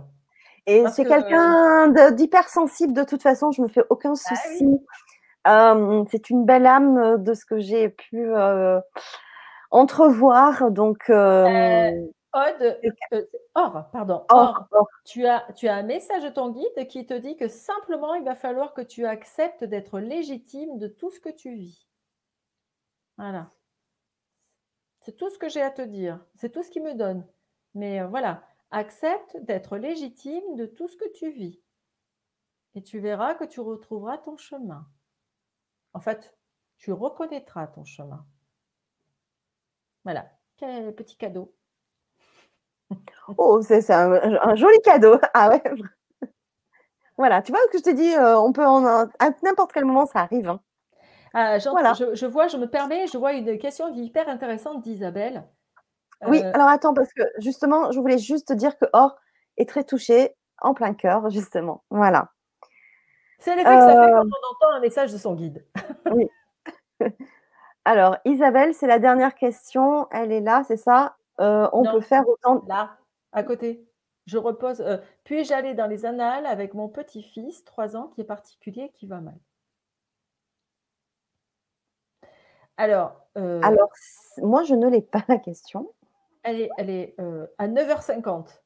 Et 0.66 0.84
c'est 0.92 1.04
quelqu'un 1.04 1.88
d'hypersensible 2.12 2.92
de 2.92 3.02
toute 3.02 3.22
façon, 3.22 3.50
je 3.50 3.62
me 3.62 3.68
fais 3.68 3.82
aucun 3.90 4.12
ah 4.12 4.34
souci. 4.36 4.66
c'est 6.10 6.30
une 6.30 6.44
belle 6.44 6.66
âme 6.66 7.22
de 7.22 7.34
ce 7.34 7.44
que 7.44 7.59
j'ai 7.59 7.88
pu 7.88 8.32
entrevoir. 9.72 10.70
Donc, 10.70 11.10
euh, 11.10 11.90
Aude, 12.34 12.80
euh, 13.12 13.26
or, 13.54 13.90
pardon, 13.92 14.24
or, 14.30 14.66
Tu, 15.04 15.26
as, 15.26 15.46
tu 15.52 15.68
as 15.68 15.76
un 15.76 15.82
message 15.82 16.22
de 16.22 16.30
ton 16.30 16.50
guide 16.50 16.88
qui 16.88 17.04
te 17.04 17.14
dit 17.14 17.36
que 17.36 17.48
simplement 17.48 18.14
il 18.14 18.24
va 18.24 18.34
falloir 18.34 18.72
que 18.72 18.80
tu 18.80 19.04
acceptes 19.04 19.64
d'être 19.64 20.00
légitime 20.00 20.78
de 20.78 20.88
tout 20.88 21.10
ce 21.10 21.20
que 21.20 21.28
tu 21.28 21.54
vis. 21.54 21.86
Voilà. 23.18 23.50
C'est 25.00 25.16
tout 25.16 25.28
ce 25.28 25.38
que 25.38 25.48
j'ai 25.48 25.62
à 25.62 25.70
te 25.70 25.82
dire. 25.82 26.24
C'est 26.36 26.50
tout 26.50 26.62
ce 26.62 26.70
qui 26.70 26.80
me 26.80 26.94
donne. 26.94 27.26
Mais 27.74 28.00
euh, 28.00 28.06
voilà, 28.06 28.42
accepte 28.70 29.36
d'être 29.38 29.76
légitime 29.76 30.56
de 30.56 30.66
tout 30.66 30.88
ce 30.88 30.96
que 30.96 31.10
tu 31.12 31.30
vis. 31.30 31.60
Et 32.74 32.82
tu 32.82 32.98
verras 32.98 33.34
que 33.34 33.44
tu 33.44 33.60
retrouveras 33.60 34.18
ton 34.18 34.36
chemin. 34.36 34.88
En 35.92 36.00
fait, 36.00 36.34
tu 36.78 36.92
reconnaîtras 36.92 37.66
ton 37.66 37.84
chemin. 37.84 38.26
Voilà, 40.04 40.30
quel 40.56 40.94
petit 40.94 41.16
cadeau. 41.16 41.54
Oh, 43.38 43.60
c'est 43.62 43.88
un, 43.90 44.54
joli 44.54 44.78
cadeau. 44.84 45.18
Ah 45.34 45.50
ouais. 45.50 45.62
Voilà, 47.18 47.42
tu 47.42 47.52
vois 47.52 47.60
ce 47.66 47.72
que 47.72 47.78
je 47.78 47.82
t'ai 47.82 47.94
dit, 47.94 48.14
euh, 48.14 48.38
on 48.38 48.52
peut 48.52 48.64
en, 48.64 48.84
à 48.84 49.06
n'importe 49.42 49.72
quel 49.72 49.84
moment, 49.84 50.06
ça 50.06 50.20
arrive. 50.20 50.48
Hein. 50.48 50.60
Ah, 51.34 51.58
voilà. 51.70 51.92
je, 51.94 52.26
vois, 52.26 52.48
je 52.48 52.56
me 52.56 52.66
permets, 52.66 53.06
je 53.06 53.16
vois 53.16 53.32
une 53.32 53.58
question 53.58 53.94
hyper 53.94 54.28
intéressante 54.28 54.82
d'Isabelle. 54.82 55.44
Oui, 56.26 56.42
euh, 56.42 56.50
alors 56.54 56.68
attends, 56.68 56.94
parce 56.94 57.12
que 57.12 57.22
justement, 57.38 57.90
je 57.90 57.98
voulais 57.98 58.18
juste 58.18 58.48
te 58.48 58.52
dire 58.52 58.76
que 58.78 58.86
Or 58.92 59.16
est 59.56 59.68
très 59.68 59.84
touché 59.84 60.34
en 60.60 60.74
plein 60.74 60.94
cœur, 60.94 61.30
justement. 61.30 61.84
Voilà. 61.90 62.28
C'est 63.38 63.56
l'effet 63.56 63.64
que 63.64 63.80
ça 63.80 63.88
fait 63.88 64.12
euh, 64.12 64.20
quand 64.20 64.22
on 64.22 64.66
entend 64.66 64.76
un 64.76 64.80
message 64.80 65.12
de 65.12 65.18
son 65.18 65.34
guide. 65.34 65.66
oui. 66.10 66.28
Alors, 67.84 68.16
Isabelle, 68.24 68.74
c'est 68.74 68.86
la 68.86 69.00
dernière 69.00 69.34
question. 69.34 70.06
Elle 70.12 70.30
est 70.30 70.40
là, 70.40 70.62
c'est 70.68 70.76
ça? 70.76 71.16
Euh, 71.40 71.68
On 71.72 71.82
peut 71.82 72.00
faire 72.00 72.28
autant. 72.28 72.62
Là, 72.68 72.90
à 73.32 73.42
côté. 73.42 73.86
Je 74.26 74.38
repose. 74.38 74.84
Puis-je 75.24 75.52
aller 75.52 75.74
dans 75.74 75.86
les 75.86 76.04
annales 76.04 76.46
avec 76.46 76.74
mon 76.74 76.88
petit-fils, 76.88 77.64
3 77.64 77.96
ans, 77.96 78.09
qui 78.14 78.20
est 78.20 78.24
particulier, 78.24 78.90
qui 78.94 79.06
va 79.06 79.20
mal 79.20 79.38
Alors, 82.76 83.26
Alors, 83.34 83.90
moi, 84.38 84.62
je 84.62 84.74
ne 84.74 84.88
l'ai 84.88 85.02
pas 85.02 85.24
la 85.28 85.38
question. 85.38 85.92
Elle 86.44 86.60
est, 86.60 86.70
elle 86.78 86.90
est 86.90 87.16
à 87.59 87.66
9h50. 87.66 88.62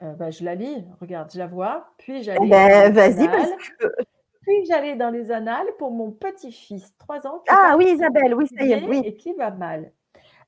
Bah, 0.00 0.30
je 0.30 0.44
la 0.44 0.54
lis, 0.54 0.84
regarde, 1.00 1.30
je 1.32 1.38
la 1.38 1.48
vois. 1.48 1.92
Puis 1.98 2.22
j'allais. 2.22 2.38
Eh 2.44 2.48
ben, 2.48 2.92
vas-y, 2.92 3.26
parce 3.26 3.50
que. 3.50 3.86
Puis 4.42 4.64
j'allais 4.64 4.96
dans 4.96 5.10
les 5.10 5.30
annales 5.30 5.66
pour 5.78 5.90
mon 5.90 6.10
petit-fils, 6.10 6.96
3 6.96 7.26
ans. 7.26 7.42
Ah 7.48 7.74
oui, 7.76 7.90
Isabelle, 7.92 8.34
oui, 8.34 8.46
ça 8.46 8.64
y 8.64 8.72
est, 8.72 8.82
oui. 8.84 9.02
Et 9.04 9.14
qui 9.14 9.34
va 9.34 9.50
mal. 9.50 9.92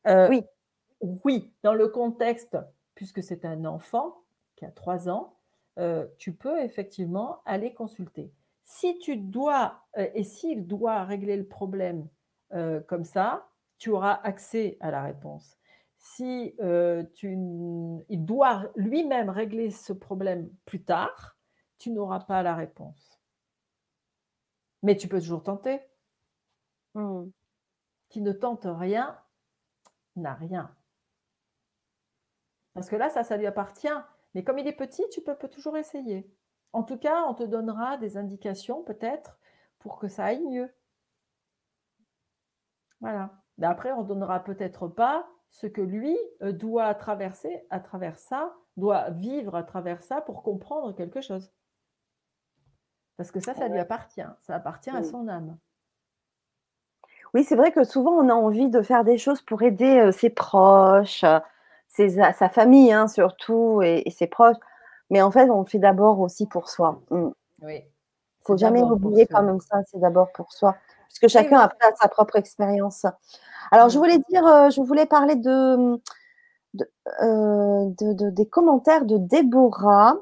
Oui. 0.07 0.45
Oui, 1.25 1.53
dans 1.63 1.75
le 1.75 1.89
contexte, 1.89 2.59
puisque 2.95 3.23
c'est 3.23 3.45
un 3.47 3.65
enfant 3.65 4.23
qui 4.57 4.67
a 4.67 4.71
3 4.71 5.09
ans, 5.09 5.37
tu 6.19 6.35
peux 6.35 6.61
effectivement 6.61 7.41
aller 7.47 7.73
consulter. 7.73 8.33
Si 8.63 8.99
tu 8.99 9.17
dois, 9.17 9.83
et 9.97 10.23
s'il 10.23 10.67
doit 10.67 11.05
régler 11.05 11.37
le 11.37 11.47
problème 11.47 12.07
comme 12.87 13.05
ça, 13.05 13.49
tu 13.79 13.91
auras 13.91 14.21
accès 14.23 14.77
à 14.81 14.91
la 14.91 15.03
réponse. 15.03 15.59
Si 15.97 16.55
tu, 17.15 17.33
il 18.09 18.25
doit 18.25 18.71
lui-même 18.77 19.31
régler 19.31 19.71
ce 19.71 19.95
problème 19.95 20.51
plus 20.67 20.83
tard, 20.83 21.39
tu 21.79 21.91
n'auras 21.91 22.21
pas 22.21 22.43
la 22.43 22.55
réponse. 22.55 23.19
Mais 24.83 24.97
tu 24.97 25.09
peux 25.09 25.21
toujours 25.21 25.43
tenter. 25.43 25.81
Mmh. 26.95 27.25
Qui 28.11 28.21
ne 28.21 28.33
tente 28.33 28.67
rien 28.67 29.17
n'a 30.17 30.35
rien. 30.35 30.75
Parce 32.75 32.89
que 32.89 32.97
là, 32.97 33.09
ça, 33.11 33.25
ça 33.25 33.37
lui 33.37 33.47
appartient. 33.47 33.89
Mais 34.35 34.45
comme 34.45 34.59
il 34.59 34.67
est 34.67 34.73
petit, 34.73 35.05
tu 35.11 35.21
peux, 35.21 35.37
peux 35.37 35.49
toujours 35.49 35.77
essayer. 35.77 36.31
En 36.73 36.83
tout 36.83 36.99
cas, 36.99 37.25
on 37.25 37.35
te 37.35 37.43
donnera 37.43 37.97
des 37.97 38.17
indications 38.17 38.83
peut-être 38.83 39.39
pour 39.79 39.99
que 39.99 40.09
ça 40.09 40.27
aille 40.27 40.47
mieux. 40.47 40.73
Voilà. 43.01 43.31
Mais 43.59 43.67
après, 43.67 43.93
on 43.93 44.03
ne 44.03 44.09
donnera 44.09 44.45
peut-être 44.45 44.89
pas 44.89 45.29
ce 45.49 45.67
que 45.67 45.81
lui 45.81 46.17
euh, 46.43 46.53
doit 46.53 46.95
traverser 46.95 47.67
à 47.71 47.81
travers 47.81 48.17
ça, 48.17 48.55
doit 48.77 49.11
vivre 49.11 49.57
à 49.57 49.65
travers 49.65 50.03
ça 50.03 50.21
pour 50.21 50.43
comprendre 50.43 50.95
quelque 50.95 51.21
chose. 51.21 51.53
Parce 53.17 53.33
que 53.33 53.41
ça, 53.41 53.53
ça 53.53 53.69
lui 53.69 53.79
appartient. 53.79 54.23
Ça 54.39 54.55
appartient 54.55 54.91
à 54.91 55.03
son 55.03 55.29
âme. 55.29 55.59
Oui, 57.35 57.45
c'est 57.45 57.57
vrai 57.57 57.73
que 57.73 57.85
souvent, 57.85 58.13
on 58.13 58.29
a 58.29 58.35
envie 58.35 58.69
de 58.69 58.83
faire 58.83 59.05
des 59.05 59.19
choses 59.19 59.41
pour 59.43 59.63
aider 59.63 59.99
euh, 59.99 60.13
ses 60.13 60.31
proches, 60.31 61.25
sa 61.89 62.49
famille 62.49 62.93
hein, 62.93 63.09
surtout, 63.09 63.83
et, 63.83 64.09
ses 64.11 64.27
proches. 64.27 64.57
Mais 65.11 65.23
en 65.23 65.31
fait, 65.31 65.51
on 65.51 65.65
fait 65.65 65.79
d'abord 65.79 66.21
aussi 66.21 66.47
pour 66.47 66.69
soi. 66.69 67.01
Mm. 67.11 67.31
Oui. 67.63 67.83
Il 68.43 68.47
faut 68.47 68.57
jamais 68.57 68.83
oublier 68.83 69.27
quand 69.27 69.43
même 69.43 69.61
ça, 69.61 69.81
c'est 69.87 70.01
d'abord 70.01 70.33
pour 70.33 70.53
soi. 70.53 70.77
Puisque 71.09 71.29
chacun 71.29 71.59
a 71.61 71.71
sa 72.01 72.09
propre 72.09 72.37
expérience. 72.37 73.05
Alors, 73.71 73.89
je 73.89 73.99
voulais 73.99 74.19
dire, 74.31 74.47
euh, 74.47 74.71
je 74.71 74.81
voulais 74.81 75.07
parler 75.07 75.35
euh, 75.47 75.97
de, 76.75 78.31
des 78.31 78.47
commentaires 78.47 79.05
de 79.05 79.19
Déborah 79.19 80.17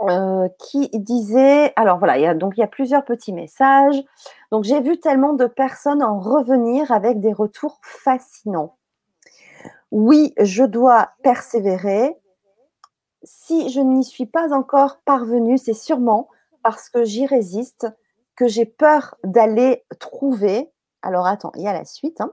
euh, 0.00 0.48
qui 0.58 0.88
disait, 0.94 1.72
alors 1.76 1.98
voilà, 1.98 2.18
il 2.18 2.22
y 2.22 2.26
a, 2.26 2.34
donc 2.34 2.54
il 2.56 2.60
y 2.60 2.64
a 2.64 2.68
plusieurs 2.68 3.04
petits 3.04 3.32
messages. 3.32 4.02
Donc, 4.50 4.64
j'ai 4.64 4.80
vu 4.80 4.98
tellement 4.98 5.32
de 5.32 5.46
personnes 5.46 6.02
en 6.02 6.18
revenir 6.18 6.90
avec 6.90 7.20
des 7.20 7.32
retours 7.32 7.78
fascinants. 7.82 8.76
Oui, 9.90 10.34
je 10.38 10.64
dois 10.64 11.10
persévérer 11.22 12.16
si 13.24 13.70
je 13.70 13.80
n'y 13.80 14.04
suis 14.04 14.26
pas 14.26 14.52
encore 14.52 15.00
parvenue, 15.04 15.58
c'est 15.58 15.74
sûrement 15.74 16.28
parce 16.62 16.88
que 16.88 17.04
j'y 17.04 17.26
résiste, 17.26 17.86
que 18.36 18.48
j'ai 18.48 18.66
peur 18.66 19.16
d'aller 19.24 19.84
trouver. 19.98 20.72
Alors 21.02 21.26
attends, 21.26 21.52
il 21.56 21.62
y 21.62 21.68
a 21.68 21.72
la 21.72 21.84
suite. 21.84 22.20
Hein. 22.20 22.32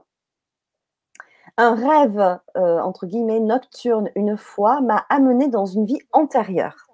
Un 1.56 1.74
rêve, 1.74 2.38
euh, 2.56 2.80
entre 2.80 3.06
guillemets, 3.06 3.40
nocturne 3.40 4.10
une 4.14 4.36
fois 4.36 4.80
m'a 4.80 5.04
amené 5.08 5.48
dans 5.48 5.66
une 5.66 5.84
vie 5.84 6.00
antérieure. 6.12 6.89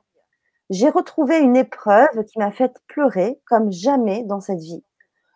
J'ai 0.68 0.90
retrouvé 0.90 1.38
une 1.38 1.56
épreuve 1.56 2.24
qui 2.24 2.38
m'a 2.38 2.51
fait 2.51 2.72
pleurer 2.88 3.40
comme 3.47 3.70
jamais 3.70 4.24
dans 4.24 4.40
cette 4.40 4.59
vie. 4.59 4.84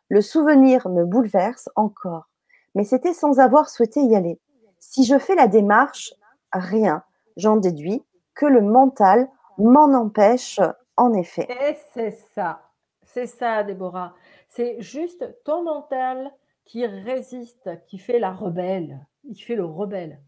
Le 0.09 0.21
souvenir 0.23 0.89
me 0.89 1.05
bouleverse 1.05 1.69
encore, 1.77 2.29
mais 2.75 2.85
c'était 2.85 3.15
sans 3.15 3.39
avoir 3.39 3.69
souhaité 3.69 4.01
y 4.01 4.17
aller. 4.17 4.41
Si 4.81 5.05
je 5.05 5.19
fais 5.19 5.37
la 5.37 5.47
démarche, 5.47 6.15
rien, 6.53 7.05
j'en 7.37 7.57
déduis, 7.57 8.03
que 8.35 8.47
le 8.47 8.61
mental 8.61 9.29
m'en 9.59 9.93
empêche 9.93 10.59
en 10.97 11.13
effet. 11.13 11.47
Et 11.49 11.77
c'est 11.95 12.17
ça, 12.35 12.63
c'est 13.05 13.27
ça, 13.27 13.63
Déborah. 13.63 14.15
C'est 14.49 14.81
juste 14.81 15.25
ton 15.45 15.63
mental 15.63 16.33
qui 16.65 16.85
résiste, 16.87 17.71
qui 17.87 17.99
fait 17.99 18.19
la 18.19 18.33
rebelle, 18.33 19.07
il 19.25 19.37
fait 19.37 19.57
le 19.57 19.65
rebelle. 19.65 20.21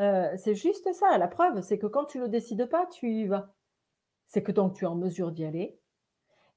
Euh, 0.00 0.32
c'est 0.36 0.54
juste 0.54 0.92
ça. 0.92 1.18
La 1.18 1.28
preuve, 1.28 1.60
c'est 1.60 1.78
que 1.78 1.86
quand 1.86 2.06
tu 2.06 2.18
ne 2.18 2.24
le 2.24 2.28
décides 2.28 2.66
pas, 2.66 2.86
tu 2.86 3.10
y 3.10 3.26
vas. 3.26 3.52
C'est 4.30 4.44
que 4.44 4.52
donc 4.52 4.74
tu 4.74 4.84
es 4.84 4.86
en 4.86 4.94
mesure 4.94 5.32
d'y 5.32 5.44
aller. 5.44 5.76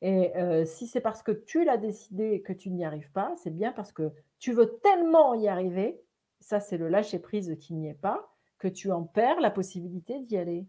Et 0.04 0.36
euh, 0.38 0.64
si 0.64 0.86
c'est 0.86 1.02
parce 1.02 1.24
que 1.24 1.32
tu 1.32 1.66
l'as 1.66 1.78
décidé 1.78 2.44
que 2.44 2.54
tu 2.54 2.70
n'y 2.70 2.86
arrives 2.86 3.12
pas, 3.12 3.34
c'est 3.36 3.50
bien 3.50 3.72
parce 3.72 3.92
que 3.92 4.12
tu 4.38 4.54
veux 4.54 4.78
tellement 4.84 5.34
y 5.34 5.48
arriver. 5.48 6.00
Ça, 6.40 6.60
c'est 6.60 6.78
le 6.78 6.88
lâcher 6.88 7.18
prise 7.18 7.58
qui 7.60 7.74
n'y 7.74 7.88
est 7.88 8.00
pas, 8.00 8.32
que 8.60 8.68
tu 8.68 8.92
en 8.92 9.04
perds 9.04 9.40
la 9.40 9.50
possibilité 9.50 10.20
d'y 10.20 10.38
aller. 10.38 10.68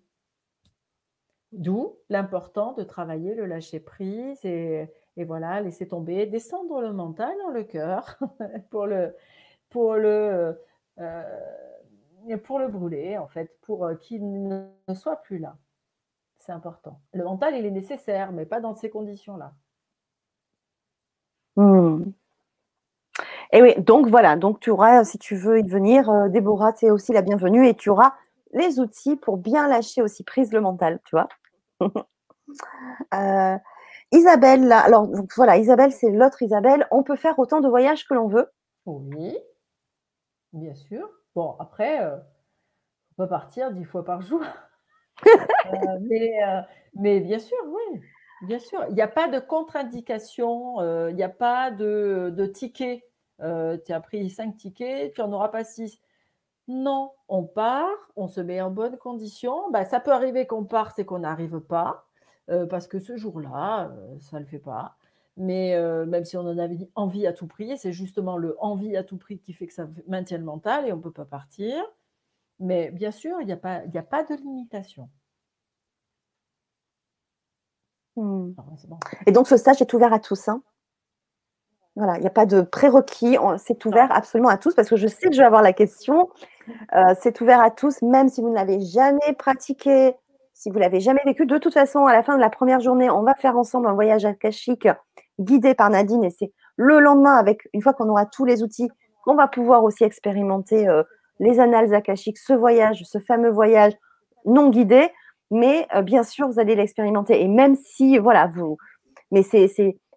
D'où 1.52 1.98
l'important 2.09 2.72
de 2.72 2.85
travailler 2.85 3.35
le 3.35 3.44
lâcher 3.44 3.81
prise 3.81 4.43
et, 4.47 4.89
voilà, 5.18 5.60
laisser 5.60 5.86
tomber, 5.86 6.24
descendre 6.24 6.81
le 6.81 6.94
mental 6.94 7.36
dans 7.43 7.51
le 7.51 7.64
cœur 7.64 8.18
pour 8.70 8.86
le, 8.86 9.14
pour 9.68 9.97
le, 9.97 10.59
euh, 11.01 12.36
pour 12.44 12.59
le 12.59 12.68
brûler, 12.68 13.18
en 13.18 13.28
fait, 13.28 13.55
pour 13.60 13.85
euh, 13.85 13.94
qu'il 13.94 14.48
ne 14.48 14.94
soit 14.94 15.16
plus 15.16 15.39
là. 15.39 15.59
C'est 16.44 16.52
important. 16.52 17.00
Le 17.14 17.24
mental, 17.24 17.56
il 17.56 17.64
est 17.64 17.70
nécessaire, 17.70 18.30
mais 18.30 18.44
pas 18.44 18.60
dans 18.60 18.74
ces 18.74 18.90
conditions-là. 18.90 19.54
Hmm. 21.56 22.12
Et 23.52 23.62
oui, 23.62 23.74
donc 23.78 24.08
voilà, 24.08 24.36
donc 24.36 24.60
tu 24.60 24.68
auras, 24.68 25.04
si 25.04 25.16
tu 25.16 25.36
veux 25.36 25.60
y 25.60 25.66
venir, 25.66 26.10
euh, 26.10 26.28
Déborah, 26.28 26.74
tu 26.74 26.84
es 26.84 26.90
aussi 26.90 27.14
la 27.14 27.22
bienvenue 27.22 27.66
et 27.66 27.74
tu 27.74 27.88
auras 27.88 28.12
les 28.52 28.78
outils 28.78 29.16
pour 29.16 29.38
bien 29.38 29.68
lâcher 29.68 30.02
aussi 30.02 30.22
prise 30.22 30.52
le 30.52 30.60
mental, 30.60 31.00
tu 31.04 31.16
vois. 31.16 31.28
Euh, 33.14 33.56
Isabelle, 34.12 34.70
alors 34.70 35.08
voilà, 35.34 35.56
Isabelle, 35.56 35.92
c'est 35.92 36.10
l'autre 36.10 36.42
Isabelle. 36.42 36.86
On 36.90 37.02
peut 37.02 37.16
faire 37.16 37.38
autant 37.38 37.62
de 37.62 37.68
voyages 37.68 38.06
que 38.06 38.12
l'on 38.12 38.28
veut. 38.28 38.52
Oui, 38.84 39.34
bien 40.52 40.74
sûr. 40.74 41.08
Bon, 41.34 41.56
après, 41.58 42.04
euh, 42.04 42.16
on 43.12 43.22
peut 43.22 43.28
partir 43.28 43.72
dix 43.72 43.84
fois 43.84 44.04
par 44.04 44.20
jour. 44.20 44.42
Euh, 45.73 46.61
mais, 46.95 47.20
bien 47.20 47.39
sûr, 47.39 47.57
oui, 47.66 48.01
bien 48.43 48.59
sûr. 48.59 48.85
Il 48.89 48.95
n'y 48.95 49.03
a 49.03 49.09
pas 49.09 49.28
de 49.28 49.39
contre-indication, 49.41 51.09
il 51.09 51.15
n'y 51.15 51.23
a 51.23 51.28
pas 51.28 51.70
de, 51.70 52.47
ticket. 52.53 53.05
tu 53.39 53.93
as 53.93 54.01
pris 54.01 54.31
cinq 54.31 54.57
tickets, 54.57 55.15
tu 55.15 55.20
n'en 55.20 55.32
auras 55.32 55.49
pas 55.49 55.65
six. 55.65 56.01
Non, 56.69 57.12
on 57.28 57.45
part, 57.45 57.91
on 58.16 58.27
se 58.27 58.41
met 58.41 58.61
en 58.61 58.70
bonne 58.70 58.97
condition. 58.97 59.70
Bah, 59.70 59.85
ça 59.85 60.01
peut 60.01 60.12
arriver 60.12 60.47
qu'on 60.47 60.65
parte 60.65 60.99
et 60.99 61.05
qu'on 61.05 61.19
n'arrive 61.19 61.61
pas, 61.61 62.07
euh, 62.51 62.66
parce 62.66 62.89
que 62.89 62.99
ce 63.01 63.16
jour-là, 63.16 63.91
euh, 63.91 64.19
ça 64.20 64.39
ne 64.39 64.45
le 64.45 64.47
fait 64.47 64.59
pas. 64.59 64.97
Mais 65.36 65.74
euh, 65.74 66.07
même 66.07 66.24
si 66.24 66.36
on 66.36 66.41
en 66.43 66.57
avait 66.59 66.89
envie 66.95 67.27
à 67.27 67.32
tout 67.32 67.47
prix, 67.47 67.77
c'est 67.77 67.93
justement 67.93 68.39
le 68.39 68.57
envie 68.61 68.97
à 68.97 69.05
tout 69.05 69.19
prix 69.19 69.39
qui 69.39 69.53
fait 69.53 69.66
que 69.66 69.74
ça 69.74 69.89
maintient 70.09 70.39
le 70.39 70.45
mental 70.45 70.86
et 70.86 70.93
on 70.93 70.99
ne 70.99 71.03
peut 71.03 71.11
pas 71.11 71.24
partir. 71.24 71.74
Mais 72.60 72.90
bien 72.90 73.10
sûr, 73.10 73.40
il 73.40 73.47
n'y 73.47 73.52
a, 73.52 73.56
pas, 73.56 73.82
a 73.94 74.02
pas 74.02 74.22
de 74.24 74.35
limitation. 74.35 75.09
Hmm. 78.16 78.52
Et 79.26 79.32
donc 79.32 79.48
ce 79.48 79.56
stage 79.56 79.82
est 79.82 79.93
ouvert 79.93 80.12
à 80.12 80.20
tous. 80.20 80.48
Hein? 80.48 80.62
Voilà, 81.97 82.16
il 82.16 82.20
n'y 82.20 82.26
a 82.26 82.31
pas 82.31 82.47
de 82.47 82.62
prérequis, 82.62 83.36
c'est 83.59 83.85
ouvert 83.85 84.10
absolument 84.10 84.48
à 84.48 84.56
tous 84.56 84.74
parce 84.74 84.89
que 84.89 84.97
je 84.97 85.06
sais 85.06 85.28
que 85.28 85.32
je 85.32 85.39
vais 85.40 85.47
avoir 85.47 85.62
la 85.62 85.72
question. 85.72 86.28
Euh, 86.94 87.14
c'est 87.20 87.40
ouvert 87.40 87.60
à 87.60 87.70
tous, 87.70 88.02
même 88.02 88.28
si 88.28 88.40
vous 88.40 88.51
ne 88.51 88.55
l'avez 88.55 88.81
jamais 88.81 89.32
pratiqué, 89.39 90.14
si 90.52 90.70
vous 90.70 90.78
l'avez 90.78 90.98
jamais 90.98 91.20
vécu. 91.24 91.47
De 91.47 91.59
toute 91.59 91.72
façon, 91.72 92.06
à 92.06 92.12
la 92.12 92.24
fin 92.24 92.35
de 92.35 92.40
la 92.40 92.51
première 92.51 92.81
journée, 92.81 93.10
on 93.10 93.22
va 93.22 93.35
faire 93.35 93.56
ensemble 93.56 93.86
un 93.86 93.93
voyage 93.93 94.24
akashique 94.24 94.89
guidé 95.39 95.74
par 95.74 95.90
Nadine 95.90 96.24
et 96.24 96.31
c'est 96.31 96.52
le 96.76 96.98
lendemain, 96.98 97.36
avec 97.36 97.68
une 97.72 97.82
fois 97.82 97.93
qu'on 97.93 98.09
aura 98.09 98.26
tous 98.26 98.44
les 98.44 98.64
outils, 98.64 98.90
qu'on 99.24 99.36
va 99.36 99.47
pouvoir 99.47 99.85
aussi 99.85 100.02
expérimenter 100.02 100.89
euh, 100.89 101.05
les 101.40 101.61
annales 101.61 101.94
akashiques, 101.94 102.39
ce 102.39 102.52
voyage, 102.52 103.02
ce 103.05 103.19
fameux 103.19 103.51
voyage 103.51 103.93
non 104.44 104.70
guidé. 104.70 105.09
Mais 105.51 105.86
euh, 105.94 106.02
bien 106.02 106.23
sûr, 106.23 106.48
vous 106.48 106.59
allez 106.59 106.74
l'expérimenter. 106.74 107.43
Et 107.43 107.48
même 107.48 107.77
si, 107.77 108.19
voilà, 108.19 108.51
vous, 108.55 108.77
mais 109.31 109.43
c'est 109.43 109.69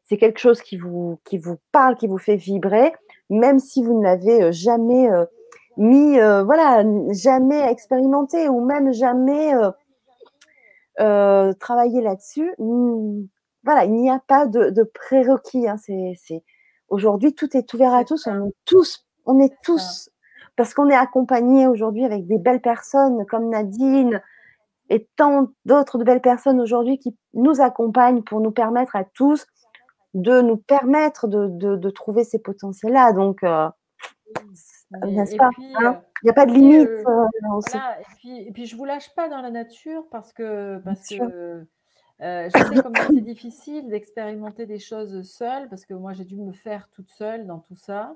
c'est 0.08 0.18
quelque 0.18 0.40
chose 0.40 0.62
qui 0.62 0.78
vous, 0.78 1.20
qui 1.26 1.38
vous 1.38 1.58
parle, 1.72 1.98
qui 1.98 2.08
vous 2.08 2.18
fait 2.18 2.38
vibrer, 2.38 2.94
même 3.30 3.60
si 3.60 3.84
vous 3.84 3.98
ne 3.98 4.04
l'avez 4.04 4.44
euh, 4.44 4.52
jamais 4.52 5.12
euh, 5.12 5.26
mis, 5.76 6.18
euh, 6.20 6.44
voilà, 6.44 6.84
jamais 7.12 7.70
expérimenté 7.70 8.48
ou 8.48 8.66
même 8.66 8.94
jamais 8.94 9.52
travaillé 11.60 12.02
là-dessus. 12.02 12.54
Voilà, 13.64 13.84
il 13.84 13.92
n'y 13.92 14.10
a 14.10 14.22
pas 14.26 14.48
de, 14.48 14.84
prérequis. 14.94 15.68
Hein, 15.68 15.76
c'est, 15.78 16.44
Aujourd'hui, 16.90 17.36
tout 17.36 17.56
est 17.58 17.74
ouvert 17.74 17.94
à 17.94 18.06
tous. 18.06 18.28
On 18.28 18.48
est 18.48 18.56
tous, 18.66 19.06
on 19.26 19.40
est 19.40 19.54
tous, 19.62 20.10
parce 20.58 20.74
qu'on 20.74 20.90
est 20.90 20.96
accompagné 20.96 21.68
aujourd'hui 21.68 22.04
avec 22.04 22.28
des 22.28 22.40
belles 22.40 22.62
personnes 22.62 23.26
comme 23.28 23.50
Nadine 23.50 24.22
et 24.90 25.08
tant 25.16 25.50
d'autres 25.66 26.00
de 26.00 26.04
belles 26.04 26.22
personnes 26.22 26.60
aujourd'hui 26.60 26.98
qui 26.98 27.16
nous 27.34 27.62
accompagnent 27.62 28.24
pour 28.24 28.42
nous 28.42 28.52
permettre 28.52 28.96
à 28.96 29.04
tous 29.04 29.46
de 30.14 30.42
nous 30.42 30.58
permettre 30.58 31.28
de, 31.28 31.90
trouver 31.92 32.24
ces 32.24 32.40
potentiels-là. 32.40 33.14
Donc, 33.14 33.44
euh, 33.44 33.70
n'est-ce 35.04 35.36
pas 35.36 35.50
hein? 35.58 35.84
euh, 35.84 35.94
Il 36.24 36.26
n'y 36.26 36.30
a 36.32 36.34
pas 36.34 36.48
de 36.48 36.54
limite. 36.54 36.88
Euh, 36.88 37.26
et, 38.24 38.52
puis, 38.52 38.66
je 38.66 38.74
ne 38.74 38.80
vous 38.80 38.86
lâche 38.86 39.14
pas 39.14 39.30
dans 39.30 39.42
la 39.42 39.52
nature 39.52 40.06
parce 40.10 40.34
que, 40.34 40.80
parce 40.80 41.08
que 41.08 41.68
je 42.20 42.50
sais 42.50 42.82
comment 42.82 43.00
c'est 43.08 43.22
difficile 43.22 43.90
d'expérimenter 43.90 44.66
des 44.66 44.80
choses 44.80 45.22
seule 45.22 45.70
parce 45.70 45.86
que 45.86 45.94
moi, 45.94 46.14
j'ai 46.14 46.26
dû 46.26 46.38
me 46.38 46.54
faire 46.54 46.90
toute 46.90 47.10
seule 47.10 47.46
dans 47.46 47.60
tout 47.60 47.76
ça. 47.76 48.16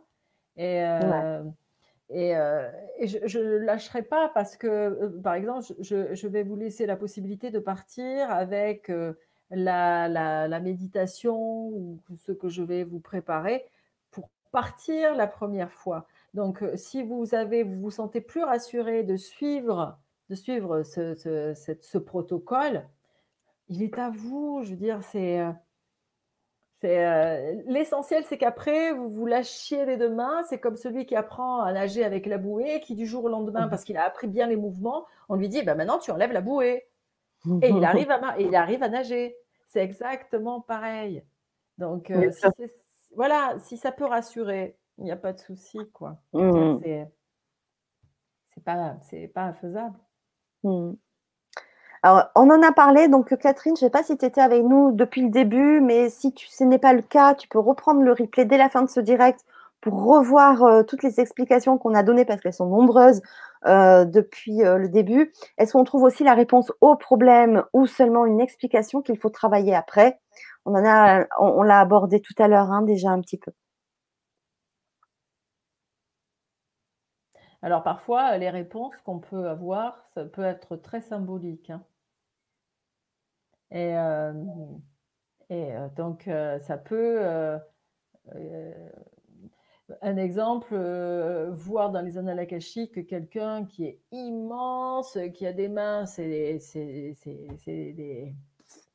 Et, 0.58 0.84
et, 2.14 2.34
je 3.08 3.40
ne 3.40 3.58
lâcherai 3.58 4.04
pas 4.04 4.30
parce 4.30 4.58
que, 4.58 5.08
par 5.24 5.34
exemple, 5.36 5.66
je, 5.80 6.28
vais 6.28 6.44
vous 6.44 6.56
laisser 6.56 6.86
la 6.86 6.96
possibilité 6.96 7.52
de 7.52 7.60
partir 7.60 8.30
avec 8.30 8.92
la, 9.52 10.60
méditation 10.60 11.68
ou 11.70 12.00
ce 12.18 12.32
que 12.32 12.50
je 12.50 12.64
vais 12.64 12.84
vous 12.84 13.00
préparer 13.00 13.66
pour 14.12 14.30
partir 14.52 15.16
la 15.16 15.28
première 15.28 15.72
fois. 15.72 16.08
Donc, 16.34 16.64
euh, 16.64 16.76
si 16.76 17.04
vous 17.04 17.36
avez, 17.36 17.64
vous 17.64 17.80
vous 17.80 17.92
sentez 17.92 18.22
plus 18.22 18.44
rassuré 18.44 19.04
de 19.04 19.18
suivre, 19.18 19.98
de 20.30 20.36
suivre 20.36 20.84
ce, 20.84 21.98
protocole, 21.98 22.88
il 23.70 23.84
est 23.84 23.98
à 23.98 24.10
vous. 24.10 24.62
Je 24.64 24.72
veux 24.72 24.78
dire, 24.78 25.04
c'est 25.04 25.42
euh, 26.84 27.62
l'essentiel, 27.66 28.24
c'est 28.28 28.38
qu'après 28.38 28.92
vous 28.94 29.10
vous 29.10 29.26
lâchiez 29.26 29.86
les 29.86 29.98
deux 29.98 30.10
mains. 30.10 30.44
C'est 30.50 30.60
comme 30.60 30.76
celui 30.76 31.06
qui 31.06 31.16
apprend 31.16 31.62
à 31.62 31.72
nager 31.74 32.04
avec 32.04 32.26
la 32.26 32.38
bouée, 32.38 32.80
qui 32.82 32.96
du 32.96 33.06
jour 33.06 33.26
au 33.26 33.30
lendemain, 33.30 33.68
parce 33.68 33.84
qu'il 33.84 33.98
a 33.98 34.04
appris 34.04 34.28
bien 34.28 34.48
les 34.48 34.56
mouvements, 34.56 35.06
on 35.30 35.36
lui 35.36 35.50
dit, 35.50 35.62
bah, 35.62 35.76
maintenant 35.76 36.00
tu 36.00 36.12
enlèves 36.12 36.32
la 36.32 36.42
bouée. 36.42 36.88
Et 37.62 37.70
il 37.70 37.84
arrive 37.86 38.10
à, 38.12 38.40
il 38.40 38.56
arrive 38.56 38.84
à 38.84 38.90
nager 38.90 39.36
c'est 39.72 39.84
exactement 39.84 40.60
pareil. 40.62 41.24
Donc, 41.78 42.12
euh, 42.12 42.30
si 42.32 42.64
voilà, 43.16 43.58
si 43.60 43.78
ça 43.78 43.92
peut 43.92 44.06
rassurer, 44.06 44.78
il 44.98 45.06
n'y 45.06 45.12
a 45.12 45.18
pas 45.18 45.34
de 45.34 45.40
souci, 45.40 45.80
quoi. 45.94 46.18
Mmh. 46.34 46.80
C'est 48.54 48.64
pas, 48.64 48.98
pas 49.34 49.44
infaisable. 49.44 49.98
Mmh. 50.64 50.92
On 52.04 52.50
en 52.50 52.64
a 52.64 52.72
parlé, 52.72 53.08
donc 53.08 53.36
Catherine, 53.38 53.76
je 53.78 53.86
ne 53.86 53.88
sais 53.88 53.92
pas 53.92 54.02
si 54.02 54.18
tu 54.18 54.26
étais 54.26 54.42
avec 54.42 54.64
nous 54.64 54.92
depuis 54.92 55.22
le 55.22 55.30
début, 55.30 55.82
mais 55.82 56.10
si 56.10 56.34
ce 56.50 56.64
n'est 56.64 56.80
pas 56.80 56.94
le 56.94 57.04
cas, 57.04 57.36
tu 57.36 57.48
peux 57.48 57.60
reprendre 57.60 58.02
le 58.02 58.12
replay 58.12 58.46
dès 58.46 58.58
la 58.58 58.70
fin 58.70 58.82
de 58.82 58.90
ce 58.90 59.00
direct 59.00 59.46
pour 59.82 60.04
revoir 60.04 60.64
euh, 60.64 60.84
toutes 60.84 61.04
les 61.04 61.20
explications 61.20 61.78
qu'on 61.78 61.94
a 61.94 62.04
données 62.04 62.26
parce 62.26 62.42
qu'elles 62.42 62.54
sont 62.54 62.68
nombreuses 62.68 63.22
euh, 63.66 64.06
depuis 64.06 64.64
euh, 64.64 64.78
le 64.78 64.90
début. 64.90 65.34
Est-ce 65.58 65.74
qu'on 65.74 65.84
trouve 65.84 66.04
aussi 66.04 66.24
la 66.24 66.34
réponse 66.34 66.72
au 66.82 66.96
problème 66.96 67.64
ou 67.74 67.86
seulement 67.88 68.26
une 68.26 68.40
explication 68.42 69.02
qu'il 69.02 69.18
faut 69.20 69.30
travailler 69.30 69.76
après? 69.76 70.20
On 70.66 70.76
a, 70.76 71.26
l'a 71.64 71.80
abordé 71.80 72.22
tout 72.22 72.36
à 72.40 72.48
l'heure 72.48 72.72
hein, 72.72 72.84
déjà 72.84 73.10
un 73.10 73.22
petit 73.22 73.38
peu. 73.38 73.52
Alors 77.64 77.84
parfois, 77.84 78.38
les 78.38 78.50
réponses 78.50 78.98
qu'on 79.06 79.20
peut 79.20 79.48
avoir, 79.48 80.04
ça 80.16 80.26
peut 80.26 80.44
être 80.44 80.76
très 80.76 81.02
symbolique. 81.02 81.70
Hein. 81.70 81.84
Et, 83.72 83.94
et 85.50 85.72
donc, 85.96 86.30
ça 86.60 86.78
peut 86.78 87.60
un 90.02 90.18
exemple, 90.18 90.74
euh, 90.74 91.52
voir 91.52 91.92
dans 91.92 92.02
les 92.02 92.18
annales 92.18 92.40
akashiques 92.40 93.06
quelqu'un 93.08 93.66
qui 93.66 93.86
est 93.86 94.00
immense, 94.12 95.18
qui 95.34 95.46
a 95.46 95.54
des 95.54 95.68
mains, 95.68 96.06
c'est 96.06 96.60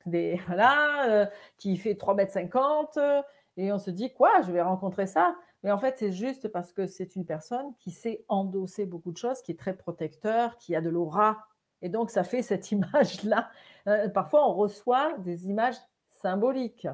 des, 0.07 0.40
voilà, 0.47 1.11
euh, 1.11 1.27
qui 1.59 1.77
fait 1.77 1.94
3,50 1.94 2.98
m, 2.98 3.23
et 3.59 3.73
on 3.73 3.78
se 3.78 3.90
dit, 3.90 4.12
quoi, 4.12 4.43
je 4.43 4.53
vais 4.53 4.62
rencontrer 4.62 5.07
ça? 5.07 5.35
Mais 5.62 5.70
en 5.70 5.78
fait, 5.78 5.97
c'est 5.98 6.12
juste 6.12 6.48
parce 6.48 6.73
que 6.73 6.86
c'est 6.86 7.16
une 7.16 7.24
personne 7.24 7.74
qui 7.78 7.90
sait 7.90 8.24
endosser 8.28 8.86
beaucoup 8.86 9.12
de 9.12 9.16
choses, 9.16 9.43
qui 9.43 9.53
est 9.53 9.59
très 9.59 9.74
protecteur, 9.74 10.57
qui 10.59 10.77
a 10.77 10.81
de 10.81 10.90
l'aura. 10.90 11.39
Et 11.82 11.89
donc, 11.89 12.11
ça 12.11 12.23
fait 12.23 12.43
cette 12.43 12.70
image-là. 12.73 13.51
Euh, 13.89 14.09
parfois, 14.09 14.49
on 14.49 14.55
reçoit 14.55 15.17
des 15.19 15.49
images 15.49 15.77
symboliques. 16.11 16.89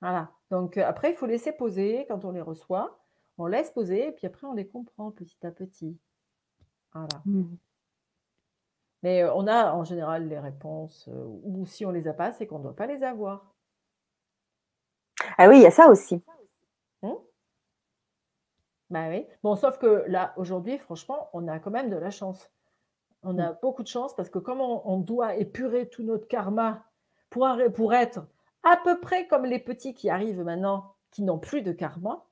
Voilà. 0.00 0.30
Donc, 0.50 0.76
après, 0.76 1.10
il 1.10 1.14
faut 1.14 1.26
laisser 1.26 1.52
poser 1.52 2.06
quand 2.08 2.24
on 2.24 2.32
les 2.32 2.40
reçoit 2.40 3.02
on 3.38 3.46
laisse 3.46 3.70
poser 3.70 4.08
et 4.08 4.12
puis 4.12 4.26
après 4.26 4.46
on 4.46 4.52
les 4.52 4.66
comprend 4.66 5.10
petit 5.10 5.46
à 5.46 5.50
petit. 5.50 5.98
Voilà. 6.92 7.22
Mmh. 7.24 7.56
Mais 9.02 9.22
euh, 9.22 9.34
on 9.34 9.46
a 9.46 9.72
en 9.72 9.84
général 9.84 10.28
les 10.28 10.38
réponses, 10.38 11.08
euh, 11.08 11.24
ou 11.42 11.66
si 11.66 11.84
on 11.84 11.90
les 11.90 12.06
a 12.06 12.12
pas, 12.12 12.32
c'est 12.32 12.46
qu'on 12.46 12.58
ne 12.58 12.64
doit 12.64 12.76
pas 12.76 12.86
les 12.86 13.02
avoir. 13.02 13.52
Ah 15.38 15.48
oui, 15.48 15.58
il 15.58 15.62
y 15.62 15.66
a 15.66 15.70
ça 15.70 15.88
aussi. 15.88 16.22
Mmh. 17.02 17.12
Bah 18.90 19.08
oui. 19.08 19.26
Bon, 19.42 19.56
sauf 19.56 19.78
que 19.78 20.04
là, 20.06 20.34
aujourd'hui, 20.36 20.78
franchement, 20.78 21.30
on 21.32 21.48
a 21.48 21.58
quand 21.58 21.70
même 21.70 21.90
de 21.90 21.96
la 21.96 22.10
chance. 22.10 22.50
On 23.22 23.38
a 23.38 23.52
beaucoup 23.52 23.82
de 23.82 23.88
chance 23.88 24.14
parce 24.16 24.30
que 24.30 24.38
comme 24.38 24.60
on, 24.60 24.98
doit 24.98 25.36
épurer 25.36 25.88
tout 25.88 26.02
notre 26.02 26.26
karma 26.26 26.84
pour, 27.30 27.48
pour 27.74 27.94
être 27.94 28.26
à 28.64 28.76
peu 28.76 29.00
près 29.00 29.26
comme 29.28 29.44
les 29.44 29.60
petits 29.60 29.94
qui 29.94 30.10
arrivent 30.10 30.42
maintenant, 30.42 30.94
qui 31.10 31.22
n'ont 31.22 31.38
plus 31.38 31.62
de 31.62 31.72
karma, 31.72 32.24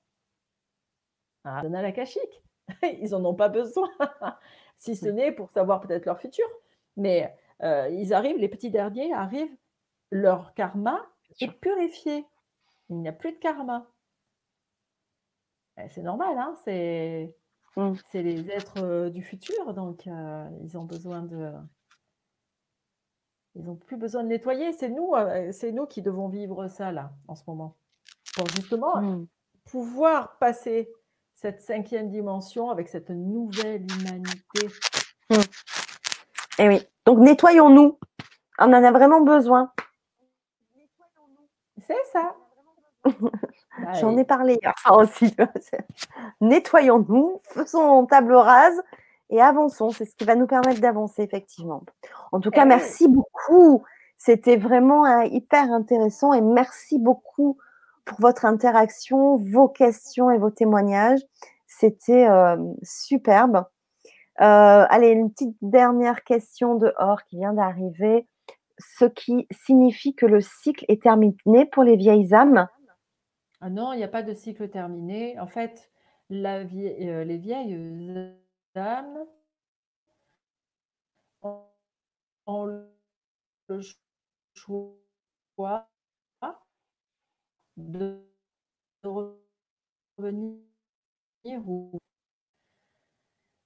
à 1.44 1.62
la 1.62 1.92
kashique. 1.92 2.42
Ils 2.82 3.10
n'en 3.10 3.24
ont 3.24 3.34
pas 3.34 3.48
besoin, 3.48 3.88
si 4.76 4.96
ce 4.96 5.06
n'est 5.06 5.32
pour 5.32 5.50
savoir 5.50 5.80
peut-être 5.80 6.06
leur 6.06 6.20
futur. 6.20 6.46
Mais 6.96 7.34
euh, 7.62 7.88
ils 7.88 8.12
arrivent, 8.12 8.38
les 8.38 8.48
petits 8.48 8.70
derniers 8.70 9.12
arrivent, 9.12 9.56
leur 10.10 10.54
karma 10.54 11.06
est 11.40 11.50
purifié. 11.50 12.26
Il 12.88 12.98
n'y 12.98 13.08
a 13.08 13.12
plus 13.12 13.32
de 13.32 13.38
karma. 13.38 13.86
Eh, 15.78 15.88
c'est 15.88 16.02
normal, 16.02 16.36
hein 16.36 16.54
c'est 16.64 17.34
mmh. 17.76 17.94
les 18.14 18.50
êtres 18.50 18.82
euh, 18.82 19.10
du 19.10 19.22
futur, 19.22 19.74
donc 19.74 20.06
euh, 20.06 20.48
ils 20.62 20.76
ont 20.78 20.84
besoin 20.84 21.22
de. 21.22 21.52
Ils 23.56 23.64
n'ont 23.64 23.76
plus 23.76 23.96
besoin 23.96 24.22
de 24.22 24.28
nettoyer. 24.28 24.72
C'est 24.72 24.88
nous, 24.88 25.12
c'est 25.50 25.72
nous 25.72 25.86
qui 25.86 26.02
devons 26.02 26.28
vivre 26.28 26.68
ça 26.68 26.92
là, 26.92 27.12
en 27.26 27.34
ce 27.34 27.42
moment. 27.48 27.76
Pour 28.36 28.46
justement 28.48 29.02
mmh. 29.02 29.26
pouvoir 29.64 30.38
passer 30.38 30.92
cette 31.34 31.60
cinquième 31.60 32.10
dimension 32.10 32.70
avec 32.70 32.88
cette 32.88 33.10
nouvelle 33.10 33.86
humanité. 33.98 34.68
Et 35.30 36.64
eh 36.64 36.68
oui. 36.68 36.80
Donc 37.06 37.18
nettoyons-nous. 37.18 37.98
On 38.58 38.64
en 38.64 38.84
a 38.84 38.92
vraiment 38.92 39.22
besoin. 39.22 39.72
C'est 41.86 42.04
ça. 42.12 42.36
J'en 44.00 44.16
ai 44.16 44.24
parlé 44.24 44.58
hier 44.62 44.74
aussi. 44.90 45.34
Nettoyons-nous, 46.40 47.40
faisons 47.42 48.06
table 48.06 48.34
rase 48.34 48.80
et 49.30 49.40
avançons. 49.40 49.90
C'est 49.90 50.04
ce 50.04 50.14
qui 50.16 50.24
va 50.24 50.34
nous 50.34 50.46
permettre 50.46 50.80
d'avancer, 50.80 51.22
effectivement. 51.22 51.82
En 52.32 52.40
tout 52.40 52.50
cas, 52.50 52.64
eh 52.64 52.68
merci 52.68 53.08
beaucoup. 53.08 53.82
C'était 54.16 54.56
vraiment 54.56 55.04
hein, 55.04 55.24
hyper 55.24 55.72
intéressant 55.72 56.32
et 56.32 56.40
merci 56.40 56.98
beaucoup 56.98 57.56
pour 58.04 58.20
votre 58.20 58.44
interaction, 58.44 59.36
vos 59.36 59.68
questions 59.68 60.30
et 60.30 60.38
vos 60.38 60.50
témoignages. 60.50 61.20
C'était 61.66 62.28
euh, 62.28 62.56
superbe. 62.82 63.64
Euh, 64.40 64.86
allez, 64.88 65.08
une 65.08 65.30
petite 65.30 65.56
dernière 65.62 66.24
question 66.24 66.74
de 66.74 66.92
Or 66.98 67.22
qui 67.24 67.36
vient 67.36 67.52
d'arriver. 67.52 68.26
Ce 68.78 69.04
qui 69.04 69.46
signifie 69.50 70.14
que 70.14 70.26
le 70.26 70.40
cycle 70.40 70.84
est 70.88 71.02
terminé 71.02 71.66
pour 71.72 71.82
les 71.82 71.96
vieilles 71.96 72.34
âmes 72.34 72.66
ah 73.60 73.70
non, 73.70 73.92
il 73.92 73.98
n'y 73.98 74.04
a 74.04 74.08
pas 74.08 74.22
de 74.22 74.34
cycle 74.34 74.68
terminé. 74.70 75.38
En 75.38 75.46
fait, 75.46 75.90
euh, 76.30 77.24
les 77.24 77.38
vieilles 77.38 77.76
âmes 78.76 79.26
ont 82.46 82.66
le 82.66 83.80
choix 84.54 85.88
de 87.76 88.22
revenir 89.02 90.60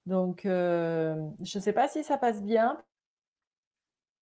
donc, 0.05 0.45
euh, 0.45 1.15
je 1.41 1.57
ne 1.57 1.63
sais 1.63 1.73
pas 1.73 1.87
si 1.87 2.03
ça 2.03 2.17
passe 2.17 2.41
bien 2.43 2.83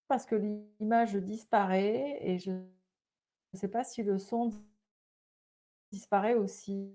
parce 0.08 0.26
que 0.26 0.36
l'image 0.80 1.16
disparaît 1.16 2.18
et 2.22 2.40
je 2.40 2.52
ne 2.52 3.58
sais 3.58 3.68
pas 3.68 3.84
si 3.84 4.04
le 4.04 4.18
son 4.18 4.52
disparaît 5.94 6.34
aussi. 6.36 6.91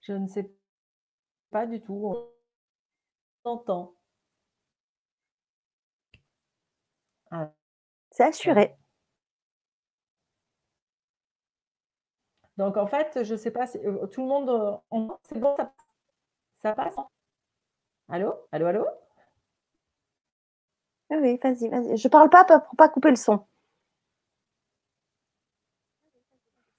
Je 0.00 0.12
ne 0.14 0.26
sais 0.26 0.50
pas 1.50 1.66
du 1.66 1.80
tout. 1.80 2.06
On 3.44 3.50
entend. 3.50 3.94
Ah. 7.30 7.52
C'est 8.12 8.24
assuré. 8.24 8.76
Donc, 12.58 12.76
en 12.76 12.86
fait, 12.86 13.22
je 13.24 13.32
ne 13.34 13.38
sais 13.38 13.50
pas, 13.50 13.66
si, 13.66 13.78
euh, 13.78 14.06
tout 14.08 14.22
le 14.22 14.28
monde, 14.28 14.48
euh, 14.50 15.08
c'est 15.24 15.38
bon, 15.38 15.56
ça, 16.58 16.72
passe? 16.74 16.96
Allô? 18.08 18.34
Allô, 18.50 18.66
allô? 18.66 18.84
Oui, 21.10 21.38
vas-y, 21.42 21.68
vas-y. 21.68 21.96
Je 21.96 22.08
ne 22.08 22.10
parle 22.10 22.30
pas 22.30 22.44
pour 22.44 22.56
ne 22.72 22.76
pas 22.76 22.88
couper 22.88 23.10
le 23.10 23.16
son. 23.16 23.44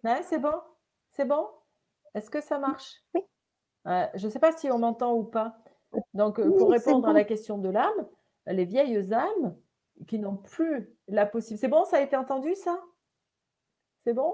Ouais, 0.03 0.21
c'est 0.23 0.39
bon 0.39 0.53
C'est 1.11 1.25
bon? 1.25 1.47
Est-ce 2.13 2.29
que 2.29 2.41
ça 2.41 2.59
marche? 2.59 3.03
Oui. 3.15 3.21
je 3.85 4.25
ne 4.25 4.31
sais 4.31 4.39
pas 4.39 4.51
si 4.51 4.69
on 4.71 4.79
m'entend 4.79 5.13
ou 5.15 5.23
pas. 5.23 5.57
Donc, 6.13 6.39
euh, 6.39 6.51
pour 6.57 6.69
répondre 6.69 7.07
à 7.07 7.13
la 7.13 7.23
question 7.23 7.57
de 7.57 7.69
l'âme, 7.69 8.07
les 8.45 8.65
vieilles 8.65 9.13
âmes 9.13 9.55
qui 10.07 10.19
n'ont 10.19 10.37
plus 10.37 10.89
la 11.07 11.25
possibilité. 11.25 11.67
C'est 11.67 11.71
bon, 11.71 11.85
ça 11.85 11.97
a 11.97 12.01
été 12.01 12.15
entendu, 12.15 12.53
ça? 12.55 12.79
C'est 14.03 14.13
bon? 14.13 14.33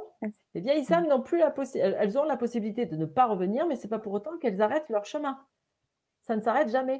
Les 0.53 0.61
vieilles 0.61 0.91
âmes 0.93 1.07
n'ont 1.07 1.21
plus 1.21 1.39
la 1.39 1.51
possibilité. 1.51 1.97
Elles 1.99 2.17
ont 2.17 2.23
la 2.23 2.37
possibilité 2.37 2.85
de 2.85 2.95
ne 2.95 3.05
pas 3.05 3.25
revenir, 3.25 3.65
mais 3.67 3.75
ce 3.75 3.83
n'est 3.83 3.89
pas 3.89 3.99
pour 3.99 4.13
autant 4.13 4.37
qu'elles 4.37 4.61
arrêtent 4.61 4.89
leur 4.89 5.05
chemin. 5.05 5.39
Ça 6.21 6.35
ne 6.35 6.41
s'arrête 6.41 6.69
jamais. 6.69 6.99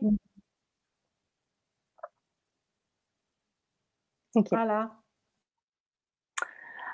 Voilà. 4.52 4.92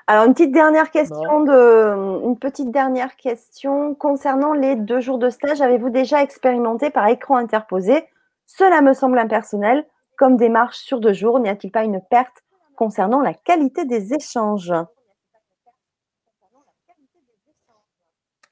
Alors, 0.06 0.24
une 0.24 0.34
petite 0.34 0.52
dernière 0.52 0.90
question 0.90 1.44
de, 1.44 2.24
une 2.24 2.36
petite 2.36 2.72
dernière 2.72 3.16
question 3.16 3.94
concernant 3.94 4.52
les 4.52 4.74
deux 4.74 5.00
jours 5.00 5.18
de 5.18 5.30
stage. 5.30 5.60
Avez-vous 5.60 5.90
déjà 5.90 6.22
expérimenté 6.22 6.90
par 6.90 7.06
écran 7.06 7.36
interposé? 7.36 8.08
Cela 8.44 8.80
me 8.80 8.92
semble 8.92 9.18
impersonnel 9.18 9.86
comme 10.16 10.36
démarche 10.36 10.78
sur 10.78 10.98
deux 10.98 11.12
jours. 11.12 11.38
N'y 11.38 11.48
a-t-il 11.48 11.70
pas 11.70 11.84
une 11.84 12.00
perte 12.10 12.42
concernant 12.74 13.20
la 13.20 13.34
qualité 13.34 13.84
des 13.84 14.12
échanges? 14.12 14.72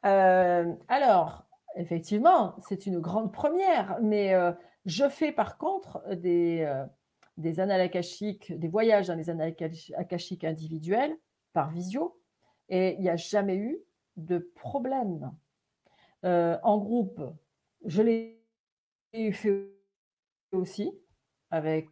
Euh, 0.07 0.73
alors, 0.87 1.45
effectivement, 1.75 2.55
c'est 2.69 2.87
une 2.87 3.01
grande 3.01 3.33
première, 3.33 3.99
mais 4.01 4.33
euh, 4.33 4.53
je 4.87 5.09
fais 5.09 5.33
par 5.33 5.59
contre 5.59 6.01
des, 6.15 6.65
euh, 6.65 6.85
des 7.39 7.61
annales 7.61 7.91
des 7.91 8.69
voyages 8.69 9.07
dans 9.07 9.15
les 9.15 9.31
annales 9.31 9.55
akashiques 9.97 10.45
individuels 10.45 11.17
par 11.55 11.71
visio, 11.71 12.21
et 12.69 12.95
il 12.95 13.01
n'y 13.01 13.09
a 13.09 13.17
jamais 13.17 13.57
eu 13.57 13.79
de 14.17 14.39
problème. 14.55 15.33
en 16.23 16.79
groupe, 16.79 17.23
je 17.85 18.03
l'ai 18.03 18.43
fait 19.33 19.71
aussi 20.53 20.91
avec, 21.51 21.89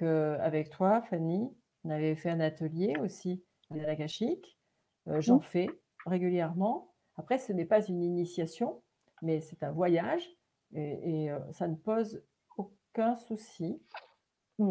avec 0.00 0.70
toi, 0.70 1.02
Fanny. 1.02 1.54
On 1.84 1.90
avait 1.90 2.14
fait 2.14 2.30
un 2.30 2.40
atelier 2.40 2.94
aussi 3.00 3.44
des 3.70 3.84
akashiques. 3.84 4.58
J'en 5.06 5.38
mmh. 5.38 5.42
fais 5.42 5.70
régulièrement. 6.06 6.94
Après, 7.16 7.38
ce 7.38 7.52
n'est 7.52 7.66
pas 7.66 7.84
une 7.86 8.02
initiation, 8.02 8.82
mais 9.22 9.40
c'est 9.40 9.62
un 9.62 9.72
voyage 9.72 10.26
et, 10.72 11.30
euh, 11.30 11.38
ça 11.52 11.68
ne 11.68 11.74
pose 11.74 12.22
aucun 12.56 13.14
souci. 13.16 13.82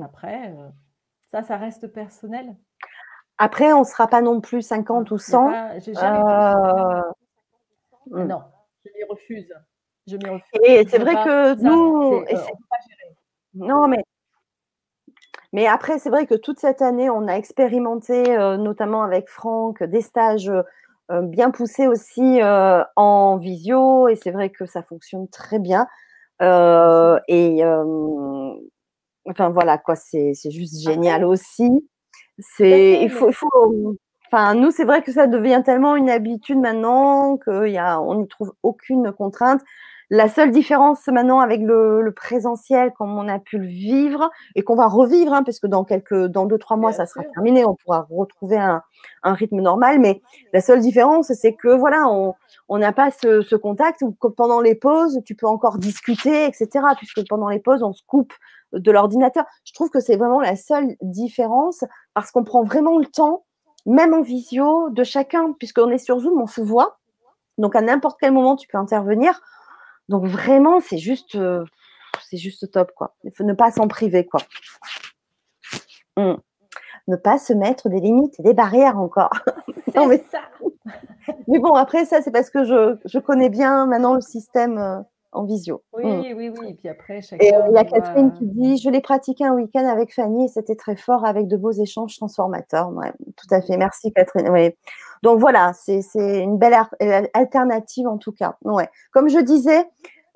Après, 0.03 0.49
euh, 0.49 0.69
ça, 1.31 1.43
ça 1.43 1.57
reste 1.57 1.87
personnel. 1.87 2.55
Après, 3.37 3.71
on 3.73 3.79
ne 3.79 3.85
sera 3.85 4.07
pas 4.07 4.21
non 4.21 4.41
plus 4.41 4.61
50 4.61 5.11
ou 5.11 5.17
100. 5.17 5.79
J'ai 5.79 5.93
jamais 5.93 6.19
euh, 6.19 7.01
mmh. 8.07 8.23
Non, 8.23 8.43
je 8.85 8.91
m'y 8.95 9.03
refuse. 9.09 9.53
Je 10.07 10.15
refuse. 10.15 10.61
Et 10.63 10.85
c'est 10.87 10.99
vrai 10.99 11.15
que 11.15 11.55
nous. 11.61 12.25
non, 13.53 13.87
mais. 13.87 14.03
Mais 15.51 15.65
après, 15.65 15.97
c'est 15.97 16.11
vrai 16.11 16.27
que 16.27 16.35
toute 16.35 16.59
cette 16.59 16.83
année, 16.83 17.09
on 17.09 17.27
a 17.27 17.33
expérimenté, 17.33 18.37
notamment 18.57 19.01
avec 19.01 19.29
Franck, 19.29 19.81
des 19.81 20.01
stages 20.01 20.51
euh, 21.11 21.21
bien 21.23 21.49
poussé 21.49 21.87
aussi 21.87 22.39
euh, 22.39 22.83
en 22.95 23.37
visio 23.37 24.09
et 24.09 24.15
c'est 24.15 24.29
vrai 24.29 24.51
que 24.51 24.67
ça 24.67 24.83
fonctionne 24.83 25.27
très 25.27 25.57
bien. 25.57 25.87
Euh, 26.41 27.19
et 27.27 27.61
enfin 29.29 29.49
voilà 29.49 29.77
quoi, 29.77 29.95
c'est 29.95 30.33
juste 30.49 30.81
génial 30.83 31.23
aussi. 31.23 31.69
C'est 32.39 33.01
il 33.01 33.09
faut, 33.09 33.29
il 33.29 33.33
faut 33.33 33.95
Enfin, 34.31 34.53
nous, 34.53 34.69
c'est 34.69 34.83
vrai 34.83 35.01
que 35.01 35.11
ça 35.11 35.25
devient 35.25 35.63
tellement 35.65 35.95
une 35.95 36.09
habitude 36.09 36.59
maintenant 36.59 37.37
qu'on 37.37 38.15
n'y 38.15 38.27
trouve 38.27 38.53
aucune 38.61 39.11
contrainte. 39.11 39.61
La 40.11 40.27
seule 40.27 40.49
différence 40.49 41.05
maintenant 41.07 41.39
avec 41.39 41.61
le, 41.61 42.11
présentiel, 42.15 42.91
comme 42.97 43.15
on 43.15 43.27
a 43.27 43.37
pu 43.37 43.59
le 43.59 43.67
vivre 43.67 44.31
et 44.55 44.63
qu'on 44.63 44.75
va 44.75 44.87
revivre, 44.87 45.33
hein, 45.33 45.43
parce 45.43 45.59
que 45.59 45.67
dans 45.67 45.83
quelques, 45.83 46.25
dans 46.25 46.47
deux 46.47 46.57
trois 46.57 46.77
mois, 46.77 46.91
ça 46.91 47.05
sera 47.05 47.23
terminé, 47.25 47.63
on 47.63 47.75
pourra 47.75 48.07
retrouver 48.09 48.57
un, 48.57 48.81
rythme 49.23 49.61
normal. 49.61 49.99
Mais 49.99 50.21
la 50.51 50.61
seule 50.61 50.79
différence, 50.79 51.31
c'est 51.33 51.53
que 51.53 51.67
voilà, 51.67 52.09
on 52.09 52.77
n'a 52.77 52.91
pas 52.91 53.11
ce, 53.11 53.55
contact 53.55 54.01
où 54.01 54.11
pendant 54.31 54.61
les 54.61 54.73
pauses, 54.73 55.19
tu 55.25 55.35
peux 55.35 55.45
encore 55.45 55.77
discuter, 55.77 56.45
etc. 56.45 56.67
Puisque 56.97 57.27
pendant 57.27 57.49
les 57.49 57.59
pauses, 57.59 57.83
on 57.83 57.93
se 57.93 58.01
coupe 58.07 58.33
de 58.73 58.91
l'ordinateur. 58.91 59.45
Je 59.63 59.73
trouve 59.73 59.91
que 59.91 59.99
c'est 59.99 60.15
vraiment 60.15 60.41
la 60.41 60.55
seule 60.55 60.95
différence 61.01 61.83
parce 62.15 62.31
qu'on 62.31 62.43
prend 62.43 62.63
vraiment 62.63 62.97
le 62.97 63.05
temps, 63.05 63.45
même 63.85 64.15
en 64.15 64.21
visio, 64.21 64.89
de 64.89 65.03
chacun, 65.03 65.53
puisqu'on 65.53 65.89
est 65.91 65.99
sur 65.99 66.19
Zoom, 66.19 66.41
on 66.41 66.47
se 66.47 66.61
voit 66.61 66.97
Donc 67.59 67.75
à 67.75 67.81
n'importe 67.81 68.17
quel 68.19 68.31
moment, 68.31 68.55
tu 68.55 68.67
peux 68.67 68.77
intervenir. 68.79 69.39
Donc 70.09 70.25
vraiment, 70.25 70.79
c'est 70.79 70.97
juste, 70.97 71.35
euh, 71.35 71.63
c'est 72.27 72.37
juste 72.37 72.71
top, 72.71 72.91
quoi. 72.95 73.15
Il 73.23 73.31
faut 73.31 73.43
ne 73.43 73.53
pas 73.53 73.71
s'en 73.71 73.87
priver, 73.87 74.25
quoi. 74.25 74.41
Mmh. 76.17 76.33
Ne 77.07 77.15
pas 77.15 77.37
se 77.37 77.53
mettre 77.53 77.89
des 77.89 77.99
limites 77.99 78.39
et 78.39 78.43
des 78.43 78.53
barrières 78.53 78.99
encore. 78.99 79.31
non, 79.95 80.07
mais... 80.07 80.23
ça. 80.31 80.39
mais 81.47 81.59
bon, 81.59 81.75
après, 81.75 82.05
ça, 82.05 82.21
c'est 82.21 82.31
parce 82.31 82.49
que 82.49 82.65
je, 82.65 82.97
je, 83.05 83.19
connais 83.19 83.49
bien 83.49 83.85
maintenant 83.85 84.15
le 84.15 84.21
système 84.21 84.79
euh, 84.79 84.99
en 85.31 85.45
visio. 85.45 85.83
Oui, 85.93 86.05
mmh. 86.05 86.35
oui, 86.35 86.49
oui. 86.49 86.69
Et 86.69 86.73
puis 86.73 86.89
après, 86.89 87.19
Et 87.39 87.55
euh, 87.55 87.61
il 87.69 87.75
y 87.75 87.77
a 87.77 87.85
Catherine 87.85 88.33
qui 88.33 88.47
dit 88.47 88.77
Je 88.77 88.89
l'ai 88.89 89.01
pratiqué 89.01 89.45
un 89.45 89.53
week-end 89.53 89.85
avec 89.85 90.13
Fanny 90.13 90.45
et 90.45 90.47
c'était 90.47 90.75
très 90.75 90.95
fort 90.95 91.23
avec 91.23 91.47
de 91.47 91.55
beaux 91.55 91.71
échanges 91.71 92.17
transformateurs. 92.17 92.89
Ouais, 92.93 93.13
tout 93.37 93.53
à 93.53 93.61
fait. 93.61 93.77
Merci, 93.77 94.11
Catherine. 94.11 94.49
Oui. 94.49 94.75
Donc 95.23 95.39
voilà, 95.39 95.73
c'est 95.73 96.01
une 96.15 96.57
belle 96.57 96.75
alternative 97.33 98.07
en 98.07 98.17
tout 98.17 98.31
cas. 98.31 98.55
Ouais. 98.63 98.89
Comme 99.11 99.29
je 99.29 99.39
disais, 99.39 99.85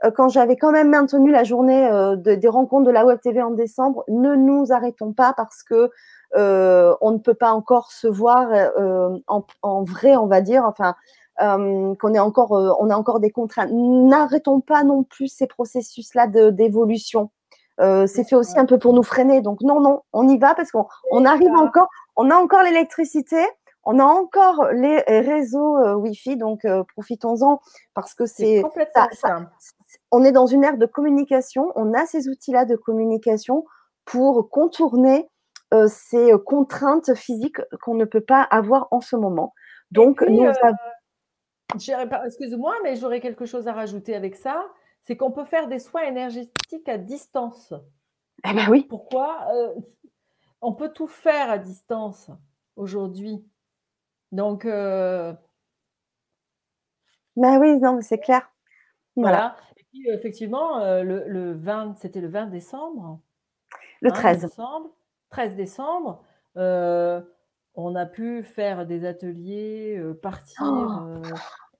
euh, 0.04 0.12
quand 0.12 0.30
j'avais 0.30 0.56
quand 0.56 0.72
même 0.72 0.90
maintenu 0.90 1.32
la 1.32 1.44
journée 1.44 1.88
euh, 1.88 2.16
des 2.16 2.48
rencontres 2.48 2.86
de 2.86 2.92
la 2.92 3.06
Web 3.06 3.20
TV 3.22 3.42
en 3.42 3.52
décembre, 3.52 4.04
ne 4.08 4.36
nous 4.36 4.72
arrêtons 4.72 5.14
pas 5.14 5.34
parce 5.36 5.64
que 5.64 5.90
euh, 6.36 6.96
on 7.02 7.12
ne 7.12 7.18
peut 7.18 7.34
pas 7.34 7.52
encore 7.52 7.92
se 7.92 8.08
voir 8.08 8.50
en, 9.28 9.84
vrai, 9.84 10.16
on 10.16 10.28
va 10.28 10.42
dire. 10.42 10.64
Enfin, 10.66 10.96
qu'on 11.40 12.14
est 12.14 12.20
encore, 12.20 12.52
on 12.80 12.90
a 12.90 12.96
encore 12.96 13.20
des 13.20 13.32
contraintes. 13.32 13.72
N'arrêtons 13.72 14.62
pas 14.62 14.84
non 14.84 15.04
plus 15.04 15.28
ces 15.28 15.48
processus-là 15.48 16.28
d'évolution. 16.28 17.30
c'est 17.80 18.24
fait 18.28 18.36
aussi 18.36 18.58
un 18.58 18.66
peu 18.66 18.78
pour 18.78 18.94
nous 18.94 19.04
freiner. 19.04 19.42
Donc 19.42 19.62
non, 19.62 19.80
non, 19.80 20.02
on 20.12 20.28
y 20.28 20.38
va 20.38 20.54
parce 20.56 20.72
qu'on 20.72 21.26
arrive 21.26 21.54
encore, 21.56 21.88
on 22.16 22.30
a 22.30 22.36
encore 22.36 22.64
l'électricité, 22.64 23.44
on 23.86 24.00
a 24.00 24.04
encore 24.04 24.70
les 24.72 25.00
réseaux 25.08 25.78
Wi-Fi, 25.96 26.38
donc 26.38 26.66
profitons-en 26.96 27.60
parce 27.94 28.14
que 28.14 28.26
c'est 28.26 28.64
on 30.12 30.24
est 30.24 30.32
dans 30.32 30.46
une 30.46 30.64
ère 30.64 30.78
de 30.78 30.86
communication, 30.86 31.72
on 31.76 31.94
a 31.94 32.06
ces 32.06 32.28
outils-là 32.28 32.66
de 32.66 32.76
communication 32.76 33.66
pour 34.06 34.50
contourner 34.50 35.30
euh, 35.74 35.88
ces 35.88 36.34
contraintes 36.46 37.16
physiques 37.16 37.62
qu'on 37.82 37.96
ne 37.96 38.06
peut 38.06 38.22
pas 38.22 38.42
avoir 38.44 38.88
en 38.92 39.02
ce 39.02 39.16
moment. 39.16 39.54
Donc, 39.92 40.22
nous 40.22 40.44
euh, 40.44 40.54
excuse-moi, 42.26 42.76
mais 42.84 42.96
j'aurais 42.96 43.20
quelque 43.20 43.46
chose 43.46 43.68
à 43.68 43.74
rajouter 43.74 44.16
avec 44.16 44.36
ça. 44.36 44.64
C'est 45.02 45.18
qu'on 45.18 45.32
peut 45.32 45.46
faire 45.46 45.68
des 45.68 45.80
soins 45.80 46.04
énergétiques 46.04 46.88
à 46.88 46.98
distance. 46.98 47.74
Eh 48.48 48.54
ben 48.54 48.68
oui. 48.70 48.86
Pourquoi 48.88 49.48
euh, 49.54 49.74
On 50.62 50.74
peut 50.74 50.90
tout 50.90 51.08
faire 51.08 51.50
à 51.50 51.58
distance 51.58 52.30
aujourd'hui? 52.76 53.44
Donc. 54.34 54.66
Ben 54.66 55.38
oui, 57.60 57.78
non, 57.80 58.00
c'est 58.02 58.20
clair. 58.20 58.52
Voilà 59.16 59.56
effectivement, 60.06 60.80
euh, 60.80 61.04
le, 61.04 61.54
20, 61.54 61.96
c'était 61.98 62.22
le 62.22 62.28
20 62.28 62.48
décembre. 62.48 63.20
Le 64.02 64.12
13. 64.12 64.44
Hein, 64.44 64.48
décembre, 64.48 64.90
13 65.30 65.56
décembre. 65.56 66.24
Euh, 66.58 67.22
on 67.76 67.96
a 67.96 68.06
pu 68.06 68.44
faire 68.44 68.86
des 68.86 69.06
ateliers, 69.06 69.98
euh, 69.98 70.14
partir 70.14 70.62
oh, 70.64 71.22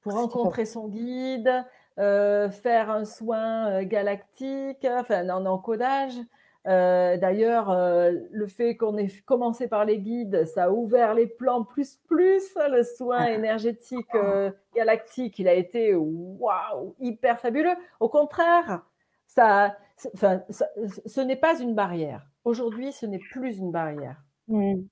pour 0.02 0.14
rencontrer 0.14 0.66
son 0.66 0.88
guide, 0.88 1.52
faire 1.96 2.90
un 2.90 3.06
soin 3.06 3.84
galactique, 3.84 4.88
enfin 4.90 5.30
un 5.30 5.46
encodage. 5.46 6.18
Euh, 6.66 7.18
d'ailleurs, 7.18 7.70
euh, 7.72 8.12
le 8.32 8.48
fait 8.48 8.78
qu'on 8.78 8.98
ait 8.98 9.10
commencé 9.26 9.68
par 9.68 9.84
les 9.84 10.00
guides, 10.00 10.46
ça 10.46 10.66
a 10.66 10.70
ouvert 10.70 11.14
les 11.14 11.28
plans 11.28 11.64
plus 11.64 11.98
plus. 12.08 12.44
Le 12.72 12.84
soin 12.84 13.18
ah. 13.20 13.32
énergétique 13.32 14.16
euh, 14.16 14.50
galactique, 14.74 15.40
il 15.40 15.48
a 15.48 15.54
été 15.54 15.94
waouh, 15.94 16.96
hyper 17.00 17.40
fabuleux. 17.40 17.76
Au 18.00 18.08
contraire, 18.08 18.82
ça, 19.28 19.76
ce 19.98 21.22
n'est 21.22 21.36
pas 21.36 21.60
une 21.60 21.76
barrière. 21.76 22.26
Aujourd'hui, 22.46 22.94
ce 22.94 23.06
n'est 23.06 23.20
plus 23.20 23.58
une 23.58 23.72
barrière. 23.72 24.22
Mmh. 24.48 24.84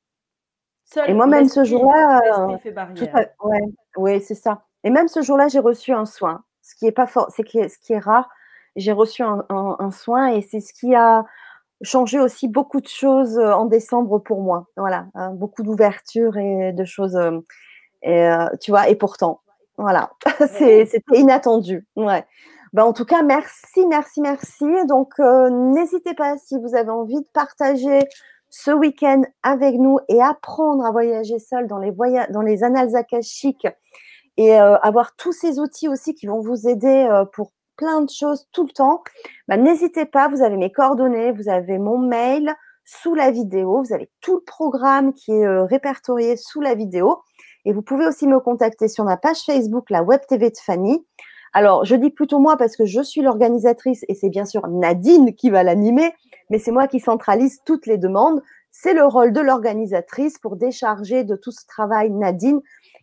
Et 1.07 1.13
moi, 1.13 1.27
même 1.27 1.47
ce 1.47 1.63
jour-là, 1.63 2.19
ouais, 3.95 4.19
c'est 4.19 4.35
ça. 4.35 4.65
Et 4.83 4.89
même 4.89 5.07
ce 5.07 5.21
jour-là, 5.21 5.47
j'ai 5.47 5.59
reçu 5.59 5.93
un 5.93 6.05
soin. 6.05 6.43
Ce 6.61 6.75
qui 6.75 6.85
est 6.85 6.91
pas 6.91 7.07
fort, 7.07 7.29
c'est 7.29 7.47
ce 7.47 7.79
qui 7.79 7.93
est 7.93 7.99
rare. 7.99 8.29
J'ai 8.75 8.91
reçu 8.91 9.23
un 9.23 9.91
soin 9.91 10.27
et 10.27 10.41
c'est 10.41 10.59
ce 10.59 10.73
qui 10.73 10.93
a 10.95 11.25
changé 11.83 12.19
aussi 12.19 12.47
beaucoup 12.47 12.81
de 12.81 12.87
choses 12.87 13.37
euh, 13.37 13.53
en 13.53 13.65
décembre 13.65 14.19
pour 14.19 14.41
moi. 14.41 14.67
Voilà, 14.77 15.07
hein, 15.15 15.31
beaucoup 15.31 15.63
d'ouverture 15.63 16.37
et 16.37 16.73
de 16.73 16.85
choses. 16.85 17.15
Euh, 17.15 17.39
et, 18.03 18.27
euh, 18.27 18.47
tu 18.59 18.71
vois, 18.71 18.89
et 18.89 18.95
pourtant, 18.95 19.41
voilà, 19.77 20.11
c'était 20.47 21.01
inattendu. 21.13 21.87
Ouais. 21.95 22.25
Ben, 22.73 22.83
en 22.83 22.93
tout 22.93 23.05
cas, 23.05 23.21
merci, 23.21 23.85
merci, 23.87 24.21
merci. 24.21 24.65
Donc, 24.87 25.19
n'hésitez 25.19 26.13
pas 26.13 26.37
si 26.37 26.57
vous 26.57 26.73
avez 26.73 26.89
envie 26.89 27.19
de 27.19 27.27
partager 27.33 27.99
ce 28.49 28.71
week-end 28.71 29.23
avec 29.43 29.75
nous 29.75 29.99
et 30.07 30.21
apprendre 30.21 30.85
à 30.85 30.91
voyager 30.91 31.37
seul 31.37 31.67
dans 31.67 31.79
les, 31.79 31.91
dans 32.29 32.41
les 32.41 32.63
annales 32.63 32.95
akashiques 32.95 33.67
et 34.37 34.55
avoir 34.55 35.17
tous 35.17 35.33
ces 35.33 35.59
outils 35.59 35.89
aussi 35.89 36.15
qui 36.15 36.27
vont 36.27 36.39
vous 36.39 36.65
aider 36.65 37.09
pour 37.33 37.51
plein 37.81 38.01
de 38.01 38.09
choses 38.11 38.47
tout 38.51 38.63
le 38.63 38.71
temps, 38.71 39.03
bah, 39.47 39.57
n'hésitez 39.57 40.05
pas, 40.05 40.27
vous 40.27 40.43
avez 40.43 40.55
mes 40.55 40.71
coordonnées, 40.71 41.31
vous 41.31 41.49
avez 41.49 41.79
mon 41.79 41.97
mail 41.97 42.53
sous 42.85 43.15
la 43.15 43.31
vidéo, 43.31 43.81
vous 43.83 43.91
avez 43.91 44.07
tout 44.21 44.35
le 44.35 44.41
programme 44.41 45.13
qui 45.13 45.31
est 45.31 45.47
euh, 45.47 45.63
répertorié 45.65 46.37
sous 46.37 46.61
la 46.61 46.75
vidéo. 46.75 47.23
Et 47.65 47.73
vous 47.73 47.81
pouvez 47.81 48.05
aussi 48.05 48.27
me 48.27 48.39
contacter 48.39 48.87
sur 48.87 49.03
ma 49.03 49.17
page 49.17 49.39
Facebook, 49.39 49.89
la 49.89 50.03
Web 50.03 50.21
TV 50.27 50.51
de 50.51 50.57
Fanny. 50.63 51.03
Alors, 51.53 51.83
je 51.83 51.95
dis 51.95 52.11
plutôt 52.11 52.37
moi 52.37 52.55
parce 52.55 52.75
que 52.75 52.85
je 52.85 53.01
suis 53.01 53.21
l'organisatrice 53.21 54.05
et 54.07 54.13
c'est 54.13 54.29
bien 54.29 54.45
sûr 54.45 54.67
Nadine 54.67 55.33
qui 55.33 55.49
va 55.49 55.63
l'animer, 55.63 56.13
mais 56.51 56.59
c'est 56.59 56.71
moi 56.71 56.87
qui 56.87 56.99
centralise 56.99 57.61
toutes 57.65 57.87
les 57.87 57.97
demandes. 57.97 58.43
C'est 58.69 58.93
le 58.93 59.05
rôle 59.05 59.33
de 59.33 59.41
l'organisatrice 59.41 60.37
pour 60.37 60.55
décharger 60.55 61.23
de 61.23 61.35
tout 61.35 61.51
ce 61.51 61.65
travail 61.65 62.11
Nadine 62.11 62.61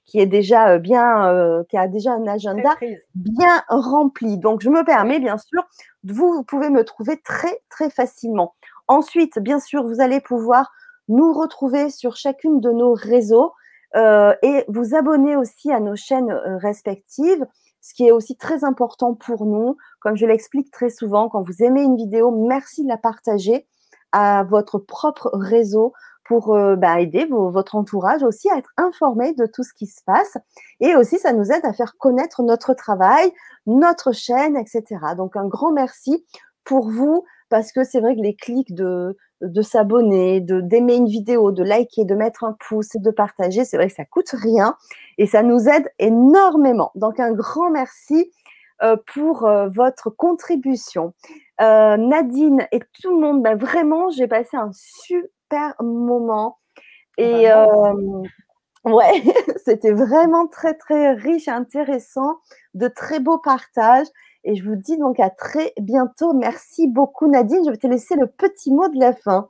qui 0.08 0.18
est 0.18 0.26
déjà 0.26 0.70
euh, 0.70 0.78
bien, 0.78 1.28
euh, 1.28 1.62
qui 1.68 1.76
a 1.76 1.86
déjà 1.86 2.12
un 2.12 2.26
agenda 2.26 2.74
bien 3.14 3.62
rempli. 3.68 4.38
Donc, 4.38 4.62
je 4.62 4.70
me 4.70 4.82
permets, 4.82 5.20
bien 5.20 5.36
sûr, 5.36 5.62
vous, 6.02 6.32
vous 6.32 6.42
pouvez 6.42 6.70
me 6.70 6.82
trouver 6.82 7.20
très, 7.20 7.60
très 7.68 7.90
facilement. 7.90 8.54
Ensuite, 8.88 9.38
bien 9.38 9.60
sûr, 9.60 9.86
vous 9.86 10.00
allez 10.00 10.20
pouvoir 10.20 10.72
nous 11.08 11.32
retrouver 11.34 11.90
sur 11.90 12.16
chacune 12.16 12.60
de 12.60 12.70
nos 12.70 12.94
réseaux 12.94 13.52
euh, 13.96 14.34
et 14.42 14.64
vous 14.68 14.94
abonner 14.94 15.36
aussi 15.36 15.70
à 15.72 15.80
nos 15.80 15.96
chaînes 15.96 16.32
respectives, 16.32 17.46
ce 17.82 17.92
qui 17.92 18.06
est 18.06 18.10
aussi 18.10 18.36
très 18.36 18.64
important 18.64 19.14
pour 19.14 19.44
nous. 19.44 19.76
Comme 20.00 20.16
je 20.16 20.24
l'explique 20.24 20.70
très 20.70 20.90
souvent, 20.90 21.28
quand 21.28 21.42
vous 21.42 21.62
aimez 21.62 21.82
une 21.82 21.96
vidéo, 21.96 22.30
merci 22.30 22.82
de 22.82 22.88
la 22.88 22.98
partager 22.98 23.66
à 24.12 24.42
votre 24.42 24.78
propre 24.78 25.30
réseau 25.34 25.92
pour 26.28 26.54
euh, 26.54 26.76
bah, 26.76 27.00
aider 27.00 27.26
votre 27.30 27.74
entourage 27.74 28.22
aussi 28.22 28.50
à 28.50 28.58
être 28.58 28.72
informé 28.76 29.32
de 29.32 29.46
tout 29.46 29.62
ce 29.62 29.72
qui 29.72 29.86
se 29.86 30.02
passe. 30.04 30.36
Et 30.80 30.94
aussi, 30.94 31.18
ça 31.18 31.32
nous 31.32 31.50
aide 31.50 31.64
à 31.64 31.72
faire 31.72 31.96
connaître 31.96 32.42
notre 32.42 32.74
travail, 32.74 33.32
notre 33.66 34.12
chaîne, 34.12 34.56
etc. 34.56 34.84
Donc, 35.16 35.36
un 35.36 35.46
grand 35.46 35.72
merci 35.72 36.24
pour 36.64 36.90
vous 36.90 37.24
parce 37.48 37.72
que 37.72 37.82
c'est 37.82 38.00
vrai 38.00 38.14
que 38.14 38.20
les 38.20 38.36
clics 38.36 38.74
de, 38.74 39.16
de 39.40 39.62
s'abonner, 39.62 40.40
d'aimer 40.42 40.96
une 40.96 41.08
vidéo, 41.08 41.50
de 41.50 41.62
liker, 41.62 42.04
de 42.04 42.14
mettre 42.14 42.44
un 42.44 42.54
pouce 42.68 42.94
de 42.94 43.10
partager, 43.10 43.64
c'est 43.64 43.78
vrai 43.78 43.88
que 43.88 43.94
ça 43.94 44.04
coûte 44.04 44.30
rien 44.32 44.76
et 45.16 45.26
ça 45.26 45.42
nous 45.42 45.66
aide 45.66 45.90
énormément. 45.98 46.92
Donc, 46.94 47.20
un 47.20 47.32
grand 47.32 47.70
merci 47.70 48.30
euh, 48.82 48.96
pour 49.14 49.46
euh, 49.46 49.68
votre 49.70 50.10
contribution. 50.10 51.14
Nadine 51.58 52.68
et 52.70 52.80
tout 53.02 53.14
le 53.14 53.18
monde, 53.18 53.42
bah, 53.42 53.56
vraiment, 53.56 54.10
j'ai 54.10 54.28
passé 54.28 54.58
un 54.58 54.70
super 54.74 55.26
moment. 55.80 56.58
Et 57.16 57.50
euh, 57.50 58.22
ouais, 58.84 59.22
c'était 59.64 59.92
vraiment 59.92 60.46
très, 60.46 60.74
très 60.74 61.12
riche, 61.12 61.48
intéressant, 61.48 62.38
de 62.74 62.88
très 62.88 63.20
beaux 63.20 63.38
partages. 63.38 64.06
Et 64.44 64.54
je 64.54 64.64
vous 64.64 64.76
dis 64.76 64.96
donc 64.96 65.20
à 65.20 65.30
très 65.30 65.72
bientôt. 65.80 66.32
Merci 66.32 66.88
beaucoup, 66.88 67.28
Nadine. 67.28 67.64
Je 67.64 67.70
vais 67.70 67.76
te 67.76 67.86
laisser 67.86 68.14
le 68.16 68.26
petit 68.26 68.72
mot 68.72 68.88
de 68.88 68.98
la 68.98 69.12
fin. 69.12 69.48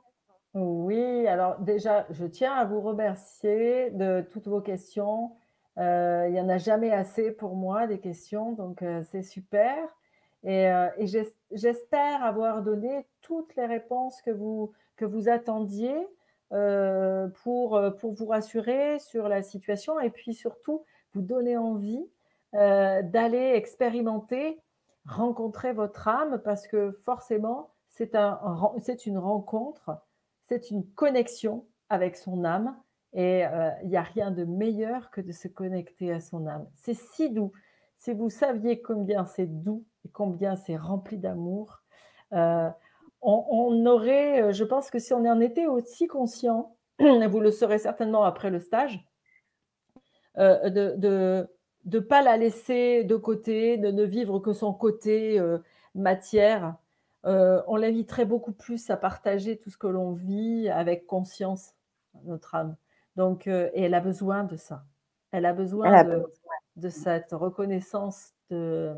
Oui, 0.55 1.27
alors 1.27 1.59
déjà, 1.59 2.07
je 2.09 2.25
tiens 2.25 2.53
à 2.53 2.65
vous 2.65 2.81
remercier 2.81 3.91
de 3.91 4.21
toutes 4.31 4.47
vos 4.47 4.61
questions. 4.61 5.31
Euh, 5.77 6.25
il 6.27 6.33
n'y 6.33 6.41
en 6.41 6.49
a 6.49 6.57
jamais 6.57 6.91
assez 6.91 7.31
pour 7.31 7.55
moi 7.55 7.87
des 7.87 7.99
questions, 7.99 8.51
donc 8.53 8.81
euh, 8.81 9.01
c'est 9.11 9.21
super. 9.21 9.77
Et, 10.43 10.65
et 10.97 11.05
j'espère 11.51 12.23
avoir 12.23 12.61
donné 12.61 13.05
toutes 13.21 13.55
les 13.55 13.65
réponses 13.65 14.21
que 14.21 14.31
vous, 14.31 14.71
que 14.95 15.05
vous 15.05 15.29
attendiez 15.29 15.95
euh, 16.51 17.27
pour, 17.43 17.75
euh, 17.75 17.91
pour 17.91 18.13
vous 18.13 18.25
rassurer 18.25 18.97
sur 18.97 19.29
la 19.29 19.43
situation 19.43 19.99
et 19.99 20.09
puis 20.09 20.33
surtout 20.33 20.83
vous 21.13 21.21
donner 21.21 21.57
envie 21.57 22.03
euh, 22.55 23.03
d'aller 23.03 23.51
expérimenter, 23.53 24.59
rencontrer 25.05 25.73
votre 25.73 26.07
âme 26.07 26.41
parce 26.43 26.67
que 26.67 26.91
forcément, 27.03 27.69
c'est 27.87 28.15
un, 28.15 28.39
une 29.05 29.19
rencontre, 29.19 29.91
c'est 30.41 30.71
une 30.71 30.83
connexion 30.93 31.67
avec 31.87 32.15
son 32.15 32.43
âme 32.43 32.75
et 33.13 33.43
il 33.83 33.89
n'y 33.89 33.97
a 33.97 34.01
rien 34.01 34.31
de 34.31 34.43
meilleur 34.43 35.11
que 35.11 35.21
de 35.21 35.31
se 35.31 35.47
connecter 35.47 36.11
à 36.11 36.19
son 36.19 36.47
âme. 36.47 36.67
C'est 36.75 36.95
si 36.95 37.29
doux, 37.29 37.51
si 37.99 38.13
vous 38.13 38.29
saviez 38.29 38.81
combien 38.81 39.25
c'est 39.25 39.47
doux 39.47 39.85
et 40.05 40.09
combien 40.09 40.55
c'est 40.55 40.77
rempli 40.77 41.17
d'amour, 41.17 41.81
euh, 42.33 42.69
on, 43.21 43.85
aurait, 43.85 44.53
je 44.53 44.63
pense 44.63 44.89
que 44.89 44.99
si 44.99 45.13
on 45.13 45.25
en 45.25 45.41
était 45.41 45.67
aussi 45.67 46.07
conscient, 46.07 46.75
vous 46.99 47.39
le 47.39 47.51
serez 47.51 47.77
certainement 47.77 48.23
après 48.23 48.49
le 48.49 48.59
stage, 48.59 49.05
de 50.37 51.49
ne 51.85 51.99
pas 51.99 52.21
la 52.21 52.37
laisser 52.37 53.03
de 53.03 53.17
côté, 53.17 53.77
de 53.77 53.91
ne 53.91 54.03
vivre 54.03 54.39
que 54.39 54.53
son 54.53 54.73
côté 54.73 55.37
matière, 55.95 56.75
euh, 57.25 57.61
on 57.67 57.75
l'inviterait 57.75 58.25
beaucoup 58.25 58.53
plus 58.53 58.89
à 58.89 58.97
partager 58.97 59.57
tout 59.57 59.69
ce 59.69 59.77
que 59.77 59.87
l'on 59.87 60.13
vit 60.13 60.69
avec 60.69 61.05
conscience, 61.05 61.73
notre 62.23 62.55
âme. 62.55 62.75
Donc, 63.15 63.47
euh, 63.47 63.69
et 63.73 63.83
elle 63.83 63.93
a 63.93 63.99
besoin 63.99 64.43
de 64.43 64.55
ça. 64.55 64.85
Elle 65.31 65.45
a 65.45 65.53
besoin, 65.53 66.03
de, 66.75 66.89
cette 66.89 67.33
reconnaissance 67.33 68.31
de, 68.49 68.93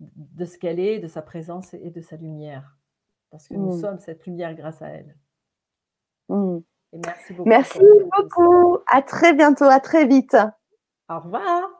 de 0.00 0.44
ce 0.44 0.58
qu'elle 0.58 0.80
est, 0.80 0.98
de 0.98 1.08
sa 1.08 1.22
présence 1.22 1.74
et 1.74 1.90
de 1.90 2.00
sa 2.00 2.16
lumière. 2.16 2.76
Parce 3.30 3.48
que 3.48 3.54
nous 3.54 3.74
mmh. 3.74 3.80
sommes 3.80 3.98
cette 3.98 4.26
lumière 4.26 4.54
grâce 4.54 4.82
à 4.82 4.88
elle. 4.88 5.16
Mmh. 6.28 6.58
Et 6.92 6.98
merci 7.04 7.32
beaucoup. 7.32 7.48
Merci 7.48 7.80
beaucoup. 8.16 8.78
À 8.86 9.02
très 9.02 9.34
bientôt, 9.34 9.64
à 9.64 9.80
très 9.80 10.06
vite. 10.06 10.36
Au 11.08 11.18
revoir. 11.18 11.73